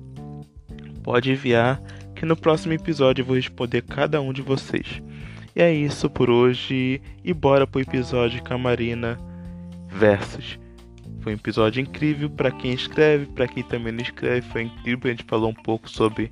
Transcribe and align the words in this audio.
Pode 1.03 1.31
enviar 1.31 1.81
que 2.15 2.25
no 2.25 2.35
próximo 2.35 2.73
episódio 2.73 3.21
eu 3.21 3.25
vou 3.25 3.35
responder 3.35 3.83
cada 3.83 4.19
um 4.21 4.33
de 4.33 4.41
vocês. 4.41 5.01
E 5.55 5.61
é 5.61 5.71
isso 5.71 6.09
por 6.09 6.27
hoje 6.29 7.01
e 7.23 7.33
bora 7.33 7.67
pro 7.67 7.81
episódio 7.81 8.43
Camarina 8.43 9.17
Versus. 9.87 10.64
Foi 11.25 11.33
um 11.33 11.37
episódio 11.37 11.81
incrível 11.81 12.29
para 12.29 12.51
quem 12.51 12.71
escreve, 12.71 13.25
para 13.25 13.47
quem 13.47 13.63
também 13.63 13.91
não 13.91 14.03
escreve. 14.03 14.47
Foi 14.49 14.61
incrível, 14.61 15.09
a 15.09 15.15
gente 15.15 15.23
falou 15.23 15.49
um 15.49 15.55
pouco 15.55 15.89
sobre 15.89 16.31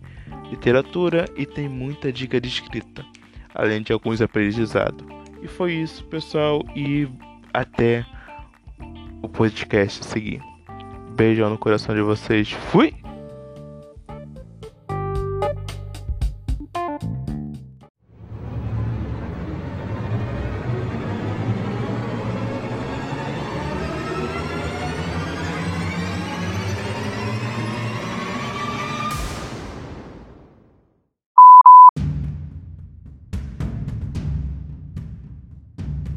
literatura 0.52 1.26
e 1.36 1.48
tem 1.48 1.68
muita 1.68 2.14
dica 2.14 2.40
de 2.40 2.48
escrita, 2.48 3.04
além 3.56 3.82
de 3.82 3.92
alguns 3.92 4.22
aprendizados. 4.22 5.04
E 5.42 5.48
foi 5.48 5.74
isso, 5.74 6.06
pessoal, 6.06 6.64
e 6.76 7.08
até 7.52 8.06
o 9.24 9.28
podcast 9.28 10.06
seguir. 10.06 10.40
Beijão 11.16 11.50
no 11.50 11.58
coração 11.58 11.96
de 11.96 12.02
vocês. 12.04 12.52
Fui! 12.52 12.94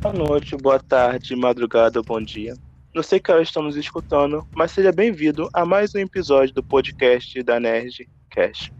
Boa 0.06 0.14
noite, 0.14 0.56
boa 0.56 0.78
tarde, 0.78 1.34
madrugada, 1.34 2.00
bom 2.00 2.22
dia. 2.22 2.54
Não 2.94 3.02
sei 3.02 3.18
que 3.18 3.32
hora 3.32 3.42
estamos 3.42 3.76
escutando, 3.76 4.46
mas 4.54 4.70
seja 4.70 4.92
bem-vindo 4.92 5.48
a 5.52 5.66
mais 5.66 5.96
um 5.96 5.98
episódio 5.98 6.54
do 6.54 6.62
podcast 6.62 7.42
da 7.42 7.58
Nerd 7.58 8.08
Cash. 8.30 8.70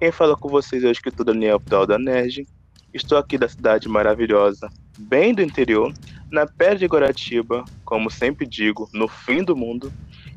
Quem 0.00 0.10
fala 0.10 0.36
com 0.36 0.48
vocês 0.48 0.82
é 0.82 0.88
o 0.88 0.90
escritor 0.90 1.24
Daniel 1.24 1.54
Abdal 1.54 1.86
da 1.86 2.00
Nerd. 2.00 2.48
Estou 2.92 3.16
aqui 3.16 3.38
da 3.38 3.48
cidade 3.48 3.88
maravilhosa, 3.88 4.68
bem 4.98 5.32
do 5.32 5.40
interior, 5.40 5.94
na 6.32 6.48
pé 6.48 6.74
de 6.74 6.84
Guaratiba, 6.86 7.64
como 7.84 8.10
sempre 8.10 8.44
digo, 8.44 8.90
no 8.92 9.06
fim 9.06 9.44
do 9.44 9.54
mundo. 9.54 9.92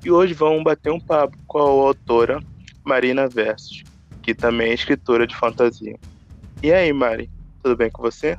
E 0.05 0.11
hoje 0.11 0.35
vamos 0.35 0.63
bater 0.63 0.91
um 0.91 0.99
papo 0.99 1.35
com 1.47 1.57
a 1.57 1.63
autora 1.63 2.39
Marina 2.85 3.27
Versos, 3.27 3.83
que 4.21 4.35
também 4.35 4.69
é 4.69 4.73
escritora 4.75 5.25
de 5.25 5.35
fantasia. 5.35 5.97
E 6.61 6.71
aí, 6.71 6.93
Mari, 6.93 7.31
tudo 7.63 7.75
bem 7.75 7.89
com 7.89 8.03
você? 8.03 8.37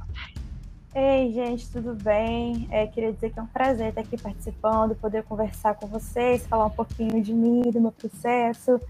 Ei, 0.92 1.30
gente, 1.32 1.70
tudo 1.70 1.94
bem? 1.94 2.66
É, 2.68 2.84
queria 2.84 3.12
dizer 3.12 3.30
que 3.30 3.38
é 3.38 3.42
um 3.42 3.46
prazer 3.46 3.90
estar 3.90 4.00
aqui 4.00 4.20
participando, 4.20 4.96
poder 4.96 5.22
conversar 5.22 5.74
com 5.74 5.86
vocês, 5.86 6.44
falar 6.48 6.66
um 6.66 6.70
pouquinho 6.70 7.22
de 7.22 7.32
mim, 7.32 7.62
do 7.70 7.80
meu 7.80 7.92
processo. 7.92 8.80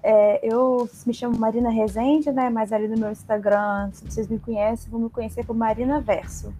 É, 0.00 0.40
eu 0.46 0.88
me 1.04 1.12
chamo 1.12 1.36
Marina 1.36 1.68
Rezende, 1.68 2.30
né? 2.30 2.48
Mas 2.48 2.72
ali 2.72 2.86
no 2.86 2.96
meu 2.96 3.10
Instagram, 3.10 3.90
se 3.92 4.04
vocês 4.04 4.28
me 4.28 4.38
conhecem, 4.38 4.90
vão 4.90 5.00
me 5.00 5.10
conhecer 5.10 5.44
por 5.44 5.56
Marina 5.56 6.00
Verso. 6.00 6.54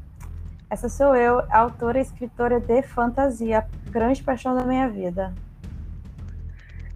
Essa 0.68 0.88
sou 0.88 1.14
eu, 1.14 1.40
autora 1.50 1.98
e 1.98 2.02
escritora 2.02 2.58
de 2.58 2.82
fantasia, 2.82 3.64
grande 3.86 4.22
paixão 4.24 4.56
da 4.56 4.64
minha 4.64 4.88
vida. 4.88 5.32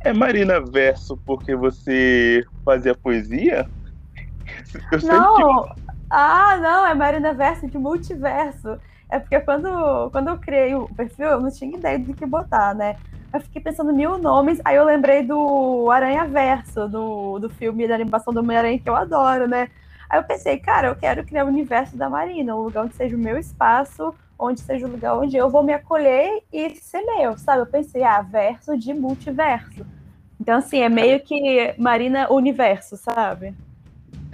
É 0.00 0.12
Marina 0.12 0.60
Verso 0.60 1.16
porque 1.24 1.54
você 1.54 2.44
fazia 2.64 2.94
poesia? 2.94 3.68
Eu 4.92 5.00
Não, 5.06 5.74
ah, 6.16 6.56
não, 6.58 6.86
é 6.86 6.94
Marina 6.94 7.32
Verso 7.32 7.66
de 7.66 7.76
multiverso. 7.76 8.78
É 9.10 9.18
porque 9.18 9.40
quando, 9.40 10.10
quando 10.10 10.28
eu 10.28 10.38
criei 10.38 10.74
o 10.74 10.88
perfil, 10.94 11.26
eu 11.26 11.40
não 11.40 11.50
tinha 11.50 11.76
ideia 11.76 11.98
do 11.98 12.14
que 12.14 12.24
botar, 12.24 12.72
né? 12.72 12.96
Eu 13.32 13.40
fiquei 13.40 13.60
pensando 13.60 13.92
mil 13.92 14.16
nomes, 14.16 14.60
aí 14.64 14.76
eu 14.76 14.84
lembrei 14.84 15.24
do 15.24 15.90
Aranha 15.90 16.24
Verso, 16.24 16.88
do, 16.88 17.40
do 17.40 17.50
filme 17.50 17.88
da 17.88 17.96
animação 17.96 18.32
do 18.32 18.38
Homem-Aranha, 18.38 18.78
que 18.78 18.88
eu 18.88 18.94
adoro, 18.94 19.48
né? 19.48 19.68
Aí 20.08 20.20
eu 20.20 20.22
pensei, 20.22 20.56
cara, 20.58 20.86
eu 20.86 20.94
quero 20.94 21.24
criar 21.24 21.44
o 21.44 21.48
universo 21.48 21.96
da 21.96 22.08
Marina, 22.08 22.54
um 22.54 22.62
lugar 22.62 22.84
onde 22.84 22.94
seja 22.94 23.16
o 23.16 23.18
meu 23.18 23.36
espaço, 23.36 24.14
onde 24.38 24.60
seja 24.60 24.86
o 24.86 24.90
lugar 24.90 25.18
onde 25.18 25.36
eu 25.36 25.50
vou 25.50 25.64
me 25.64 25.72
acolher 25.72 26.44
e 26.52 26.76
ser 26.76 27.02
meu, 27.02 27.36
sabe? 27.36 27.62
Eu 27.62 27.66
pensei, 27.66 28.04
ah, 28.04 28.22
verso 28.22 28.78
de 28.78 28.94
multiverso. 28.94 29.84
Então, 30.40 30.58
assim, 30.58 30.78
é 30.78 30.88
meio 30.88 31.18
que 31.18 31.74
Marina 31.76 32.32
Universo, 32.32 32.96
sabe? 32.96 33.52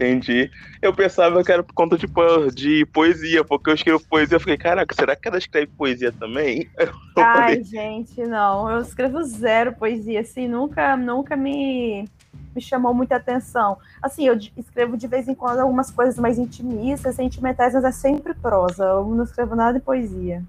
Entendi. 0.00 0.50
Eu 0.81 0.94
pensava 0.94 1.44
que 1.44 1.53
era 1.53 1.62
por 1.62 1.75
conta 1.75 1.99
de, 1.99 2.06
de 2.55 2.87
poesia, 2.87 3.44
porque 3.44 3.69
eu 3.69 3.75
escrevo 3.75 4.03
poesia. 4.09 4.37
Eu 4.37 4.41
fiquei, 4.41 4.56
caraca, 4.56 4.94
será 4.94 5.15
que 5.15 5.28
ela 5.28 5.37
escreve 5.37 5.66
poesia 5.66 6.11
também? 6.11 6.71
Ai, 7.19 7.62
gente, 7.62 8.22
não. 8.22 8.71
Eu 8.71 8.81
escrevo 8.81 9.22
zero 9.22 9.75
poesia, 9.75 10.21
assim, 10.21 10.49
nunca, 10.49 10.97
nunca 10.97 11.37
me, 11.37 12.09
me 12.56 12.62
chamou 12.62 12.94
muita 12.94 13.16
atenção. 13.16 13.77
Assim, 14.00 14.27
eu 14.27 14.39
escrevo 14.56 14.97
de 14.97 15.06
vez 15.06 15.28
em 15.28 15.34
quando 15.34 15.59
algumas 15.59 15.91
coisas 15.91 16.19
mais 16.19 16.39
intimistas, 16.39 17.16
sentimentais, 17.16 17.75
mas 17.75 17.84
é 17.84 17.93
sempre 17.93 18.33
prosa. 18.33 18.83
Eu 18.84 19.05
não 19.05 19.25
escrevo 19.25 19.55
nada 19.55 19.78
de 19.78 19.84
poesia. 19.84 20.43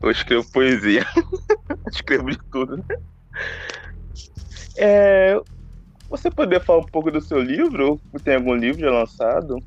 Eu 0.00 0.10
escrevo 0.10 0.50
poesia. 0.50 1.04
escrevo 1.92 2.30
de 2.30 2.38
tudo. 2.50 2.82
É, 4.78 5.38
você 6.10 6.28
poderia 6.28 6.60
falar 6.60 6.80
um 6.80 6.86
pouco 6.86 7.10
do 7.10 7.20
seu 7.20 7.40
livro? 7.40 8.00
Tem 8.24 8.34
algum 8.34 8.54
livro 8.54 8.80
já 8.80 8.90
lançado? 8.90 9.62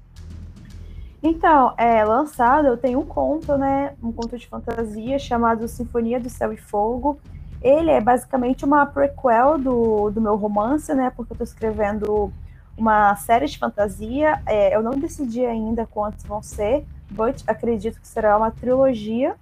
Então, 1.23 1.73
é, 1.77 2.03
lançado, 2.03 2.67
eu 2.67 2.75
tenho 2.75 2.99
um 2.99 3.05
conto, 3.05 3.57
né? 3.57 3.95
Um 4.03 4.11
conto 4.11 4.37
de 4.37 4.45
fantasia 4.45 5.17
chamado 5.17 5.65
Sinfonia 5.69 6.19
do 6.19 6.29
Céu 6.29 6.51
e 6.51 6.57
Fogo. 6.57 7.17
Ele 7.61 7.89
é 7.89 8.01
basicamente 8.01 8.65
uma 8.65 8.85
prequel 8.85 9.57
do, 9.57 10.09
do 10.09 10.19
meu 10.19 10.35
romance, 10.35 10.93
né? 10.93 11.13
Porque 11.15 11.31
eu 11.31 11.37
tô 11.37 11.43
escrevendo 11.45 12.33
uma 12.77 13.15
série 13.15 13.45
de 13.45 13.57
fantasia. 13.57 14.41
É, 14.45 14.75
eu 14.75 14.83
não 14.83 14.99
decidi 14.99 15.45
ainda 15.45 15.87
quantos 15.87 16.25
vão 16.25 16.43
ser, 16.43 16.85
but 17.09 17.41
acredito 17.47 18.01
que 18.01 18.07
será 18.07 18.35
uma 18.35 18.51
trilogia. 18.51 19.35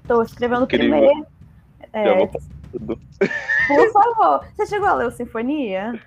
Estou 0.00 0.22
escrevendo 0.22 0.62
o 0.62 0.66
primeiro. 0.68 1.26
É, 1.92 2.28
por 2.80 3.92
favor. 3.92 4.46
Você 4.54 4.66
chegou 4.66 4.88
a 4.88 4.94
ler 4.94 5.06
o 5.06 5.10
Sinfonia? 5.10 6.00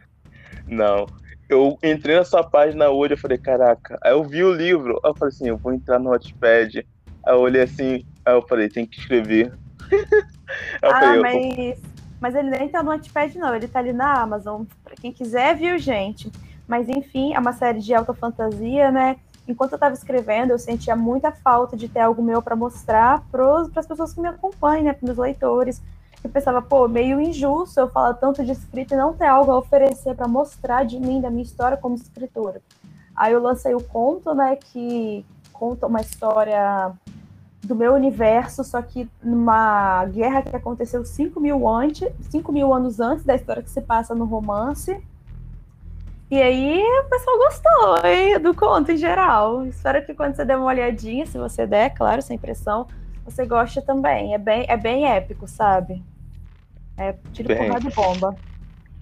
Não. 0.68 1.06
Eu 1.50 1.78
entrei 1.82 2.16
na 2.16 2.26
sua 2.26 2.44
página 2.44 2.90
hoje, 2.90 3.14
eu 3.14 3.18
falei, 3.18 3.38
caraca. 3.38 3.98
Aí 4.04 4.12
eu 4.12 4.24
vi 4.24 4.44
o 4.44 4.52
livro, 4.52 5.00
eu 5.04 5.16
falei 5.16 5.34
assim, 5.34 5.48
eu 5.48 5.58
vou 5.58 5.74
entrar 5.74 5.98
no 5.98 6.12
Notepad. 6.12 6.86
Aí 7.26 7.34
eu 7.34 7.40
olhei 7.40 7.62
assim, 7.62 8.06
aí 8.26 8.34
eu 8.34 8.42
falei, 8.42 8.68
tem 8.68 8.86
que 8.86 9.00
escrever. 9.00 9.54
ah, 10.82 11.00
falei, 11.00 11.22
mas, 11.22 11.82
mas 12.20 12.36
ele 12.36 12.50
nem 12.50 12.68
tá 12.68 12.84
no 12.84 12.92
Notepad, 12.92 13.38
não. 13.38 13.56
Ele 13.56 13.68
tá 13.68 13.80
ali 13.80 13.94
na 13.94 14.22
Amazon. 14.22 14.64
Pra 14.84 14.96
quem 14.96 15.14
quiser, 15.14 15.56
viu, 15.56 15.78
gente? 15.78 16.30
Mas 16.68 16.90
enfim, 16.90 17.34
é 17.34 17.40
uma 17.40 17.54
série 17.54 17.80
de 17.80 17.94
alta 17.94 18.14
fantasia, 18.14 18.92
né? 18.92 19.16
Enquanto 19.48 19.72
eu 19.72 19.80
tava 19.80 19.94
escrevendo, 19.94 20.52
eu 20.52 20.60
sentia 20.60 20.98
muita 20.98 21.32
falta 21.32 21.78
de 21.78 21.88
ter 21.88 22.02
algo 22.02 22.22
meu 22.22 22.42
para 22.42 22.58
mostrar 22.58 23.24
para 23.32 23.62
as 23.78 23.88
pessoas 23.88 24.14
que 24.14 24.20
me 24.20 24.28
acompanham, 24.28 24.84
né? 24.84 24.94
Para 24.94 25.06
meus 25.06 25.18
leitores 25.18 25.82
pensava, 26.30 26.62
pô, 26.62 26.88
meio 26.88 27.20
injusto 27.20 27.80
eu 27.80 27.90
falar 27.90 28.14
tanto 28.16 28.44
de 28.44 28.52
escrita 28.52 28.94
e 28.94 28.98
não 28.98 29.14
ter 29.14 29.28
algo 29.28 29.52
a 29.52 29.58
oferecer 29.58 30.16
para 30.16 30.28
mostrar 30.28 30.86
de 30.86 31.00
mim, 31.00 31.22
da 31.22 31.30
minha 31.30 31.44
história 31.44 31.78
como 31.78 31.96
escritora. 31.96 32.62
Aí 33.16 33.34
eu 33.34 33.42
lancei 33.42 33.74
o 33.74 33.84
conto, 33.84 34.34
né, 34.34 34.56
que 34.56 35.26
conta 35.52 35.88
uma 35.88 36.02
história 36.02 36.92
do 37.64 37.76
meu 37.76 37.94
universo, 37.94 38.64
só 38.64 38.82
que 38.82 39.10
numa 39.22 40.06
guerra 40.06 40.42
que 40.42 40.56
aconteceu 40.56 41.04
5 41.04 41.40
mil, 41.40 41.68
antes, 41.68 42.10
5 42.30 42.52
mil 42.52 42.74
anos 42.74 43.00
antes 43.00 43.26
da 43.26 43.36
história 43.36 43.64
que 43.64 43.70
se 43.70 43.82
passa 43.82 44.16
no 44.16 44.26
romance. 44.26 45.02
E 46.30 46.42
aí 46.42 46.82
o 46.82 47.10
pessoal 47.10 47.38
gostou 47.38 48.06
hein, 48.06 48.40
do 48.40 48.54
conto 48.54 48.92
em 48.92 48.98
geral. 48.98 49.66
Espero 49.66 50.06
que 50.06 50.14
quando 50.14 50.36
você 50.36 50.46
der 50.46 50.58
uma 50.58 50.66
olhadinha, 50.68 51.26
se 51.26 51.38
você 51.38 51.66
der, 51.66 51.90
claro, 51.92 52.22
sem 52.22 52.38
pressão, 52.38 52.88
você 53.26 53.46
gosta 53.46 53.82
também. 53.82 54.34
É 54.34 54.38
bem, 54.38 54.66
é 54.68 54.78
bem 54.78 55.06
épico, 55.06 55.48
sabe? 55.48 56.04
É 56.98 57.16
tiro, 57.34 57.48
bem... 57.48 57.58
porrada 57.58 57.90
de 57.90 57.96
bomba. 57.96 58.36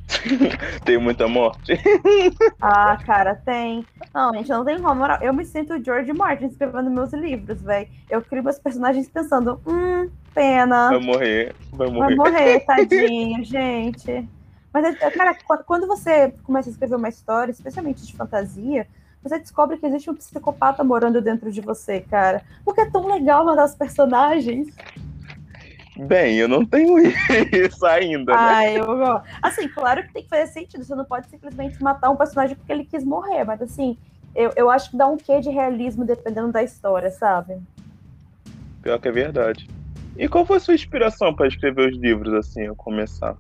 tem 0.86 0.98
muita 0.98 1.28
morte. 1.28 1.74
ah, 2.62 2.98
cara, 3.06 3.36
tem. 3.36 3.86
Não, 4.14 4.34
gente, 4.34 4.50
não 4.50 4.66
tem 4.66 4.82
como. 4.82 5.06
Eu 5.22 5.34
me 5.34 5.46
sinto 5.46 5.84
George 5.84 6.14
Martin 6.14 6.46
escrevendo 6.46 6.90
meus 6.92 7.12
livros, 7.14 7.62
velho. 7.62 7.88
Eu 8.10 8.22
crio 8.22 8.44
meus 8.44 8.60
personagens 8.60 9.10
pensando, 9.10 9.60
hum, 9.66 10.10
pena. 10.34 10.90
Vai 10.90 11.00
morrer, 11.00 11.56
vai 11.72 11.90
morrer. 11.90 12.16
Vai 12.16 12.32
morrer, 12.32 12.60
tadinho, 12.68 13.44
gente. 13.44 14.30
Mas, 14.72 15.02
é, 15.02 15.10
cara, 15.10 15.36
quando 15.66 15.88
você 15.88 16.34
começa 16.44 16.70
a 16.70 16.72
escrever 16.72 16.96
uma 16.96 17.10
história, 17.10 17.52
especialmente 17.52 18.06
de 18.06 18.14
fantasia, 18.14 18.86
você 19.24 19.40
descobre 19.40 19.78
que 19.78 19.86
existe 19.86 20.10
um 20.10 20.16
psicopata 20.16 20.84
morando 20.84 21.22
dentro 21.22 21.52
de 21.52 21.62
você, 21.62 22.02
cara. 22.02 22.44
Porque 22.64 22.82
é 22.82 22.90
tão 22.90 23.08
legal 23.08 23.46
mandar 23.46 23.66
os 23.66 23.74
personagens. 23.74 24.68
Bem, 25.98 26.38
eu 26.38 26.48
não 26.48 26.66
tenho 26.66 26.98
isso 27.54 27.86
ainda, 27.86 28.34
né? 28.34 28.38
Ah, 28.38 28.70
eu 28.70 29.22
Assim, 29.42 29.68
claro 29.70 30.04
que 30.04 30.14
tem 30.14 30.24
que 30.24 30.30
fazer 30.30 30.48
sentido. 30.48 30.84
Você 30.84 30.94
não 30.94 31.06
pode 31.06 31.28
simplesmente 31.28 31.82
matar 31.82 32.10
um 32.10 32.16
personagem 32.16 32.56
porque 32.56 32.72
ele 32.72 32.84
quis 32.84 33.04
morrer, 33.04 33.46
mas 33.46 33.62
assim, 33.62 33.98
eu, 34.36 34.52
eu 34.56 34.70
acho 34.70 34.92
que 34.92 34.98
dá 34.98 35.08
um 35.08 35.16
quê 35.16 35.40
de 35.40 35.50
realismo 35.50 36.04
dependendo 36.04 36.52
da 36.52 36.62
história, 36.62 37.10
sabe? 37.10 37.58
Pior 38.82 39.00
que 39.00 39.08
é 39.08 39.12
verdade. 39.12 39.70
E 40.18 40.28
qual 40.28 40.46
foi 40.46 40.58
a 40.58 40.60
sua 40.60 40.76
inspiração 40.76 41.34
para 41.34 41.48
escrever 41.48 41.90
os 41.90 41.98
livros, 41.98 42.34
assim, 42.34 42.68
ao 42.68 42.76
começar? 42.76 43.38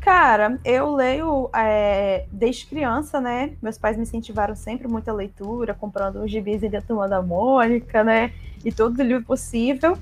Cara, 0.00 0.58
eu 0.64 0.94
leio 0.94 1.48
é, 1.56 2.26
desde 2.30 2.66
criança, 2.66 3.20
né? 3.20 3.56
Meus 3.62 3.78
pais 3.78 3.96
me 3.96 4.02
incentivaram 4.02 4.54
sempre 4.54 4.86
muita 4.86 5.12
leitura, 5.12 5.72
comprando 5.72 6.16
os 6.22 6.30
gibis 6.30 6.60
da 6.70 6.80
Turma 6.80 7.08
da 7.08 7.22
Mônica, 7.22 8.04
né? 8.04 8.32
E 8.64 8.70
todo 8.70 9.02
livro 9.02 9.24
possível. 9.24 9.96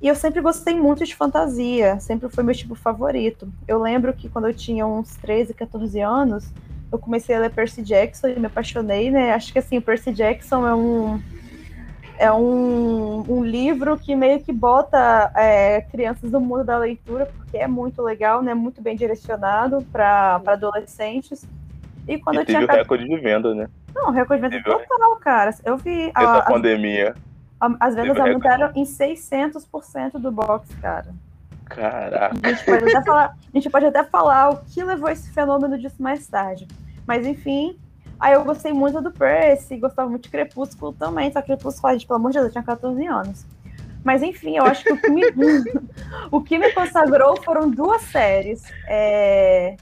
E 0.00 0.08
eu 0.08 0.14
sempre 0.14 0.40
gostei 0.40 0.74
muito 0.74 1.04
de 1.04 1.14
fantasia, 1.14 2.00
sempre 2.00 2.28
foi 2.28 2.42
meu 2.42 2.54
tipo 2.54 2.74
favorito. 2.74 3.52
Eu 3.68 3.80
lembro 3.80 4.12
que 4.14 4.28
quando 4.28 4.48
eu 4.48 4.54
tinha 4.54 4.86
uns 4.86 5.14
13, 5.16 5.52
14 5.52 6.00
anos, 6.00 6.50
eu 6.90 6.98
comecei 6.98 7.36
a 7.36 7.40
ler 7.40 7.50
Percy 7.50 7.82
Jackson 7.82 8.28
e 8.28 8.38
me 8.38 8.46
apaixonei, 8.46 9.10
né? 9.10 9.32
Acho 9.32 9.52
que 9.52 9.58
assim, 9.58 9.78
o 9.78 9.82
Percy 9.82 10.12
Jackson 10.12 10.66
é 10.66 10.74
um 10.74 11.20
é 12.20 12.30
um, 12.30 13.24
um 13.26 13.42
livro 13.42 13.96
que 13.96 14.14
meio 14.14 14.40
que 14.40 14.52
bota 14.52 15.32
é, 15.34 15.80
crianças 15.80 16.30
no 16.30 16.38
mundo 16.38 16.64
da 16.64 16.76
leitura, 16.76 17.24
porque 17.24 17.56
é 17.56 17.66
muito 17.66 18.02
legal, 18.02 18.42
né? 18.42 18.52
Muito 18.52 18.82
bem 18.82 18.94
direcionado 18.94 19.80
para 19.90 20.38
adolescentes. 20.46 21.46
E 22.06 22.18
quando 22.18 22.36
e 22.36 22.38
eu 22.40 22.44
tinha. 22.44 22.60
o 22.60 22.66
recorde 22.66 23.08
de 23.08 23.16
venda, 23.16 23.54
né? 23.54 23.68
Não, 23.94 24.10
recorde 24.10 24.42
de 24.42 24.48
venda 24.50 24.62
teve... 24.62 24.86
total, 24.86 25.16
cara. 25.16 25.54
Eu 25.64 25.78
vi. 25.78 26.12
Essa 26.14 26.38
a, 26.38 26.42
pandemia. 26.42 27.14
A, 27.16 27.29
as 27.60 27.94
vendas 27.94 28.18
aumentaram 28.18 28.72
em 28.74 28.84
600% 28.84 30.12
do 30.12 30.32
box, 30.32 30.74
cara. 30.76 31.14
Caraca. 31.66 32.34
A 32.42 32.52
gente, 32.52 32.64
pode 32.64 32.84
até 32.84 33.04
falar, 33.04 33.26
a 33.26 33.56
gente 33.56 33.70
pode 33.70 33.86
até 33.86 34.04
falar 34.04 34.50
o 34.50 34.56
que 34.64 34.82
levou 34.82 35.08
esse 35.08 35.30
fenômeno 35.30 35.78
disso 35.78 36.02
mais 36.02 36.26
tarde. 36.26 36.66
Mas 37.06 37.26
enfim, 37.26 37.78
Aí 38.20 38.34
eu 38.34 38.44
gostei 38.44 38.70
muito 38.70 39.00
do 39.00 39.10
Percy, 39.10 39.78
gostava 39.78 40.06
muito 40.06 40.24
de 40.24 40.28
Crepúsculo 40.28 40.92
também, 40.92 41.32
só 41.32 41.40
que 41.40 41.46
Crepúsculo, 41.46 41.94
gente, 41.94 42.06
pelo 42.06 42.18
amor 42.18 42.32
de 42.32 42.38
Deus, 42.38 42.48
eu 42.48 42.52
tinha 42.52 42.62
14 42.62 43.06
anos. 43.06 43.46
Mas 44.04 44.22
enfim, 44.22 44.58
eu 44.58 44.64
acho 44.64 44.84
que 44.84 44.92
o 44.92 45.00
que 45.00 45.10
me, 45.10 45.22
o 46.30 46.42
que 46.42 46.58
me 46.58 46.70
consagrou 46.72 47.42
foram 47.42 47.70
duas 47.70 48.02
séries. 48.02 48.62
É... 48.86 49.76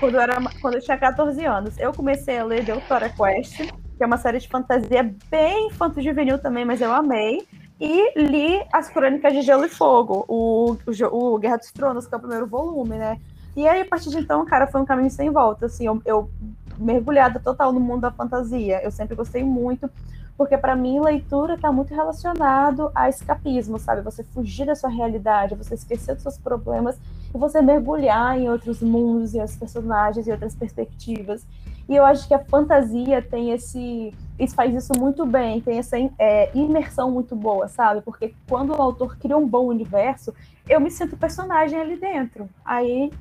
Quando, 0.00 0.14
eu 0.16 0.20
era, 0.20 0.40
quando 0.60 0.74
eu 0.74 0.80
tinha 0.80 0.98
14 0.98 1.44
anos. 1.44 1.78
Eu 1.78 1.92
comecei 1.92 2.36
a 2.36 2.44
ler 2.44 2.64
The 2.64 2.72
Autora 2.72 3.08
Quest, 3.08 3.72
que 3.96 4.02
é 4.02 4.06
uma 4.06 4.16
série 4.16 4.38
de 4.38 4.48
fantasia 4.48 5.14
bem 5.30 5.68
infanto-juvenil 5.68 6.38
também, 6.38 6.64
mas 6.64 6.80
eu 6.80 6.92
amei. 6.92 7.46
E 7.80 8.18
li 8.18 8.62
as 8.72 8.88
Crônicas 8.88 9.32
de 9.32 9.42
Gelo 9.42 9.64
e 9.64 9.68
Fogo, 9.68 10.24
o, 10.28 10.76
o, 10.86 11.34
o 11.34 11.38
Guerra 11.38 11.56
dos 11.56 11.72
Tronos, 11.72 12.06
que 12.06 12.14
é 12.14 12.16
o 12.16 12.20
primeiro 12.20 12.46
volume, 12.46 12.96
né? 12.96 13.18
E 13.56 13.66
aí, 13.66 13.82
a 13.82 13.84
partir 13.84 14.08
de 14.10 14.18
então, 14.18 14.44
cara, 14.46 14.66
foi 14.66 14.80
um 14.80 14.84
caminho 14.84 15.10
sem 15.10 15.30
volta. 15.30 15.66
Assim, 15.66 15.86
eu, 15.86 16.00
eu 16.06 16.30
mergulhada 16.78 17.38
total 17.38 17.72
no 17.72 17.80
mundo 17.80 18.02
da 18.02 18.10
fantasia. 18.10 18.82
Eu 18.82 18.90
sempre 18.90 19.14
gostei 19.14 19.42
muito, 19.42 19.90
porque 20.36 20.56
para 20.56 20.74
mim 20.74 21.00
leitura 21.00 21.54
está 21.54 21.70
muito 21.70 21.94
relacionado 21.94 22.90
a 22.94 23.08
escapismo, 23.08 23.78
sabe? 23.78 24.00
Você 24.02 24.24
fugir 24.24 24.66
da 24.66 24.74
sua 24.74 24.90
realidade, 24.90 25.54
você 25.54 25.74
esquecer 25.74 26.14
dos 26.14 26.22
seus 26.22 26.38
problemas 26.38 26.98
e 27.34 27.38
você 27.38 27.60
mergulhar 27.60 28.38
em 28.38 28.48
outros 28.48 28.80
mundos 28.80 29.34
e 29.34 29.38
outros 29.38 29.56
personagens 29.56 30.26
e 30.26 30.30
outras 30.30 30.54
perspectivas. 30.54 31.46
E 31.92 31.96
eu 31.96 32.04
acho 32.04 32.26
que 32.26 32.34
a 32.34 32.44
fantasia 32.44 33.20
tem 33.20 33.52
esse. 33.52 34.14
Isso 34.38 34.54
faz 34.54 34.74
isso 34.74 34.92
muito 34.98 35.24
bem, 35.26 35.60
tem 35.60 35.78
essa 35.78 35.96
é, 36.18 36.50
imersão 36.54 37.10
muito 37.10 37.36
boa, 37.36 37.68
sabe? 37.68 38.00
Porque 38.00 38.34
quando 38.48 38.70
o 38.70 38.82
autor 38.82 39.16
cria 39.16 39.36
um 39.36 39.46
bom 39.46 39.66
universo, 39.66 40.34
eu 40.68 40.80
me 40.80 40.90
sinto 40.90 41.16
personagem 41.16 41.78
ali 41.78 41.96
dentro. 41.96 42.48
Aí 42.64 43.12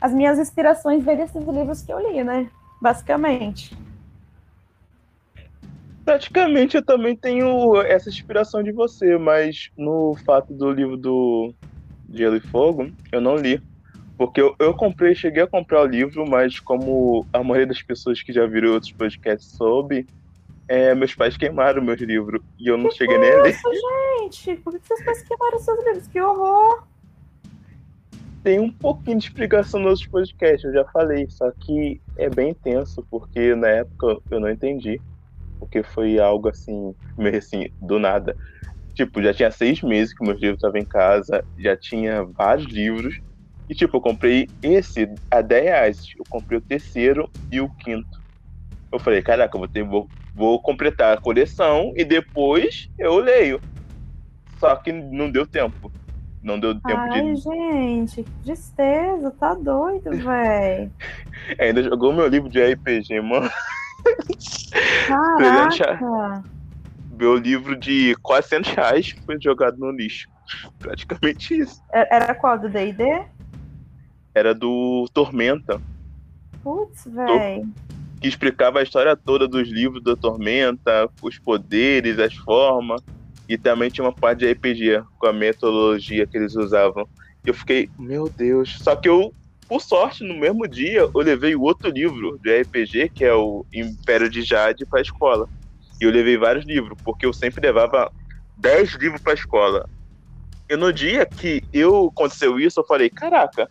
as 0.00 0.12
minhas 0.12 0.38
inspirações 0.38 1.02
vêm 1.02 1.16
desses 1.16 1.44
livros 1.44 1.82
que 1.82 1.92
eu 1.92 1.98
li, 1.98 2.22
né? 2.22 2.48
basicamente. 2.80 3.76
Praticamente 6.04 6.76
eu 6.76 6.82
também 6.82 7.14
tenho 7.14 7.82
essa 7.82 8.08
inspiração 8.08 8.62
de 8.62 8.72
você, 8.72 9.18
mas 9.18 9.70
no 9.76 10.16
fato 10.24 10.54
do 10.54 10.70
livro 10.70 10.96
do 10.96 11.52
Gelo 12.10 12.36
e 12.36 12.40
Fogo, 12.40 12.90
eu 13.12 13.20
não 13.20 13.36
li. 13.36 13.60
Porque 14.18 14.40
eu, 14.42 14.54
eu 14.58 14.74
comprei, 14.74 15.14
cheguei 15.14 15.44
a 15.44 15.46
comprar 15.46 15.82
o 15.82 15.86
livro, 15.86 16.28
mas 16.28 16.60
como 16.60 17.24
a 17.32 17.42
maioria 17.42 17.68
das 17.68 17.80
pessoas 17.80 18.20
que 18.20 18.32
já 18.32 18.46
viram 18.46 18.72
outros 18.72 18.92
podcasts 18.92 19.56
soube, 19.56 20.06
é, 20.66 20.94
meus 20.94 21.14
pais 21.14 21.36
queimaram 21.36 21.80
meus 21.80 22.00
livros 22.00 22.42
e 22.58 22.68
eu 22.68 22.76
não 22.76 22.90
que 22.90 22.96
cheguei 22.96 23.16
nem 23.16 23.30
a 23.30 23.42
ler. 23.42 23.54
gente! 23.54 24.56
Por 24.56 24.78
que 24.78 24.86
seus 24.86 25.02
pais 25.02 25.22
queimaram 25.22 25.58
seus 25.60 25.84
livros? 25.84 26.08
Que 26.08 26.20
horror! 26.20 26.88
tem 28.42 28.58
um 28.58 28.70
pouquinho 28.70 29.18
de 29.18 29.26
explicação 29.26 29.78
nos 29.78 30.00
outros 30.00 30.08
podcasts, 30.08 30.64
eu 30.64 30.72
já 30.72 30.84
falei, 30.86 31.26
só 31.28 31.50
que 31.50 32.00
é 32.16 32.30
bem 32.30 32.54
tenso, 32.54 33.06
porque 33.10 33.54
na 33.54 33.68
época 33.68 34.16
eu 34.30 34.40
não 34.40 34.48
entendi. 34.48 34.98
Porque 35.58 35.82
foi 35.82 36.18
algo 36.18 36.48
assim, 36.48 36.94
meio 37.16 37.36
assim, 37.36 37.68
do 37.78 37.98
nada. 37.98 38.34
Tipo, 38.94 39.22
já 39.22 39.34
tinha 39.34 39.50
seis 39.50 39.82
meses 39.82 40.14
que 40.14 40.24
meus 40.24 40.40
livros 40.40 40.58
estavam 40.58 40.80
em 40.80 40.84
casa, 40.84 41.44
já 41.58 41.76
tinha 41.76 42.24
vários 42.24 42.66
livros. 42.68 43.20
E 43.68 43.74
tipo, 43.74 43.98
eu 43.98 44.00
comprei 44.00 44.48
esse 44.62 45.08
a 45.30 45.40
10 45.40 45.64
reais. 45.64 46.06
Eu 46.16 46.24
comprei 46.28 46.58
o 46.58 46.62
terceiro 46.62 47.30
e 47.52 47.60
o 47.60 47.68
quinto. 47.68 48.18
Eu 48.90 48.98
falei, 48.98 49.20
caraca, 49.20 49.54
eu 49.54 49.58
vou, 49.58 49.68
ter, 49.68 49.82
vou, 49.84 50.08
vou 50.34 50.60
completar 50.60 51.16
a 51.16 51.20
coleção 51.20 51.92
e 51.94 52.04
depois 52.04 52.88
eu 52.98 53.18
leio. 53.18 53.60
Só 54.58 54.74
que 54.76 54.90
não 54.90 55.30
deu 55.30 55.46
tempo. 55.46 55.92
Não 56.42 56.58
deu 56.58 56.74
tempo 56.80 57.00
Ai, 57.00 57.10
de. 57.10 57.18
Ai, 57.18 57.36
gente, 57.36 58.22
que 58.22 58.30
tristeza, 58.44 59.30
tá 59.32 59.54
doido, 59.54 60.10
velho. 60.16 60.92
Ainda 61.60 61.82
jogou 61.82 62.12
meu 62.12 62.26
livro 62.26 62.48
de 62.48 62.62
RPG, 62.62 63.20
mano. 63.20 63.50
Caraca. 65.38 66.44
Meu 67.10 67.36
livro 67.36 67.76
de 67.76 68.14
400 68.22 68.70
reais 68.72 69.14
foi 69.26 69.36
jogado 69.40 69.76
no 69.76 69.90
lixo. 69.90 70.28
Praticamente 70.78 71.58
isso. 71.58 71.82
Era 71.92 72.34
qual? 72.34 72.58
Do 72.58 72.68
DD? 72.68 73.02
Era 74.34 74.54
do 74.54 75.08
Tormenta. 75.12 75.80
Putz, 76.62 77.04
velho. 77.06 77.68
Que 78.20 78.28
explicava 78.28 78.80
a 78.80 78.82
história 78.82 79.16
toda 79.16 79.46
dos 79.46 79.68
livros 79.68 80.02
da 80.02 80.16
Tormenta, 80.16 81.08
os 81.22 81.38
poderes, 81.38 82.18
as 82.18 82.34
formas. 82.34 83.02
E 83.48 83.56
também 83.56 83.90
tinha 83.90 84.04
uma 84.04 84.12
parte 84.12 84.40
de 84.40 84.52
RPG 84.52 85.02
com 85.18 85.26
a 85.26 85.32
metodologia 85.32 86.26
que 86.26 86.36
eles 86.36 86.54
usavam. 86.54 87.08
Eu 87.44 87.54
fiquei, 87.54 87.88
meu 87.98 88.28
Deus. 88.28 88.78
Só 88.80 88.94
que 88.94 89.08
eu, 89.08 89.32
por 89.66 89.80
sorte, 89.80 90.22
no 90.22 90.34
mesmo 90.34 90.68
dia, 90.68 91.00
eu 91.00 91.20
levei 91.20 91.54
o 91.54 91.62
outro 91.62 91.88
livro 91.90 92.38
de 92.42 92.60
RPG, 92.60 93.10
que 93.10 93.24
é 93.24 93.34
o 93.34 93.64
Império 93.72 94.28
de 94.28 94.42
Jade, 94.42 94.84
para 94.84 94.98
a 94.98 95.02
escola. 95.02 95.48
E 96.00 96.04
eu 96.04 96.10
levei 96.10 96.36
vários 96.36 96.66
livros, 96.66 96.98
porque 97.02 97.24
eu 97.24 97.32
sempre 97.32 97.60
levava 97.60 98.12
10 98.58 98.94
livros 98.96 99.20
para 99.20 99.32
a 99.32 99.34
escola. 99.34 99.88
E 100.68 100.76
no 100.76 100.92
dia 100.92 101.24
que 101.24 101.62
eu 101.72 102.10
aconteceu 102.14 102.60
isso, 102.60 102.80
eu 102.80 102.84
falei, 102.84 103.08
caraca, 103.08 103.70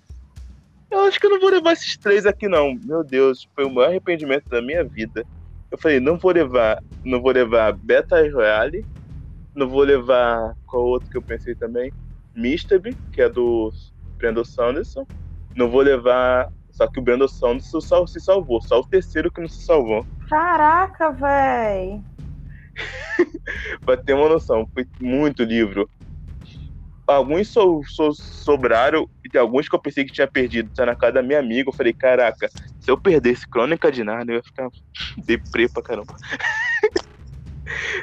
eu 0.91 0.99
acho 1.01 1.19
que 1.19 1.25
eu 1.25 1.31
não 1.31 1.39
vou 1.39 1.49
levar 1.49 1.73
esses 1.73 1.97
três 1.97 2.25
aqui 2.25 2.47
não. 2.47 2.75
Meu 2.83 3.03
Deus, 3.03 3.47
foi 3.53 3.65
o 3.65 3.69
maior 3.69 3.89
arrependimento 3.89 4.47
da 4.49 4.61
minha 4.61 4.83
vida. 4.83 5.25
Eu 5.71 5.77
falei, 5.77 5.99
não 5.99 6.17
vou 6.17 6.31
levar, 6.31 6.81
não 7.03 7.21
vou 7.21 7.31
levar 7.31 7.73
Beta 7.73 8.17
Royale, 8.31 8.85
não 9.53 9.67
vou 9.67 9.83
levar 9.83 10.55
qual 10.65 10.83
outro 10.83 11.09
que 11.09 11.17
eu 11.17 11.21
pensei 11.21 11.55
também? 11.55 11.91
Misterby, 12.35 12.95
que 13.11 13.21
é 13.21 13.29
do 13.29 13.71
Brandon 14.17 14.45
Sanderson. 14.45 15.05
Não 15.55 15.69
vou 15.69 15.81
levar. 15.81 16.47
Só 16.71 16.87
que 16.87 16.99
o 16.99 17.03
Brandon 17.03 17.27
Sanderson 17.27 17.81
só 17.81 18.05
se 18.05 18.19
salvou. 18.19 18.61
Só 18.61 18.79
o 18.79 18.87
terceiro 18.87 19.31
que 19.31 19.41
não 19.41 19.49
se 19.49 19.65
salvou. 19.65 20.05
Caraca, 20.29 21.11
véi! 21.11 22.01
pra 23.83 23.97
ter 23.97 24.13
uma 24.13 24.29
noção, 24.29 24.67
foi 24.73 24.85
muito 24.99 25.43
livro. 25.43 25.89
Alguns 27.07 27.47
so, 27.47 27.81
so, 27.87 28.11
sobraram 28.13 29.07
e 29.23 29.29
tem 29.29 29.39
alguns 29.39 29.69
que 29.69 29.75
eu 29.75 29.79
pensei 29.79 30.03
que 30.03 30.11
tinha 30.11 30.27
perdido. 30.27 30.69
Tá 30.75 30.85
na 30.85 30.95
casa 30.95 31.13
da 31.13 31.23
minha 31.23 31.39
amiga. 31.39 31.69
Eu 31.69 31.73
falei, 31.73 31.93
caraca, 31.93 32.49
se 32.81 32.91
eu 32.91 32.97
perdesse 32.97 33.47
Crônica 33.47 33.89
de 33.89 34.03
Narnia, 34.03 34.33
eu 34.33 34.37
ia 34.37 34.43
ficar 34.43 34.69
deprê 35.17 35.69
pra 35.69 35.81
caramba. 35.81 36.13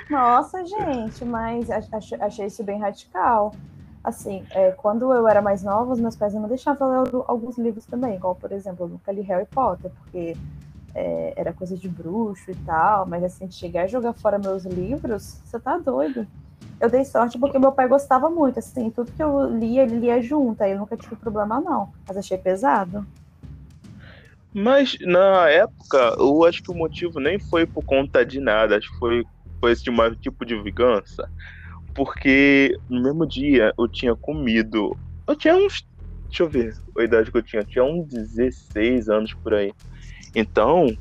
Nossa, 0.09 0.65
gente, 0.65 1.25
mas 1.25 1.71
achei, 1.71 2.19
achei 2.21 2.47
isso 2.47 2.65
bem 2.65 2.79
radical. 2.79 3.55
Assim, 4.03 4.45
é, 4.51 4.71
quando 4.73 5.13
eu 5.13 5.27
era 5.27 5.41
mais 5.41 5.63
nova, 5.63 5.93
os 5.93 6.01
meus 6.01 6.15
pais 6.15 6.35
não 6.35 6.47
deixavam 6.47 7.03
ler 7.03 7.11
alguns 7.27 7.57
livros 7.57 7.87
também, 7.87 8.17
igual, 8.17 8.35
por 8.35 8.53
exemplo, 8.53 8.85
eu 8.85 8.89
nunca 8.91 9.11
li 9.11 9.23
Harry 9.23 9.47
Potter, 9.47 9.91
porque 9.91 10.37
é, 10.95 11.33
era 11.37 11.55
coisa 11.55 11.75
de 11.75 11.89
bruxo 11.89 12.51
e 12.51 12.55
tal, 12.67 13.07
mas 13.07 13.25
assim, 13.25 13.51
chegar 13.51 13.85
a 13.85 13.87
jogar 13.87 14.13
fora 14.13 14.39
meus 14.39 14.65
livros, 14.65 15.41
você 15.45 15.59
tá 15.59 15.79
doido. 15.79 16.27
Eu 16.81 16.91
dei 16.91 17.05
sorte 17.05 17.39
porque 17.39 17.59
meu 17.59 17.73
pai 17.73 17.89
gostava 17.89 18.29
muito, 18.29 18.59
assim, 18.59 18.91
tudo 18.91 19.13
que 19.13 19.23
eu 19.23 19.49
lia, 19.57 19.83
ele 19.83 19.99
lia 19.99 20.21
junto, 20.21 20.63
aí 20.63 20.73
eu 20.73 20.79
nunca 20.79 20.97
tive 20.97 21.17
problema, 21.17 21.61
não. 21.61 21.91
Mas 22.07 22.17
achei 22.17 22.37
pesado. 22.37 23.07
Mas 24.53 24.97
na 25.01 25.49
época, 25.49 26.17
eu 26.19 26.45
acho 26.45 26.63
que 26.63 26.71
o 26.71 26.75
motivo 26.75 27.19
nem 27.19 27.39
foi 27.39 27.67
por 27.67 27.85
conta 27.85 28.25
de 28.25 28.39
nada, 28.41 28.77
acho 28.77 28.91
que 28.93 28.99
foi 28.99 29.25
foi 29.65 29.73
esse 29.73 29.85
tipo 30.21 30.45
de 30.45 30.61
vingança. 30.63 31.27
porque 31.95 32.77
no 32.89 33.03
mesmo 33.03 33.27
dia 33.27 33.73
eu 33.79 33.89
tinha 33.89 34.15
comido. 34.15 34.95
Eu 35.27 35.35
tinha 35.35 35.57
uns. 35.57 35.87
Deixa 36.29 36.43
eu 36.43 36.49
ver 36.49 36.77
a 36.99 37.03
idade 37.03 37.31
que 37.31 37.39
eu 37.39 37.43
tinha. 37.43 37.63
Eu 37.63 37.67
tinha 37.67 37.85
uns 37.85 38.09
16 38.09 39.09
anos 39.09 39.33
por 39.33 39.55
aí. 39.55 39.73
Então, 40.35 40.95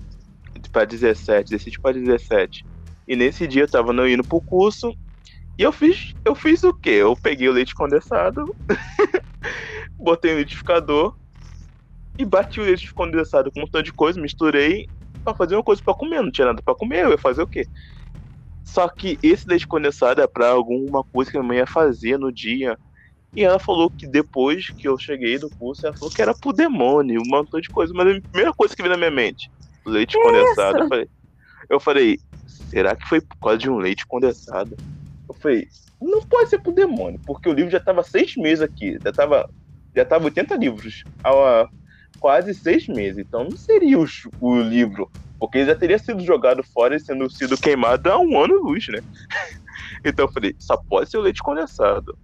para 0.71 0.85
17, 0.85 1.49
16 1.49 1.77
para 1.77 1.93
17. 1.93 2.65
E 3.05 3.15
nesse 3.15 3.47
dia 3.47 3.63
eu 3.63 3.67
tava 3.67 3.91
indo 4.09 4.23
pro 4.23 4.39
curso. 4.39 4.95
E 5.57 5.63
eu 5.63 5.71
fiz, 5.71 6.13
eu 6.25 6.33
fiz 6.33 6.63
o 6.63 6.73
quê? 6.73 6.89
Eu 6.89 7.15
peguei 7.15 7.47
o 7.47 7.51
leite 7.51 7.75
condensado, 7.75 8.43
botei 9.97 10.31
no 10.33 10.39
liquidificador 10.39 11.15
e 12.17 12.25
bati 12.25 12.59
o 12.59 12.63
leite 12.63 12.91
condensado 12.93 13.51
com 13.51 13.59
um 13.59 13.63
montão 13.63 13.81
de 13.81 13.93
coisa, 13.93 14.19
misturei 14.19 14.87
para 15.23 15.35
fazer 15.35 15.55
uma 15.55 15.63
coisa 15.63 15.81
para 15.83 15.93
comer, 15.93 16.21
não 16.21 16.31
tinha 16.31 16.47
nada 16.47 16.61
para 16.63 16.75
comer, 16.75 17.03
eu 17.03 17.11
ia 17.11 17.17
fazer 17.17 17.43
o 17.43 17.47
quê? 17.47 17.67
Só 18.65 18.87
que 18.89 19.19
esse 19.21 19.47
leite 19.47 19.67
condensado 19.67 20.21
é 20.21 20.27
para 20.27 20.49
alguma 20.49 21.03
coisa 21.03 21.29
que 21.29 21.37
a 21.37 21.41
minha 21.41 21.47
mãe 21.47 21.57
ia 21.57 21.67
fazer 21.67 22.17
no 22.17 22.31
dia. 22.31 22.77
E 23.35 23.43
ela 23.43 23.59
falou 23.59 23.89
que 23.89 24.07
depois 24.07 24.71
que 24.77 24.87
eu 24.87 24.97
cheguei 24.97 25.37
do 25.37 25.49
curso, 25.57 25.85
ela 25.85 25.95
falou 25.95 26.13
que 26.13 26.21
era 26.21 26.33
pro 26.33 26.53
demônio, 26.53 27.21
um 27.21 27.25
montão 27.25 27.59
de 27.59 27.69
coisa. 27.69 27.93
Mas 27.93 28.07
a 28.07 28.21
primeira 28.31 28.53
coisa 28.53 28.75
que 28.75 28.81
veio 28.81 28.91
na 28.91 28.97
minha 28.97 29.11
mente, 29.11 29.49
leite 29.85 30.15
condensado. 30.17 30.79
Eu 30.79 30.87
falei, 30.87 31.09
eu 31.69 31.79
falei, 31.79 32.19
será 32.45 32.95
que 32.95 33.07
foi 33.07 33.21
por 33.21 33.37
causa 33.41 33.57
de 33.57 33.69
um 33.69 33.77
leite 33.77 34.05
condensado? 34.07 34.77
Falei, 35.43 35.67
não 36.01 36.21
pode 36.21 36.49
ser 36.49 36.59
pro 36.59 36.73
demônio, 36.73 37.19
porque 37.25 37.49
o 37.49 37.53
livro 37.53 37.69
já 37.69 37.79
tava 37.79 38.01
seis 38.01 38.35
meses 38.35 38.61
aqui, 38.61 38.97
já 39.03 39.11
tava, 39.11 39.47
já 39.95 40.05
tava 40.05 40.25
80 40.25 40.55
livros 40.55 41.03
há 41.23 41.67
quase 42.19 42.53
seis 42.55 42.87
meses. 42.87 43.19
Então 43.19 43.43
não 43.43 43.57
seria 43.57 43.99
o, 43.99 44.05
o 44.39 44.61
livro 44.61 45.11
porque 45.43 45.57
ele 45.57 45.67
já 45.67 45.75
teria 45.75 45.99
sido 45.99 46.23
jogado 46.23 46.63
fora 46.63 46.95
e 46.95 46.99
sendo 47.01 47.29
sido 47.29 47.57
queimado 47.57 48.09
há 48.09 48.17
um 48.17 48.41
ano 48.41 48.63
luz, 48.63 48.87
né? 48.87 49.01
então 50.05 50.25
eu 50.25 50.31
falei, 50.31 50.55
só 50.57 50.77
pode 50.77 51.09
ser 51.09 51.17
o 51.17 51.21
leite 51.21 51.43
condensado. 51.43 52.17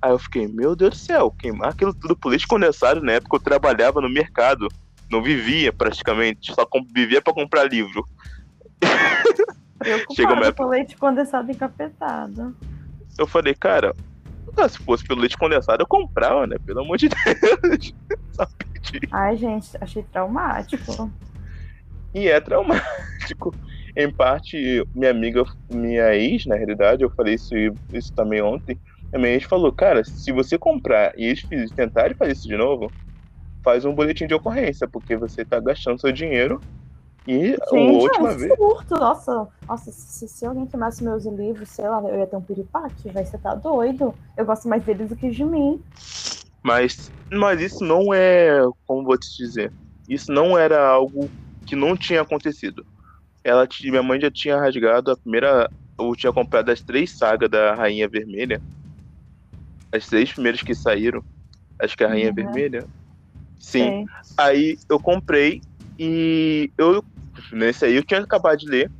Aí 0.00 0.10
eu 0.10 0.18
fiquei, 0.18 0.48
meu 0.48 0.74
Deus 0.74 0.92
do 0.92 0.96
céu, 0.96 1.30
queimar 1.38 1.68
aquilo 1.68 1.92
tudo 1.92 2.16
por 2.16 2.30
leite 2.30 2.46
condensado, 2.46 3.02
na 3.02 3.12
época 3.12 3.36
eu 3.36 3.40
trabalhava 3.40 4.00
no 4.00 4.08
mercado, 4.08 4.68
não 5.10 5.22
vivia 5.22 5.70
praticamente, 5.70 6.54
só 6.54 6.66
vivia 6.94 7.20
para 7.20 7.34
comprar 7.34 7.70
livro. 7.70 8.06
Chega 10.14 10.32
época... 10.32 10.52
com 10.54 10.66
leite 10.66 10.96
condensado 10.96 11.50
encapetado. 11.50 12.56
Eu 13.18 13.26
falei, 13.26 13.54
cara, 13.54 13.94
se 14.68 14.78
fosse 14.78 15.04
pelo 15.04 15.20
leite 15.20 15.36
condensado 15.36 15.82
eu 15.82 15.86
comprava, 15.86 16.46
né? 16.46 16.56
Pelo 16.64 16.80
amor 16.80 16.96
de 16.96 17.08
Deus. 17.08 17.94
Ai, 19.10 19.36
gente, 19.36 19.70
achei 19.80 20.02
traumático. 20.02 21.10
E 22.14 22.28
é 22.28 22.40
traumático. 22.40 23.54
Em 23.96 24.10
parte, 24.10 24.86
minha 24.94 25.10
amiga, 25.10 25.44
minha 25.70 26.14
ex, 26.14 26.46
na 26.46 26.56
realidade, 26.56 27.02
eu 27.02 27.10
falei 27.10 27.34
isso, 27.34 27.54
isso 27.92 28.12
também 28.12 28.40
ontem. 28.42 28.78
A 29.12 29.18
minha 29.18 29.34
ex 29.34 29.44
falou, 29.44 29.70
cara, 29.72 30.02
se 30.04 30.32
você 30.32 30.58
comprar 30.58 31.12
e 31.16 31.26
eles 31.26 31.70
tentarem 31.72 32.16
fazer 32.16 32.32
isso 32.32 32.48
de 32.48 32.56
novo, 32.56 32.90
faz 33.62 33.84
um 33.84 33.94
boletim 33.94 34.26
de 34.26 34.34
ocorrência, 34.34 34.88
porque 34.88 35.16
você 35.16 35.44
tá 35.44 35.60
gastando 35.60 36.00
seu 36.00 36.10
dinheiro 36.10 36.60
e 37.26 37.50
Gente, 37.50 37.60
a 37.62 37.74
última 37.74 38.30
é 38.30 38.34
um 38.34 38.38
vez. 38.38 38.54
Surto. 38.56 38.94
Nossa, 38.94 39.48
nossa 39.68 39.92
se, 39.92 40.28
se, 40.28 40.44
alguém 40.44 40.66
queimasse 40.66 41.04
meus 41.04 41.24
livros, 41.24 41.68
sei 41.68 41.88
lá, 41.88 42.00
eu 42.02 42.18
ia 42.18 42.26
ter 42.26 42.36
um 42.36 42.42
piripaque, 42.42 43.10
vai 43.10 43.24
você 43.24 43.38
tá 43.38 43.54
doido. 43.54 44.14
Eu 44.36 44.44
gosto 44.44 44.68
mais 44.68 44.82
deles 44.84 45.08
do 45.08 45.16
que 45.16 45.30
de 45.30 45.44
mim. 45.44 45.80
Mas, 46.62 47.10
mas 47.30 47.60
isso 47.60 47.84
não 47.84 48.12
é, 48.12 48.60
como 48.86 49.04
vou 49.04 49.18
te 49.18 49.36
dizer, 49.36 49.72
isso 50.08 50.32
não 50.32 50.58
era 50.58 50.84
algo 50.86 51.30
que 51.66 51.76
não 51.76 51.96
tinha 51.96 52.22
acontecido. 52.22 52.84
Ela, 53.44 53.66
minha 53.82 54.02
mãe 54.02 54.20
já 54.20 54.30
tinha 54.30 54.58
rasgado 54.58 55.10
a 55.10 55.16
primeira. 55.16 55.70
Eu 55.98 56.14
tinha 56.16 56.32
comprado 56.32 56.70
as 56.70 56.80
três 56.80 57.10
sagas 57.10 57.50
da 57.50 57.74
Rainha 57.74 58.08
Vermelha. 58.08 58.60
As 59.92 60.06
três 60.06 60.32
primeiras 60.32 60.62
que 60.62 60.74
saíram. 60.74 61.24
Acho 61.80 61.96
que 61.96 62.04
é 62.04 62.06
a 62.06 62.10
Rainha 62.10 62.28
uhum. 62.28 62.34
Vermelha. 62.34 62.86
Sim. 63.58 64.06
Aí 64.36 64.78
eu 64.88 64.98
comprei 64.98 65.60
e 65.98 66.70
eu. 66.78 67.04
Nesse 67.52 67.84
aí 67.84 67.96
eu 67.96 68.02
tinha 68.02 68.20
acabado 68.20 68.58
de 68.58 68.68
ler. 68.68 68.90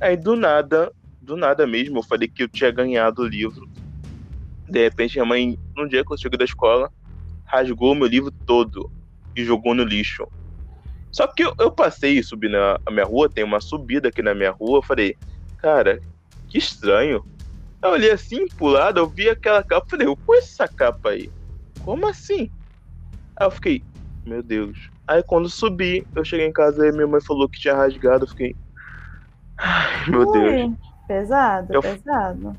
Aí 0.00 0.16
do 0.16 0.36
nada, 0.36 0.92
do 1.20 1.36
nada 1.36 1.66
mesmo, 1.66 1.98
eu 1.98 2.02
falei 2.02 2.28
que 2.28 2.42
eu 2.42 2.48
tinha 2.48 2.70
ganhado 2.70 3.22
o 3.22 3.26
livro. 3.26 3.68
De 4.68 4.82
repente, 4.82 5.14
minha 5.14 5.26
mãe, 5.26 5.58
num 5.76 5.86
dia 5.86 6.04
que 6.04 6.12
eu 6.12 6.18
cheguei 6.18 6.38
da 6.38 6.44
escola, 6.44 6.90
rasgou 7.44 7.94
meu 7.94 8.06
livro 8.06 8.30
todo 8.46 8.90
e 9.36 9.44
jogou 9.44 9.74
no 9.74 9.84
lixo. 9.84 10.26
Só 11.10 11.26
que 11.26 11.44
eu, 11.44 11.54
eu 11.58 11.70
passei 11.70 12.18
e 12.18 12.24
subi 12.24 12.48
na 12.48 12.78
minha 12.90 13.04
rua, 13.04 13.28
tem 13.28 13.44
uma 13.44 13.60
subida 13.60 14.08
aqui 14.08 14.22
na 14.22 14.34
minha 14.34 14.50
rua, 14.50 14.78
eu 14.78 14.82
falei, 14.82 15.16
cara, 15.58 16.00
que 16.48 16.56
estranho. 16.56 17.24
Eu 17.82 17.90
olhei 17.90 18.10
assim, 18.10 18.48
pro 18.48 18.66
lado, 18.66 18.98
eu 18.98 19.08
vi 19.08 19.28
aquela 19.28 19.62
capa, 19.62 19.86
falei, 19.90 20.06
eu 20.06 20.16
conheço 20.16 20.48
essa 20.48 20.66
capa 20.66 21.10
aí. 21.10 21.30
Como 21.84 22.06
assim? 22.08 22.50
Aí 23.36 23.46
eu 23.46 23.50
fiquei, 23.50 23.82
meu 24.24 24.42
Deus. 24.42 24.91
Aí 25.06 25.22
quando 25.22 25.48
subi, 25.48 26.06
eu 26.14 26.24
cheguei 26.24 26.46
em 26.46 26.52
casa 26.52 26.86
e 26.86 26.92
minha 26.92 27.06
mãe 27.06 27.20
falou 27.26 27.48
que 27.48 27.58
tinha 27.58 27.74
rasgado, 27.74 28.24
eu 28.24 28.28
fiquei. 28.28 28.56
Ai, 29.58 30.10
meu 30.10 30.28
Ui, 30.28 30.32
Deus. 30.32 30.78
Pesado, 31.06 31.72
eu... 31.72 31.82
pesado. 31.82 32.56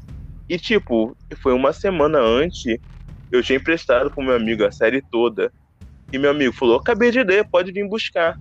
E 0.48 0.60
tipo, 0.60 1.16
foi 1.42 1.54
uma 1.54 1.72
semana 1.74 2.20
antes, 2.20 2.78
eu 3.32 3.42
tinha 3.42 3.58
emprestado 3.58 4.12
pro 4.14 4.24
meu 4.24 4.36
amigo 4.36 4.66
a 4.66 4.72
série 4.72 5.02
toda. 5.10 5.52
E 6.12 6.18
meu 6.20 6.30
amigo 6.32 6.54
falou: 6.54 6.78
Acabei 6.78 7.10
de 7.12 7.24
ler, 7.24 7.48
pode 7.50 7.72
vir 7.72 7.88
buscar. 7.88 8.38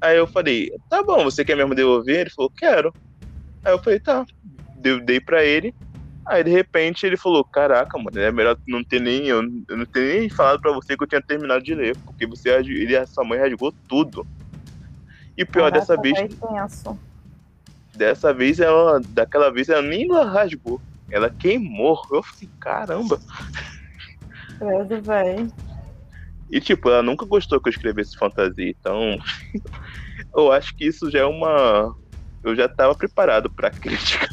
Aí 0.00 0.16
eu 0.16 0.26
falei: 0.26 0.70
Tá 0.88 1.02
bom, 1.02 1.24
você 1.24 1.44
quer 1.44 1.56
mesmo 1.56 1.74
devolver? 1.74 2.20
Ele 2.20 2.30
falou: 2.30 2.50
Quero. 2.56 2.94
Aí 3.64 3.72
eu 3.72 3.78
falei: 3.78 4.00
Tá. 4.00 4.24
Eu 4.82 5.04
dei 5.04 5.20
pra 5.20 5.44
ele. 5.44 5.74
Aí 6.26 6.44
de 6.44 6.50
repente 6.50 7.04
ele 7.04 7.16
falou: 7.16 7.44
Caraca, 7.44 7.98
mano, 7.98 8.18
é 8.18 8.30
melhor 8.30 8.56
não 8.66 8.82
ter 8.82 9.00
nem. 9.00 9.26
Eu, 9.26 9.42
eu 9.68 9.76
não 9.76 9.84
ter 9.84 10.20
nem 10.20 10.28
falado 10.28 10.60
pra 10.60 10.72
você 10.72 10.96
que 10.96 11.02
eu 11.02 11.08
tinha 11.08 11.22
terminado 11.22 11.62
de 11.62 11.74
ler, 11.74 11.96
porque 11.98 12.26
você 12.26 12.50
ele 12.50 12.96
a 12.96 13.06
sua 13.06 13.24
mãe 13.24 13.38
rasgou 13.38 13.72
tudo. 13.88 14.26
E 15.36 15.44
pior 15.44 15.70
Caraca, 15.70 15.80
dessa 15.80 16.00
vez. 16.00 16.38
Dessa 17.94 18.32
vez 18.32 18.60
ela. 18.60 19.00
Daquela 19.08 19.50
vez 19.50 19.68
ela 19.68 19.82
nem 19.82 20.08
rasgou. 20.08 20.80
Ela 21.10 21.28
queimou. 21.28 22.00
Eu 22.10 22.22
falei, 22.22 22.50
caramba. 22.60 23.20
Credo, 24.58 25.02
velho. 25.02 25.52
E, 26.52 26.60
tipo, 26.60 26.90
ela 26.90 27.02
nunca 27.02 27.24
gostou 27.24 27.58
que 27.58 27.68
eu 27.68 27.72
escrevesse 27.72 28.16
fantasia, 28.16 28.68
então. 28.68 29.18
eu 30.36 30.52
acho 30.52 30.76
que 30.76 30.84
isso 30.84 31.10
já 31.10 31.20
é 31.20 31.24
uma. 31.24 31.96
Eu 32.44 32.54
já 32.54 32.68
tava 32.68 32.94
preparado 32.94 33.50
pra 33.50 33.70
crítica. 33.72 34.28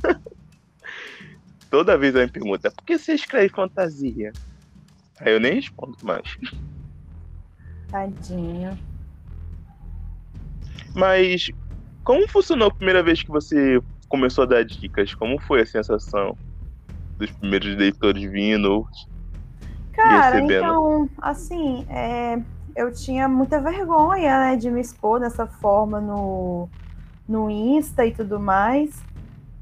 Toda 1.69 1.97
vez 1.97 2.15
ela 2.15 2.25
me 2.25 2.31
pergunta, 2.31 2.71
por 2.71 2.83
que 2.83 2.97
você 2.97 3.13
escreve 3.13 3.49
fantasia? 3.49 4.31
Aí 5.19 5.33
eu 5.33 5.39
nem 5.39 5.55
respondo 5.55 5.95
mais. 6.01 6.37
Tadinho. 7.89 8.77
Mas 10.95 11.51
como 12.03 12.27
funcionou 12.27 12.69
a 12.69 12.73
primeira 12.73 13.03
vez 13.03 13.21
que 13.21 13.29
você 13.29 13.79
começou 14.07 14.43
a 14.43 14.47
dar 14.47 14.65
dicas? 14.65 15.13
Como 15.13 15.39
foi 15.39 15.61
a 15.61 15.65
sensação 15.65 16.35
dos 17.17 17.29
primeiros 17.31 17.75
leitores 17.77 18.23
vindo? 18.31 18.87
Cara, 19.93 20.39
então, 20.39 21.09
assim, 21.21 21.85
é, 21.89 22.41
eu 22.75 22.91
tinha 22.91 23.27
muita 23.27 23.61
vergonha, 23.61 24.39
né, 24.39 24.55
de 24.55 24.71
me 24.71 24.81
expor 24.81 25.19
dessa 25.19 25.45
forma 25.45 25.99
no, 25.99 26.69
no 27.27 27.49
Insta 27.49 28.05
e 28.05 28.11
tudo 28.11 28.39
mais. 28.39 29.03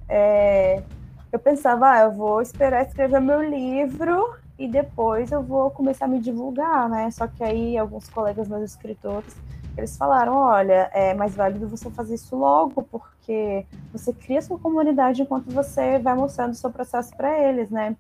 É, 0.07 0.83
eu 1.31 1.39
pensava, 1.39 1.91
ah, 1.91 2.01
eu 2.03 2.11
vou 2.11 2.41
esperar 2.41 2.85
escrever 2.85 3.19
meu 3.19 3.41
livro 3.41 4.35
e 4.57 4.67
depois 4.67 5.31
eu 5.31 5.43
vou 5.43 5.69
começar 5.69 6.05
a 6.05 6.07
me 6.07 6.19
divulgar, 6.19 6.89
né? 6.89 7.11
Só 7.11 7.27
que 7.27 7.43
aí 7.43 7.77
alguns 7.77 8.09
colegas 8.09 8.47
meus 8.47 8.63
escritores, 8.63 9.35
eles 9.77 9.95
falaram, 9.95 10.35
olha, 10.35 10.89
é 10.93 11.13
mais 11.13 11.35
válido 11.35 11.67
você 11.67 11.89
fazer 11.91 12.15
isso 12.15 12.35
logo, 12.35 12.81
porque 12.83 13.65
você 13.91 14.11
cria 14.11 14.41
sua 14.41 14.57
comunidade 14.57 15.21
enquanto 15.21 15.51
você 15.51 15.99
vai 15.99 16.15
mostrando 16.15 16.53
o 16.53 16.55
seu 16.55 16.71
processo 16.71 17.15
para 17.15 17.37
eles, 17.37 17.69
né? 17.69 17.95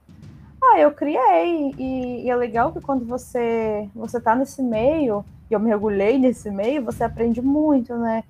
Ah, 0.63 0.79
eu 0.79 0.91
criei, 0.91 1.71
e, 1.77 2.25
e, 2.25 2.29
é 2.29 2.35
legal 2.35 2.73
que 2.73 2.81
quando 2.81 3.05
você 3.05 3.87
você 3.93 4.19
tá 4.19 4.35
nesse 4.35 4.61
meio, 4.63 5.23
e 5.49 5.53
eu 5.53 5.59
mergulhei 5.59 6.17
nesse 6.17 6.49
meio, 6.49 6.83
você 6.83 7.03
aprende 7.03 7.41
muito, 7.41 7.95
né? 7.95 8.23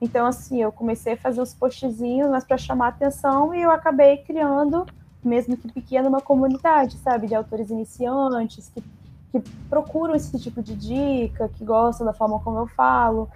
Então, 0.00 0.26
assim, 0.26 0.62
eu 0.62 0.72
comecei 0.72 1.12
a 1.12 1.16
fazer 1.16 1.40
os 1.40 1.54
postzinhos, 1.54 2.30
mas 2.30 2.44
para 2.44 2.56
chamar 2.56 2.88
atenção, 2.88 3.54
e 3.54 3.62
eu 3.62 3.70
acabei 3.70 4.18
criando, 4.18 4.86
mesmo 5.22 5.56
que 5.56 5.70
pequena, 5.70 6.08
uma 6.08 6.20
comunidade, 6.20 6.96
sabe, 6.98 7.26
de 7.26 7.34
autores 7.34 7.70
iniciantes, 7.70 8.70
que, 8.74 8.82
que 9.32 9.40
procuram 9.68 10.14
esse 10.14 10.38
tipo 10.38 10.62
de 10.62 10.74
dica, 10.74 11.48
que 11.48 11.64
gostam 11.64 12.06
da 12.06 12.12
forma 12.12 12.40
como 12.40 12.58
eu 12.58 12.66
falo. 12.66 13.28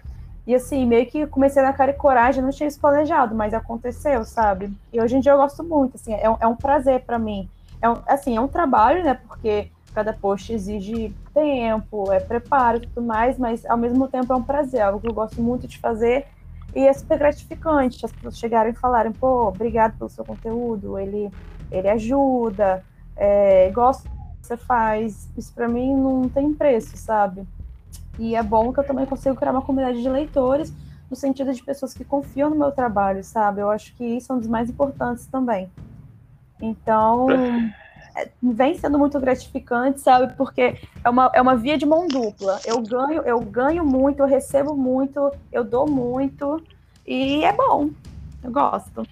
E 0.47 0.55
assim, 0.55 0.87
meio 0.87 1.07
que 1.07 1.27
comecei 1.27 1.63
na 1.63 1.73
cara 1.73 1.91
e 1.91 1.95
coragem, 1.95 2.43
não 2.43 2.51
tinha 2.51 2.67
isso 2.67 2.81
planejado, 2.81 3.35
mas 3.35 3.55
aconteceu, 3.55 4.25
sabe? 4.25 4.73
E 4.93 5.01
hoje 5.01 5.17
em 5.17 5.21
dia 5.21 5.33
eu 5.33 5.39
gosto 5.39 5.63
muito, 5.65 5.97
assim, 5.97 6.15
é, 6.15 6.25
é 6.25 6.47
um 6.47 6.57
prazer 6.57 7.03
para 7.03 7.19
mim 7.19 7.49
é 7.85 7.91
um, 7.91 7.99
assim, 8.07 8.37
é 8.37 8.41
um 8.41 8.49
trabalho, 8.49 9.05
né? 9.05 9.15
Porque 9.15 9.71
cada 9.95 10.13
post 10.13 10.53
exige 10.53 11.15
tempo, 11.35 12.11
é 12.11 12.19
preparo 12.19 12.79
e 12.79 12.81
tudo 12.81 13.03
mais, 13.03 13.39
mas 13.39 13.65
ao 13.67 13.77
mesmo 13.77 14.09
tempo 14.09 14.33
é 14.33 14.37
um 14.37 14.43
prazer, 14.43 14.81
algo 14.81 15.01
que 15.01 15.07
eu 15.07 15.13
gosto 15.13 15.41
muito 15.41 15.69
de 15.69 15.79
fazer 15.79 16.27
e 16.75 16.87
é 16.87 16.93
super 16.93 17.19
gratificante 17.19 18.05
as 18.05 18.13
pessoas 18.13 18.39
chegarem 18.39 18.73
e 18.73 18.77
falarem, 18.77 19.13
pô, 19.13 19.49
obrigado 19.49 19.97
pelo 19.97 20.11
seu 20.11 20.25
conteúdo, 20.25 20.99
ele, 20.99 21.31
ele 21.71 21.89
ajuda, 21.89 22.83
é, 23.17 23.71
gosta 23.71 24.09
do 24.09 24.15
que 24.41 24.47
você 24.47 24.57
faz. 24.57 25.29
Isso 25.37 25.53
para 25.55 25.69
mim 25.69 25.95
não 25.95 26.29
tem 26.29 26.53
preço, 26.53 26.97
sabe? 26.97 27.47
E 28.19 28.35
é 28.35 28.43
bom 28.43 28.73
que 28.73 28.81
eu 28.81 28.85
também 28.85 29.07
consigo 29.07 29.37
criar 29.37 29.53
uma 29.53 29.63
comunidade 29.63 30.03
de 30.03 30.09
leitores 30.09 30.73
no 31.09 31.17
sentido 31.17 31.53
de 31.53 31.63
pessoas 31.63 31.95
que 31.95 32.05
confiam 32.05 32.51
no 32.51 32.57
meu 32.57 32.73
trabalho, 32.73 33.23
sabe? 33.23 33.61
Eu 33.61 33.71
acho 33.71 33.95
que 33.95 34.05
isso 34.05 34.33
é 34.33 34.35
um 34.35 34.39
dos 34.39 34.49
mais 34.49 34.69
importantes 34.69 35.27
também. 35.27 35.71
Então, 36.61 37.27
vem 38.43 38.79
sendo 38.79 38.99
muito 38.99 39.19
gratificante, 39.19 40.01
sabe? 40.01 40.35
Porque 40.35 40.79
é 41.03 41.11
uma, 41.11 41.31
é 41.35 41.43
uma 41.43 41.57
via 41.57 41.77
de 41.77 41.87
mão 41.87 42.07
dupla. 42.07 42.61
Eu 42.65 42.81
ganho, 42.81 43.23
eu 43.23 43.41
ganho 43.41 43.85
muito, 43.85 44.21
eu 44.21 44.27
recebo 44.27 44.77
muito, 44.77 45.33
eu 45.51 45.65
dou 45.65 45.89
muito, 45.89 46.63
e 47.07 47.45
é 47.45 47.53
bom. 47.53 47.91
Eu 48.43 48.51
gosto. 48.51 49.07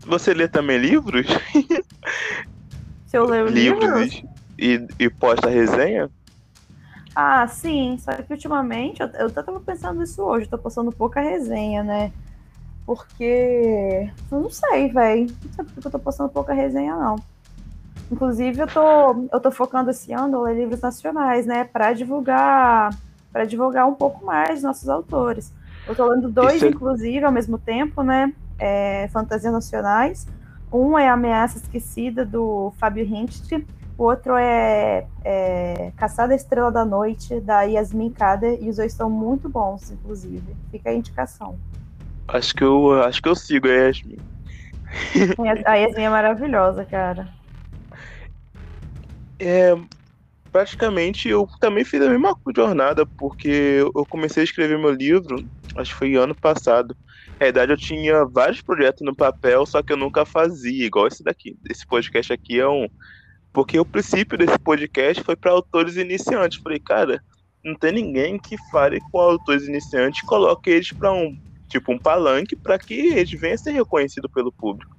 Você 0.00 0.34
lê 0.34 0.48
também 0.48 0.78
livros? 0.78 1.26
Se 3.06 3.16
eu 3.16 3.26
leio 3.26 3.46
livros? 3.46 4.14
livros 4.14 4.24
e, 4.58 4.86
e 4.98 5.10
posta 5.10 5.48
resenha? 5.48 6.10
Ah, 7.14 7.46
sim. 7.46 7.98
Só 7.98 8.10
que 8.14 8.32
ultimamente, 8.32 9.00
eu, 9.02 9.08
eu 9.08 9.30
tava 9.30 9.60
pensando 9.60 10.00
nisso 10.00 10.22
hoje, 10.22 10.46
eu 10.46 10.50
tô 10.50 10.58
postando 10.58 10.90
pouca 10.90 11.20
resenha, 11.20 11.84
né? 11.84 12.10
Porque. 12.84 14.10
Eu 14.30 14.40
não 14.40 14.50
sei, 14.50 14.88
velho. 14.88 15.26
Não 15.44 15.52
sei 15.52 15.64
porque 15.64 15.86
eu 15.86 15.92
tô 15.92 15.98
postando 15.98 16.30
pouca 16.30 16.52
resenha, 16.52 16.96
não. 16.96 17.16
Inclusive, 18.10 18.60
eu 18.60 18.66
tô, 18.66 19.28
eu 19.32 19.40
tô 19.40 19.50
focando 19.50 19.90
esse 19.90 20.12
ano 20.12 20.40
em 20.40 20.42
ler 20.42 20.60
livros 20.60 20.80
nacionais, 20.80 21.46
né? 21.46 21.64
Pra 21.64 21.92
divulgar. 21.92 22.94
para 23.32 23.44
divulgar 23.44 23.86
um 23.86 23.94
pouco 23.94 24.24
mais 24.24 24.62
nossos 24.62 24.88
autores. 24.88 25.52
Eu 25.86 25.94
tô 25.94 26.06
lendo 26.06 26.28
dois, 26.28 26.56
Isso... 26.56 26.66
Inclusive, 26.66 27.24
ao 27.24 27.32
mesmo 27.32 27.58
tempo, 27.58 28.02
né? 28.02 28.32
É, 28.58 29.08
Fantasias 29.12 29.52
Nacionais. 29.52 30.26
Um 30.72 30.98
é 30.98 31.08
Ameaça 31.08 31.58
Esquecida, 31.58 32.24
do 32.24 32.72
Fábio 32.78 33.04
Hincht. 33.04 33.66
O 33.98 34.04
outro 34.04 34.36
é, 34.36 35.06
é 35.24 35.92
Caçada 35.96 36.34
Estrela 36.34 36.72
da 36.72 36.84
Noite, 36.84 37.40
da 37.40 37.62
Yasmin 37.62 38.10
Kader. 38.10 38.58
E 38.62 38.68
os 38.68 38.76
dois 38.76 38.92
são 38.92 39.08
muito 39.10 39.48
bons, 39.48 39.90
inclusive. 39.90 40.56
Fica 40.70 40.90
a 40.90 40.94
indicação. 40.94 41.56
Acho 42.32 42.54
que 42.54 42.64
eu, 42.64 43.02
acho 43.02 43.20
que 43.20 43.28
eu 43.28 43.34
sigo 43.34 43.68
a 43.68 43.72
Yasmin. 43.72 44.18
A 45.66 45.74
Yasmin 45.74 46.04
é 46.04 46.08
maravilhosa, 46.08 46.84
cara. 46.84 47.28
É, 49.38 49.74
praticamente 50.50 51.28
eu 51.28 51.46
também 51.60 51.84
fiz 51.84 52.00
a 52.00 52.08
mesma 52.08 52.34
jornada, 52.56 53.04
porque 53.18 53.80
eu 53.94 54.06
comecei 54.06 54.42
a 54.42 54.44
escrever 54.44 54.78
meu 54.78 54.92
livro, 54.92 55.36
acho 55.76 55.92
que 55.92 55.98
foi 55.98 56.14
ano 56.14 56.34
passado. 56.34 56.96
Na 57.38 57.46
verdade, 57.46 57.72
eu 57.72 57.76
tinha 57.76 58.24
vários 58.24 58.62
projetos 58.62 59.04
no 59.04 59.14
papel, 59.14 59.66
só 59.66 59.82
que 59.82 59.92
eu 59.92 59.96
nunca 59.96 60.24
fazia, 60.24 60.86
igual 60.86 61.08
esse 61.08 61.22
daqui. 61.22 61.56
Esse 61.68 61.86
podcast 61.86 62.32
aqui 62.32 62.58
é 62.58 62.68
um. 62.68 62.88
Porque 63.52 63.78
o 63.78 63.84
princípio 63.84 64.38
desse 64.38 64.58
podcast 64.58 65.22
foi 65.22 65.36
para 65.36 65.50
autores 65.50 65.96
iniciantes. 65.96 66.60
Falei, 66.62 66.78
cara, 66.78 67.22
não 67.62 67.74
tem 67.74 67.92
ninguém 67.92 68.38
que 68.38 68.56
fale 68.70 69.00
com 69.10 69.18
autores 69.18 69.66
iniciantes 69.66 70.22
e 70.22 70.26
coloque 70.26 70.70
eles 70.70 70.92
para 70.92 71.12
um 71.12 71.36
tipo 71.72 71.92
um 71.92 71.98
palanque 71.98 72.54
para 72.54 72.78
que 72.78 72.94
eles 72.94 73.30
venham 73.32 73.54
a 73.54 73.58
ser 73.58 73.72
reconhecidos 73.72 74.30
pelo 74.30 74.52
público. 74.52 74.94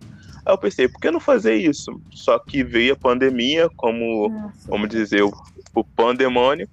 Aí 0.45 0.53
eu 0.53 0.57
pensei, 0.57 0.87
por 0.87 0.99
que 0.99 1.11
não 1.11 1.19
fazer 1.19 1.55
isso? 1.55 2.01
Só 2.11 2.37
que 2.39 2.63
veio 2.63 2.93
a 2.93 2.97
pandemia, 2.97 3.69
como, 3.77 4.29
Nossa. 4.29 4.67
como 4.67 4.87
dizer, 4.87 5.23
o, 5.23 5.31
o 5.73 5.83
pandemônio, 5.83 6.67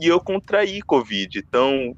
e 0.00 0.08
eu 0.08 0.18
contraí 0.18 0.82
Covid. 0.82 1.38
Então. 1.38 1.94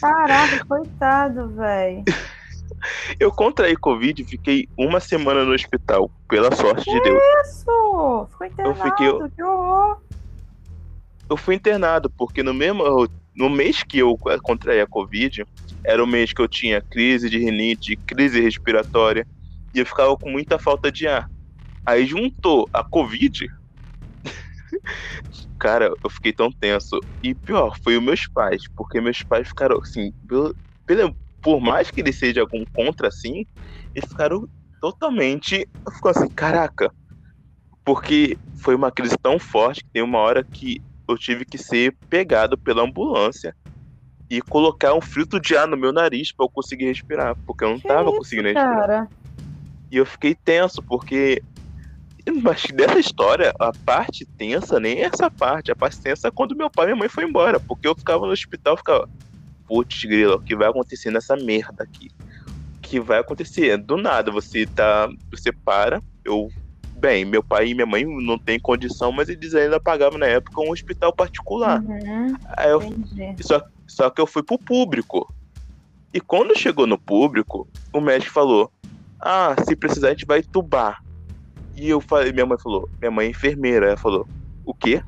Caraca, 0.00 0.64
coitado, 0.66 1.48
velho. 1.48 2.04
eu 3.18 3.32
contraí 3.32 3.76
Covid 3.76 4.22
e 4.22 4.24
fiquei 4.24 4.68
uma 4.76 5.00
semana 5.00 5.44
no 5.44 5.52
hospital, 5.52 6.10
pela 6.28 6.54
sorte 6.54 6.84
que 6.84 6.92
de 6.92 7.00
Deus. 7.00 7.22
Isso! 7.44 8.28
Ficou 8.30 8.46
internado, 8.46 8.68
eu 8.68 8.74
fiquei... 8.74 9.30
que 9.30 9.42
horror! 9.42 9.98
Eu 11.28 11.36
fui 11.36 11.54
internado, 11.54 12.10
porque 12.10 12.42
no 12.42 12.52
mesmo. 12.52 13.08
No 13.34 13.48
mês 13.48 13.82
que 13.82 13.98
eu 13.98 14.16
contraí 14.42 14.80
a 14.80 14.86
Covid, 14.86 15.44
era 15.84 16.02
o 16.02 16.06
mês 16.06 16.32
que 16.32 16.40
eu 16.40 16.48
tinha 16.48 16.82
crise 16.82 17.30
de 17.30 17.38
rinite, 17.38 17.98
crise 18.06 18.40
respiratória, 18.40 19.26
e 19.74 19.78
eu 19.78 19.86
ficava 19.86 20.16
com 20.16 20.30
muita 20.30 20.58
falta 20.58 20.92
de 20.92 21.08
ar. 21.08 21.26
Aí 21.86 22.06
juntou 22.06 22.68
a 22.72 22.84
Covid. 22.84 23.46
Cara, 25.58 25.90
eu 26.04 26.10
fiquei 26.10 26.32
tão 26.32 26.50
tenso. 26.52 27.02
E 27.22 27.34
pior, 27.34 27.76
foi 27.82 27.96
os 27.96 28.02
meus 28.02 28.28
pais, 28.28 28.62
porque 28.76 29.00
meus 29.00 29.22
pais 29.22 29.48
ficaram 29.48 29.78
assim, 29.78 30.12
pelo, 30.28 30.54
por 31.42 31.60
mais 31.60 31.90
que 31.90 32.00
eles 32.00 32.18
sejam 32.18 32.42
algum 32.42 32.64
contra 32.72 33.08
assim, 33.08 33.44
eles 33.94 34.08
ficaram 34.08 34.48
totalmente. 34.80 35.66
Ficou 35.94 36.10
assim, 36.10 36.28
caraca. 36.34 36.92
Porque 37.84 38.38
foi 38.62 38.74
uma 38.74 38.92
crise 38.92 39.16
tão 39.20 39.38
forte 39.38 39.82
que 39.82 39.90
tem 39.92 40.02
uma 40.02 40.18
hora 40.18 40.46
que 40.52 40.80
eu 41.08 41.16
tive 41.18 41.44
que 41.44 41.58
ser 41.58 41.96
pegado 42.08 42.56
pela 42.56 42.82
ambulância 42.82 43.54
e 44.30 44.40
colocar 44.40 44.94
um 44.94 45.00
filtro 45.00 45.40
de 45.40 45.56
ar 45.56 45.66
no 45.66 45.76
meu 45.76 45.92
nariz 45.92 46.32
para 46.32 46.46
eu 46.46 46.50
conseguir 46.50 46.86
respirar, 46.86 47.36
porque 47.46 47.64
eu 47.64 47.70
não 47.70 47.78
que 47.78 47.88
tava 47.88 48.08
isso, 48.08 48.18
conseguindo 48.18 48.48
respirar. 48.48 48.78
Cara? 48.78 49.08
E 49.90 49.96
eu 49.96 50.06
fiquei 50.06 50.34
tenso, 50.34 50.82
porque 50.82 51.42
mas 52.42 52.64
dessa 52.72 52.98
história, 52.98 53.52
a 53.58 53.72
parte 53.84 54.24
tensa 54.24 54.78
nem 54.78 54.98
é 54.98 55.04
essa 55.04 55.30
parte. 55.30 55.70
A 55.72 55.76
parte 55.76 56.00
tensa 56.00 56.28
é 56.28 56.30
quando 56.30 56.56
meu 56.56 56.70
pai 56.70 56.86
e 56.86 56.88
minha 56.88 56.96
mãe 56.96 57.08
foram 57.08 57.28
embora. 57.28 57.58
Porque 57.58 57.86
eu 57.86 57.94
ficava 57.94 58.26
no 58.26 58.32
hospital, 58.32 58.76
ficava. 58.76 59.08
Putz, 59.66 60.04
grilo, 60.04 60.36
o 60.36 60.40
que 60.40 60.54
vai 60.54 60.68
acontecer 60.68 61.10
nessa 61.10 61.36
merda 61.36 61.82
aqui? 61.82 62.10
O 62.76 62.80
que 62.80 63.00
vai 63.00 63.18
acontecer? 63.18 63.76
Do 63.78 63.96
nada, 63.96 64.30
você 64.30 64.66
tá. 64.66 65.08
Você 65.30 65.52
para. 65.52 66.02
Eu. 66.24 66.50
Bem, 67.02 67.24
meu 67.24 67.42
pai 67.42 67.66
e 67.66 67.74
minha 67.74 67.84
mãe 67.84 68.04
não 68.04 68.38
têm 68.38 68.60
condição, 68.60 69.10
mas 69.10 69.28
eles 69.28 69.56
ainda 69.56 69.80
pagavam 69.80 70.20
na 70.20 70.26
época 70.26 70.60
um 70.60 70.70
hospital 70.70 71.12
particular. 71.12 71.82
Uhum, 71.82 72.36
eu, 72.64 72.80
só, 73.40 73.60
só 73.88 74.08
que 74.08 74.20
eu 74.20 74.26
fui 74.26 74.40
pro 74.40 74.56
público. 74.56 75.28
E 76.14 76.20
quando 76.20 76.56
chegou 76.56 76.86
no 76.86 76.96
público, 76.96 77.66
o 77.92 78.00
médico 78.00 78.32
falou: 78.32 78.70
Ah, 79.18 79.56
se 79.66 79.74
precisar, 79.74 80.06
a 80.06 80.10
gente 80.10 80.24
vai 80.24 80.44
tubar. 80.44 81.02
E 81.74 81.88
eu 81.88 82.00
falei, 82.00 82.32
minha 82.32 82.46
mãe 82.46 82.56
falou, 82.62 82.88
minha 83.00 83.10
mãe 83.10 83.26
é 83.26 83.30
enfermeira, 83.30 83.86
ela 83.86 83.96
falou: 83.96 84.24
O 84.64 84.72
quê? 84.72 85.02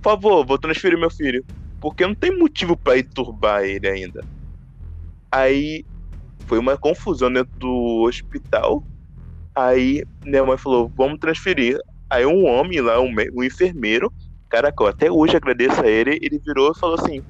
Por 0.00 0.12
favor, 0.12 0.46
vou 0.46 0.56
transferir 0.56 0.98
meu 0.98 1.10
filho. 1.10 1.44
Porque 1.82 2.06
não 2.06 2.14
tem 2.14 2.34
motivo 2.34 2.78
para 2.78 2.96
ir 2.96 3.02
turbar 3.02 3.64
ele 3.64 3.86
ainda. 3.86 4.24
Aí 5.30 5.84
foi 6.46 6.58
uma 6.58 6.78
confusão 6.78 7.30
dentro 7.30 7.52
do 7.58 8.06
hospital. 8.08 8.82
Aí 9.54 10.04
minha 10.24 10.44
mãe 10.44 10.56
falou: 10.56 10.90
Vamos 10.96 11.18
transferir. 11.18 11.78
Aí 12.08 12.26
um 12.26 12.46
homem 12.46 12.80
lá, 12.80 13.00
um, 13.00 13.14
um 13.34 13.44
enfermeiro, 13.44 14.12
Cara, 14.50 14.74
eu 14.78 14.86
até 14.88 15.08
hoje 15.08 15.36
agradeço 15.36 15.80
a 15.80 15.86
ele. 15.86 16.18
Ele 16.20 16.38
virou 16.44 16.72
e 16.72 16.78
falou 16.78 16.96
assim: 16.96 17.22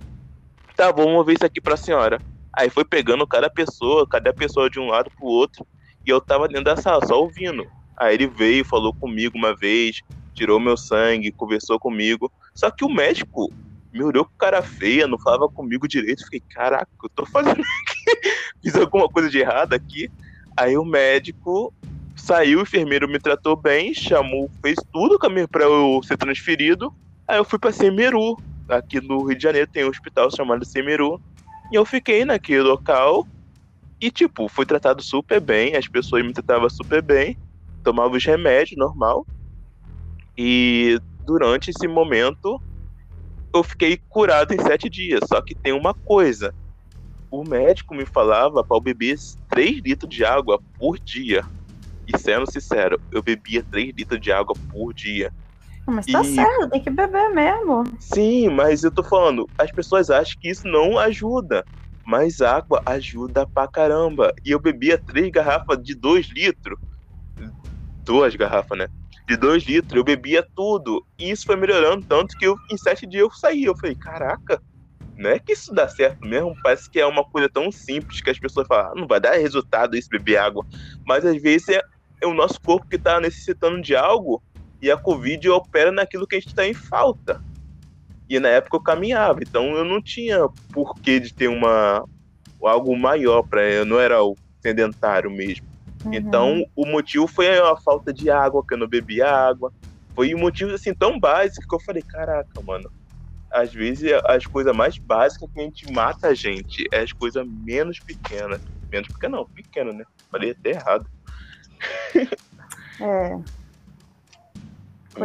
Tá, 0.75 0.91
vamos 0.91 1.25
ver 1.27 1.35
isso 1.35 1.45
aqui 1.45 1.61
pra 1.61 1.77
senhora. 1.77 2.19
Aí 2.51 2.71
foi 2.71 2.83
pegando 2.83 3.27
cada 3.27 3.51
pessoa, 3.51 4.09
cada 4.09 4.33
pessoa 4.33 4.71
de 4.71 4.81
um 4.81 4.87
lado 4.87 5.11
pro 5.11 5.27
outro. 5.27 5.67
E 6.05 6.09
eu 6.09 6.19
tava 6.19 6.49
dentro 6.49 6.65
da 6.65 6.77
sala, 6.77 7.07
só 7.07 7.21
ouvindo. 7.21 7.67
Aí 7.97 8.15
ele 8.15 8.27
veio, 8.27 8.65
falou 8.65 8.95
comigo 8.95 9.37
uma 9.37 9.55
vez, 9.55 10.01
tirou 10.33 10.59
meu 10.59 10.79
sangue, 10.79 11.31
conversou 11.31 11.79
comigo. 11.79 12.33
Só 12.55 12.71
que 12.71 12.87
o 12.87 12.89
médico 12.89 13.53
me 13.93 14.03
olhou 14.03 14.25
com 14.25 14.33
cara 14.39 14.63
feia, 14.63 15.07
não 15.07 15.19
falava 15.19 15.47
comigo 15.51 15.87
direito. 15.87 16.25
Fiquei, 16.25 16.41
caraca, 16.41 16.89
eu 17.05 17.11
tô 17.11 17.27
fazendo 17.27 17.61
aqui? 17.61 18.33
Fiz 18.63 18.75
alguma 18.77 19.11
coisa 19.11 19.29
de 19.29 19.39
errado 19.39 19.75
aqui. 19.75 20.11
Aí 20.57 20.79
o 20.79 20.87
médico 20.87 21.71
saiu, 22.21 22.61
o 22.61 22.63
enfermeiro 22.63 23.09
me 23.09 23.19
tratou 23.19 23.57
bem, 23.57 23.93
chamou, 23.95 24.51
fez 24.63 24.77
tudo 24.93 25.19
para 25.19 25.65
eu 25.65 26.01
ser 26.05 26.17
transferido. 26.17 26.93
Aí 27.27 27.39
eu 27.39 27.45
fui 27.45 27.59
pra 27.59 27.73
Semeru. 27.73 28.37
Aqui 28.69 29.01
no 29.01 29.25
Rio 29.25 29.37
de 29.37 29.43
Janeiro 29.43 29.69
tem 29.71 29.85
um 29.85 29.89
hospital 29.89 30.31
chamado 30.35 30.65
Semeru. 30.65 31.21
E 31.73 31.77
eu 31.77 31.85
fiquei 31.85 32.25
naquele 32.25 32.63
local. 32.63 33.27
E, 34.01 34.11
tipo, 34.11 34.49
fui 34.49 34.67
tratado 34.67 35.03
super 35.03 35.41
bem. 35.41 35.77
As 35.77 35.87
pessoas 35.87 36.25
me 36.25 36.33
tratavam 36.33 36.69
super 36.69 37.03
bem. 37.03 37.37
Tomava 37.83 38.17
os 38.17 38.25
remédios, 38.25 38.79
normal. 38.79 39.27
E 40.37 41.01
durante 41.25 41.71
esse 41.71 41.87
momento, 41.87 42.61
eu 43.55 43.63
fiquei 43.63 44.01
curado 44.09 44.53
em 44.53 44.59
sete 44.59 44.89
dias. 44.89 45.21
Só 45.29 45.41
que 45.41 45.55
tem 45.55 45.73
uma 45.73 45.95
coisa. 45.95 46.55
O 47.31 47.45
médico 47.45 47.95
me 47.95 48.05
falava 48.05 48.65
para 48.65 48.77
eu 48.77 48.81
beber 48.81 49.17
3 49.49 49.83
litros 49.85 50.13
de 50.13 50.25
água 50.25 50.61
por 50.79 50.99
dia. 50.99 51.45
E 52.12 52.18
sendo 52.18 52.51
sincero, 52.51 53.01
eu 53.12 53.23
bebia 53.23 53.64
3 53.70 53.94
litros 53.96 54.20
de 54.20 54.33
água 54.33 54.55
por 54.70 54.92
dia. 54.92 55.33
Mas 55.87 56.07
tá 56.07 56.23
e... 56.23 56.35
certo, 56.35 56.70
tem 56.70 56.83
que 56.83 56.90
beber 56.90 57.31
mesmo. 57.31 57.85
Sim, 57.99 58.49
mas 58.49 58.83
eu 58.83 58.90
tô 58.90 59.03
falando, 59.03 59.49
as 59.57 59.70
pessoas 59.70 60.11
acham 60.11 60.38
que 60.40 60.49
isso 60.49 60.66
não 60.66 60.99
ajuda. 60.99 61.64
Mas 62.05 62.40
água 62.40 62.83
ajuda 62.87 63.46
pra 63.46 63.68
caramba. 63.68 64.35
E 64.44 64.51
eu 64.51 64.59
bebia 64.59 64.99
três 64.99 65.31
garrafas 65.31 65.79
de 65.83 65.94
dois 65.94 66.29
litros. 66.29 66.79
Duas 68.05 68.35
garrafas, 68.35 68.77
né? 68.77 68.88
De 69.29 69.37
dois 69.37 69.62
litros, 69.62 69.94
eu 69.94 70.03
bebia 70.03 70.44
tudo. 70.57 71.07
E 71.16 71.31
isso 71.31 71.46
foi 71.46 71.55
melhorando 71.55 72.05
tanto 72.05 72.37
que 72.37 72.46
eu, 72.46 72.57
em 72.70 72.77
sete 72.77 73.07
dias 73.07 73.23
eu 73.23 73.31
saí. 73.31 73.64
Eu 73.64 73.77
falei, 73.77 73.94
caraca, 73.94 74.61
não 75.20 75.29
é 75.29 75.38
que 75.38 75.53
isso 75.53 75.73
dá 75.75 75.87
certo 75.87 76.27
mesmo, 76.27 76.57
parece 76.62 76.88
que 76.88 76.99
é 76.99 77.05
uma 77.05 77.23
coisa 77.23 77.46
tão 77.46 77.70
simples 77.70 78.23
que 78.23 78.31
as 78.31 78.38
pessoas 78.38 78.66
falam, 78.66 78.90
ah, 78.90 78.94
não 78.96 79.07
vai 79.07 79.20
dar 79.20 79.35
resultado 79.35 79.94
isso 79.94 80.09
beber 80.09 80.38
água. 80.38 80.64
Mas 81.07 81.27
às 81.27 81.40
vezes 81.40 81.68
é, 81.68 81.83
é 82.21 82.27
o 82.27 82.35
nosso 82.35 82.61
corpo 82.61 82.87
que 82.89 82.97
está 82.97 83.21
necessitando 83.21 83.81
de 83.81 83.97
algo 83.97 84.43
e 84.81 84.91
a 84.91 84.97
Covid 84.97 85.49
opera 85.51 85.91
naquilo 85.93 86.27
que 86.27 86.37
a 86.37 86.41
gente 86.41 86.49
está 86.49 86.67
em 86.67 86.75
falta. 86.75 87.43
E 88.29 88.39
na 88.39 88.49
época 88.49 88.77
eu 88.77 88.83
caminhava, 88.83 89.41
então 89.43 89.75
eu 89.77 89.85
não 89.85 90.01
tinha 90.01 90.49
porquê 90.73 91.19
de 91.19 91.35
ter 91.35 91.49
uma 91.49 92.05
algo 92.63 92.97
maior 92.97 93.43
para 93.43 93.63
eu, 93.63 93.85
não 93.85 93.99
era 93.99 94.23
o 94.23 94.37
sedentário 94.61 95.31
mesmo. 95.31 95.67
Uhum. 96.05 96.15
Então 96.15 96.65
o 96.77 96.87
motivo 96.87 97.27
foi 97.27 97.59
a 97.59 97.77
falta 97.77 98.13
de 98.13 98.31
água, 98.31 98.65
que 98.67 98.75
eu 98.75 98.79
não 98.79 98.87
bebia 98.87 99.29
água. 99.29 99.73
Foi 100.15 100.35
um 100.35 100.39
motivo 100.39 100.73
assim 100.75 100.95
tão 100.95 101.19
básico 101.19 101.67
que 101.67 101.75
eu 101.75 101.81
falei, 101.81 102.03
caraca, 102.03 102.61
mano, 102.63 102.91
às 103.51 103.73
vezes 103.73 104.13
as 104.27 104.47
coisas 104.47 104.75
mais 104.75 104.97
básicas 104.99 105.49
que 105.53 105.61
a 105.61 105.65
gente 105.65 105.93
mata 105.93 106.29
a 106.29 106.35
gente 106.35 106.87
é 106.93 107.01
as 107.01 107.13
coisas 107.13 107.47
menos 107.47 107.99
pequenas. 107.99 108.61
Menos 108.91 109.09
pequenas 109.09 109.41
não, 109.41 109.47
pequeno, 109.47 109.93
né? 109.93 110.05
Falei 110.31 110.51
até 110.51 110.71
errado. 110.71 111.07
É. 113.01 113.38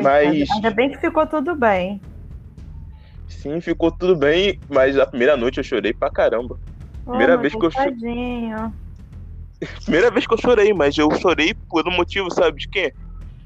Mas. 0.01 0.49
Ainda 0.51 0.71
bem 0.71 0.89
que 0.91 0.97
ficou 0.97 1.27
tudo 1.27 1.55
bem. 1.55 2.01
Sim, 3.27 3.59
ficou 3.61 3.91
tudo 3.91 4.15
bem, 4.15 4.59
mas 4.69 4.97
a 4.97 5.05
primeira 5.05 5.35
noite 5.35 5.57
eu 5.57 5.63
chorei 5.63 5.93
pra 5.93 6.09
caramba. 6.09 6.57
Primeira 7.03 7.35
oh, 7.35 7.39
vez 7.39 7.53
que 7.53 7.65
eu 7.65 7.71
chorei. 7.71 8.49
Primeira 9.83 10.09
vez 10.09 10.25
que 10.25 10.33
eu 10.33 10.37
chorei, 10.37 10.73
mas 10.73 10.97
eu 10.97 11.11
chorei 11.19 11.53
por 11.53 11.87
um 11.87 11.91
motivo, 11.91 12.33
sabe 12.33 12.61
de 12.61 12.67
quê? 12.67 12.93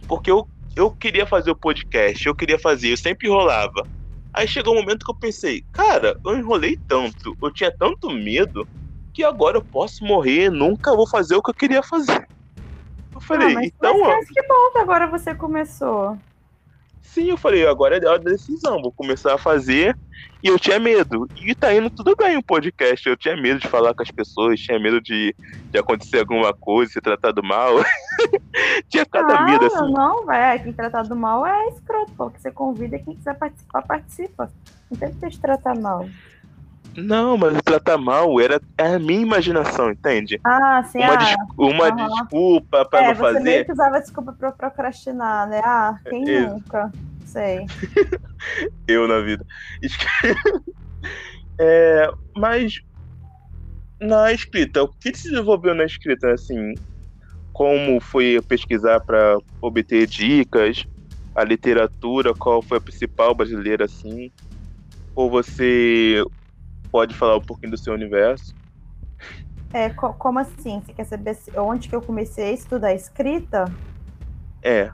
Porque 0.07 0.31
eu, 0.31 0.47
eu 0.75 0.91
queria 0.91 1.25
fazer 1.25 1.51
o 1.51 1.55
podcast, 1.55 2.25
eu 2.25 2.35
queria 2.35 2.57
fazer, 2.57 2.91
eu 2.91 2.97
sempre 2.97 3.27
enrolava. 3.27 3.85
Aí 4.33 4.47
chegou 4.47 4.73
um 4.73 4.79
momento 4.79 5.05
que 5.05 5.11
eu 5.11 5.15
pensei, 5.15 5.63
cara, 5.71 6.17
eu 6.23 6.37
enrolei 6.37 6.79
tanto, 6.87 7.35
eu 7.41 7.51
tinha 7.51 7.71
tanto 7.71 8.09
medo, 8.09 8.67
que 9.13 9.23
agora 9.23 9.57
eu 9.57 9.61
posso 9.61 10.03
morrer, 10.05 10.49
nunca 10.49 10.95
vou 10.95 11.07
fazer 11.07 11.35
o 11.35 11.41
que 11.41 11.49
eu 11.49 11.55
queria 11.55 11.83
fazer. 11.83 12.28
Falei, 13.29 13.51
ah, 13.51 13.53
mas, 13.53 13.67
então. 13.67 13.99
Mas 13.99 14.27
que 14.27 14.41
bom 14.41 14.71
que 14.71 14.77
agora 14.79 15.05
você 15.05 15.35
começou. 15.35 16.17
Sim, 17.03 17.29
eu 17.29 17.37
falei, 17.37 17.65
agora 17.67 17.95
é 17.95 18.05
a 18.05 18.09
hora 18.09 18.19
da 18.19 18.31
decisão, 18.31 18.81
vou 18.81 18.91
começar 18.91 19.35
a 19.35 19.37
fazer. 19.37 19.95
E 20.41 20.47
eu 20.47 20.57
tinha 20.57 20.79
medo. 20.79 21.27
E 21.39 21.53
tá 21.53 21.71
indo 21.73 21.91
tudo 21.91 22.15
bem 22.15 22.37
o 22.37 22.43
podcast. 22.43 23.07
Eu 23.07 23.15
tinha 23.15 23.37
medo 23.37 23.59
de 23.59 23.67
falar 23.67 23.93
com 23.93 24.01
as 24.01 24.09
pessoas, 24.09 24.59
tinha 24.59 24.79
medo 24.79 24.99
de, 24.99 25.35
de 25.69 25.77
acontecer 25.77 26.19
alguma 26.19 26.53
coisa, 26.53 26.91
ser 26.91 27.01
tratado 27.01 27.43
mal. 27.43 27.75
tinha 28.89 29.05
cada 29.05 29.37
ah, 29.37 29.45
medo 29.45 29.65
assim. 29.65 29.91
Não, 29.91 30.25
vai, 30.25 30.57
quem 30.63 30.73
tratado 30.73 31.15
mal 31.15 31.45
é 31.45 31.67
escroto, 31.69 32.11
porque 32.17 32.39
você 32.39 32.51
convida 32.51 32.97
quem 32.97 33.15
quiser 33.15 33.37
participar, 33.37 33.83
participa. 33.83 34.51
Não 34.89 34.97
tem 34.97 35.13
que 35.13 35.29
te 35.29 35.39
tratar 35.39 35.75
mal. 35.75 36.07
Não, 36.95 37.37
mas 37.37 37.61
tratar 37.61 37.97
mal 37.97 38.39
era 38.39 38.61
é 38.77 38.95
a 38.95 38.99
minha 38.99 39.21
imaginação, 39.21 39.91
entende? 39.91 40.39
Ah, 40.43 40.83
sim. 40.83 40.99
Uma, 40.99 41.13
ah, 41.13 41.17
des 41.17 41.35
uma 41.57 41.89
uhum. 41.89 41.95
desculpa 42.07 42.85
para 42.85 43.03
é, 43.03 43.07
não 43.07 43.15
fazer. 43.15 43.37
Você 43.37 43.43
meio 43.43 43.65
que 43.65 43.71
usava 43.71 43.99
desculpa 43.99 44.33
para 44.33 44.51
procrastinar, 44.51 45.47
né? 45.47 45.61
Ah, 45.63 45.97
quem 46.09 46.29
é, 46.29 46.41
nunca? 46.41 46.91
Sei. 47.25 47.65
Eu 48.87 49.07
na 49.07 49.19
vida. 49.21 49.45
é, 51.59 52.11
mas 52.35 52.81
na 53.99 54.31
escrita, 54.31 54.83
o 54.83 54.87
que 54.87 55.15
se 55.15 55.29
desenvolveu 55.29 55.75
na 55.75 55.85
escrita, 55.85 56.31
assim? 56.31 56.73
Como 57.53 57.99
foi 57.99 58.41
pesquisar 58.47 58.99
para 59.01 59.37
obter 59.61 60.07
dicas? 60.07 60.85
A 61.35 61.43
literatura, 61.43 62.33
qual 62.33 62.61
foi 62.61 62.77
a 62.77 62.81
principal 62.81 63.35
brasileira, 63.35 63.85
assim? 63.85 64.31
Ou 65.15 65.29
você 65.29 66.23
pode 66.91 67.15
falar 67.15 67.37
um 67.37 67.41
pouquinho 67.41 67.71
do 67.71 67.77
seu 67.77 67.93
universo? 67.93 68.53
É, 69.73 69.89
co 69.89 70.13
como 70.13 70.39
assim? 70.39 70.81
Você 70.81 70.93
quer 70.93 71.03
saber 71.05 71.37
onde 71.57 71.87
que 71.87 71.95
eu 71.95 72.01
comecei 72.01 72.49
a 72.49 72.53
estudar 72.53 72.93
escrita? 72.93 73.65
É. 74.63 74.91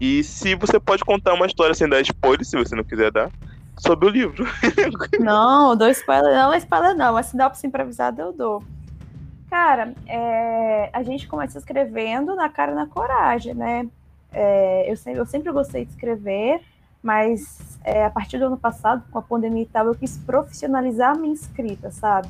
E 0.00 0.22
se 0.24 0.54
você 0.54 0.78
pode 0.78 1.04
contar 1.04 1.32
uma 1.34 1.46
história 1.46 1.74
sem 1.74 1.88
dar 1.88 2.00
spoiler, 2.00 2.44
se 2.44 2.56
você 2.56 2.74
não 2.74 2.84
quiser 2.84 3.10
dar, 3.10 3.30
sobre 3.78 4.06
o 4.06 4.10
livro. 4.10 4.44
não, 5.18 5.76
dou 5.76 5.88
spoiler 5.88 6.34
não, 6.34 6.54
spoiler 6.54 6.94
não, 6.96 7.14
mas 7.14 7.26
sinopse 7.26 7.66
improvisada 7.66 8.22
eu 8.22 8.32
dou. 8.32 8.62
Cara, 9.48 9.94
é, 10.06 10.90
a 10.92 11.02
gente 11.02 11.28
começa 11.28 11.58
escrevendo 11.58 12.34
na 12.34 12.48
cara 12.48 12.72
e 12.72 12.74
na 12.74 12.86
coragem, 12.86 13.54
né? 13.54 13.86
É, 14.32 14.90
eu, 14.90 14.96
sempre, 14.96 15.20
eu 15.20 15.26
sempre 15.26 15.52
gostei 15.52 15.84
de 15.84 15.90
escrever, 15.90 16.62
mas 17.02 17.58
é, 17.84 18.04
a 18.04 18.10
partir 18.10 18.38
do 18.38 18.46
ano 18.46 18.56
passado, 18.56 19.02
com 19.10 19.18
a 19.18 19.22
pandemia 19.22 19.62
e 19.62 19.66
tal, 19.66 19.86
eu 19.86 19.94
quis 19.94 20.16
profissionalizar 20.16 21.16
a 21.16 21.18
minha 21.18 21.34
escrita, 21.34 21.90
sabe? 21.90 22.28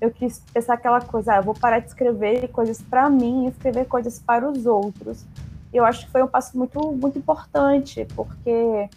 Eu 0.00 0.10
quis 0.10 0.42
pensar 0.52 0.74
aquela 0.74 1.00
coisa, 1.00 1.34
ah, 1.34 1.36
eu 1.36 1.42
vou 1.42 1.54
parar 1.54 1.78
de 1.80 1.88
escrever 1.88 2.48
coisas 2.48 2.80
para 2.82 3.08
mim 3.08 3.46
escrever 3.46 3.86
coisas 3.86 4.18
para 4.18 4.48
os 4.48 4.66
outros. 4.66 5.24
Eu 5.72 5.84
acho 5.84 6.06
que 6.06 6.12
foi 6.12 6.22
um 6.22 6.28
passo 6.28 6.56
muito, 6.56 6.80
muito 6.92 7.18
importante, 7.18 8.06
porque 8.14 8.88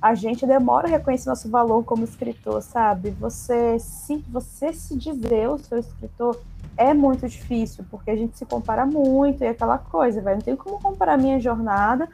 a 0.00 0.14
gente 0.14 0.46
demora 0.46 0.86
a 0.86 0.90
reconhecer 0.90 1.28
nosso 1.28 1.48
valor 1.48 1.84
como 1.84 2.04
escritor, 2.04 2.60
sabe? 2.62 3.10
Você 3.10 3.78
se, 3.78 4.16
você 4.28 4.72
se 4.72 4.96
dizer 4.96 5.48
o 5.48 5.58
seu 5.58 5.78
escritor 5.78 6.40
é 6.76 6.92
muito 6.92 7.28
difícil, 7.28 7.84
porque 7.90 8.10
a 8.10 8.16
gente 8.16 8.36
se 8.36 8.44
compara 8.44 8.84
muito 8.84 9.42
e 9.42 9.46
aquela 9.46 9.78
coisa, 9.78 10.20
velho. 10.20 10.36
Não 10.36 10.42
tem 10.42 10.56
como 10.56 10.80
comparar 10.80 11.16
minha 11.16 11.38
jornada 11.40 12.08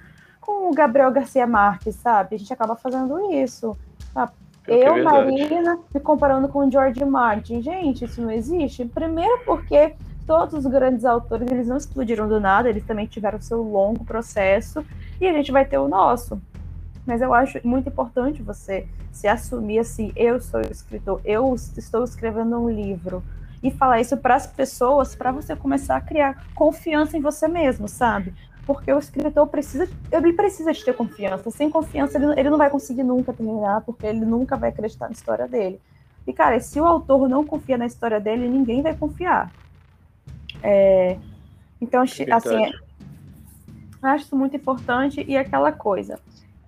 com 0.51 0.71
o 0.71 0.75
Gabriel 0.75 1.13
Garcia 1.13 1.47
Marques, 1.47 1.95
sabe? 1.95 2.35
A 2.35 2.39
gente 2.39 2.53
acaba 2.53 2.75
fazendo 2.75 3.33
isso. 3.33 3.77
Sabe? 4.13 4.33
É 4.67 4.89
eu, 4.89 4.97
é 4.97 5.03
Marina, 5.03 5.79
me 5.95 6.01
comparando 6.01 6.49
com 6.49 6.67
o 6.67 6.71
George 6.71 7.05
Martin. 7.05 7.63
Gente, 7.63 8.05
isso 8.05 8.21
não 8.21 8.31
existe. 8.31 8.85
Primeiro 8.85 9.41
porque 9.45 9.95
todos 10.27 10.65
os 10.65 10.67
grandes 10.67 11.05
autores, 11.05 11.51
eles 11.51 11.69
não 11.69 11.77
explodiram 11.77 12.29
do 12.29 12.41
nada, 12.41 12.69
eles 12.69 12.85
também 12.85 13.07
tiveram 13.07 13.41
seu 13.41 13.63
longo 13.63 14.05
processo 14.05 14.85
e 15.21 15.27
a 15.27 15.33
gente 15.33 15.53
vai 15.53 15.65
ter 15.65 15.79
o 15.79 15.89
nosso. 15.89 16.41
Mas 17.07 17.23
eu 17.23 17.33
acho 17.33 17.61
muito 17.65 17.89
importante 17.89 18.43
você 18.43 18.87
se 19.13 19.27
assumir 19.27 19.79
assim, 19.79 20.13
eu 20.15 20.41
sou 20.41 20.61
escritor, 20.61 21.21
eu 21.25 21.55
estou 21.55 22.05
escrevendo 22.05 22.59
um 22.61 22.71
livro 22.71 23.23
e 23.63 23.71
falar 23.71 24.01
isso 24.01 24.17
para 24.17 24.37
as 24.37 24.47
pessoas, 24.47 25.15
para 25.15 25.33
você 25.33 25.55
começar 25.55 25.97
a 25.97 26.01
criar 26.01 26.45
confiança 26.55 27.17
em 27.17 27.21
você 27.21 27.49
mesmo, 27.49 27.89
sabe? 27.89 28.33
Porque 28.67 28.93
o 28.93 28.99
escritor 28.99 29.47
precisa, 29.47 29.89
ele 30.11 30.33
precisa 30.33 30.73
de 30.73 30.85
ter 30.85 30.95
confiança. 30.95 31.51
Sem 31.51 31.71
confiança, 31.71 32.19
ele, 32.19 32.39
ele 32.39 32.51
não 32.51 32.59
vai 32.59 32.71
conseguir 32.71 33.03
nunca 33.03 33.33
terminar, 33.33 33.81
porque 33.83 34.07
ele 34.07 34.25
nunca 34.25 34.57
vai 34.57 34.71
acreditar 34.71 35.07
na 35.07 35.13
história 35.13 35.49
dele. 35.49 35.81
E, 36.27 36.33
cara, 36.33 36.61
se 36.61 36.81
o 36.81 36.85
autor 36.85 37.29
não 37.29 37.45
confia 37.45 37.79
na 37.79 37.87
história 37.87 38.21
dele, 38.21 38.49
ninguém 38.49 38.83
vai 38.83 38.95
confiar. 38.95 39.53
É, 40.63 41.17
então, 41.81 42.03
assim, 42.03 42.25
é, 42.25 42.71
acho 44.03 44.25
isso 44.25 44.37
muito 44.37 44.57
importante 44.57 45.25
e 45.27 45.37
aquela 45.37 45.73
coisa. 45.73 46.21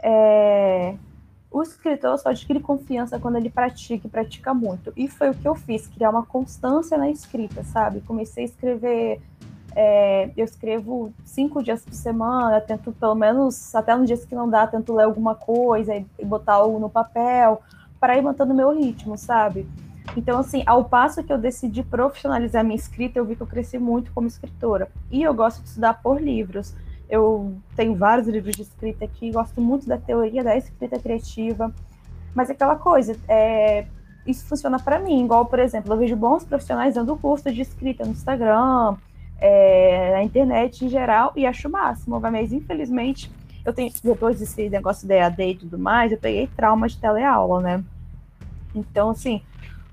É, 0.03 0.95
o 1.51 1.63
escritor 1.63 2.19
só 2.19 2.31
adquire 2.31 2.61
confiança 2.61 3.19
quando 3.19 3.37
ele 3.37 3.51
pratica 3.51 4.07
e 4.07 4.11
pratica 4.11 4.55
muito. 4.55 4.93
E 4.97 5.07
foi 5.07 5.31
o 5.31 5.35
que 5.35 5.47
eu 5.47 5.55
fiz, 5.55 5.87
criar 5.87 6.11
uma 6.11 6.25
constância 6.25 6.97
na 6.97 7.11
escrita, 7.11 7.63
sabe? 7.63 8.01
Comecei 8.01 8.45
a 8.45 8.47
escrever 8.47 9.21
é, 9.75 10.31
eu 10.37 10.45
escrevo 10.45 11.13
cinco 11.25 11.63
dias 11.63 11.85
por 11.85 11.95
semana, 11.95 12.61
tento 12.61 12.93
pelo 12.93 13.15
menos, 13.15 13.75
até 13.75 13.95
nos 13.97 14.07
dias 14.07 14.25
que 14.25 14.35
não 14.35 14.49
dá, 14.49 14.67
tento 14.67 14.95
ler 14.95 15.05
alguma 15.05 15.35
coisa 15.35 15.95
e, 15.95 16.25
botar 16.25 16.55
algo 16.55 16.79
no 16.79 16.91
papel, 16.91 17.61
para 18.01 18.17
ir 18.17 18.23
mantendo 18.23 18.55
meu 18.55 18.71
ritmo, 18.77 19.17
sabe? 19.17 19.67
Então, 20.17 20.39
assim, 20.39 20.63
ao 20.67 20.85
passo 20.85 21.23
que 21.23 21.33
eu 21.33 21.39
decidi 21.39 21.83
profissionalizar 21.83 22.65
minha 22.65 22.77
escrita, 22.77 23.19
eu 23.19 23.25
vi 23.25 23.37
que 23.37 23.43
eu 23.43 23.47
cresci 23.47 23.79
muito 23.79 24.13
como 24.13 24.27
escritora. 24.27 24.89
E 25.11 25.23
eu 25.23 25.33
gosto 25.33 25.63
de 25.63 25.69
estudar 25.69 26.03
por 26.03 26.21
livros. 26.21 26.75
Eu 27.09 27.55
tenho 27.77 27.95
vários 27.95 28.27
livros 28.27 28.57
de 28.57 28.63
escrita 28.63 29.05
aqui, 29.05 29.31
gosto 29.31 29.61
muito 29.61 29.87
da 29.87 29.97
teoria 29.97 30.43
da 30.43 30.57
escrita 30.57 30.99
criativa. 30.99 31.73
Mas 32.35 32.51
aquela 32.51 32.77
coisa, 32.77 33.17
é, 33.29 33.87
isso 34.27 34.45
funciona 34.47 34.79
para 34.79 34.99
mim. 34.99 35.25
Igual, 35.25 35.47
por 35.47 35.59
exemplo, 35.59 35.93
eu 35.93 35.99
vejo 35.99 36.17
bons 36.17 36.45
profissionais 36.45 36.95
dando 36.95 37.17
curso 37.17 37.51
de 37.53 37.61
escrita 37.61 38.05
no 38.05 38.11
Instagram, 38.11 38.97
é, 39.43 40.13
na 40.13 40.23
internet 40.23 40.85
em 40.85 40.89
geral 40.89 41.33
e 41.35 41.45
acho 41.45 41.67
o 41.69 41.73
máximo. 41.73 42.21
Mas 42.21 42.53
infelizmente, 42.53 43.31
eu 43.65 43.73
tenho, 43.73 43.93
depois 44.03 44.39
desse 44.39 44.71
negócio 44.71 45.07
da 45.07 45.17
EAD 45.17 45.43
e 45.43 45.55
tudo 45.57 45.79
mais, 45.79 46.13
eu 46.13 46.19
peguei 46.19 46.47
trauma 46.47 46.89
de 46.89 46.97
teleaula, 46.97 47.61
né? 47.61 47.85
Então, 48.75 49.11
assim, 49.11 49.43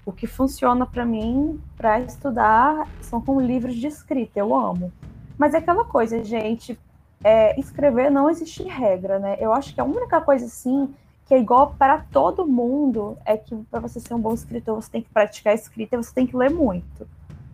o 0.06 0.12
que 0.12 0.28
funciona 0.28 0.86
para 0.86 1.04
mim 1.04 1.60
para 1.76 2.00
estudar 2.00 2.88
são 3.02 3.20
com 3.20 3.42
livros 3.42 3.76
de 3.76 3.88
escrita, 3.88 4.40
eu 4.40 4.56
amo. 4.56 4.94
Mas 5.38 5.54
é 5.54 5.58
aquela 5.58 5.84
coisa, 5.84 6.24
gente, 6.24 6.78
é, 7.24 7.60
escrever 7.60 8.12
não 8.12 8.30
existe 8.30 8.64
regra, 8.64 9.18
né? 9.18 9.36
Eu 9.40 9.52
acho 9.52 9.74
que 9.74 9.82
a 9.82 9.84
única 9.84 10.22
coisa, 10.22 10.46
assim, 10.46 10.94
que 11.26 11.34
é 11.34 11.40
igual 11.40 11.76
para 11.78 12.06
todo 12.12 12.46
mundo 12.46 13.18
é 13.26 13.36
que 13.36 13.56
para 13.72 13.80
você 13.80 14.00
ser 14.00 14.14
um 14.14 14.20
bom 14.20 14.34
escritor, 14.34 14.76
você 14.76 14.92
tem 14.92 15.02
que 15.02 15.10
praticar 15.10 15.56
escrita 15.56 15.96
e 15.96 15.98
você 15.98 16.14
tem 16.14 16.28
que 16.28 16.38
ler 16.38 16.52
muito. 16.52 17.08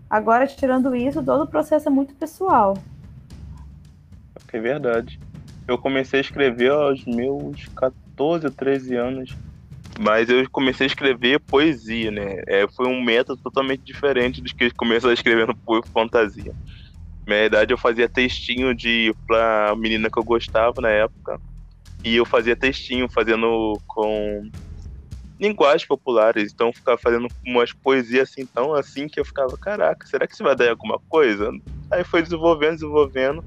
Agora, 0.09 0.47
tirando 0.47 0.95
isso, 0.95 1.23
todo 1.23 1.43
o 1.43 1.47
processo 1.47 1.87
é 1.87 1.91
muito 1.91 2.13
pessoal. 2.15 2.77
É 4.51 4.59
verdade. 4.59 5.19
Eu 5.67 5.77
comecei 5.77 6.19
a 6.19 6.21
escrever 6.21 6.71
aos 6.71 7.03
meus 7.05 7.67
14, 7.75 8.49
13 8.51 8.95
anos. 8.95 9.35
Mas 9.99 10.29
eu 10.29 10.49
comecei 10.49 10.85
a 10.85 10.87
escrever 10.87 11.39
poesia, 11.39 12.11
né? 12.11 12.41
É, 12.47 12.65
foi 12.67 12.87
um 12.87 13.01
método 13.01 13.41
totalmente 13.41 13.81
diferente 13.83 14.41
dos 14.41 14.53
que 14.53 14.69
começou 14.71 15.09
a 15.09 15.13
escrever 15.13 15.47
no 15.47 15.83
fantasia. 15.93 16.53
Na 17.27 17.35
verdade, 17.35 17.73
eu 17.73 17.77
fazia 17.77 18.07
textinho 18.07 18.73
de 18.73 19.13
pra 19.27 19.75
menina 19.77 20.09
que 20.09 20.19
eu 20.19 20.23
gostava 20.23 20.79
na 20.79 20.89
época. 20.89 21.39
E 22.03 22.15
eu 22.15 22.25
fazia 22.25 22.55
textinho, 22.55 23.09
fazendo 23.09 23.77
com 23.87 24.49
linguagens 25.39 25.85
populares. 25.85 26.51
Então, 26.53 26.67
eu 26.67 26.73
ficava 26.73 26.97
fazendo 26.97 27.27
umas 27.45 27.71
poesias 27.73 28.29
assim, 28.29 28.45
tão 28.53 28.73
assim, 28.73 29.07
que 29.07 29.19
eu 29.19 29.25
ficava, 29.25 29.55
caraca, 29.61 30.05
será 30.07 30.27
que 30.27 30.33
isso 30.33 30.43
vai 30.43 30.55
dar 30.55 30.69
alguma 30.69 30.99
coisa? 31.07 31.51
Aí 31.91 32.03
foi 32.03 32.21
desenvolvendo, 32.21 32.75
desenvolvendo. 32.75 33.43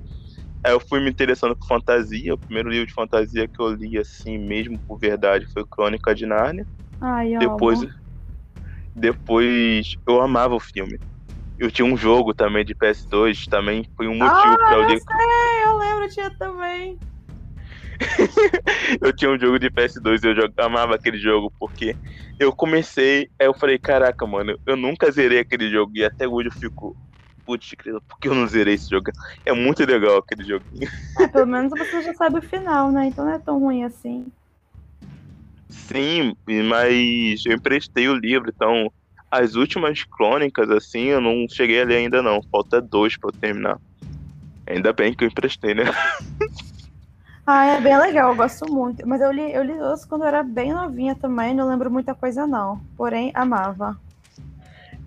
Aí 0.65 0.73
eu 0.73 0.81
fui 0.81 1.01
me 1.01 1.11
interessando 1.11 1.57
por 1.57 1.67
fantasia. 1.67 2.35
O 2.35 2.39
primeiro 2.39 2.69
livro 2.69 2.87
de 2.87 2.93
fantasia 2.93 3.49
que 3.49 3.63
eu 3.63 3.71
li, 3.71 3.99
assim, 3.99 4.39
mesmo 4.39 4.81
por 4.87 4.99
verdade, 4.99 5.47
foi 5.53 5.65
Crônica 5.69 6.15
de 6.15 6.27
Nárnia. 6.27 6.67
Ai, 7.01 7.37
depois, 7.39 7.81
depois 8.95 9.97
eu 10.07 10.21
amava 10.21 10.55
o 10.55 10.61
filme. 10.61 10.99
Eu 11.57 11.71
tinha 11.71 11.87
um 11.87 11.97
jogo 11.97 12.33
também 12.33 12.65
de 12.65 12.75
PS2, 12.75 13.49
também 13.49 13.85
foi 13.97 14.07
um 14.07 14.15
motivo 14.15 14.53
ah, 14.53 14.57
pra 14.57 14.75
eu 14.75 14.81
ler. 14.87 14.95
Eu 14.95 15.01
sei, 15.01 15.65
eu 15.65 15.79
lembro, 15.79 16.09
tinha 16.09 16.31
também. 16.39 17.01
eu 19.03 19.13
tinha 19.15 19.31
um 19.31 19.39
jogo 19.39 19.59
de 19.59 19.71
PS2 19.71 20.23
e 20.23 20.29
eu 20.29 20.53
amava 20.65 20.95
aquele 20.95 21.19
jogo 21.19 21.53
porque 21.59 21.97
eu 22.39 22.53
comecei, 22.53 23.29
aí 23.39 23.47
eu 23.47 23.55
falei, 23.55 23.79
caraca, 23.79 24.27
mano, 24.27 24.57
eu 24.67 24.77
nunca 24.77 25.11
zerei 25.11 25.41
aquele 25.41 25.71
jogo 25.71 25.93
e 25.95 26.05
até 26.05 26.27
hoje 26.27 26.49
eu 26.49 26.53
fico, 26.53 26.97
putz, 27.45 27.75
por 28.09 28.19
que 28.21 28.29
eu 28.29 28.35
não 28.35 28.47
zerei 28.47 28.75
esse 28.75 28.89
jogo? 28.89 29.11
É 29.45 29.53
muito 29.53 29.85
legal 29.85 30.19
aquele 30.19 30.45
joguinho. 30.45 30.89
É, 31.19 31.27
pelo 31.27 31.47
menos 31.47 31.71
você 31.71 32.03
já 32.03 32.15
sabe 32.15 32.39
o 32.39 32.43
final, 32.43 32.93
né? 32.93 33.07
Então 33.07 33.25
não 33.25 33.33
é 33.33 33.39
tão 33.39 33.59
ruim 33.59 33.85
assim. 33.85 34.31
Sim, 35.71 36.35
mas 36.47 37.45
eu 37.47 37.55
emprestei 37.55 38.09
o 38.09 38.15
livro, 38.15 38.51
então 38.55 38.93
as 39.31 39.55
últimas 39.55 40.05
crônicas, 40.05 40.71
assim, 40.71 41.07
eu 41.07 41.21
não 41.21 41.47
cheguei 41.51 41.81
ali 41.81 41.95
ainda 41.95 42.23
não. 42.23 42.41
Falta 42.51 42.81
dois 42.81 43.19
pra 43.19 43.29
eu 43.29 43.35
terminar. 43.41 43.79
Ainda 44.67 44.93
bem 44.93 45.15
que 45.15 45.25
eu 45.25 45.29
emprestei, 45.29 45.75
né? 45.75 45.85
Ah, 47.51 47.65
é 47.65 47.81
bem 47.81 47.97
legal, 47.97 48.31
eu 48.31 48.37
gosto 48.37 48.71
muito. 48.71 49.09
Mas 49.09 49.23
eu 49.23 49.33
li, 49.33 49.53
eu 49.53 49.63
li 49.63 49.73
os 49.73 50.05
quando 50.05 50.23
eu 50.23 50.29
era 50.29 50.43
bem 50.43 50.73
novinha 50.73 51.15
também, 51.15 51.55
não 51.55 51.67
lembro 51.67 51.91
muita 51.91 52.15
coisa 52.15 52.47
não. 52.47 52.79
Porém, 52.97 53.33
amava 53.35 53.97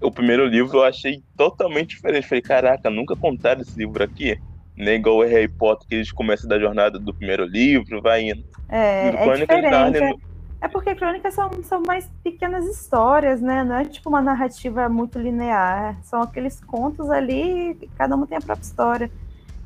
o 0.02 0.12
primeiro 0.12 0.46
livro 0.46 0.80
eu 0.80 0.84
achei 0.84 1.24
totalmente 1.38 1.90
diferente. 1.90 2.28
Falei, 2.28 2.42
caraca, 2.42 2.90
nunca 2.90 3.16
contaram 3.16 3.62
esse 3.62 3.78
livro 3.78 4.04
aqui. 4.04 4.40
Nem 4.76 4.96
igual 4.96 5.18
o 5.18 5.24
Harry 5.24 5.48
Potter, 5.48 5.88
que 5.88 5.96
eles 5.96 6.12
começam 6.12 6.50
da 6.50 6.60
jornada 6.60 6.98
do 6.98 7.14
primeiro 7.14 7.46
livro, 7.46 8.02
vai 8.02 8.30
indo. 8.30 8.44
É, 8.68 9.10
é 9.10 9.34
diferente. 9.34 10.20
É 10.60 10.68
porque 10.68 10.94
crônicas 10.94 11.34
são, 11.34 11.50
são 11.64 11.82
mais 11.86 12.10
pequenas 12.24 12.66
histórias, 12.66 13.42
né? 13.42 13.64
Não 13.64 13.76
é 13.76 13.86
tipo 13.86 14.10
uma 14.10 14.22
narrativa 14.22 14.88
muito 14.90 15.20
linear. 15.20 15.98
São 16.04 16.22
aqueles 16.22 16.60
contos 16.62 17.10
ali, 17.10 17.78
cada 17.98 18.16
um 18.16 18.26
tem 18.26 18.38
a 18.38 18.42
própria 18.42 18.64
história. 18.64 19.12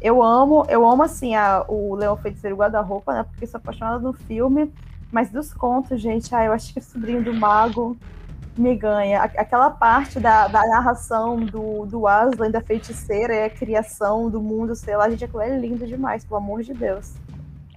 Eu 0.01 0.21
amo, 0.21 0.65
eu 0.69 0.88
amo 0.88 1.03
assim 1.03 1.36
a, 1.36 1.65
o 1.67 1.95
Leão 1.95 2.17
Feiticeiro 2.17 2.55
Guarda-Roupa, 2.55 3.13
né? 3.13 3.23
Porque 3.23 3.47
sou 3.47 3.58
apaixonada 3.58 3.99
no 3.99 4.13
filme. 4.13 4.71
Mas 5.12 5.29
dos 5.29 5.53
contos, 5.53 6.01
gente, 6.01 6.34
ah, 6.36 6.45
eu 6.45 6.51
acho 6.51 6.73
que 6.73 6.79
o 6.79 6.84
Sobrinho 6.84 7.23
do 7.23 7.34
Mago 7.34 7.97
me 8.58 8.75
ganha. 8.75 9.21
Aquela 9.21 9.69
parte 9.69 10.19
da, 10.19 10.47
da 10.47 10.65
narração 10.67 11.39
do, 11.39 11.86
do 11.86 12.08
Aslan, 12.08 12.49
da 12.49 12.62
feiticeira, 12.62 13.34
e 13.34 13.43
a 13.43 13.49
criação 13.49 14.29
do 14.29 14.41
mundo, 14.41 14.75
sei 14.75 14.95
lá, 14.95 15.10
gente, 15.10 15.25
aquilo 15.25 15.41
é 15.41 15.58
lindo 15.58 15.86
demais, 15.86 16.25
pelo 16.25 16.38
amor 16.38 16.63
de 16.63 16.73
Deus. 16.73 17.13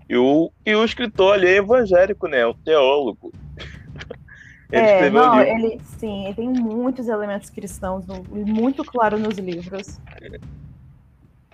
E 0.08 0.16
o, 0.16 0.50
e 0.64 0.74
o 0.74 0.84
escritor 0.84 1.34
ali 1.34 1.46
é 1.46 1.56
evangélico, 1.56 2.26
né? 2.26 2.46
O 2.46 2.54
teólogo. 2.54 3.32
ele 4.72 4.86
é, 4.86 5.10
não, 5.10 5.40
ele, 5.40 5.80
sim, 5.98 6.26
ele 6.26 6.34
tem 6.34 6.48
muitos 6.48 7.08
elementos 7.08 7.50
cristãos, 7.50 8.06
no, 8.06 8.24
muito 8.30 8.84
claro 8.84 9.18
nos 9.18 9.36
livros. 9.36 10.00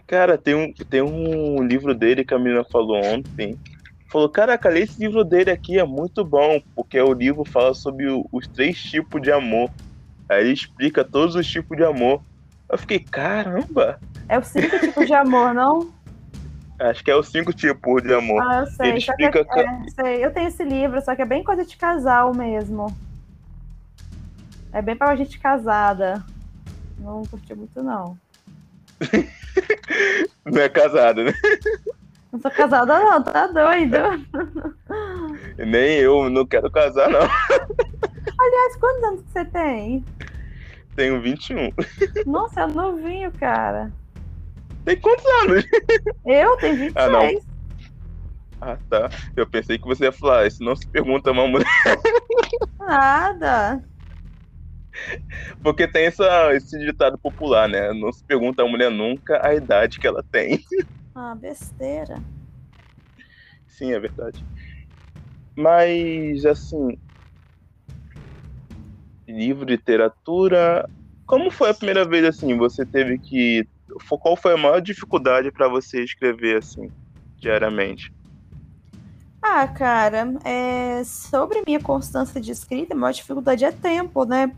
Cara, 0.06 0.36
tem 0.36 0.54
um, 0.54 0.72
tem 0.72 1.02
um 1.02 1.62
livro 1.62 1.94
dele 1.94 2.24
que 2.24 2.34
a 2.34 2.38
menina 2.38 2.64
falou 2.64 3.02
ontem, 3.02 3.58
falou: 4.10 4.28
Caraca, 4.28 4.68
lê 4.68 4.82
esse 4.82 5.00
livro 5.00 5.24
dele 5.24 5.50
aqui, 5.50 5.78
é 5.78 5.84
muito 5.84 6.24
bom, 6.24 6.60
porque 6.74 7.00
o 7.00 7.12
livro 7.12 7.44
fala 7.44 7.74
sobre 7.74 8.08
o, 8.08 8.26
os 8.30 8.46
três 8.46 8.80
tipos 8.82 9.22
de 9.22 9.32
amor. 9.32 9.70
Aí 10.28 10.42
ele 10.42 10.52
explica 10.52 11.04
todos 11.04 11.34
os 11.34 11.46
tipos 11.46 11.76
de 11.76 11.84
amor. 11.84 12.22
Eu 12.68 12.78
fiquei, 12.78 12.98
caramba! 12.98 13.98
É 14.28 14.38
os 14.38 14.46
cinco 14.46 14.78
tipos 14.78 15.06
de 15.06 15.14
amor, 15.14 15.54
não? 15.54 15.92
Acho 16.78 17.04
que 17.04 17.10
é 17.10 17.16
os 17.16 17.28
cinco 17.28 17.52
tipos 17.52 18.02
de 18.02 18.12
amor. 18.12 18.42
Ah, 18.42 18.60
eu 18.60 18.66
sei. 18.66 18.88
Ele 18.88 18.98
explica 18.98 19.44
que, 19.44 19.60
é, 19.60 19.82
sei. 19.94 20.24
Eu 20.24 20.32
tenho 20.32 20.48
esse 20.48 20.64
livro, 20.64 21.00
só 21.02 21.14
que 21.14 21.22
é 21.22 21.26
bem 21.26 21.44
coisa 21.44 21.64
de 21.64 21.76
casal 21.76 22.34
mesmo. 22.34 22.94
É 24.72 24.82
bem 24.82 24.96
pra 24.96 25.14
gente 25.14 25.38
casada. 25.38 26.22
Não 26.98 27.22
curti 27.24 27.54
muito, 27.54 27.82
não. 27.82 28.18
não 30.44 30.62
é 30.62 30.68
casada, 30.68 31.24
né? 31.24 31.32
Não 32.32 32.40
sou 32.40 32.50
casada, 32.50 32.98
não, 32.98 33.22
tá 33.22 33.46
doido. 33.46 33.96
Nem 35.56 35.98
eu, 35.98 36.28
não 36.30 36.44
quero 36.44 36.70
casar, 36.70 37.08
não. 37.08 37.20
Aliás, 37.20 38.76
quantos 38.80 39.04
anos 39.04 39.22
que 39.22 39.30
você 39.32 39.44
tem? 39.44 40.04
Tenho 40.96 41.20
21. 41.20 41.72
Nossa, 42.26 42.62
é 42.62 42.66
novinho, 42.66 43.32
cara. 43.32 43.92
Tem 44.84 44.96
quantos 45.00 45.24
anos? 45.42 45.64
Eu 46.26 46.56
tenho 46.58 46.76
26. 46.76 46.92
Ah, 46.96 47.08
não. 47.08 47.40
Ah, 48.60 48.78
tá. 48.88 49.10
Eu 49.36 49.46
pensei 49.46 49.78
que 49.78 49.86
você 49.86 50.04
ia 50.04 50.12
falar, 50.12 50.46
isso 50.46 50.62
não 50.62 50.74
se 50.74 50.86
pergunta 50.86 51.30
uma 51.30 51.46
mulher. 51.46 51.66
Nada. 52.78 53.82
Porque 55.62 55.86
tem 55.88 56.06
essa, 56.06 56.54
esse 56.54 56.78
ditado 56.78 57.18
popular, 57.18 57.68
né? 57.68 57.92
Não 57.92 58.12
se 58.12 58.22
pergunta 58.24 58.62
a 58.62 58.68
mulher 58.68 58.90
nunca 58.90 59.44
a 59.46 59.54
idade 59.54 59.98
que 59.98 60.06
ela 60.06 60.22
tem. 60.22 60.62
Ah, 61.16 61.32
besteira. 61.32 62.20
Sim, 63.68 63.92
é 63.92 64.00
verdade. 64.00 64.44
Mas, 65.56 66.44
assim. 66.44 66.98
Livro 69.28 69.64
literatura. 69.64 70.90
Como 71.24 71.52
foi 71.52 71.70
a 71.70 71.74
primeira 71.74 72.04
vez, 72.04 72.24
assim? 72.24 72.56
Você 72.56 72.84
teve 72.84 73.16
que. 73.18 73.64
Qual 74.08 74.34
foi 74.34 74.54
a 74.54 74.56
maior 74.56 74.80
dificuldade 74.80 75.52
para 75.52 75.68
você 75.68 76.02
escrever, 76.02 76.56
assim, 76.56 76.90
diariamente? 77.36 78.12
Ah, 79.40 79.68
cara, 79.68 80.34
é... 80.44 81.04
sobre 81.04 81.62
minha 81.64 81.78
constância 81.78 82.40
de 82.40 82.50
escrita, 82.50 82.94
a 82.94 82.96
maior 82.96 83.12
dificuldade 83.12 83.64
é 83.64 83.70
tempo, 83.70 84.24
né? 84.24 84.50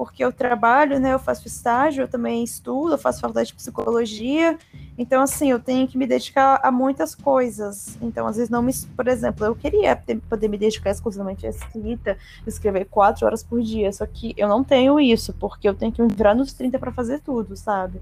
Porque 0.00 0.24
eu 0.24 0.32
trabalho, 0.32 0.98
né, 0.98 1.12
eu 1.12 1.18
faço 1.18 1.46
estágio, 1.46 2.04
eu 2.04 2.08
também 2.08 2.42
estudo, 2.42 2.94
eu 2.94 2.98
faço 2.98 3.20
faculdade 3.20 3.48
de 3.48 3.54
psicologia, 3.54 4.58
então, 4.96 5.22
assim, 5.22 5.50
eu 5.50 5.60
tenho 5.60 5.86
que 5.86 5.98
me 5.98 6.06
dedicar 6.06 6.58
a 6.62 6.72
muitas 6.72 7.14
coisas, 7.14 7.98
então, 8.00 8.26
às 8.26 8.36
vezes 8.36 8.48
não 8.48 8.62
me, 8.62 8.72
por 8.96 9.06
exemplo, 9.06 9.44
eu 9.44 9.54
queria 9.54 9.94
ter, 9.94 10.18
poder 10.20 10.48
me 10.48 10.56
dedicar 10.56 10.88
exclusivamente 10.88 11.46
à 11.46 11.50
escrita, 11.50 12.16
escrever 12.46 12.86
quatro 12.86 13.26
horas 13.26 13.42
por 13.42 13.60
dia, 13.60 13.92
só 13.92 14.06
que 14.06 14.32
eu 14.38 14.48
não 14.48 14.64
tenho 14.64 14.98
isso, 14.98 15.34
porque 15.34 15.68
eu 15.68 15.74
tenho 15.74 15.92
que 15.92 16.00
me 16.00 16.08
virar 16.08 16.34
nos 16.34 16.54
30 16.54 16.78
para 16.78 16.92
fazer 16.92 17.20
tudo, 17.20 17.54
sabe? 17.54 18.00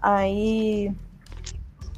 Aí, 0.00 0.94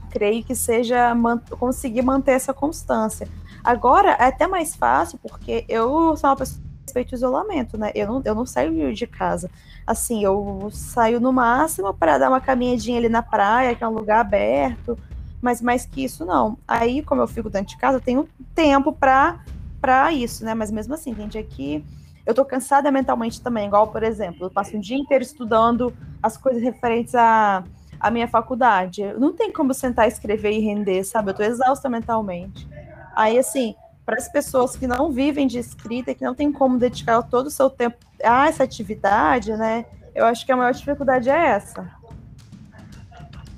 creio 0.08 0.42
que 0.42 0.54
seja 0.54 1.14
man 1.14 1.36
conseguir 1.50 2.00
manter 2.00 2.32
essa 2.32 2.54
constância. 2.54 3.28
Agora, 3.62 4.12
é 4.12 4.28
até 4.28 4.46
mais 4.46 4.74
fácil, 4.74 5.18
porque 5.18 5.66
eu 5.68 6.16
sou 6.16 6.30
uma 6.30 6.36
pessoa 6.36 6.67
respeito 6.88 7.14
isolamento, 7.14 7.76
né? 7.76 7.92
Eu 7.94 8.08
não, 8.08 8.22
eu 8.24 8.34
não 8.34 8.46
saio 8.46 8.94
de 8.94 9.06
casa. 9.06 9.50
Assim, 9.86 10.24
eu 10.24 10.68
saio 10.72 11.20
no 11.20 11.32
máximo 11.32 11.92
para 11.92 12.18
dar 12.18 12.28
uma 12.30 12.40
caminhadinha 12.40 12.98
ali 12.98 13.08
na 13.08 13.22
praia, 13.22 13.74
que 13.74 13.84
é 13.84 13.88
um 13.88 13.92
lugar 13.92 14.20
aberto, 14.20 14.98
mas 15.40 15.60
mais 15.60 15.84
que 15.84 16.02
isso, 16.02 16.24
não. 16.24 16.58
Aí, 16.66 17.02
como 17.02 17.20
eu 17.20 17.28
fico 17.28 17.50
dentro 17.50 17.68
de 17.68 17.78
casa, 17.78 17.98
eu 17.98 18.00
tenho 18.00 18.28
tempo 18.54 18.92
para 18.92 20.12
isso, 20.12 20.44
né? 20.44 20.54
Mas 20.54 20.70
mesmo 20.70 20.94
assim, 20.94 21.14
tem 21.14 21.28
dia 21.28 21.42
que 21.42 21.84
eu 22.26 22.34
tô 22.34 22.44
cansada 22.44 22.90
mentalmente 22.90 23.40
também, 23.40 23.66
igual, 23.66 23.88
por 23.88 24.02
exemplo, 24.02 24.46
eu 24.46 24.50
passo 24.50 24.76
um 24.76 24.80
dia 24.80 24.96
inteiro 24.96 25.22
estudando 25.22 25.94
as 26.22 26.36
coisas 26.36 26.62
referentes 26.62 27.14
à, 27.14 27.64
à 28.00 28.10
minha 28.10 28.28
faculdade. 28.28 29.02
Não 29.18 29.32
tem 29.32 29.52
como 29.52 29.72
sentar, 29.72 30.08
escrever 30.08 30.52
e 30.52 30.58
render, 30.58 31.04
sabe? 31.04 31.30
Eu 31.30 31.34
tô 31.34 31.42
exausta 31.42 31.88
mentalmente. 31.88 32.68
Aí, 33.14 33.38
assim, 33.38 33.74
para 34.08 34.16
as 34.16 34.26
pessoas 34.26 34.74
que 34.74 34.86
não 34.86 35.12
vivem 35.12 35.46
de 35.46 35.58
escrita, 35.58 36.14
que 36.14 36.24
não 36.24 36.34
tem 36.34 36.50
como 36.50 36.78
dedicar 36.78 37.20
todo 37.24 37.48
o 37.48 37.50
seu 37.50 37.68
tempo 37.68 37.98
a 38.24 38.48
essa 38.48 38.64
atividade, 38.64 39.52
né? 39.52 39.84
Eu 40.14 40.24
acho 40.24 40.46
que 40.46 40.50
a 40.50 40.56
maior 40.56 40.72
dificuldade 40.72 41.28
é 41.28 41.48
essa. 41.48 41.86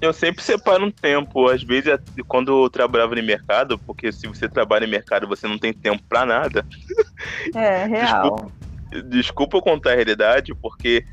Eu 0.00 0.12
sempre 0.12 0.42
separo 0.42 0.86
um 0.86 0.90
tempo, 0.90 1.48
às 1.48 1.62
vezes 1.62 1.96
quando 2.26 2.64
eu 2.64 2.68
trabalhava 2.68 3.14
no 3.14 3.22
mercado, 3.22 3.78
porque 3.78 4.10
se 4.10 4.26
você 4.26 4.48
trabalha 4.48 4.86
em 4.86 4.90
mercado 4.90 5.28
você 5.28 5.46
não 5.46 5.56
tem 5.56 5.72
tempo 5.72 6.02
para 6.08 6.26
nada. 6.26 6.66
É, 7.54 7.84
real. 7.84 8.50
Desculpa, 8.90 9.08
desculpa 9.08 9.60
contar 9.60 9.92
a 9.92 9.94
realidade, 9.94 10.54
porque 10.54 11.04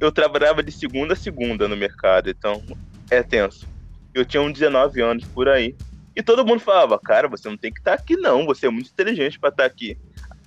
eu 0.00 0.10
trabalhava 0.12 0.62
de 0.62 0.70
segunda 0.70 1.12
a 1.12 1.16
segunda 1.16 1.68
no 1.68 1.76
mercado, 1.76 2.30
então 2.30 2.62
é 3.10 3.22
tenso. 3.22 3.66
Eu 4.14 4.24
tinha 4.24 4.40
uns 4.40 4.52
19 4.52 5.02
anos 5.02 5.24
por 5.26 5.48
aí. 5.48 5.74
E 6.16 6.22
todo 6.22 6.46
mundo 6.46 6.60
falava, 6.60 6.98
cara, 6.98 7.28
você 7.28 7.46
não 7.46 7.58
tem 7.58 7.70
que 7.70 7.78
estar 7.78 7.94
tá 7.94 8.02
aqui, 8.02 8.16
não. 8.16 8.46
Você 8.46 8.66
é 8.66 8.70
muito 8.70 8.90
inteligente 8.90 9.38
para 9.38 9.50
estar 9.50 9.64
tá 9.64 9.66
aqui. 9.66 9.98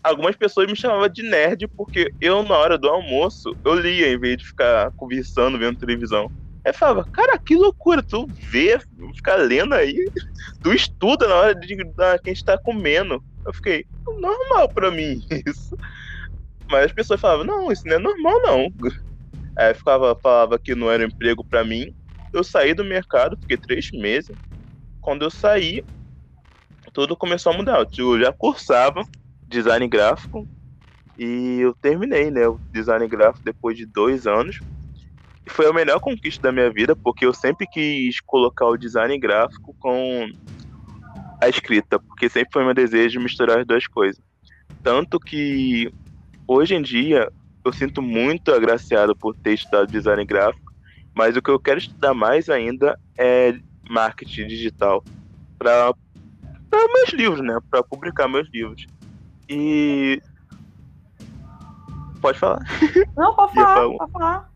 algumas 0.03 0.36
pessoas 0.36 0.65
me 0.65 0.75
chamavam 0.75 1.08
de 1.08 1.21
nerd 1.21 1.67
porque 1.67 2.12
eu, 2.19 2.41
na 2.41 2.58
hora 2.58 2.75
do 2.75 2.89
almoço, 2.89 3.55
eu 3.63 3.75
lia 3.75 4.12
em 4.12 4.19
vez 4.19 4.38
de 4.38 4.47
ficar 4.47 4.91
conversando, 4.93 5.60
vendo 5.60 5.77
televisão. 5.77 6.32
Aí 6.65 6.73
falava, 6.73 7.05
cara, 7.05 7.38
que 7.38 7.55
loucura, 7.55 8.01
tu 8.01 8.27
vê, 8.51 8.79
ficar 9.15 9.36
lendo 9.36 9.75
aí, 9.75 10.10
tu 10.63 10.73
estuda 10.73 11.27
na 11.27 11.36
hora 11.36 11.55
de 11.55 11.75
da, 11.95 12.17
que 12.17 12.32
a 12.32 12.34
gente 12.34 12.43
tá 12.43 12.58
comendo. 12.58 13.23
Eu 13.45 13.53
fiquei, 13.53 13.86
normal 14.19 14.69
pra 14.69 14.89
mim 14.89 15.21
isso. 15.45 15.77
Mas 16.67 16.86
as 16.86 16.91
pessoas 16.91 17.21
falavam, 17.21 17.45
não, 17.45 17.71
isso 17.71 17.84
não 17.86 17.95
é 17.95 17.99
normal 17.99 18.41
não. 18.41 18.73
Aí 19.55 19.73
ficava, 19.73 20.15
falava 20.15 20.58
que 20.58 20.73
não 20.73 20.89
era 20.89 21.03
um 21.03 21.08
emprego 21.08 21.43
pra 21.43 21.63
mim. 21.63 21.93
Eu 22.34 22.43
saí 22.43 22.73
do 22.73 22.84
mercado, 22.84 23.38
fiquei 23.38 23.58
três 23.58 23.91
meses. 23.91 24.36
Quando 25.01 25.23
eu 25.23 25.29
saí, 25.29 25.83
tudo 26.93 27.15
começou 27.15 27.53
a 27.53 27.57
mudar. 27.57 27.85
Eu 27.97 28.19
já 28.19 28.31
cursava 28.31 29.03
design 29.47 29.88
gráfico 29.88 30.47
e 31.17 31.59
eu 31.59 31.73
terminei, 31.81 32.31
né, 32.31 32.47
o 32.47 32.59
design 32.71 33.07
gráfico 33.07 33.43
depois 33.43 33.77
de 33.77 33.85
dois 33.85 34.25
anos. 34.27 34.59
E 35.45 35.49
foi 35.49 35.67
a 35.67 35.73
melhor 35.73 35.99
conquista 35.99 36.43
da 36.43 36.51
minha 36.51 36.71
vida, 36.71 36.95
porque 36.95 37.25
eu 37.25 37.33
sempre 37.33 37.67
quis 37.67 38.19
colocar 38.21 38.67
o 38.67 38.77
design 38.77 39.17
gráfico 39.17 39.75
com 39.79 40.29
a 41.41 41.47
escrita, 41.47 41.99
porque 41.99 42.29
sempre 42.29 42.51
foi 42.51 42.63
meu 42.63 42.73
desejo 42.73 43.19
misturar 43.19 43.59
as 43.59 43.65
duas 43.65 43.88
coisas. 43.88 44.21
Tanto 44.83 45.19
que 45.19 45.91
hoje 46.47 46.75
em 46.75 46.81
dia 46.81 47.31
eu 47.65 47.73
sinto 47.73 48.01
muito 48.01 48.53
agraciado 48.53 49.15
por 49.15 49.35
ter 49.35 49.53
estudado 49.53 49.91
design 49.91 50.23
gráfico, 50.25 50.71
mas 51.13 51.35
o 51.35 51.41
que 51.41 51.49
eu 51.49 51.59
quero 51.59 51.79
estudar 51.79 52.13
mais 52.13 52.49
ainda 52.49 52.97
é 53.17 53.53
marketing 53.89 54.47
digital 54.47 55.04
para 55.58 55.93
meus 56.71 57.10
livros, 57.13 57.41
né? 57.41 57.58
Para 57.69 57.84
publicar 57.84 58.28
meus 58.28 58.47
livros. 58.54 58.86
E. 59.49 60.21
Pode 62.21 62.38
falar. 62.38 62.60
Não, 63.17 63.36
pode 63.36 63.54
falar, 63.54 63.97
pode 63.97 64.12
falar. 64.12 64.49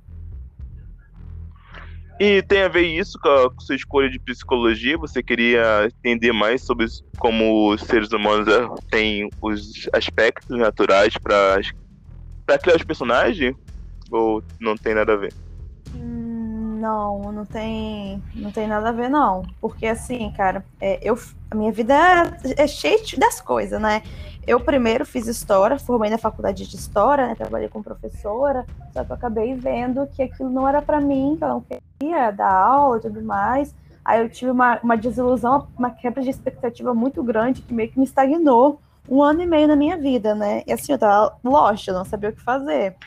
E 2.19 2.41
tem 2.43 2.62
a 2.62 2.67
ver 2.67 2.86
isso 2.86 3.17
com 3.19 3.28
a, 3.28 3.50
sua 3.60 3.76
escolha 3.76 4.10
de 4.10 4.19
psicologia? 4.19 4.98
Você 4.98 5.24
queria 5.24 5.88
entender 5.88 6.32
mais 6.32 6.62
sobre 6.62 6.86
como 7.17 7.69
os 7.72 7.82
seres 7.82 8.12
humanos 8.12 8.48
eh, 8.48 8.67
têm 8.91 9.30
os 9.41 9.89
aspectos 9.91 10.58
naturais 10.58 11.17
para 11.17 11.60
criar 12.62 12.76
os 12.76 12.84
personagens? 12.84 13.56
Ou 14.12 14.43
não 14.60 14.76
tem 14.76 14.93
nada 14.93 15.13
a 15.13 15.17
ver? 15.17 15.34
Não, 16.84 17.32
não 17.32 17.46
tem, 17.46 18.22
não 18.36 18.52
tem 18.52 18.67
nada 18.67 18.89
a 18.89 18.91
ver, 18.91 19.10
não. 19.10 19.43
Porque 19.62 19.86
assim, 19.86 20.30
cara, 20.36 20.65
é, 20.82 21.00
eu, 21.02 21.17
a 21.50 21.56
minha 21.56 21.72
vida 21.72 21.93
é, 22.58 22.63
é 22.63 22.67
cheia 22.67 23.00
das 23.17 23.39
coisas, 23.39 23.80
né? 23.80 24.04
Eu 24.46 24.60
primeiro 24.60 25.06
fiz 25.06 25.26
história, 25.26 25.80
formei 25.80 26.10
na 26.10 26.17
faculdade 26.17 26.67
de 26.67 26.76
história, 26.76 27.28
né, 27.28 27.36
trabalhei 27.36 27.69
como 27.69 27.86
professora, 27.86 28.65
só 28.91 29.02
que 29.06 29.10
eu 29.13 29.15
acabei 29.15 29.56
vendo 29.56 30.06
que 30.08 30.22
aquilo 30.22 30.50
não 30.50 30.67
era 30.67 30.82
para 30.82 31.00
mim, 31.00 31.38
que 31.38 31.46
eu 31.46 31.48
não 31.48 31.62
queria 31.62 32.32
dar 32.32 32.52
aula 32.52 32.98
e 32.98 33.02
tudo 33.02 33.22
mais. 33.22 33.74
Aí 34.04 34.19
eu 34.19 34.30
tive 34.30 34.52
uma, 34.52 34.78
uma 34.84 34.98
desilusão, 34.98 35.69
uma 35.78 35.89
quebra 35.89 36.22
de 36.22 36.32
expectativa 36.32 36.93
muito 36.93 37.24
grande 37.24 37.62
que 37.62 37.74
meio 37.74 37.89
que 37.89 37.98
me 37.98 38.04
estagnou 38.04 38.82
um 39.08 39.24
ano 39.24 39.41
e 39.41 39.46
meio 39.46 39.69
na 39.69 39.78
minha 39.78 39.96
vida, 39.96 40.36
né? 40.36 40.63
E 40.67 40.74
assim, 40.74 40.91
eu 40.91 41.00
tava 41.00 41.38
lost, 41.46 41.88
eu 41.88 41.93
não 41.93 42.04
sabia 42.04 42.30
o 42.30 42.34
que 42.34 42.41
fazer. 42.41 42.98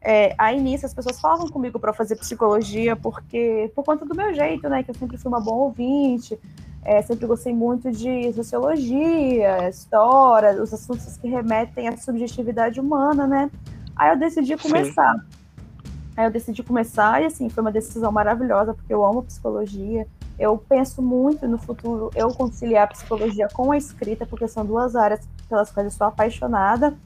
É, 0.00 0.34
aí 0.38 0.60
nisso 0.60 0.86
as 0.86 0.94
pessoas 0.94 1.20
falavam 1.20 1.48
comigo 1.48 1.78
para 1.78 1.92
fazer 1.92 2.14
psicologia 2.16 2.94
porque 2.94 3.70
por 3.74 3.84
conta 3.84 4.04
do 4.04 4.14
meu 4.14 4.32
jeito, 4.34 4.68
né? 4.68 4.82
Que 4.82 4.90
eu 4.90 4.94
sempre 4.94 5.18
fui 5.18 5.28
uma 5.28 5.40
boa 5.40 5.64
ouvinte, 5.64 6.38
é, 6.84 7.02
sempre 7.02 7.26
gostei 7.26 7.52
muito 7.52 7.90
de 7.90 8.32
sociologia, 8.32 9.68
história, 9.68 10.62
os 10.62 10.72
assuntos 10.72 11.16
que 11.16 11.28
remetem 11.28 11.88
à 11.88 11.96
subjetividade 11.96 12.80
humana, 12.80 13.26
né? 13.26 13.50
Aí 13.96 14.10
eu 14.10 14.18
decidi 14.18 14.56
começar. 14.56 15.14
Sim. 15.14 15.38
Aí 16.16 16.26
eu 16.26 16.30
decidi 16.30 16.62
começar 16.62 17.22
e 17.22 17.26
assim 17.26 17.48
foi 17.48 17.60
uma 17.60 17.72
decisão 17.72 18.10
maravilhosa 18.10 18.74
porque 18.74 18.92
eu 18.92 19.04
amo 19.04 19.22
psicologia. 19.22 20.06
Eu 20.38 20.56
penso 20.56 21.02
muito 21.02 21.46
no 21.48 21.58
futuro 21.58 22.10
eu 22.14 22.32
conciliar 22.32 22.84
a 22.84 22.86
psicologia 22.88 23.48
com 23.52 23.72
a 23.72 23.76
escrita 23.76 24.24
porque 24.24 24.46
são 24.46 24.64
duas 24.64 24.94
áreas 24.94 25.20
pelas 25.48 25.70
quais 25.70 25.92
eu 25.92 25.96
sou 25.96 26.06
apaixonada. 26.06 26.96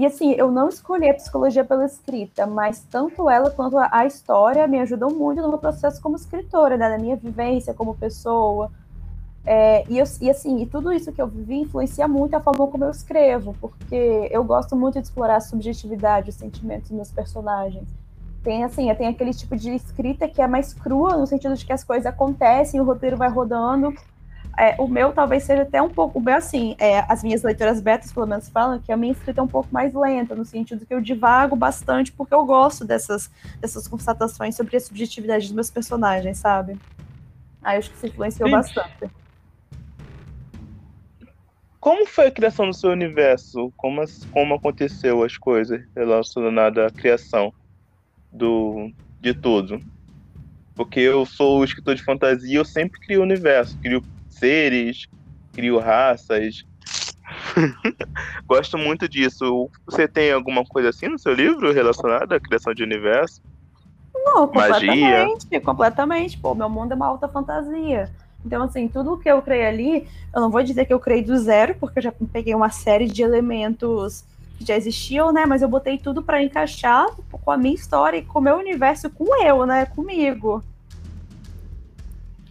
E 0.00 0.06
assim, 0.06 0.32
eu 0.32 0.50
não 0.50 0.68
escolhi 0.68 1.10
a 1.10 1.14
psicologia 1.14 1.62
pela 1.62 1.84
escrita, 1.84 2.46
mas 2.46 2.80
tanto 2.90 3.28
ela 3.28 3.50
quanto 3.50 3.76
a 3.78 4.06
história 4.06 4.66
me 4.66 4.80
ajudam 4.80 5.10
muito 5.10 5.42
no 5.42 5.48
meu 5.50 5.58
processo 5.58 6.00
como 6.00 6.16
escritora, 6.16 6.76
né? 6.76 6.88
na 6.88 6.98
minha 6.98 7.16
vivência 7.16 7.74
como 7.74 7.94
pessoa, 7.94 8.70
é, 9.44 9.84
e, 9.90 9.98
eu, 9.98 10.04
e, 10.20 10.30
assim, 10.30 10.62
e 10.62 10.66
tudo 10.66 10.90
isso 10.90 11.12
que 11.12 11.20
eu 11.20 11.26
vivi 11.26 11.56
influencia 11.60 12.06
muito 12.06 12.34
a 12.34 12.40
forma 12.40 12.66
como 12.66 12.84
eu 12.84 12.90
escrevo, 12.90 13.54
porque 13.60 14.28
eu 14.30 14.44
gosto 14.44 14.76
muito 14.76 14.98
de 14.98 15.06
explorar 15.06 15.36
a 15.36 15.40
subjetividade, 15.40 16.30
os 16.30 16.36
sentimentos 16.36 16.88
dos 16.88 16.96
meus 16.96 17.12
personagens. 17.12 17.88
Tem 18.42 18.64
assim, 18.64 18.94
tem 18.94 19.06
aquele 19.06 19.34
tipo 19.34 19.54
de 19.54 19.74
escrita 19.74 20.26
que 20.26 20.40
é 20.40 20.46
mais 20.46 20.72
crua, 20.72 21.16
no 21.16 21.26
sentido 21.26 21.54
de 21.54 21.64
que 21.66 21.72
as 21.74 21.84
coisas 21.84 22.06
acontecem, 22.06 22.80
o 22.80 22.84
roteiro 22.84 23.18
vai 23.18 23.28
rodando. 23.28 23.92
É, 24.60 24.76
o 24.78 24.86
meu 24.86 25.10
talvez 25.10 25.44
seja 25.44 25.62
até 25.62 25.80
um 25.80 25.88
pouco 25.88 26.20
bem 26.20 26.34
assim. 26.34 26.76
É, 26.78 26.98
as 27.10 27.22
minhas 27.22 27.42
leitoras 27.42 27.80
betas, 27.80 28.12
pelo 28.12 28.26
menos, 28.26 28.50
falam 28.50 28.78
que 28.78 28.92
a 28.92 28.96
minha 28.96 29.12
escrita 29.12 29.40
é 29.40 29.42
um 29.42 29.48
pouco 29.48 29.72
mais 29.72 29.94
lenta, 29.94 30.34
no 30.34 30.44
sentido 30.44 30.84
que 30.84 30.92
eu 30.92 31.00
divago 31.00 31.56
bastante, 31.56 32.12
porque 32.12 32.34
eu 32.34 32.44
gosto 32.44 32.84
dessas, 32.84 33.30
dessas 33.58 33.88
constatações 33.88 34.54
sobre 34.54 34.76
a 34.76 34.80
subjetividade 34.80 35.46
dos 35.46 35.54
meus 35.54 35.70
personagens, 35.70 36.36
sabe? 36.36 36.78
Aí 37.62 37.78
acho 37.78 37.88
que 37.90 37.96
isso 37.96 38.06
influenciou 38.08 38.50
Sim. 38.50 38.56
bastante. 38.56 39.10
Como 41.80 42.04
foi 42.06 42.26
a 42.26 42.30
criação 42.30 42.66
do 42.66 42.74
seu 42.74 42.90
universo? 42.90 43.72
Como, 43.78 44.04
como 44.30 44.54
aconteceu 44.56 45.24
as 45.24 45.38
coisas 45.38 45.80
relacionadas 45.96 46.84
à 46.84 46.90
criação 46.94 47.50
do, 48.30 48.92
de 49.18 49.32
tudo? 49.32 49.80
Porque 50.74 51.00
eu 51.00 51.24
sou 51.24 51.64
escritor 51.64 51.94
de 51.94 52.04
fantasia, 52.04 52.58
eu 52.58 52.64
sempre 52.66 53.00
crio 53.00 53.22
universo, 53.22 53.78
crio 53.80 54.02
seres, 54.40 55.06
crio 55.52 55.78
raças. 55.78 56.64
Gosto 58.48 58.76
muito 58.76 59.08
disso. 59.08 59.70
Você 59.86 60.08
tem 60.08 60.32
alguma 60.32 60.64
coisa 60.64 60.88
assim 60.88 61.06
no 61.06 61.18
seu 61.18 61.32
livro 61.32 61.72
relacionada 61.72 62.36
à 62.36 62.40
criação 62.40 62.74
de 62.74 62.82
universo? 62.82 63.40
Não, 64.14 64.48
completamente, 64.48 65.44
Magia? 65.44 65.60
completamente. 65.62 66.38
Pô, 66.38 66.54
meu 66.54 66.68
mundo 66.68 66.92
é 66.92 66.96
uma 66.96 67.06
alta 67.06 67.28
fantasia. 67.28 68.10
Então, 68.44 68.64
assim, 68.64 68.88
tudo 68.88 69.18
que 69.18 69.30
eu 69.30 69.40
criei 69.42 69.66
ali, 69.66 70.08
eu 70.34 70.40
não 70.40 70.50
vou 70.50 70.62
dizer 70.62 70.86
que 70.86 70.94
eu 70.94 70.98
criei 71.00 71.22
do 71.22 71.36
zero, 71.38 71.74
porque 71.78 71.98
eu 71.98 72.02
já 72.02 72.12
peguei 72.32 72.54
uma 72.54 72.70
série 72.70 73.06
de 73.06 73.22
elementos 73.22 74.24
que 74.58 74.64
já 74.64 74.76
existiam, 74.76 75.32
né? 75.32 75.44
Mas 75.46 75.62
eu 75.62 75.68
botei 75.68 75.98
tudo 75.98 76.22
para 76.22 76.42
encaixar 76.42 77.06
com 77.30 77.50
a 77.50 77.56
minha 77.56 77.74
história 77.74 78.18
e 78.18 78.22
com 78.22 78.38
o 78.38 78.42
meu 78.42 78.56
universo, 78.56 79.10
com 79.10 79.42
eu, 79.44 79.66
né? 79.66 79.86
Comigo. 79.86 80.62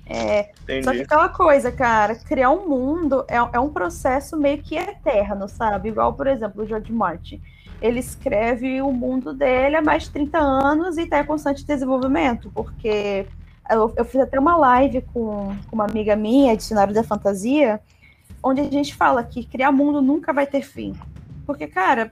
É, 0.09 0.49
só 0.83 0.91
que 0.91 1.01
aquela 1.01 1.29
coisa, 1.29 1.71
cara, 1.71 2.15
criar 2.15 2.49
um 2.49 2.67
mundo 2.67 3.23
é, 3.27 3.35
é, 3.35 3.59
um 3.59 3.69
processo 3.69 4.35
meio 4.35 4.57
que 4.57 4.75
eterno, 4.75 5.47
sabe? 5.47 5.89
Igual, 5.89 6.13
por 6.13 6.25
exemplo, 6.25 6.63
o 6.63 6.67
George 6.67 6.91
Martin. 6.91 7.39
Ele 7.79 7.99
escreve 7.99 8.81
o 8.81 8.91
mundo 8.91 9.33
dele 9.33 9.75
há 9.75 9.81
mais 9.81 10.03
de 10.03 10.09
30 10.09 10.37
anos 10.37 10.97
e 10.97 11.03
está 11.03 11.19
em 11.21 11.25
constante 11.25 11.63
desenvolvimento, 11.63 12.51
porque 12.53 13.27
eu, 13.69 13.93
eu 13.95 14.03
fiz 14.03 14.19
até 14.19 14.39
uma 14.39 14.57
live 14.57 15.01
com, 15.13 15.55
com 15.67 15.75
uma 15.75 15.85
amiga 15.85 16.15
minha, 16.15 16.57
Dicionário 16.57 16.93
da 16.93 17.03
Fantasia, 17.03 17.79
onde 18.41 18.61
a 18.61 18.69
gente 18.69 18.95
fala 18.95 19.23
que 19.23 19.45
criar 19.45 19.71
mundo 19.71 20.01
nunca 20.01 20.33
vai 20.33 20.47
ter 20.47 20.63
fim. 20.63 20.93
Porque, 21.45 21.67
cara, 21.67 22.09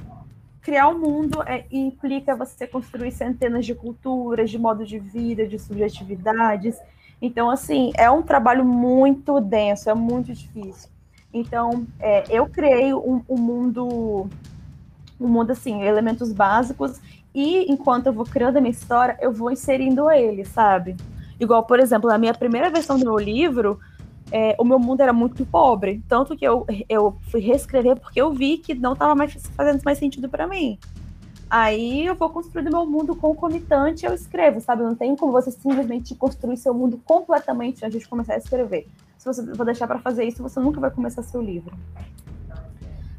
criar 0.62 0.88
um 0.90 1.00
mundo 1.00 1.42
é, 1.44 1.66
implica 1.72 2.36
você 2.36 2.68
construir 2.68 3.12
centenas 3.12 3.66
de 3.66 3.74
culturas, 3.74 4.50
de 4.50 4.60
modo 4.60 4.86
de 4.86 5.00
vida, 5.00 5.48
de 5.48 5.58
subjetividades. 5.58 6.78
Então, 7.22 7.50
assim, 7.50 7.92
é 7.96 8.10
um 8.10 8.22
trabalho 8.22 8.64
muito 8.64 9.40
denso, 9.40 9.90
é 9.90 9.94
muito 9.94 10.34
difícil. 10.34 10.90
Então, 11.34 11.86
é, 12.00 12.24
eu 12.30 12.48
criei 12.48 12.94
um, 12.94 13.22
um, 13.28 13.38
mundo, 13.38 14.28
um 15.20 15.28
mundo 15.28 15.52
assim, 15.52 15.82
elementos 15.82 16.32
básicos, 16.32 17.00
e 17.34 17.72
enquanto 17.72 18.08
eu 18.08 18.14
vou 18.14 18.26
criando 18.26 18.58
a 18.58 18.62
minha 18.62 18.72
história, 18.72 19.18
eu 19.22 19.32
vou 19.32 19.52
inserindo 19.52 20.10
ele, 20.10 20.46
sabe? 20.46 20.96
Igual, 21.40 21.64
por 21.64 21.80
exemplo, 21.80 22.10
na 22.10 22.18
minha 22.18 22.34
primeira 22.34 22.70
versão 22.70 22.98
do 22.98 23.06
meu 23.06 23.18
livro, 23.18 23.80
é, 24.32 24.56
o 24.58 24.64
meu 24.64 24.80
mundo 24.80 25.02
era 25.02 25.14
muito 25.14 25.46
pobre. 25.46 26.04
Tanto 26.08 26.36
que 26.36 26.46
eu, 26.46 26.66
eu 26.90 27.18
fui 27.30 27.40
reescrever 27.40 27.96
porque 27.96 28.20
eu 28.20 28.32
vi 28.32 28.58
que 28.58 28.74
não 28.74 28.94
estava 28.94 29.16
mais 29.16 29.34
fazendo 29.56 29.82
mais 29.84 29.98
sentido 29.98 30.28
para 30.30 30.48
mim. 30.48 30.80
Aí 31.50 32.06
eu 32.06 32.16
vou 32.16 32.30
construir 32.30 32.64
meu 32.64 32.86
mundo 32.86 33.16
concomitante 33.16 34.06
eu 34.06 34.14
escrevo, 34.14 34.60
sabe? 34.60 34.84
Não 34.84 34.96
tem 34.96 35.16
como 35.16 35.32
você 35.32 35.50
simplesmente 35.52 36.14
construir 36.16 36.58
seu 36.58 36.74
mundo 36.74 37.00
completamente 37.06 37.86
antes 37.86 38.02
de 38.02 38.08
começar 38.08 38.34
a 38.34 38.38
escrever. 38.38 38.88
Se 39.18 39.26
você 39.26 39.56
for 39.56 39.66
deixar 39.66 39.88
para 39.88 40.00
fazer 40.00 40.26
isso, 40.26 40.44
você 40.44 40.60
nunca 40.60 40.80
vai 40.80 40.92
começar 40.92 41.24
seu 41.24 41.42
livro. 41.42 41.74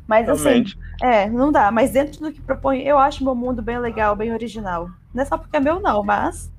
Mas 0.06 0.26
Realmente. 0.26 0.78
assim, 1.00 1.06
é, 1.06 1.28
não 1.28 1.52
dá. 1.52 1.70
Mas 1.70 1.90
dentro 1.90 2.20
do 2.20 2.32
que 2.32 2.40
propõe, 2.40 2.82
eu 2.82 2.98
acho 2.98 3.24
meu 3.24 3.34
mundo 3.34 3.62
bem 3.62 3.78
legal, 3.78 4.16
bem 4.16 4.32
original. 4.32 4.90
Não 5.12 5.22
é 5.22 5.26
só 5.26 5.36
porque 5.36 5.56
é 5.56 5.60
meu, 5.60 5.80
não, 5.80 6.02
mas 6.02 6.50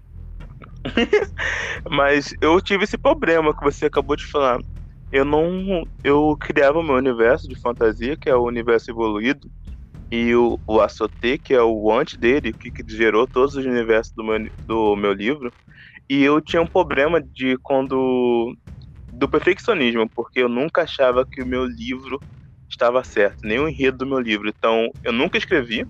Mas 1.90 2.34
eu 2.42 2.60
tive 2.62 2.84
esse 2.84 2.98
problema 2.98 3.56
que 3.56 3.64
você 3.64 3.86
acabou 3.86 4.16
de 4.16 4.26
falar. 4.26 4.60
Eu 5.12 5.26
não. 5.26 5.88
Eu 6.04 6.38
criava 6.40 6.84
meu 6.84 6.96
universo 6.96 7.48
de 7.48 7.56
fantasia, 7.56 8.16
que 8.16 8.30
é 8.30 8.36
o 8.36 8.44
universo 8.44 8.92
evoluído. 8.92 9.50
E 10.12 10.36
o, 10.36 10.60
o 10.68 10.82
Assote, 10.82 11.38
que 11.40 11.54
é 11.54 11.62
o 11.62 11.92
antes 11.92 12.18
dele, 12.20 12.54
que, 12.54 12.72
que 12.72 12.84
gerou 12.90 13.28
todos 13.28 13.56
os 13.56 13.66
universos 13.66 14.14
do 14.16 14.24
meu, 14.24 14.40
do 14.64 14.96
meu 14.96 15.14
livro. 15.14 15.54
E 16.10 16.24
eu 16.24 16.42
tinha 16.42 16.62
um 16.62 16.68
problema 16.68 17.22
de 17.22 17.58
quando. 17.64 18.56
do 19.12 19.30
perfeccionismo, 19.30 20.10
porque 20.16 20.40
eu 20.42 20.50
nunca 20.50 20.84
achava 20.84 21.26
que 21.30 21.42
o 21.42 21.46
meu 21.48 21.66
livro 21.66 22.22
estava 22.70 23.04
certo, 23.04 23.38
nem 23.44 23.60
o 23.60 23.68
enredo 23.70 23.98
do 24.00 24.06
meu 24.08 24.20
livro. 24.20 24.50
Então, 24.50 24.90
eu 25.04 25.12
nunca 25.12 25.38
escrevi, 25.38 25.82